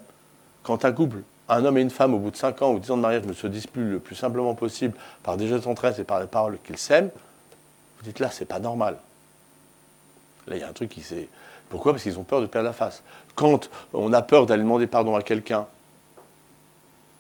quand 0.64 0.86
un 0.86 0.94
couple, 0.94 1.24
un 1.50 1.66
homme 1.66 1.78
et 1.78 1.82
une 1.82 1.90
femme, 1.90 2.14
au 2.14 2.20
bout 2.20 2.32
de 2.32 2.38
5 2.38 2.62
ans 2.62 2.72
ou 2.72 2.80
10 2.80 2.92
ans 2.92 2.98
de 2.98 3.02
mariage, 3.02 3.24
ne 3.26 3.34
se 3.34 3.48
disputent 3.48 3.84
le 3.84 4.00
plus 4.00 4.16
simplement 4.16 4.56
possible 4.56 4.94
par 5.24 5.36
des 5.36 5.50
gestes 5.50 5.66
d'entraide 5.66 5.96
et 6.00 6.06
par 6.06 6.22
les 6.22 6.28
paroles 6.28 6.58
qu'ils 6.64 6.78
s'aiment, 6.78 7.10
vous 8.02 8.08
dites 8.08 8.20
là, 8.20 8.32
c'est 8.32 8.46
pas 8.46 8.60
normal. 8.60 8.98
Là, 10.48 10.56
il 10.56 10.60
y 10.60 10.64
a 10.64 10.68
un 10.68 10.74
truc 10.74 10.90
qui 10.90 11.02
s'est. 11.02 11.30
Pourquoi? 11.70 11.94
Parce 11.94 12.02
qu'ils 12.02 12.18
ont 12.18 12.24
peur 12.24 12.42
de 12.42 12.48
perdre 12.48 12.68
la 12.68 12.74
face. 12.74 13.04
Quand 13.36 13.70
on 13.94 14.12
a 14.12 14.24
peur 14.24 14.48
d'aller 14.48 14.64
demander 14.64 14.88
pardon 14.88 15.16
à 15.16 15.22
quelqu'un, 15.22 15.68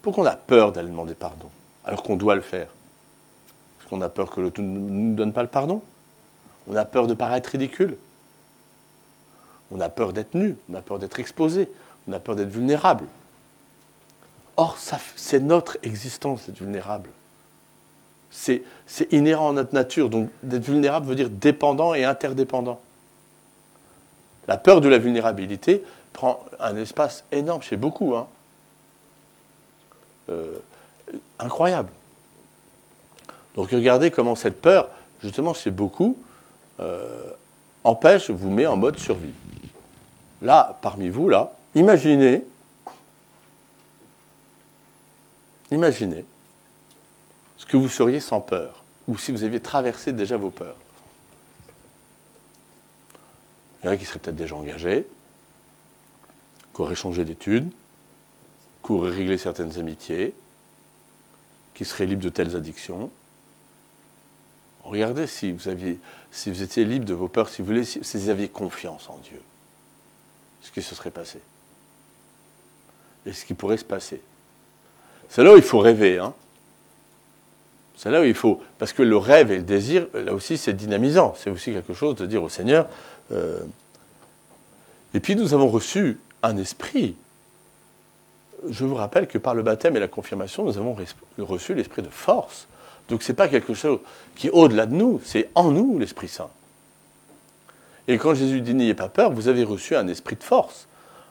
pourquoi 0.01 0.23
on 0.23 0.27
a 0.27 0.35
peur 0.35 0.71
d'aller 0.71 0.89
demander 0.89 1.13
pardon 1.13 1.49
alors 1.85 2.01
qu'on 2.01 2.15
doit 2.15 2.33
le 2.33 2.41
faire? 2.41 2.67
Parce 3.77 3.89
qu'on 3.89 4.01
a 4.01 4.09
peur 4.09 4.31
que 4.31 4.41
l'autre 4.41 4.59
ne 4.59 4.79
nous 4.79 5.15
donne 5.15 5.33
pas 5.33 5.43
le 5.43 5.49
pardon? 5.49 5.83
On 6.67 6.75
a 6.75 6.85
peur 6.85 7.05
de 7.05 7.13
paraître 7.13 7.51
ridicule? 7.51 7.95
On 9.69 9.79
a 9.79 9.89
peur 9.89 10.13
d'être 10.13 10.33
nu? 10.33 10.57
On 10.69 10.73
a 10.73 10.81
peur 10.81 10.97
d'être 10.97 11.19
exposé? 11.19 11.69
On 12.07 12.13
a 12.13 12.19
peur 12.19 12.35
d'être 12.35 12.49
vulnérable? 12.49 13.05
Or, 14.57 14.77
c'est 15.15 15.39
notre 15.39 15.77
existence 15.83 16.47
d'être 16.47 16.57
vulnérable. 16.57 17.09
C'est 18.31 18.63
inhérent 19.11 19.49
à 19.49 19.53
notre 19.53 19.73
nature. 19.73 20.09
Donc, 20.09 20.29
d'être 20.41 20.63
vulnérable 20.63 21.05
veut 21.05 21.15
dire 21.15 21.29
dépendant 21.29 21.93
et 21.93 22.05
interdépendant. 22.05 22.79
La 24.47 24.57
peur 24.57 24.81
de 24.81 24.89
la 24.89 24.97
vulnérabilité 24.97 25.83
prend 26.13 26.43
un 26.59 26.75
espace 26.77 27.23
énorme 27.31 27.61
chez 27.61 27.77
beaucoup. 27.77 28.15
Hein. 28.15 28.27
Euh, 30.29 30.59
incroyable. 31.39 31.89
Donc 33.55 33.71
regardez 33.71 34.11
comment 34.11 34.35
cette 34.35 34.61
peur, 34.61 34.89
justement 35.21 35.53
chez 35.53 35.71
beaucoup, 35.71 36.17
euh, 36.79 37.31
empêche, 37.83 38.29
vous 38.29 38.49
met 38.49 38.65
en 38.65 38.77
mode 38.77 38.97
survie. 38.97 39.33
Là, 40.41 40.77
parmi 40.81 41.09
vous, 41.09 41.27
là, 41.27 41.53
imaginez, 41.75 42.45
imaginez 45.71 46.25
ce 47.61 47.65
que 47.67 47.77
vous 47.77 47.89
seriez 47.89 48.19
sans 48.19 48.41
peur, 48.41 48.83
ou 49.07 49.19
si 49.19 49.31
vous 49.31 49.43
aviez 49.43 49.59
traversé 49.59 50.13
déjà 50.13 50.35
vos 50.35 50.49
peurs. 50.49 50.77
Il 53.79 53.85
y 53.85 53.89
en 53.89 53.91
a 53.91 53.97
qui 53.97 54.05
seraient 54.05 54.17
peut-être 54.17 54.35
déjà 54.35 54.55
engagés, 54.55 55.05
qui 56.73 56.81
auraient 56.81 56.95
changé 56.95 57.23
d'études, 57.23 57.69
qui 58.83 58.91
auraient 58.93 59.11
réglé 59.11 59.37
certaines 59.37 59.77
amitiés, 59.77 60.33
qui 61.75 61.85
seraient 61.85 62.07
libres 62.07 62.23
de 62.23 62.29
telles 62.29 62.55
addictions. 62.55 63.11
Regardez 64.83 65.27
si 65.27 65.51
vous, 65.51 65.67
aviez, 65.67 65.99
si 66.31 66.49
vous 66.49 66.63
étiez 66.63 66.83
libre 66.83 67.05
de 67.05 67.13
vos 67.13 67.27
peurs, 67.27 67.47
si 67.47 67.61
vous, 67.61 67.83
si 67.83 67.99
vous 68.01 68.29
aviez 68.29 68.49
confiance 68.49 69.07
en 69.07 69.19
Dieu, 69.19 69.41
ce 70.63 70.71
qui 70.71 70.81
se 70.81 70.95
serait 70.95 71.11
passé. 71.11 71.39
Et 73.27 73.33
ce 73.33 73.45
qui 73.45 73.53
pourrait 73.53 73.77
se 73.77 73.85
passer. 73.85 74.19
C'est 75.29 75.43
là 75.43 75.53
où 75.53 75.57
il 75.57 75.61
faut 75.61 75.77
rêver. 75.77 76.17
Hein. 76.17 76.33
C'est 78.01 78.09
là 78.09 78.21
où 78.21 78.23
il 78.23 78.33
faut. 78.33 78.59
Parce 78.79 78.93
que 78.93 79.03
le 79.03 79.15
rêve 79.15 79.51
et 79.51 79.57
le 79.57 79.61
désir, 79.61 80.07
là 80.15 80.33
aussi, 80.33 80.57
c'est 80.57 80.73
dynamisant. 80.73 81.35
C'est 81.37 81.51
aussi 81.51 81.71
quelque 81.71 81.93
chose 81.93 82.15
de 82.15 82.25
dire 82.25 82.41
au 82.41 82.49
Seigneur, 82.49 82.87
euh, 83.31 83.59
et 85.13 85.19
puis 85.19 85.35
nous 85.35 85.53
avons 85.53 85.67
reçu 85.67 86.19
un 86.41 86.57
esprit. 86.57 87.15
Je 88.67 88.85
vous 88.85 88.95
rappelle 88.95 89.27
que 89.27 89.37
par 89.37 89.53
le 89.53 89.61
baptême 89.61 89.95
et 89.97 89.99
la 89.99 90.07
confirmation, 90.07 90.63
nous 90.63 90.79
avons 90.79 90.97
reçu 91.37 91.75
l'esprit 91.75 92.01
de 92.01 92.09
force. 92.09 92.67
Donc 93.07 93.21
ce 93.21 93.31
n'est 93.31 93.35
pas 93.35 93.47
quelque 93.47 93.75
chose 93.75 93.99
qui 94.35 94.47
est 94.47 94.51
au-delà 94.51 94.87
de 94.87 94.95
nous, 94.95 95.21
c'est 95.23 95.51
en 95.53 95.69
nous 95.69 95.99
l'Esprit 95.99 96.27
Saint. 96.27 96.49
Et 98.07 98.17
quand 98.17 98.33
Jésus 98.33 98.61
dit 98.61 98.73
n'ayez 98.73 98.95
pas 98.95 99.09
peur, 99.09 99.31
vous 99.31 99.47
avez 99.47 99.63
reçu 99.63 99.95
un 99.95 100.07
esprit 100.07 100.37
de 100.37 100.43
force. 100.43 100.87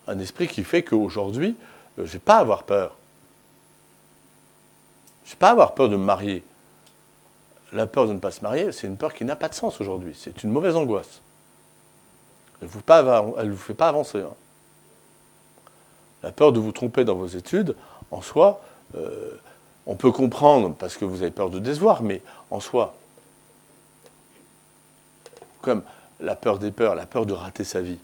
Un 0.07 0.21
esprit 0.21 0.47
qui 0.47 0.63
fait 0.63 0.85
qu'aujourd'hui, 0.85 1.57
euh, 1.99 2.07
je 2.07 2.13
n'ai 2.13 2.21
pas 2.21 2.37
à 2.37 2.41
avoir 2.41 2.63
peur. 2.63 2.95
Je 5.25 5.33
n'ai 5.33 5.37
pas 5.37 5.49
à 5.49 5.53
avoir 5.53 5.75
peur 5.75 5.89
de 5.89 5.97
me 5.97 6.05
marier. 6.05 6.45
La 7.73 7.87
peur 7.87 8.07
de 8.09 8.13
ne 8.13 8.19
pas 8.19 8.31
se 8.31 8.41
marier, 8.43 8.73
c'est 8.73 8.87
une 8.87 8.97
peur 8.97 9.15
qui 9.15 9.25
n'a 9.25 9.37
pas 9.37 9.49
de 9.49 9.55
sens 9.55 9.81
aujourd'hui. 9.81 10.17
C'est 10.19 10.43
une 10.43 10.51
mauvaise 10.51 10.77
angoisse. 10.77 11.21
Elle 12.61 12.69
ne 12.69 12.73
vous, 12.73 13.57
fait 13.57 13.75
pas 13.75 13.89
avancer. 13.89 14.21
Hein. 14.21 14.35
La 16.23 16.33
peur 16.33 16.53
de 16.53 16.61
vous 16.61 16.73
tromper 16.73 17.05
dans 17.05 17.15
vos 17.15 17.29
études, 17.29 17.75
en 18.11 18.21
soi, 18.21 18.61
euh, 18.97 19.39
on 19.87 19.95
peut 19.95 20.11
comprendre 20.11 20.75
parce 20.75 20.97
que 20.97 21.05
vous 21.05 21.23
avez 21.23 21.31
peur 21.31 21.49
de 21.49 21.59
décevoir, 21.59 22.03
mais 22.03 22.23
en 22.51 22.61
soi, 22.61 22.95
comme 25.63 25.83
la 26.21 26.35
peur 26.35 26.59
des 26.59 26.71
peurs, 26.71 26.95
la 26.95 27.07
peur 27.07 27.25
de 27.25 27.33
rater 27.33 27.65
sa 27.65 27.81
vie. 27.81 27.99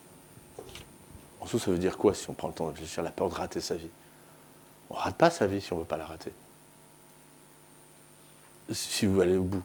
En 1.41 1.47
soi, 1.47 1.61
ça 1.61 1.71
veut 1.71 1.79
dire 1.79 1.99
quoi 1.99 2.15
si 2.15 2.31
on 2.31 2.33
prend 2.33 2.49
le 2.49 2.55
temps 2.55 2.65
de 2.67 2.71
réfléchir 2.71 3.03
La 3.03 3.11
peur 3.11 3.29
de 3.29 3.35
rater 3.35 3.61
sa 3.61 3.75
vie? 3.75 3.91
On 4.91 4.95
ne 4.95 5.01
rate 5.01 5.17
pas 5.17 5.31
sa 5.31 5.47
vie 5.47 5.61
si 5.61 5.73
on 5.73 5.77
ne 5.77 5.81
veut 5.81 5.87
pas 5.87 5.97
la 5.97 6.07
rater. 6.07 6.33
Si 8.73 9.07
vous 9.07 9.21
allez 9.21 9.37
au 9.37 9.45
bout. 9.45 9.63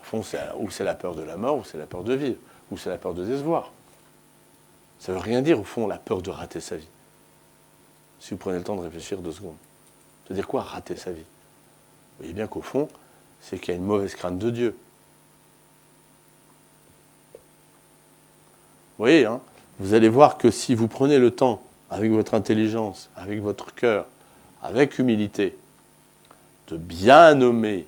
Au 0.00 0.04
fond, 0.04 0.22
c'est 0.22 0.84
la 0.84 0.94
peur 0.94 1.14
de 1.14 1.22
la 1.22 1.36
mort, 1.36 1.58
ou 1.58 1.64
c'est 1.64 1.78
la 1.78 1.86
peur 1.86 2.02
de 2.04 2.14
vivre 2.14 2.38
ou 2.70 2.76
c'est 2.76 2.90
la 2.90 2.98
peur 2.98 3.14
de 3.14 3.24
décevoir. 3.24 3.72
Ça 5.00 5.12
ne 5.12 5.16
veut 5.16 5.22
rien 5.22 5.42
dire, 5.42 5.58
au 5.58 5.64
fond, 5.64 5.86
la 5.86 5.98
peur 5.98 6.22
de 6.22 6.30
rater 6.30 6.60
sa 6.60 6.76
vie. 6.76 6.88
Si 8.20 8.30
vous 8.32 8.36
prenez 8.36 8.58
le 8.58 8.64
temps 8.64 8.76
de 8.76 8.82
réfléchir 8.82 9.18
deux 9.18 9.32
secondes. 9.32 9.56
Ça 10.24 10.30
veut 10.30 10.34
dire 10.34 10.46
quoi, 10.46 10.62
rater 10.62 10.96
sa 10.96 11.12
vie? 11.12 11.20
Vous 11.20 12.18
voyez 12.18 12.32
bien 12.34 12.46
qu'au 12.46 12.62
fond, 12.62 12.88
c'est 13.40 13.58
qu'il 13.58 13.72
y 13.72 13.76
a 13.76 13.80
une 13.80 13.86
mauvaise 13.86 14.14
crainte 14.14 14.38
de 14.38 14.50
Dieu. 14.50 14.76
Vous 18.98 19.04
voyez, 19.04 19.24
hein? 19.24 19.40
Vous 19.78 19.94
allez 19.94 20.08
voir 20.08 20.36
que 20.36 20.50
si 20.50 20.74
vous 20.74 20.88
prenez 20.88 21.18
le 21.18 21.30
temps, 21.30 21.62
avec 21.90 22.10
votre 22.10 22.34
intelligence, 22.34 23.08
avec 23.16 23.40
votre 23.40 23.74
cœur, 23.74 24.06
avec 24.62 24.98
humilité, 24.98 25.56
de 26.68 26.76
bien 26.76 27.34
nommer 27.34 27.86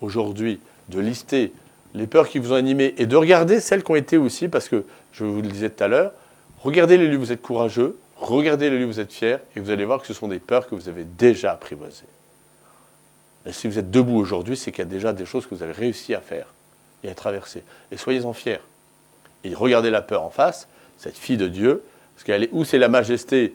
aujourd'hui, 0.00 0.60
de 0.88 1.00
lister 1.00 1.52
les 1.94 2.06
peurs 2.06 2.28
qui 2.28 2.38
vous 2.38 2.52
ont 2.52 2.56
animé 2.56 2.94
et 2.98 3.06
de 3.06 3.16
regarder 3.16 3.60
celles 3.60 3.82
qui 3.82 3.90
ont 3.90 3.96
été 3.96 4.16
aussi, 4.16 4.48
parce 4.48 4.68
que 4.68 4.84
je 5.12 5.24
vous 5.24 5.42
le 5.42 5.48
disais 5.48 5.70
tout 5.70 5.82
à 5.82 5.88
l'heure, 5.88 6.12
regardez 6.60 6.96
les 6.96 7.08
lieux 7.08 7.16
où 7.16 7.20
vous 7.20 7.32
êtes 7.32 7.42
courageux, 7.42 7.98
regardez 8.16 8.70
les 8.70 8.78
lieux 8.78 8.84
où 8.84 8.88
vous 8.88 9.00
êtes 9.00 9.12
fiers, 9.12 9.38
et 9.56 9.60
vous 9.60 9.70
allez 9.70 9.84
voir 9.84 10.00
que 10.00 10.06
ce 10.06 10.14
sont 10.14 10.28
des 10.28 10.38
peurs 10.38 10.68
que 10.68 10.74
vous 10.74 10.88
avez 10.88 11.04
déjà 11.04 11.52
apprivoisées. 11.52 12.04
Et 13.46 13.52
si 13.52 13.66
vous 13.66 13.78
êtes 13.78 13.90
debout 13.90 14.18
aujourd'hui, 14.18 14.56
c'est 14.56 14.70
qu'il 14.70 14.80
y 14.80 14.86
a 14.86 14.90
déjà 14.90 15.12
des 15.12 15.24
choses 15.24 15.46
que 15.46 15.54
vous 15.54 15.62
avez 15.62 15.72
réussi 15.72 16.14
à 16.14 16.20
faire 16.20 16.46
et 17.02 17.10
à 17.10 17.14
traverser. 17.14 17.64
Et 17.90 17.96
soyez-en 17.96 18.32
fiers. 18.34 18.60
Et 19.44 19.54
regardez 19.54 19.90
la 19.90 20.02
peur 20.02 20.22
en 20.22 20.30
face, 20.30 20.68
cette 20.98 21.16
fille 21.16 21.38
de 21.38 21.48
Dieu, 21.48 21.82
parce 22.14 22.24
qu'elle 22.24 22.44
est 22.44 22.50
où? 22.52 22.64
C'est 22.64 22.78
la 22.78 22.88
majesté, 22.88 23.54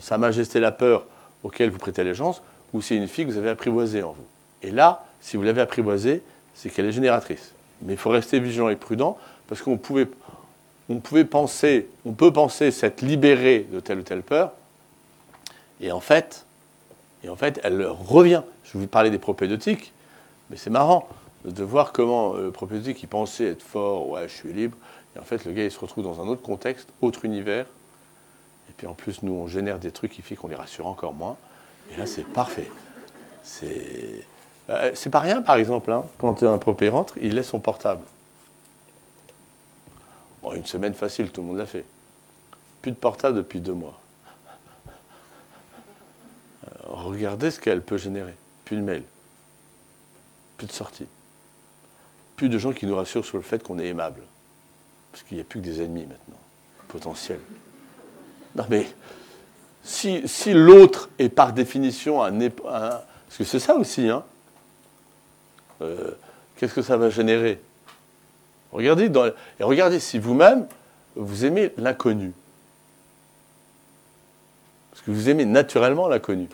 sa 0.00 0.16
majesté 0.16 0.58
la 0.58 0.72
peur 0.72 1.04
auquel 1.42 1.68
vous 1.68 1.78
prêtez 1.78 2.00
allégeance, 2.00 2.42
ou 2.72 2.82
c'est 2.82 2.96
une 2.96 3.08
fille 3.08 3.26
que 3.26 3.30
vous 3.30 3.38
avez 3.38 3.50
apprivoisée 3.50 4.02
en 4.02 4.12
vous. 4.12 4.24
Et 4.62 4.70
là, 4.70 5.04
si 5.20 5.36
vous 5.36 5.42
l'avez 5.42 5.60
apprivoisée, 5.60 6.22
c'est 6.54 6.70
qu'elle 6.70 6.86
est 6.86 6.92
génératrice. 6.92 7.52
Mais 7.82 7.94
il 7.94 7.98
faut 7.98 8.10
rester 8.10 8.40
vigilant 8.40 8.68
et 8.68 8.76
prudent 8.76 9.18
parce 9.48 9.62
qu'on 9.62 9.76
pouvait, 9.76 10.08
on 10.88 10.96
pouvait 10.96 11.24
penser, 11.24 11.88
on 12.04 12.12
peut 12.12 12.32
penser 12.32 12.70
s'être 12.70 13.02
libéré 13.02 13.66
de 13.70 13.80
telle 13.80 13.98
ou 13.98 14.02
telle 14.02 14.22
peur, 14.22 14.52
et 15.80 15.92
en 15.92 16.00
fait, 16.00 16.46
et 17.22 17.28
en 17.28 17.36
fait, 17.36 17.60
elle 17.62 17.86
revient. 17.86 18.42
Je 18.64 18.78
vous 18.78 18.86
parler 18.86 19.10
des 19.10 19.18
propédeutiques, 19.18 19.92
mais 20.50 20.56
c'est 20.56 20.70
marrant 20.70 21.08
de 21.44 21.62
voir 21.62 21.92
comment 21.92 22.34
le 22.34 22.50
propédeutique, 22.50 23.02
il 23.02 23.08
pensait 23.08 23.44
être 23.44 23.62
fort, 23.62 24.08
ouais, 24.08 24.28
je 24.28 24.34
suis 24.34 24.52
libre, 24.52 24.76
et 25.14 25.18
en 25.18 25.22
fait, 25.22 25.44
le 25.44 25.52
gars, 25.52 25.64
il 25.64 25.70
se 25.70 25.78
retrouve 25.78 26.02
dans 26.02 26.20
un 26.20 26.26
autre 26.26 26.42
contexte, 26.42 26.88
autre 27.00 27.24
univers, 27.24 27.66
et 28.68 28.72
puis 28.76 28.86
en 28.86 28.94
plus, 28.94 29.22
nous, 29.22 29.32
on 29.32 29.46
génère 29.46 29.78
des 29.78 29.92
trucs 29.92 30.12
qui 30.12 30.22
font 30.22 30.34
qu'on 30.34 30.48
les 30.48 30.56
rassure 30.56 30.86
encore 30.86 31.14
moins, 31.14 31.36
et 31.92 31.96
là, 31.96 32.06
c'est 32.06 32.24
parfait. 32.24 32.70
C'est 33.42 34.24
euh, 34.68 34.90
c'est 34.94 35.10
pas 35.10 35.20
rien, 35.20 35.42
par 35.42 35.56
exemple, 35.56 35.92
hein, 35.92 36.04
quand 36.18 36.42
un 36.42 36.58
propé 36.58 36.88
rentre, 36.88 37.14
il 37.20 37.34
laisse 37.34 37.48
son 37.48 37.60
portable. 37.60 38.02
Bon, 40.42 40.52
une 40.54 40.66
semaine 40.66 40.94
facile, 40.94 41.30
tout 41.30 41.40
le 41.40 41.46
monde 41.48 41.58
l'a 41.58 41.66
fait. 41.66 41.84
Plus 42.82 42.90
de 42.90 42.96
portable 42.96 43.36
depuis 43.36 43.60
deux 43.60 43.72
mois. 43.72 44.00
Euh, 46.66 46.70
regardez 46.84 47.50
ce 47.50 47.60
qu'elle 47.60 47.82
peut 47.82 47.96
générer. 47.96 48.34
Plus 48.64 48.76
de 48.76 48.82
mails. 48.82 49.04
Plus 50.56 50.66
de 50.66 50.72
sorties. 50.72 51.06
Plus 52.34 52.48
de 52.48 52.58
gens 52.58 52.72
qui 52.72 52.86
nous 52.86 52.96
rassurent 52.96 53.24
sur 53.24 53.36
le 53.36 53.44
fait 53.44 53.62
qu'on 53.62 53.78
est 53.78 53.86
aimable. 53.86 54.22
Parce 55.12 55.22
qu'il 55.22 55.36
n'y 55.36 55.40
a 55.40 55.44
plus 55.44 55.60
que 55.60 55.64
des 55.64 55.80
ennemis 55.80 56.06
maintenant, 56.06 56.40
potentiels. 56.88 57.40
Non 58.56 58.66
mais, 58.68 58.86
si, 59.86 60.52
l'autre 60.52 61.08
est 61.18 61.28
par 61.28 61.52
définition 61.52 62.22
un, 62.22 62.32
parce 62.38 63.38
que 63.38 63.44
c'est 63.44 63.60
ça 63.60 63.76
aussi, 63.76 64.08
hein, 64.08 64.24
euh, 65.82 66.10
qu'est-ce 66.56 66.74
que 66.74 66.82
ça 66.82 66.96
va 66.96 67.08
générer? 67.08 67.60
Regardez, 68.72 69.10
et 69.60 69.62
regardez 69.62 70.00
si 70.00 70.18
vous-même, 70.18 70.66
vous 71.14 71.44
aimez 71.44 71.72
l'inconnu. 71.76 72.32
Parce 74.90 75.02
que 75.04 75.10
vous 75.10 75.28
aimez 75.28 75.44
naturellement 75.44 76.08
l'inconnu. 76.08 76.48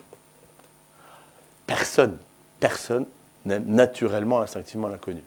Personne, 1.65 2.17
personne 2.59 3.05
n'aime 3.45 3.65
naturellement, 3.65 4.41
instinctivement 4.41 4.87
l'inconnu. 4.87 5.23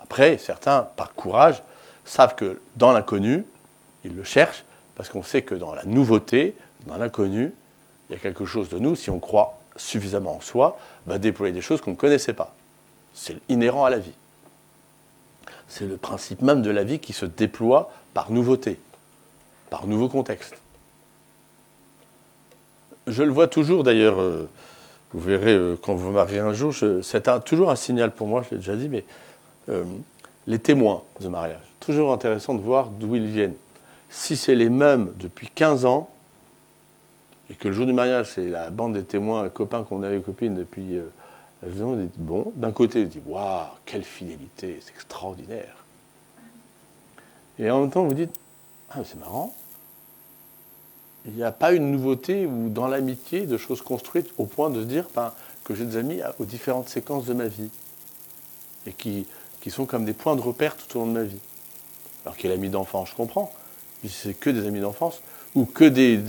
Après, 0.00 0.38
certains, 0.38 0.82
par 0.96 1.14
courage, 1.14 1.62
savent 2.04 2.34
que 2.34 2.60
dans 2.76 2.92
l'inconnu, 2.92 3.44
ils 4.04 4.14
le 4.14 4.22
cherchent, 4.22 4.64
parce 4.96 5.10
qu'on 5.10 5.22
sait 5.22 5.42
que 5.42 5.54
dans 5.54 5.74
la 5.74 5.84
nouveauté, 5.84 6.56
dans 6.86 6.96
l'inconnu, 6.96 7.52
il 8.08 8.12
y 8.12 8.16
a 8.16 8.18
quelque 8.18 8.44
chose 8.44 8.68
de 8.68 8.78
nous, 8.78 8.96
si 8.96 9.10
on 9.10 9.20
croit 9.20 9.58
suffisamment 9.76 10.36
en 10.36 10.40
soi, 10.40 10.78
va 11.06 11.18
déployer 11.18 11.52
des 11.52 11.60
choses 11.60 11.80
qu'on 11.80 11.92
ne 11.92 11.96
connaissait 11.96 12.32
pas. 12.32 12.54
C'est 13.14 13.36
inhérent 13.48 13.84
à 13.84 13.90
la 13.90 13.98
vie. 13.98 14.12
C'est 15.68 15.86
le 15.86 15.96
principe 15.96 16.42
même 16.42 16.62
de 16.62 16.70
la 16.70 16.84
vie 16.84 16.98
qui 16.98 17.12
se 17.12 17.26
déploie 17.26 17.92
par 18.14 18.30
nouveauté, 18.30 18.78
par 19.70 19.86
nouveau 19.86 20.08
contexte. 20.08 20.54
Je 23.06 23.22
le 23.22 23.30
vois 23.30 23.48
toujours 23.48 23.84
d'ailleurs, 23.84 24.20
euh, 24.20 24.48
vous 25.12 25.20
verrez 25.20 25.54
euh, 25.54 25.76
quand 25.80 25.94
vous 25.94 26.10
mariez 26.10 26.38
un 26.38 26.52
jour, 26.52 26.72
c'est 27.02 27.44
toujours 27.44 27.70
un 27.70 27.76
signal 27.76 28.12
pour 28.12 28.26
moi, 28.26 28.42
je 28.42 28.54
l'ai 28.54 28.56
déjà 28.58 28.76
dit, 28.76 28.88
mais 28.88 29.04
euh, 29.68 29.84
les 30.46 30.58
témoins 30.58 31.02
de 31.20 31.28
mariage. 31.28 31.60
Toujours 31.80 32.12
intéressant 32.12 32.54
de 32.54 32.60
voir 32.60 32.88
d'où 32.88 33.14
ils 33.14 33.26
viennent. 33.26 33.54
Si 34.16 34.34
c'est 34.34 34.54
les 34.54 34.70
mêmes 34.70 35.12
depuis 35.18 35.50
15 35.54 35.84
ans, 35.84 36.08
et 37.50 37.54
que 37.54 37.68
le 37.68 37.74
jour 37.74 37.84
du 37.84 37.92
mariage, 37.92 38.32
c'est 38.34 38.48
la 38.48 38.70
bande 38.70 38.94
des 38.94 39.04
témoins, 39.04 39.46
copains 39.50 39.84
qu'on 39.84 40.02
avait 40.02 40.20
copines 40.20 40.54
depuis. 40.54 40.96
Euh, 40.96 41.04
on 41.82 41.96
dit, 41.96 42.08
bon, 42.16 42.50
d'un 42.56 42.72
côté, 42.72 43.04
on 43.04 43.08
dit, 43.08 43.20
waouh, 43.26 43.66
quelle 43.84 44.02
fidélité, 44.02 44.80
c'est 44.80 44.92
extraordinaire. 44.92 45.84
Et 47.58 47.70
en 47.70 47.82
même 47.82 47.90
temps, 47.90 48.04
vous 48.04 48.14
dites, 48.14 48.34
ah, 48.90 49.00
c'est 49.04 49.20
marrant. 49.20 49.54
Il 51.26 51.34
n'y 51.34 51.44
a 51.44 51.52
pas 51.52 51.72
une 51.72 51.92
nouveauté 51.92 52.46
ou 52.46 52.70
dans 52.70 52.88
l'amitié 52.88 53.46
de 53.46 53.58
choses 53.58 53.82
construites 53.82 54.32
au 54.38 54.46
point 54.46 54.70
de 54.70 54.80
se 54.80 54.86
dire 54.86 55.08
ben, 55.14 55.34
que 55.62 55.74
j'ai 55.74 55.84
des 55.84 55.98
amis 55.98 56.20
aux 56.38 56.46
différentes 56.46 56.88
séquences 56.88 57.26
de 57.26 57.34
ma 57.34 57.48
vie 57.48 57.70
et 58.86 58.92
qui, 58.92 59.26
qui 59.60 59.70
sont 59.70 59.84
comme 59.84 60.06
des 60.06 60.14
points 60.14 60.36
de 60.36 60.40
repère 60.40 60.74
tout 60.76 60.96
au 60.96 61.00
long 61.00 61.06
de 61.08 61.18
ma 61.18 61.24
vie. 61.24 61.40
Alors 62.24 62.36
qu'il 62.36 62.48
y 62.48 62.52
a 62.52 62.56
l'ami 62.56 62.70
d'enfance, 62.70 63.10
je 63.10 63.14
comprends. 63.14 63.52
C'est 64.08 64.38
que 64.38 64.50
des 64.50 64.66
amis 64.66 64.80
d'enfance 64.80 65.20
ou 65.56 65.64
que 65.64 65.84
des, 65.84 66.20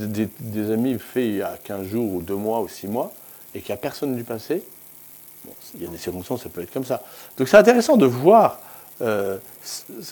amis 0.72 0.98
faits 0.98 1.24
il 1.24 1.36
y 1.36 1.42
a 1.42 1.58
15 1.62 1.86
jours 1.86 2.14
ou 2.14 2.22
2 2.22 2.34
mois 2.34 2.60
ou 2.60 2.68
6 2.68 2.88
mois, 2.88 3.12
et 3.54 3.60
qu'il 3.60 3.72
n'y 3.72 3.74
a 3.74 3.80
personne 3.80 4.16
du 4.16 4.24
passé, 4.24 4.62
il 5.74 5.82
y 5.82 5.86
a 5.86 5.90
des 5.90 5.98
circonstances, 5.98 6.42
ça 6.42 6.48
peut 6.48 6.62
être 6.62 6.72
comme 6.72 6.84
ça. 6.84 7.02
Donc 7.36 7.46
c'est 7.46 7.58
intéressant 7.58 7.98
de 7.98 8.06
voir 8.06 8.58
euh, 9.02 9.38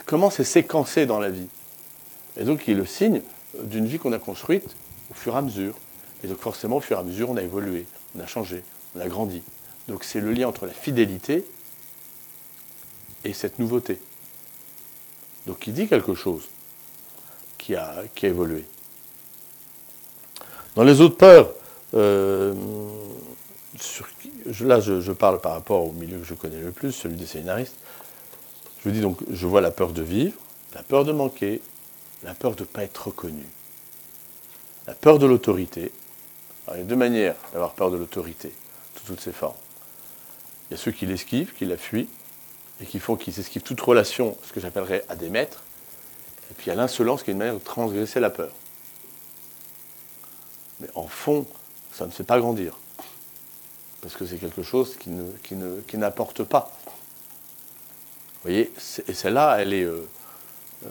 comment 0.05 0.31
c'est 0.31 0.45
séquencé 0.45 1.07
dans 1.07 1.19
la 1.19 1.31
vie. 1.31 1.49
Et 2.37 2.45
donc 2.45 2.69
il 2.69 2.73
est 2.73 2.77
le 2.77 2.87
signe 2.87 3.23
d'une 3.63 3.87
vie 3.87 3.99
qu'on 3.99 4.13
a 4.13 4.19
construite 4.19 4.77
au 5.11 5.15
fur 5.15 5.35
et 5.35 5.39
à 5.39 5.43
mesure. 5.43 5.75
Et 6.23 6.29
donc 6.29 6.39
forcément, 6.39 6.77
au 6.77 6.81
fur 6.81 6.99
et 6.99 7.01
à 7.01 7.03
mesure, 7.03 7.31
on 7.31 7.37
a 7.39 7.43
évolué, 7.43 7.87
on 8.17 8.21
a 8.21 8.27
changé, 8.27 8.63
on 8.95 9.01
a 9.01 9.09
grandi. 9.09 9.43
Donc 9.89 10.05
c'est 10.05 10.21
le 10.21 10.31
lien 10.33 10.47
entre 10.47 10.67
la 10.67 10.73
fidélité 10.73 11.47
et 13.25 13.33
cette 13.33 13.59
nouveauté. 13.59 13.99
Donc 15.47 15.67
il 15.67 15.73
dit 15.73 15.89
quelque 15.89 16.15
chose 16.15 16.49
qui 17.67 17.75
a, 17.75 18.05
qui 18.15 18.27
a 18.27 18.29
évolué. 18.29 18.65
Dans 20.77 20.85
les 20.85 21.01
autres 21.01 21.17
peurs, 21.17 21.51
euh, 21.95 22.55
là 24.61 24.79
je, 24.79 25.11
parle 25.11 25.41
par 25.41 25.51
rapport 25.51 25.85
au 25.85 25.91
milieu 25.91 26.19
que 26.19 26.25
je 26.25 26.35
connais 26.35 26.61
le 26.61 26.71
plus, 26.71 26.93
celui 26.93 27.17
des 27.17 27.27
séminaristes. 27.27 27.75
Je 28.79 28.89
vous 28.89 28.95
dis 28.95 29.01
donc, 29.01 29.19
je 29.29 29.47
vois 29.49 29.61
la 29.61 29.73
peur 29.73 29.91
de 29.91 30.03
vivre, 30.03 30.37
la 30.77 30.85
peur 30.85 31.05
de 31.05 31.11
manquer, 31.11 31.61
la 32.23 32.35
peur 32.35 32.55
de 32.55 32.61
ne 32.61 32.67
pas 32.67 32.85
être 32.85 33.09
reconnu, 33.09 33.45
la 34.87 34.95
peur 34.95 35.19
de 35.19 35.27
l'autorité. 35.27 35.91
il 36.73 36.79
y 36.79 36.83
a 36.83 36.85
deux 36.85 36.95
manières 36.95 37.35
d'avoir 37.53 37.73
peur 37.73 37.91
de 37.91 37.97
l'autorité, 37.97 38.53
sous 38.97 39.07
toutes 39.07 39.21
ses 39.21 39.33
formes. 39.33 39.59
Il 40.71 40.75
y 40.77 40.81
a 40.81 40.81
ceux 40.81 40.93
qui 40.93 41.07
l'esquivent, 41.07 41.53
qui 41.53 41.65
la 41.65 41.77
fuient, 41.77 42.09
et 42.81 42.87
qui 42.87 43.01
font 43.01 43.17
qu'ils 43.17 43.41
esquivent 43.41 43.63
toute 43.63 43.81
relation, 43.81 44.39
ce 44.45 44.53
que 44.53 44.61
j'appellerais 44.61 45.05
à 45.09 45.17
des 45.17 45.31
maîtres. 45.31 45.65
Et 46.51 46.55
puis 46.55 46.67
il 46.67 46.69
y 46.69 46.73
a 46.73 46.75
l'insolence 46.77 47.23
qui 47.23 47.31
est 47.31 47.33
une 47.33 47.39
manière 47.39 47.55
de 47.55 47.61
transgresser 47.61 48.21
la 48.21 48.31
peur. 48.31 48.53
Mais 50.81 50.89
en 50.95 51.07
fond, 51.07 51.47
ça 51.93 52.07
ne 52.07 52.11
fait 52.11 52.25
pas 52.25 52.39
grandir. 52.39 52.79
Parce 54.03 54.15
que 54.15 54.27
c'est 54.27 54.37
quelque 54.37 54.63
chose 54.63 54.97
qui, 54.97 55.11
ne, 55.11 55.81
qui, 55.81 55.97
n'apporte 55.97 56.45
pas. 56.45 56.71
Vous 56.85 58.51
voyez 58.51 58.73
Et 59.09 59.15
celle-là, 59.15 59.57
elle, 59.59 59.73
est, 59.73 59.85
euh, 59.85 60.07
euh, 60.85 60.89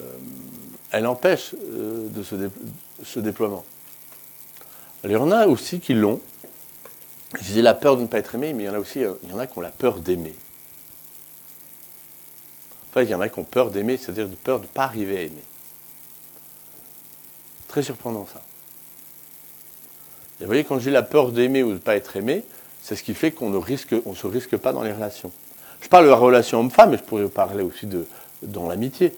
elle 0.91 1.07
empêche 1.07 1.53
euh, 1.53 2.09
de 2.09 2.23
ce, 2.23 2.35
ce, 3.03 3.19
déploiement. 3.19 3.63
il 5.03 5.11
y 5.11 5.15
en 5.15 5.31
a 5.31 5.47
aussi 5.47 5.79
qui 5.79 5.93
l'ont. 5.93 6.19
Je 7.37 7.43
disais 7.43 7.61
la 7.61 7.73
peur 7.73 7.95
de 7.97 8.01
ne 8.01 8.07
pas 8.07 8.17
être 8.17 8.35
aimé, 8.35 8.53
mais 8.53 8.63
il 8.63 8.65
y 8.65 8.69
en 8.69 8.73
a 8.73 8.79
aussi 8.79 9.01
il 9.23 9.29
y 9.29 9.33
en 9.33 9.39
a 9.39 9.47
qui 9.47 9.57
ont 9.57 9.61
la 9.61 9.71
peur 9.71 9.99
d'aimer. 9.99 10.35
Enfin, 12.89 13.03
il 13.03 13.09
y 13.09 13.15
en 13.15 13.21
a 13.21 13.29
qui 13.29 13.39
ont 13.39 13.43
peur 13.43 13.71
d'aimer, 13.71 13.97
c'est-à-dire 13.97 14.27
de 14.27 14.35
peur 14.35 14.59
de 14.59 14.63
ne 14.63 14.69
pas 14.69 14.85
arriver 14.85 15.17
à 15.17 15.21
aimer. 15.21 15.43
Très 17.75 17.83
surprenant 17.83 18.25
ça. 18.25 18.41
Et 20.39 20.43
vous 20.43 20.45
voyez, 20.45 20.63
quand 20.63 20.79
j'ai 20.79 20.91
la 20.91 21.03
peur 21.03 21.33
d'aimer 21.33 21.61
ou 21.61 21.71
de 21.71 21.73
ne 21.73 21.79
pas 21.79 21.97
être 21.97 22.15
aimé, 22.15 22.45
c'est 22.81 22.95
ce 22.95 23.03
qui 23.03 23.13
fait 23.13 23.31
qu'on 23.31 23.49
ne 23.49 23.57
risque, 23.57 23.93
on 24.05 24.15
se 24.15 24.27
risque 24.27 24.55
pas 24.55 24.71
dans 24.71 24.81
les 24.81 24.93
relations. 24.93 25.29
Je 25.81 25.89
parle 25.89 26.05
de 26.05 26.09
la 26.09 26.15
relation 26.15 26.61
homme-femme, 26.61 26.91
mais 26.91 26.97
je 26.97 27.03
pourrais 27.03 27.27
parler 27.27 27.63
aussi 27.63 27.85
de 27.85 28.07
dans 28.43 28.69
l'amitié. 28.69 29.13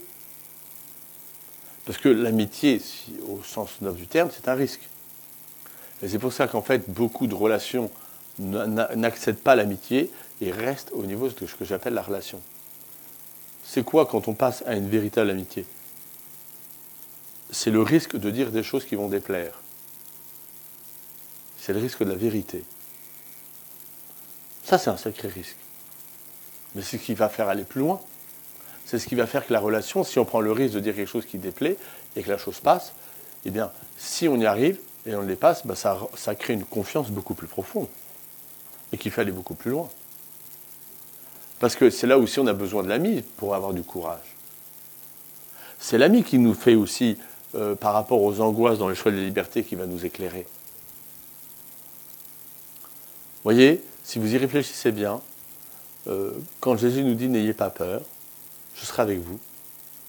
Parce 1.86 2.00
que 2.00 2.10
l'amitié, 2.10 2.82
au 3.30 3.44
sens 3.44 3.78
du 3.80 4.08
terme, 4.08 4.32
c'est 4.34 4.48
un 4.48 4.56
risque. 4.56 4.90
Et 6.02 6.08
c'est 6.08 6.18
pour 6.18 6.34
ça 6.34 6.48
qu'en 6.48 6.64
fait, 6.64 6.90
beaucoup 6.90 7.28
de 7.28 7.36
relations 7.36 7.92
n'accèdent 8.40 9.38
pas 9.38 9.52
à 9.52 9.56
l'amitié 9.56 10.10
et 10.42 10.52
restent 10.52 10.90
au 10.94 11.04
niveau 11.04 11.30
de 11.30 11.46
ce 11.46 11.54
que 11.54 11.64
j'appelle 11.64 11.94
la 11.94 12.02
relation. 12.02 12.42
C'est 13.64 13.84
quoi 13.84 14.08
quand 14.08 14.28
on 14.28 14.34
passe 14.34 14.64
à 14.66 14.76
une 14.76 14.90
véritable 14.90 15.30
amitié? 15.30 15.64
C'est 17.52 17.72
le 17.72 17.82
risque 17.82 18.18
de 18.18 18.30
dire 18.30 18.52
des 18.52 18.64
choses 18.64 18.86
qui 18.86 18.96
vont 18.96 19.08
déplaire 19.08 19.54
c'est 21.68 21.74
le 21.74 21.80
risque 21.82 22.02
de 22.02 22.10
la 22.10 22.16
vérité. 22.16 22.64
Ça, 24.64 24.78
c'est 24.78 24.90
un 24.90 24.96
sacré 24.96 25.28
risque. 25.28 25.58
Mais 26.74 26.82
c'est 26.82 26.98
ce 26.98 27.04
qui 27.04 27.14
va 27.14 27.28
faire 27.28 27.50
aller 27.50 27.66
plus 27.66 27.82
loin. 27.82 28.00
C'est 28.86 29.00
ce 29.00 29.06
qui 29.06 29.16
va 29.16 29.28
faire 29.28 29.46
que 29.46 29.52
la 29.52 29.60
relation, 29.60 30.06
si 30.06 30.18
on 30.18 30.24
prend 30.24 30.40
le 30.40 30.54
risque 30.54 30.76
de 30.76 30.80
dire 30.80 30.96
quelque 30.96 31.10
chose 31.10 31.26
qui 31.26 31.38
déplaît 31.38 31.76
et 32.16 32.24
que 32.24 32.30
la 32.30 32.38
chose 32.38 32.62
passe, 32.62 32.94
eh 33.44 33.50
bien, 33.50 33.70
si 33.98 34.30
on 34.30 34.38
y 34.38 34.46
arrive 34.46 34.80
et 35.06 35.14
on 35.14 35.20
le 35.20 35.28
dépasse, 35.28 35.68
bah, 35.68 35.76
ça, 35.76 36.00
ça 36.16 36.36
crée 36.36 36.54
une 36.54 36.64
confiance 36.64 37.12
beaucoup 37.12 37.34
plus 37.34 37.48
profonde 37.48 37.90
et 38.94 38.98
qui 38.98 39.10
fait 39.10 39.20
aller 39.20 39.34
beaucoup 39.34 39.56
plus 39.56 39.72
loin. 39.72 39.90
Parce 41.60 41.76
que 41.76 41.90
c'est 41.90 42.08
là 42.08 42.18
aussi 42.18 42.40
on 42.40 42.48
a 42.48 42.54
besoin 42.54 42.82
de 42.82 42.88
l'ami 42.88 43.24
pour 43.36 43.56
avoir 43.56 43.74
du 43.74 43.84
courage. 43.84 44.38
C'est 45.80 45.98
l'ami 45.98 46.24
qui 46.24 46.40
nous 46.40 46.54
fait 46.54 46.76
aussi, 46.76 47.18
euh, 47.58 47.76
par 47.76 47.94
rapport 47.94 48.22
aux 48.22 48.40
angoisses 48.42 48.78
dans 48.78 48.90
le 48.90 48.96
choix 48.96 49.12
de 49.12 49.18
la 49.18 49.24
liberté, 49.24 49.64
qui 49.64 49.76
va 49.76 49.86
nous 49.86 50.06
éclairer 50.06 50.46
voyez, 53.48 53.82
si 54.04 54.20
vous 54.20 54.36
y 54.36 54.38
réfléchissez 54.38 54.92
bien, 54.92 55.22
euh, 56.08 56.32
quand 56.60 56.76
Jésus 56.76 57.02
nous 57.02 57.16
dit 57.16 57.30
n'ayez 57.30 57.54
pas 57.54 57.70
peur, 57.70 58.02
je 58.76 58.86
serai 58.86 59.04
avec 59.04 59.20
vous. 59.20 59.40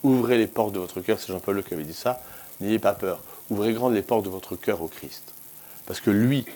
Ouvrez 0.03 0.37
les 0.37 0.49
portes 0.49 0.73
de 0.73 0.81
votre 0.81 1.01
cœur, 1.01 1.21
c'est 1.21 1.29
Jean-Paul 1.29 1.55
Le 1.55 1.63
qui 1.63 1.73
avait 1.75 1.85
dit 1.85 1.95
ça. 1.95 2.21
N'ayez 2.61 2.81
pas 2.81 2.95
peur. 2.95 3.23
Ouvrez 3.49 3.73
grandes 3.73 3.95
les 3.95 4.03
portes 4.03 4.25
de 4.25 4.29
votre 4.29 4.57
cœur 4.57 4.83
au 4.83 4.89
Christ. 4.89 5.23
Parce 5.87 6.01
que 6.01 6.11
lui, 6.11 6.47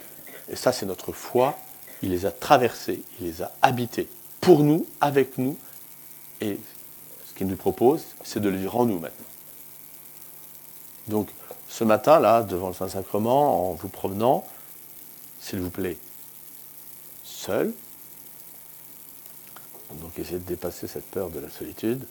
et 0.49 0.57
ça 0.57 0.73
c'est 0.73 0.87
notre 0.87 1.13
foi, 1.13 1.57
il 2.03 2.11
les 2.11 2.27
a 2.27 2.33
traversées, 2.33 3.05
il 3.21 3.27
les 3.27 3.43
a 3.43 3.53
habités. 3.63 4.09
Pour 4.41 4.65
nous, 4.65 4.85
avec 5.01 5.39
nous. 5.39 5.57
Et 6.41 6.59
ce 7.25 7.35
qu'il 7.35 7.47
nous 7.47 7.55
propose, 7.55 8.03
c'est 8.25 8.41
de 8.41 8.49
le 8.49 8.57
vivre 8.57 8.77
en 8.77 8.87
nous 8.87 8.99
maintenant. 8.99 9.32
Donc, 11.09 11.29
ce 11.69 11.85
matin-là, 11.85 12.43
devant 12.43 12.69
le 12.69 12.75
Saint-Sacrement, 12.75 13.71
en 13.71 13.73
vous 13.73 13.89
promenant, 13.89 14.45
s'il 15.41 15.61
vous 15.61 15.71
plaît, 15.71 15.97
seul, 17.25 17.73
donc 20.01 20.19
essayez 20.19 20.39
de 20.39 20.45
dépasser 20.45 20.87
cette 20.87 21.07
peur 21.07 21.31
de 21.31 21.41
la 21.41 21.49
solitude, 21.49 22.05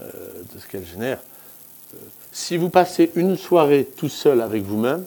euh, 0.00 0.42
de 0.52 0.58
ce 0.58 0.66
qu'elle 0.66 0.86
génère. 0.86 1.18
Euh, 1.94 1.98
si 2.32 2.56
vous 2.56 2.70
passez 2.70 3.12
une 3.14 3.36
soirée 3.36 3.84
tout 3.84 4.08
seul 4.08 4.40
avec 4.40 4.62
vous-même, 4.62 5.04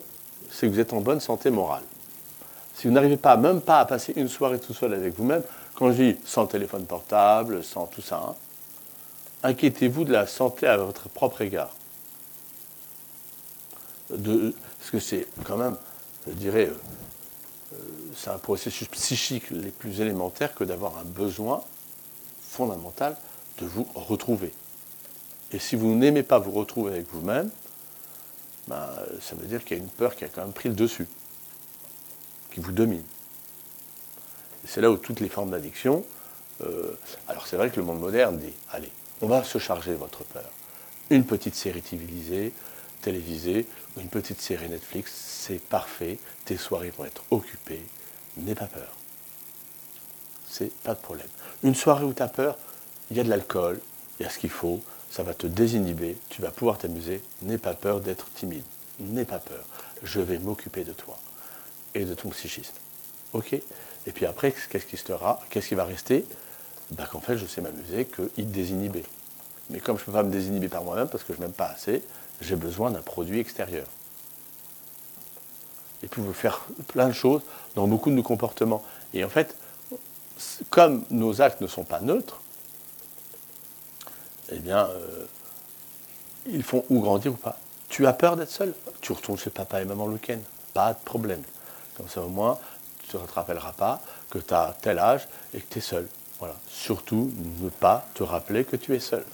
c'est 0.50 0.68
que 0.68 0.72
vous 0.72 0.80
êtes 0.80 0.92
en 0.92 1.00
bonne 1.00 1.20
santé 1.20 1.50
morale. 1.50 1.82
Si 2.74 2.86
vous 2.86 2.92
n'arrivez 2.92 3.16
pas, 3.16 3.36
même 3.36 3.60
pas 3.60 3.80
à 3.80 3.84
passer 3.84 4.12
une 4.16 4.28
soirée 4.28 4.60
tout 4.60 4.74
seul 4.74 4.94
avec 4.94 5.16
vous-même, 5.16 5.42
quand 5.74 5.90
je 5.90 6.02
dis 6.02 6.16
sans 6.24 6.46
téléphone 6.46 6.84
portable, 6.84 7.64
sans 7.64 7.86
tout 7.86 8.02
ça, 8.02 8.22
hein, 8.28 8.34
inquiétez-vous 9.42 10.04
de 10.04 10.12
la 10.12 10.26
santé 10.26 10.66
à 10.66 10.76
votre 10.76 11.08
propre 11.08 11.42
égard. 11.42 11.70
Parce 14.08 14.90
que 14.90 15.00
c'est 15.00 15.26
quand 15.44 15.56
même, 15.56 15.76
je 16.26 16.32
dirais, 16.32 16.70
euh, 17.72 17.76
c'est 18.14 18.30
un 18.30 18.38
processus 18.38 18.88
psychique 18.88 19.50
les 19.50 19.70
plus 19.70 20.00
élémentaires 20.00 20.54
que 20.54 20.64
d'avoir 20.64 20.98
un 20.98 21.04
besoin 21.04 21.62
fondamental 22.40 23.16
de 23.58 23.66
vous 23.66 23.86
retrouver. 23.94 24.52
Et 25.52 25.58
si 25.58 25.76
vous 25.76 25.94
n'aimez 25.94 26.22
pas 26.22 26.38
vous 26.38 26.52
retrouver 26.52 26.92
avec 26.92 27.10
vous-même, 27.12 27.50
ben, 28.68 28.88
ça 29.20 29.36
veut 29.36 29.46
dire 29.46 29.64
qu'il 29.64 29.76
y 29.76 29.80
a 29.80 29.82
une 29.82 29.90
peur 29.90 30.16
qui 30.16 30.24
a 30.24 30.28
quand 30.28 30.42
même 30.42 30.52
pris 30.52 30.68
le 30.68 30.74
dessus, 30.74 31.06
qui 32.52 32.60
vous 32.60 32.72
domine. 32.72 33.04
C'est 34.66 34.80
là 34.80 34.90
où 34.90 34.96
toutes 34.96 35.20
les 35.20 35.28
formes 35.28 35.50
d'addiction. 35.50 36.04
Euh, 36.62 36.98
alors 37.28 37.46
c'est 37.46 37.56
vrai 37.56 37.70
que 37.70 37.76
le 37.76 37.84
monde 37.84 38.00
moderne 38.00 38.38
dit 38.38 38.52
allez, 38.70 38.90
on 39.20 39.28
va 39.28 39.44
se 39.44 39.58
charger 39.58 39.92
de 39.92 39.96
votre 39.96 40.24
peur. 40.24 40.50
Une 41.10 41.24
petite 41.24 41.54
série 41.54 41.82
civilisée, 41.82 42.52
télévisée, 43.06 43.66
ou 43.96 44.00
une 44.00 44.08
petite 44.08 44.40
série 44.40 44.68
Netflix, 44.68 45.12
c'est 45.14 45.60
parfait, 45.60 46.18
tes 46.44 46.56
soirées 46.56 46.92
vont 46.98 47.04
être 47.04 47.22
occupées, 47.30 47.86
n'aie 48.36 48.56
pas 48.56 48.66
peur. 48.66 48.96
C'est 50.48 50.72
pas 50.82 50.94
de 50.94 51.00
problème. 51.00 51.28
Une 51.62 51.76
soirée 51.76 52.04
où 52.04 52.12
tu 52.12 52.22
as 52.22 52.28
peur, 52.28 52.58
il 53.10 53.16
y 53.16 53.20
a 53.20 53.22
de 53.22 53.28
l'alcool, 53.28 53.80
il 54.18 54.24
y 54.24 54.26
a 54.26 54.30
ce 54.30 54.40
qu'il 54.40 54.50
faut, 54.50 54.82
ça 55.08 55.22
va 55.22 55.34
te 55.34 55.46
désinhiber, 55.46 56.16
tu 56.30 56.42
vas 56.42 56.50
pouvoir 56.50 56.78
t'amuser. 56.78 57.22
N'aie 57.42 57.58
pas 57.58 57.74
peur 57.74 58.00
d'être 58.00 58.28
timide. 58.32 58.64
N'aie 58.98 59.24
pas 59.24 59.38
peur. 59.38 59.64
Je 60.02 60.20
vais 60.20 60.38
m'occuper 60.38 60.82
de 60.82 60.92
toi 60.92 61.16
et 61.94 62.04
de 62.04 62.14
ton 62.14 62.30
psychisme. 62.30 62.74
OK? 63.34 63.52
Et 63.52 64.12
puis 64.12 64.26
après, 64.26 64.52
qu'est-ce 64.68 64.86
qui 64.86 64.96
sera 64.96 65.40
Qu'est-ce 65.48 65.68
qui 65.68 65.76
va 65.76 65.84
rester? 65.84 66.24
Bah, 66.90 67.08
Qu'en 67.10 67.20
fait, 67.20 67.38
je 67.38 67.46
sais 67.46 67.60
m'amuser, 67.60 68.06
qu'il 68.06 68.28
te 68.28 68.40
désinhiber. 68.40 69.04
Mais 69.70 69.78
comme 69.78 69.96
je 69.96 70.02
ne 70.02 70.06
peux 70.06 70.12
pas 70.12 70.24
me 70.24 70.30
désinhiber 70.32 70.68
par 70.68 70.82
moi-même 70.82 71.08
parce 71.08 71.22
que 71.22 71.32
je 71.32 71.38
ne 71.38 71.44
m'aime 71.44 71.54
pas 71.54 71.66
assez, 71.66 72.02
j'ai 72.40 72.56
besoin 72.56 72.90
d'un 72.90 73.02
produit 73.02 73.40
extérieur. 73.40 73.86
Et 76.02 76.08
puis, 76.08 76.22
vous 76.22 76.32
faire 76.32 76.60
plein 76.88 77.08
de 77.08 77.12
choses 77.12 77.42
dans 77.74 77.86
beaucoup 77.86 78.10
de 78.10 78.14
nos 78.14 78.22
comportements. 78.22 78.82
Et 79.14 79.24
en 79.24 79.28
fait, 79.28 79.56
comme 80.70 81.04
nos 81.10 81.40
actes 81.40 81.60
ne 81.60 81.66
sont 81.66 81.84
pas 81.84 82.00
neutres, 82.00 82.40
eh 84.52 84.58
bien, 84.58 84.86
euh, 84.86 85.26
ils 86.46 86.62
font 86.62 86.84
ou 86.90 87.00
grandir 87.00 87.32
ou 87.32 87.36
pas. 87.36 87.58
Tu 87.88 88.06
as 88.06 88.12
peur 88.12 88.36
d'être 88.36 88.50
seul? 88.50 88.74
Tu 89.00 89.12
retournes 89.12 89.38
chez 89.38 89.50
papa 89.50 89.80
et 89.80 89.84
maman 89.84 90.06
le 90.06 90.14
week-end? 90.14 90.38
Pas 90.74 90.92
de 90.92 90.98
problème. 91.04 91.42
Comme 91.96 92.08
ça, 92.08 92.20
au 92.20 92.28
moins, 92.28 92.58
tu 93.08 93.16
ne 93.16 93.22
te 93.22 93.34
rappelleras 93.34 93.72
pas 93.72 94.00
que 94.28 94.38
tu 94.38 94.52
as 94.54 94.76
tel 94.80 94.98
âge 94.98 95.26
et 95.54 95.60
que 95.60 95.72
tu 95.72 95.78
es 95.78 95.82
seul. 95.82 96.06
Voilà. 96.38 96.54
Surtout, 96.68 97.32
ne 97.62 97.70
pas 97.70 98.06
te 98.14 98.22
rappeler 98.22 98.64
que 98.64 98.76
tu 98.76 98.94
es 98.94 99.00
seul. 99.00 99.24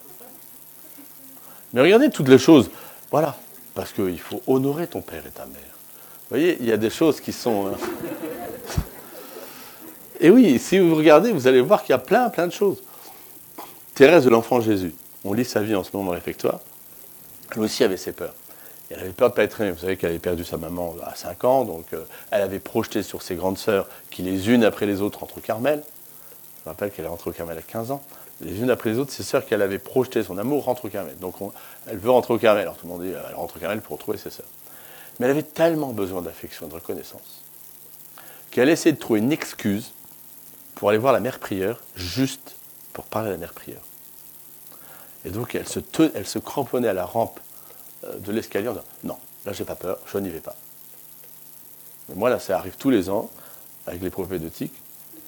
Mais 1.73 1.81
regardez 1.81 2.11
toutes 2.11 2.29
les 2.29 2.39
choses. 2.39 2.71
Voilà. 3.13 3.37
Parce 3.75 3.93
qu'il 3.93 4.19
faut 4.19 4.43
honorer 4.47 4.89
ton 4.89 5.01
père 5.01 5.25
et 5.27 5.31
ta 5.31 5.47
mère. 5.47 5.61
Vous 5.61 6.29
voyez, 6.31 6.57
il 6.61 6.67
y 6.67 6.73
a 6.73 6.77
des 6.77 6.91
choses 6.91 7.21
qui 7.21 7.33
sont. 7.33 7.69
Hein. 7.69 7.77
Et 10.19 10.31
oui, 10.31 10.59
si 10.59 10.79
vous 10.79 10.95
regardez, 10.95 11.31
vous 11.31 11.47
allez 11.47 11.61
voir 11.61 11.83
qu'il 11.83 11.91
y 11.91 11.95
a 11.95 11.99
plein, 11.99 12.29
plein 12.31 12.47
de 12.47 12.53
choses. 12.53 12.83
Thérèse 13.95 14.25
de 14.25 14.31
l'Enfant 14.31 14.61
Jésus, 14.61 14.95
on 15.25 15.33
lit 15.33 15.45
sa 15.45 15.61
vie 15.61 15.75
en 15.75 15.85
ce 15.85 15.91
moment 15.93 16.11
dans 16.11 16.15
réfectoire, 16.15 16.61
elle 17.55 17.61
aussi 17.61 17.85
avait 17.85 17.97
ses 17.97 18.13
peurs. 18.13 18.35
elle 18.89 19.01
avait 19.01 19.11
peur 19.11 19.29
de 19.29 19.33
ne 19.33 19.37
pas 19.37 19.43
être 19.43 19.61
aimée. 19.61 19.73
Vous 19.73 19.81
savez 19.81 19.97
qu'elle 19.97 20.11
avait 20.11 20.19
perdu 20.19 20.45
sa 20.45 20.57
maman 20.57 20.95
à 21.05 21.15
5 21.15 21.45
ans, 21.45 21.65
donc 21.65 21.87
euh, 21.93 22.05
elle 22.31 22.41
avait 22.41 22.61
projeté 22.61 23.03
sur 23.03 23.21
ses 23.21 23.35
grandes 23.35 23.59
sœurs 23.59 23.87
qui, 24.11 24.23
les 24.23 24.49
unes 24.49 24.65
après 24.65 24.87
les 24.87 25.03
autres, 25.03 25.21
rentrent 25.21 25.39
au 25.39 25.43
Carmel. 25.43 25.83
Je 26.65 26.71
rappelle 26.71 26.91
qu'elle 26.91 27.05
est 27.05 27.09
rentrée 27.09 27.31
au 27.31 27.33
Carmel 27.33 27.59
à 27.59 27.63
15 27.63 27.91
ans. 27.91 28.03
Les 28.41 28.61
unes 28.61 28.71
après 28.71 28.91
les 28.91 28.99
autres, 28.99 29.13
ses 29.13 29.23
sœurs 29.23 29.47
qu'elle 29.47 29.63
avait 29.63 29.79
projeté 29.79 30.23
son 30.23 30.39
amour 30.39 30.65
rentrent 30.65 30.87
au 30.87 30.89
Carmel. 30.89 31.17
Donc 31.19 31.37
elle 31.87 31.99
veut 31.99 32.11
rentrer 32.11 32.35
au 32.35 32.39
Carmel. 32.39 32.63
Alors 32.63 32.77
tout 32.77 32.87
le 32.87 32.93
monde 32.93 33.03
dit 33.03 33.11
elle 33.11 33.35
rentre 33.35 33.57
au 33.57 33.61
Carmel 33.61 33.81
pour 33.81 33.97
retrouver 33.97 34.19
ses 34.19 34.31
sœurs. 34.31 34.47
Mais 35.19 35.27
elle 35.27 35.33
avait 35.33 35.43
tellement 35.43 35.93
besoin 35.93 36.23
d'affection, 36.23 36.67
de 36.67 36.75
reconnaissance, 36.75 37.45
qu'elle 38.51 38.69
essayait 38.69 38.95
de 38.95 39.01
trouver 39.01 39.21
une 39.21 39.33
excuse 39.33 39.93
pour 40.75 40.89
aller 40.89 40.99
voir 40.99 41.13
la 41.13 41.21
mère 41.21 41.39
prière, 41.39 41.79
juste 41.95 42.57
pour 42.93 43.05
parler 43.05 43.29
à 43.29 43.33
la 43.33 43.39
mère 43.39 43.53
prière. 43.53 43.81
Et 45.25 45.31
donc 45.31 45.55
elle 45.55 45.69
se, 45.69 45.81
elle 46.15 46.27
se 46.27 46.39
cramponnait 46.39 46.89
à 46.89 46.93
la 46.93 47.05
rampe 47.05 47.39
euh, 48.05 48.19
de 48.19 48.33
l'escalier 48.33 48.69
en 48.69 48.73
disant 48.73 48.85
Non, 49.05 49.19
là 49.47 49.53
j'ai 49.53 49.65
pas 49.65 49.77
peur, 49.77 49.99
je 50.07 50.19
n'y 50.19 50.31
vais 50.31 50.41
pas. 50.41 50.57
Mais 52.09 52.15
moi 52.15 52.31
là, 52.31 52.39
ça 52.39 52.59
arrive 52.59 52.77
tous 52.77 52.91
les 52.91 53.11
ans 53.11 53.31
avec 53.87 54.03
les 54.03 54.11
prophétiques. 54.11 54.75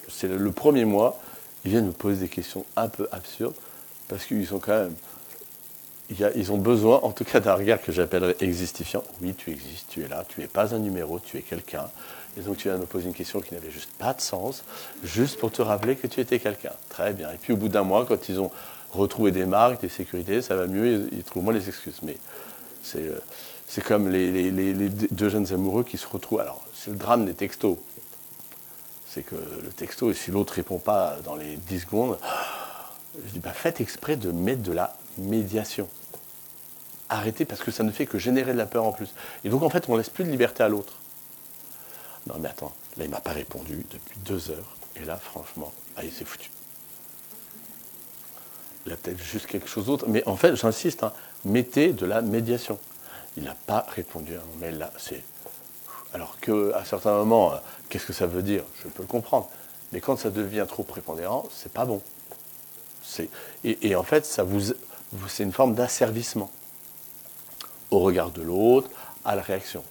C'est 0.07 0.27
le, 0.27 0.51
premier 0.51 0.85
mois, 0.85 1.19
ils 1.65 1.71
viennent 1.71 1.87
me 1.87 1.91
poser 1.91 2.21
des 2.21 2.29
questions 2.29 2.63
un 2.75 2.87
peu 2.87 3.07
absurdes 3.11 3.55
parce 4.07 4.23
qu'ils 4.25 4.45
sont 4.45 4.59
quand 4.59 4.83
même. 4.83 4.95
ils 6.35 6.51
ont 6.51 6.57
besoin, 6.57 6.99
en 7.01 7.11
tout 7.11 7.25
cas, 7.25 7.39
d'un 7.39 7.55
regard 7.55 7.81
que 7.81 7.91
j'appellerais 7.91 8.35
existifiant. 8.39 9.03
Oui, 9.21 9.33
tu 9.33 9.51
existes, 9.51 9.87
tu 9.89 10.03
es 10.03 10.07
là, 10.07 10.23
tu 10.27 10.41
n'es 10.41 10.47
pas 10.47 10.75
un 10.75 10.79
numéro, 10.79 11.19
tu 11.19 11.37
es 11.37 11.41
quelqu'un. 11.41 11.89
Et 12.37 12.41
donc 12.41 12.57
tu 12.57 12.67
viens 12.67 12.77
me 12.77 12.85
poser 12.85 13.07
une 13.07 13.13
question 13.13 13.39
qui 13.41 13.53
n'avait 13.53 13.71
juste 13.71 13.91
pas 13.97 14.13
de 14.13 14.21
sens, 14.21 14.63
juste 15.03 15.39
pour 15.39 15.51
te 15.51 15.61
rappeler 15.61 15.95
que 15.95 16.05
tu 16.05 16.19
étais 16.19 16.39
quelqu'un. 16.39 16.73
Très 16.89 17.13
bien. 17.13 17.31
Et 17.31 17.37
puis 17.37 17.53
au 17.53 17.57
bout 17.57 17.69
d'un 17.69 17.83
mois, 17.83 18.05
quand 18.05 18.29
ils 18.29 18.39
ont 18.39 18.51
retrouvé 18.91 19.31
des 19.31 19.45
marques, 19.45 19.81
des 19.81 19.89
sécurités, 19.89 20.41
ça 20.41 20.55
va 20.55 20.67
mieux, 20.67 21.07
ils, 21.11 21.23
trouvent 21.23 21.43
moins 21.43 21.53
les 21.53 21.67
excuses. 21.67 21.99
Mais 22.03 22.17
c'est, 22.83 22.99
euh, 22.99 23.19
c'est 23.67 23.83
comme 23.83 24.09
les, 24.09 24.51
deux 25.11 25.29
jeunes 25.29 25.51
amoureux 25.53 25.83
qui 25.83 25.97
se 25.97 26.07
retrouvent. 26.07 26.41
Alors, 26.41 26.63
c'est 26.73 26.91
le 26.91 26.97
drame 26.97 27.25
des 27.25 27.33
textos. 27.33 27.77
C'est 29.15 29.23
que 29.23 29.35
le 29.35 29.69
texto, 29.69 30.11
et 30.11 30.13
si 30.13 30.29
l'autre 30.29 30.51
répond 30.55 30.77
pas 30.77 31.15
dans 31.23 31.37
les 31.37 31.55
10 31.55 31.79
secondes, 31.79 32.17
je 33.15 33.31
dis, 33.31 33.39
bah, 33.39 33.53
faites 33.53 33.79
exprès 33.79 34.17
de 34.17 34.29
mettre 34.29 34.61
de 34.61 34.73
la 34.73 34.97
médiation. 35.17 35.87
Arrêtez 37.07 37.45
parce 37.45 37.63
que 37.63 37.71
ça 37.71 37.83
ne 37.83 37.91
fait 37.91 38.07
que 38.07 38.19
générer 38.19 38.51
de 38.51 38.57
la 38.57 38.65
peur 38.65 38.83
en 38.83 38.91
plus. 38.91 39.13
Et 39.45 39.49
donc, 39.49 39.63
en 39.63 39.69
fait, 39.69 39.87
on 39.87 39.95
laisse 39.95 40.09
plus 40.09 40.25
de 40.25 40.31
liberté 40.31 40.63
à 40.63 40.67
l'autre. 40.67 40.95
Non, 42.27 42.35
mais 42.39 42.49
attends, 42.49 42.73
là, 42.97 43.05
il 43.05 43.09
m'a 43.09 43.21
pas 43.21 43.31
répondu 43.31 43.85
depuis 43.89 44.19
deux 44.25 44.51
heures. 44.51 44.75
Et 44.97 45.05
là, 45.05 45.15
franchement, 45.15 45.71
ah, 45.95 46.03
il 46.03 46.11
s'est 46.11 46.25
foutu. 46.25 46.51
Il 48.85 48.91
a 48.91 48.97
peut-être 48.97 49.23
juste 49.23 49.45
quelque 49.45 49.69
chose 49.69 49.85
d'autre. 49.85 50.09
Mais 50.09 50.27
en 50.27 50.35
fait, 50.35 50.57
j'insiste, 50.57 51.03
hein, 51.03 51.13
mettez 51.45 51.93
de 51.93 52.05
la 52.05 52.21
médiation. 52.21 52.77
Il 53.37 53.43
n'a 53.45 53.55
pas 53.55 53.85
répondu 53.95 54.35
à 54.35 54.41
mon 54.51 54.55
mail 54.59 54.77
là. 54.77 54.91
C'est... 54.97 55.23
Alors 56.15 56.39
qu'à 56.39 56.85
certains 56.85 57.11
moments, 57.11 57.51
euh, 57.51 57.57
qu'est-ce 57.89 58.05
que 58.05 58.13
ça 58.13 58.25
veut 58.25 58.41
dire? 58.41 58.63
Je 58.81 58.87
peux 58.87 59.03
le 59.03 59.07
comprendre. 59.07 59.49
Mais 59.91 59.99
quand 59.99 60.15
ça 60.15 60.29
devient 60.29 60.65
trop 60.65 60.83
prépondérant, 60.83 61.45
c'est 61.53 61.73
pas 61.73 61.83
bon. 61.83 62.01
Et, 63.65 63.95
en 63.97 64.03
fait, 64.03 64.25
c'est 64.25 65.43
une 65.43 65.51
forme 65.51 65.75
d'asservissement 65.75 66.49
au 67.91 67.99
regard 67.99 68.31
de 68.31 68.41
l'autre, 68.41 68.89
à 69.25 69.35
la 69.35 69.41
réaction 69.41 69.83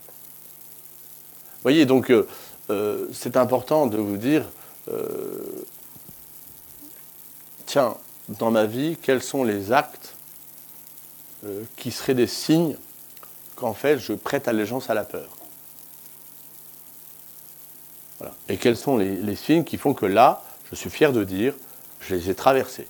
voyez, 1.63 1.87
donc 1.87 2.11
euh, 2.11 2.27
euh, 2.71 3.07
c'est 3.13 3.37
important 3.37 3.87
de 3.87 3.99
vous 3.99 4.17
dire, 4.17 4.45
tiens, 7.67 7.97
dans 8.29 8.51
ma 8.51 8.65
vie, 8.65 8.97
quels 9.01 9.23
sont 9.23 9.45
les 9.45 9.73
actes 9.73 10.15
qui 11.77 11.91
seraient 11.91 12.15
des 12.15 12.27
signes 12.27 12.77
qu'en 13.57 13.75
fait 13.75 13.99
je 13.99 14.15
prête 14.15 14.49
allégeance 14.49 14.89
à 14.89 14.95
la 14.95 15.05
peur? 15.05 15.29
Et 18.49 18.57
quels 18.57 18.77
sont 18.77 18.97
les, 18.97 19.37
signes 19.37 19.65
qui 19.65 19.77
font 19.77 19.95
que 19.95 20.07
là, 20.07 20.43
je 20.71 20.77
suis 20.77 20.91
fier 20.91 21.13
de 21.13 21.25
dire, 21.25 21.55
je 22.01 22.15
les 22.15 22.31
ai 22.31 22.35
traversés. 22.35 22.87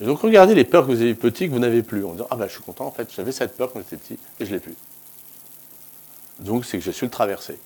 Et 0.00 0.04
donc 0.04 0.20
regardez 0.20 0.54
les 0.54 0.64
peurs 0.64 0.86
que 0.86 0.92
vous 0.92 1.00
avez 1.02 1.14
petit 1.14 1.48
que 1.48 1.52
vous 1.52 1.58
n'avez 1.58 1.82
plus, 1.82 2.04
en 2.04 2.12
disant, 2.12 2.26
ah 2.30 2.36
ben 2.36 2.46
je 2.46 2.52
suis 2.52 2.62
content, 2.62 2.86
en 2.86 2.92
fait, 2.92 3.08
j'avais 3.14 3.32
cette 3.32 3.56
peur 3.56 3.72
quand 3.72 3.80
j'étais 3.80 3.96
petit 3.96 4.18
et 4.40 4.44
je 4.44 4.50
ne 4.50 4.54
l'ai 4.54 4.60
plus. 4.60 4.76
Donc 6.40 6.64
c'est 6.64 6.78
que 6.78 6.84
j'ai 6.84 6.92
su 6.92 7.04
le 7.04 7.10
traverser. 7.10 7.58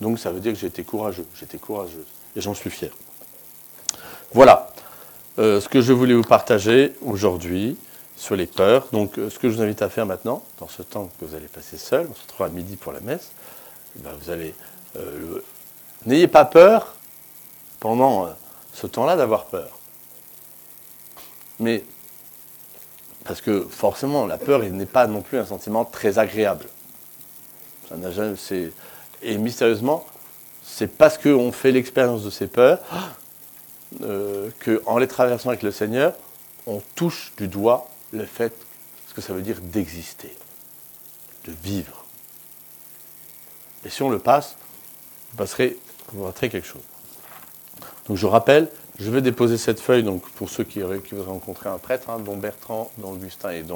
Donc 0.00 0.18
ça 0.18 0.30
veut 0.32 0.40
dire 0.40 0.52
que 0.52 0.58
j'étais 0.58 0.82
courageux, 0.84 1.26
j'étais 1.38 1.58
courageuse. 1.58 2.06
Et 2.34 2.40
j'en 2.40 2.54
suis 2.54 2.70
fier. 2.70 2.90
Voilà. 4.32 4.68
euh, 5.38 5.60
ce 5.60 5.68
que 5.68 5.80
je 5.80 5.92
voulais 5.92 6.14
vous 6.14 6.22
partager 6.22 6.94
aujourd'hui 7.02 7.76
sur 8.16 8.36
les 8.36 8.46
peurs. 8.46 8.88
Donc, 8.92 9.18
euh, 9.18 9.30
ce 9.30 9.38
que 9.38 9.48
je 9.50 9.56
vous 9.56 9.62
invite 9.62 9.82
à 9.82 9.88
faire 9.88 10.06
maintenant, 10.06 10.42
dans 10.58 10.68
ce 10.68 10.82
temps 10.82 11.10
que 11.20 11.24
vous 11.24 11.34
allez 11.34 11.46
passer 11.48 11.76
seul, 11.76 12.06
on 12.10 12.14
se 12.14 12.22
retrouve 12.22 12.46
à 12.46 12.48
midi 12.50 12.76
pour 12.76 12.92
la 12.92 13.00
messe, 13.00 13.32
eh 13.96 14.02
ben, 14.02 14.10
vous 14.20 14.30
allez. 14.30 14.54
euh, 14.96 15.42
N'ayez 16.06 16.28
pas 16.28 16.44
peur 16.44 16.94
pendant 17.80 18.26
euh, 18.26 18.30
ce 18.72 18.86
temps-là 18.86 19.16
d'avoir 19.16 19.46
peur. 19.46 19.78
Mais, 21.58 21.84
parce 23.24 23.40
que 23.40 23.62
forcément, 23.62 24.26
la 24.26 24.38
peur, 24.38 24.60
n'est 24.62 24.86
pas 24.86 25.06
non 25.06 25.22
plus 25.22 25.38
un 25.38 25.46
sentiment 25.46 25.84
très 25.84 26.18
agréable. 26.18 26.66
Et 29.22 29.38
mystérieusement, 29.38 30.06
c'est 30.62 30.86
parce 30.86 31.18
qu'on 31.18 31.52
fait 31.52 31.72
l'expérience 31.72 32.24
de 32.24 32.30
ces 32.30 32.46
peurs 32.46 32.78
euh, 34.02 34.50
qu'en 34.64 34.98
les 34.98 35.08
traversant 35.08 35.48
avec 35.48 35.62
le 35.62 35.70
Seigneur, 35.70 36.14
on 36.66 36.82
touche 36.94 37.32
du 37.36 37.48
doigt 37.48 37.88
le 38.12 38.24
fait, 38.24 38.52
ce 39.08 39.14
que 39.14 39.20
ça 39.20 39.32
veut 39.32 39.42
dire 39.42 39.60
d'exister, 39.60 40.36
de 41.44 41.52
vivre. 41.62 42.04
Et 43.84 43.90
si 43.90 44.02
on 44.02 44.10
le 44.10 44.18
passe, 44.18 44.56
vous 45.30 45.36
passerez, 45.38 45.78
vous 46.12 46.24
quelque 46.48 46.66
chose. 46.66 46.82
Donc 48.08 48.16
je 48.16 48.26
rappelle, 48.26 48.68
je 48.98 49.10
vais 49.10 49.20
déposer 49.20 49.58
cette 49.58 49.80
feuille 49.80 50.02
donc, 50.02 50.22
pour 50.30 50.48
ceux 50.48 50.64
qui 50.64 50.80
voudraient 50.80 51.30
rencontrer 51.30 51.68
un 51.68 51.78
prêtre, 51.78 52.08
hein, 52.08 52.18
dont 52.18 52.36
Bertrand, 52.36 52.90
dont 52.98 53.12
Augustin 53.12 53.50
et 53.50 53.62
dont 53.62 53.74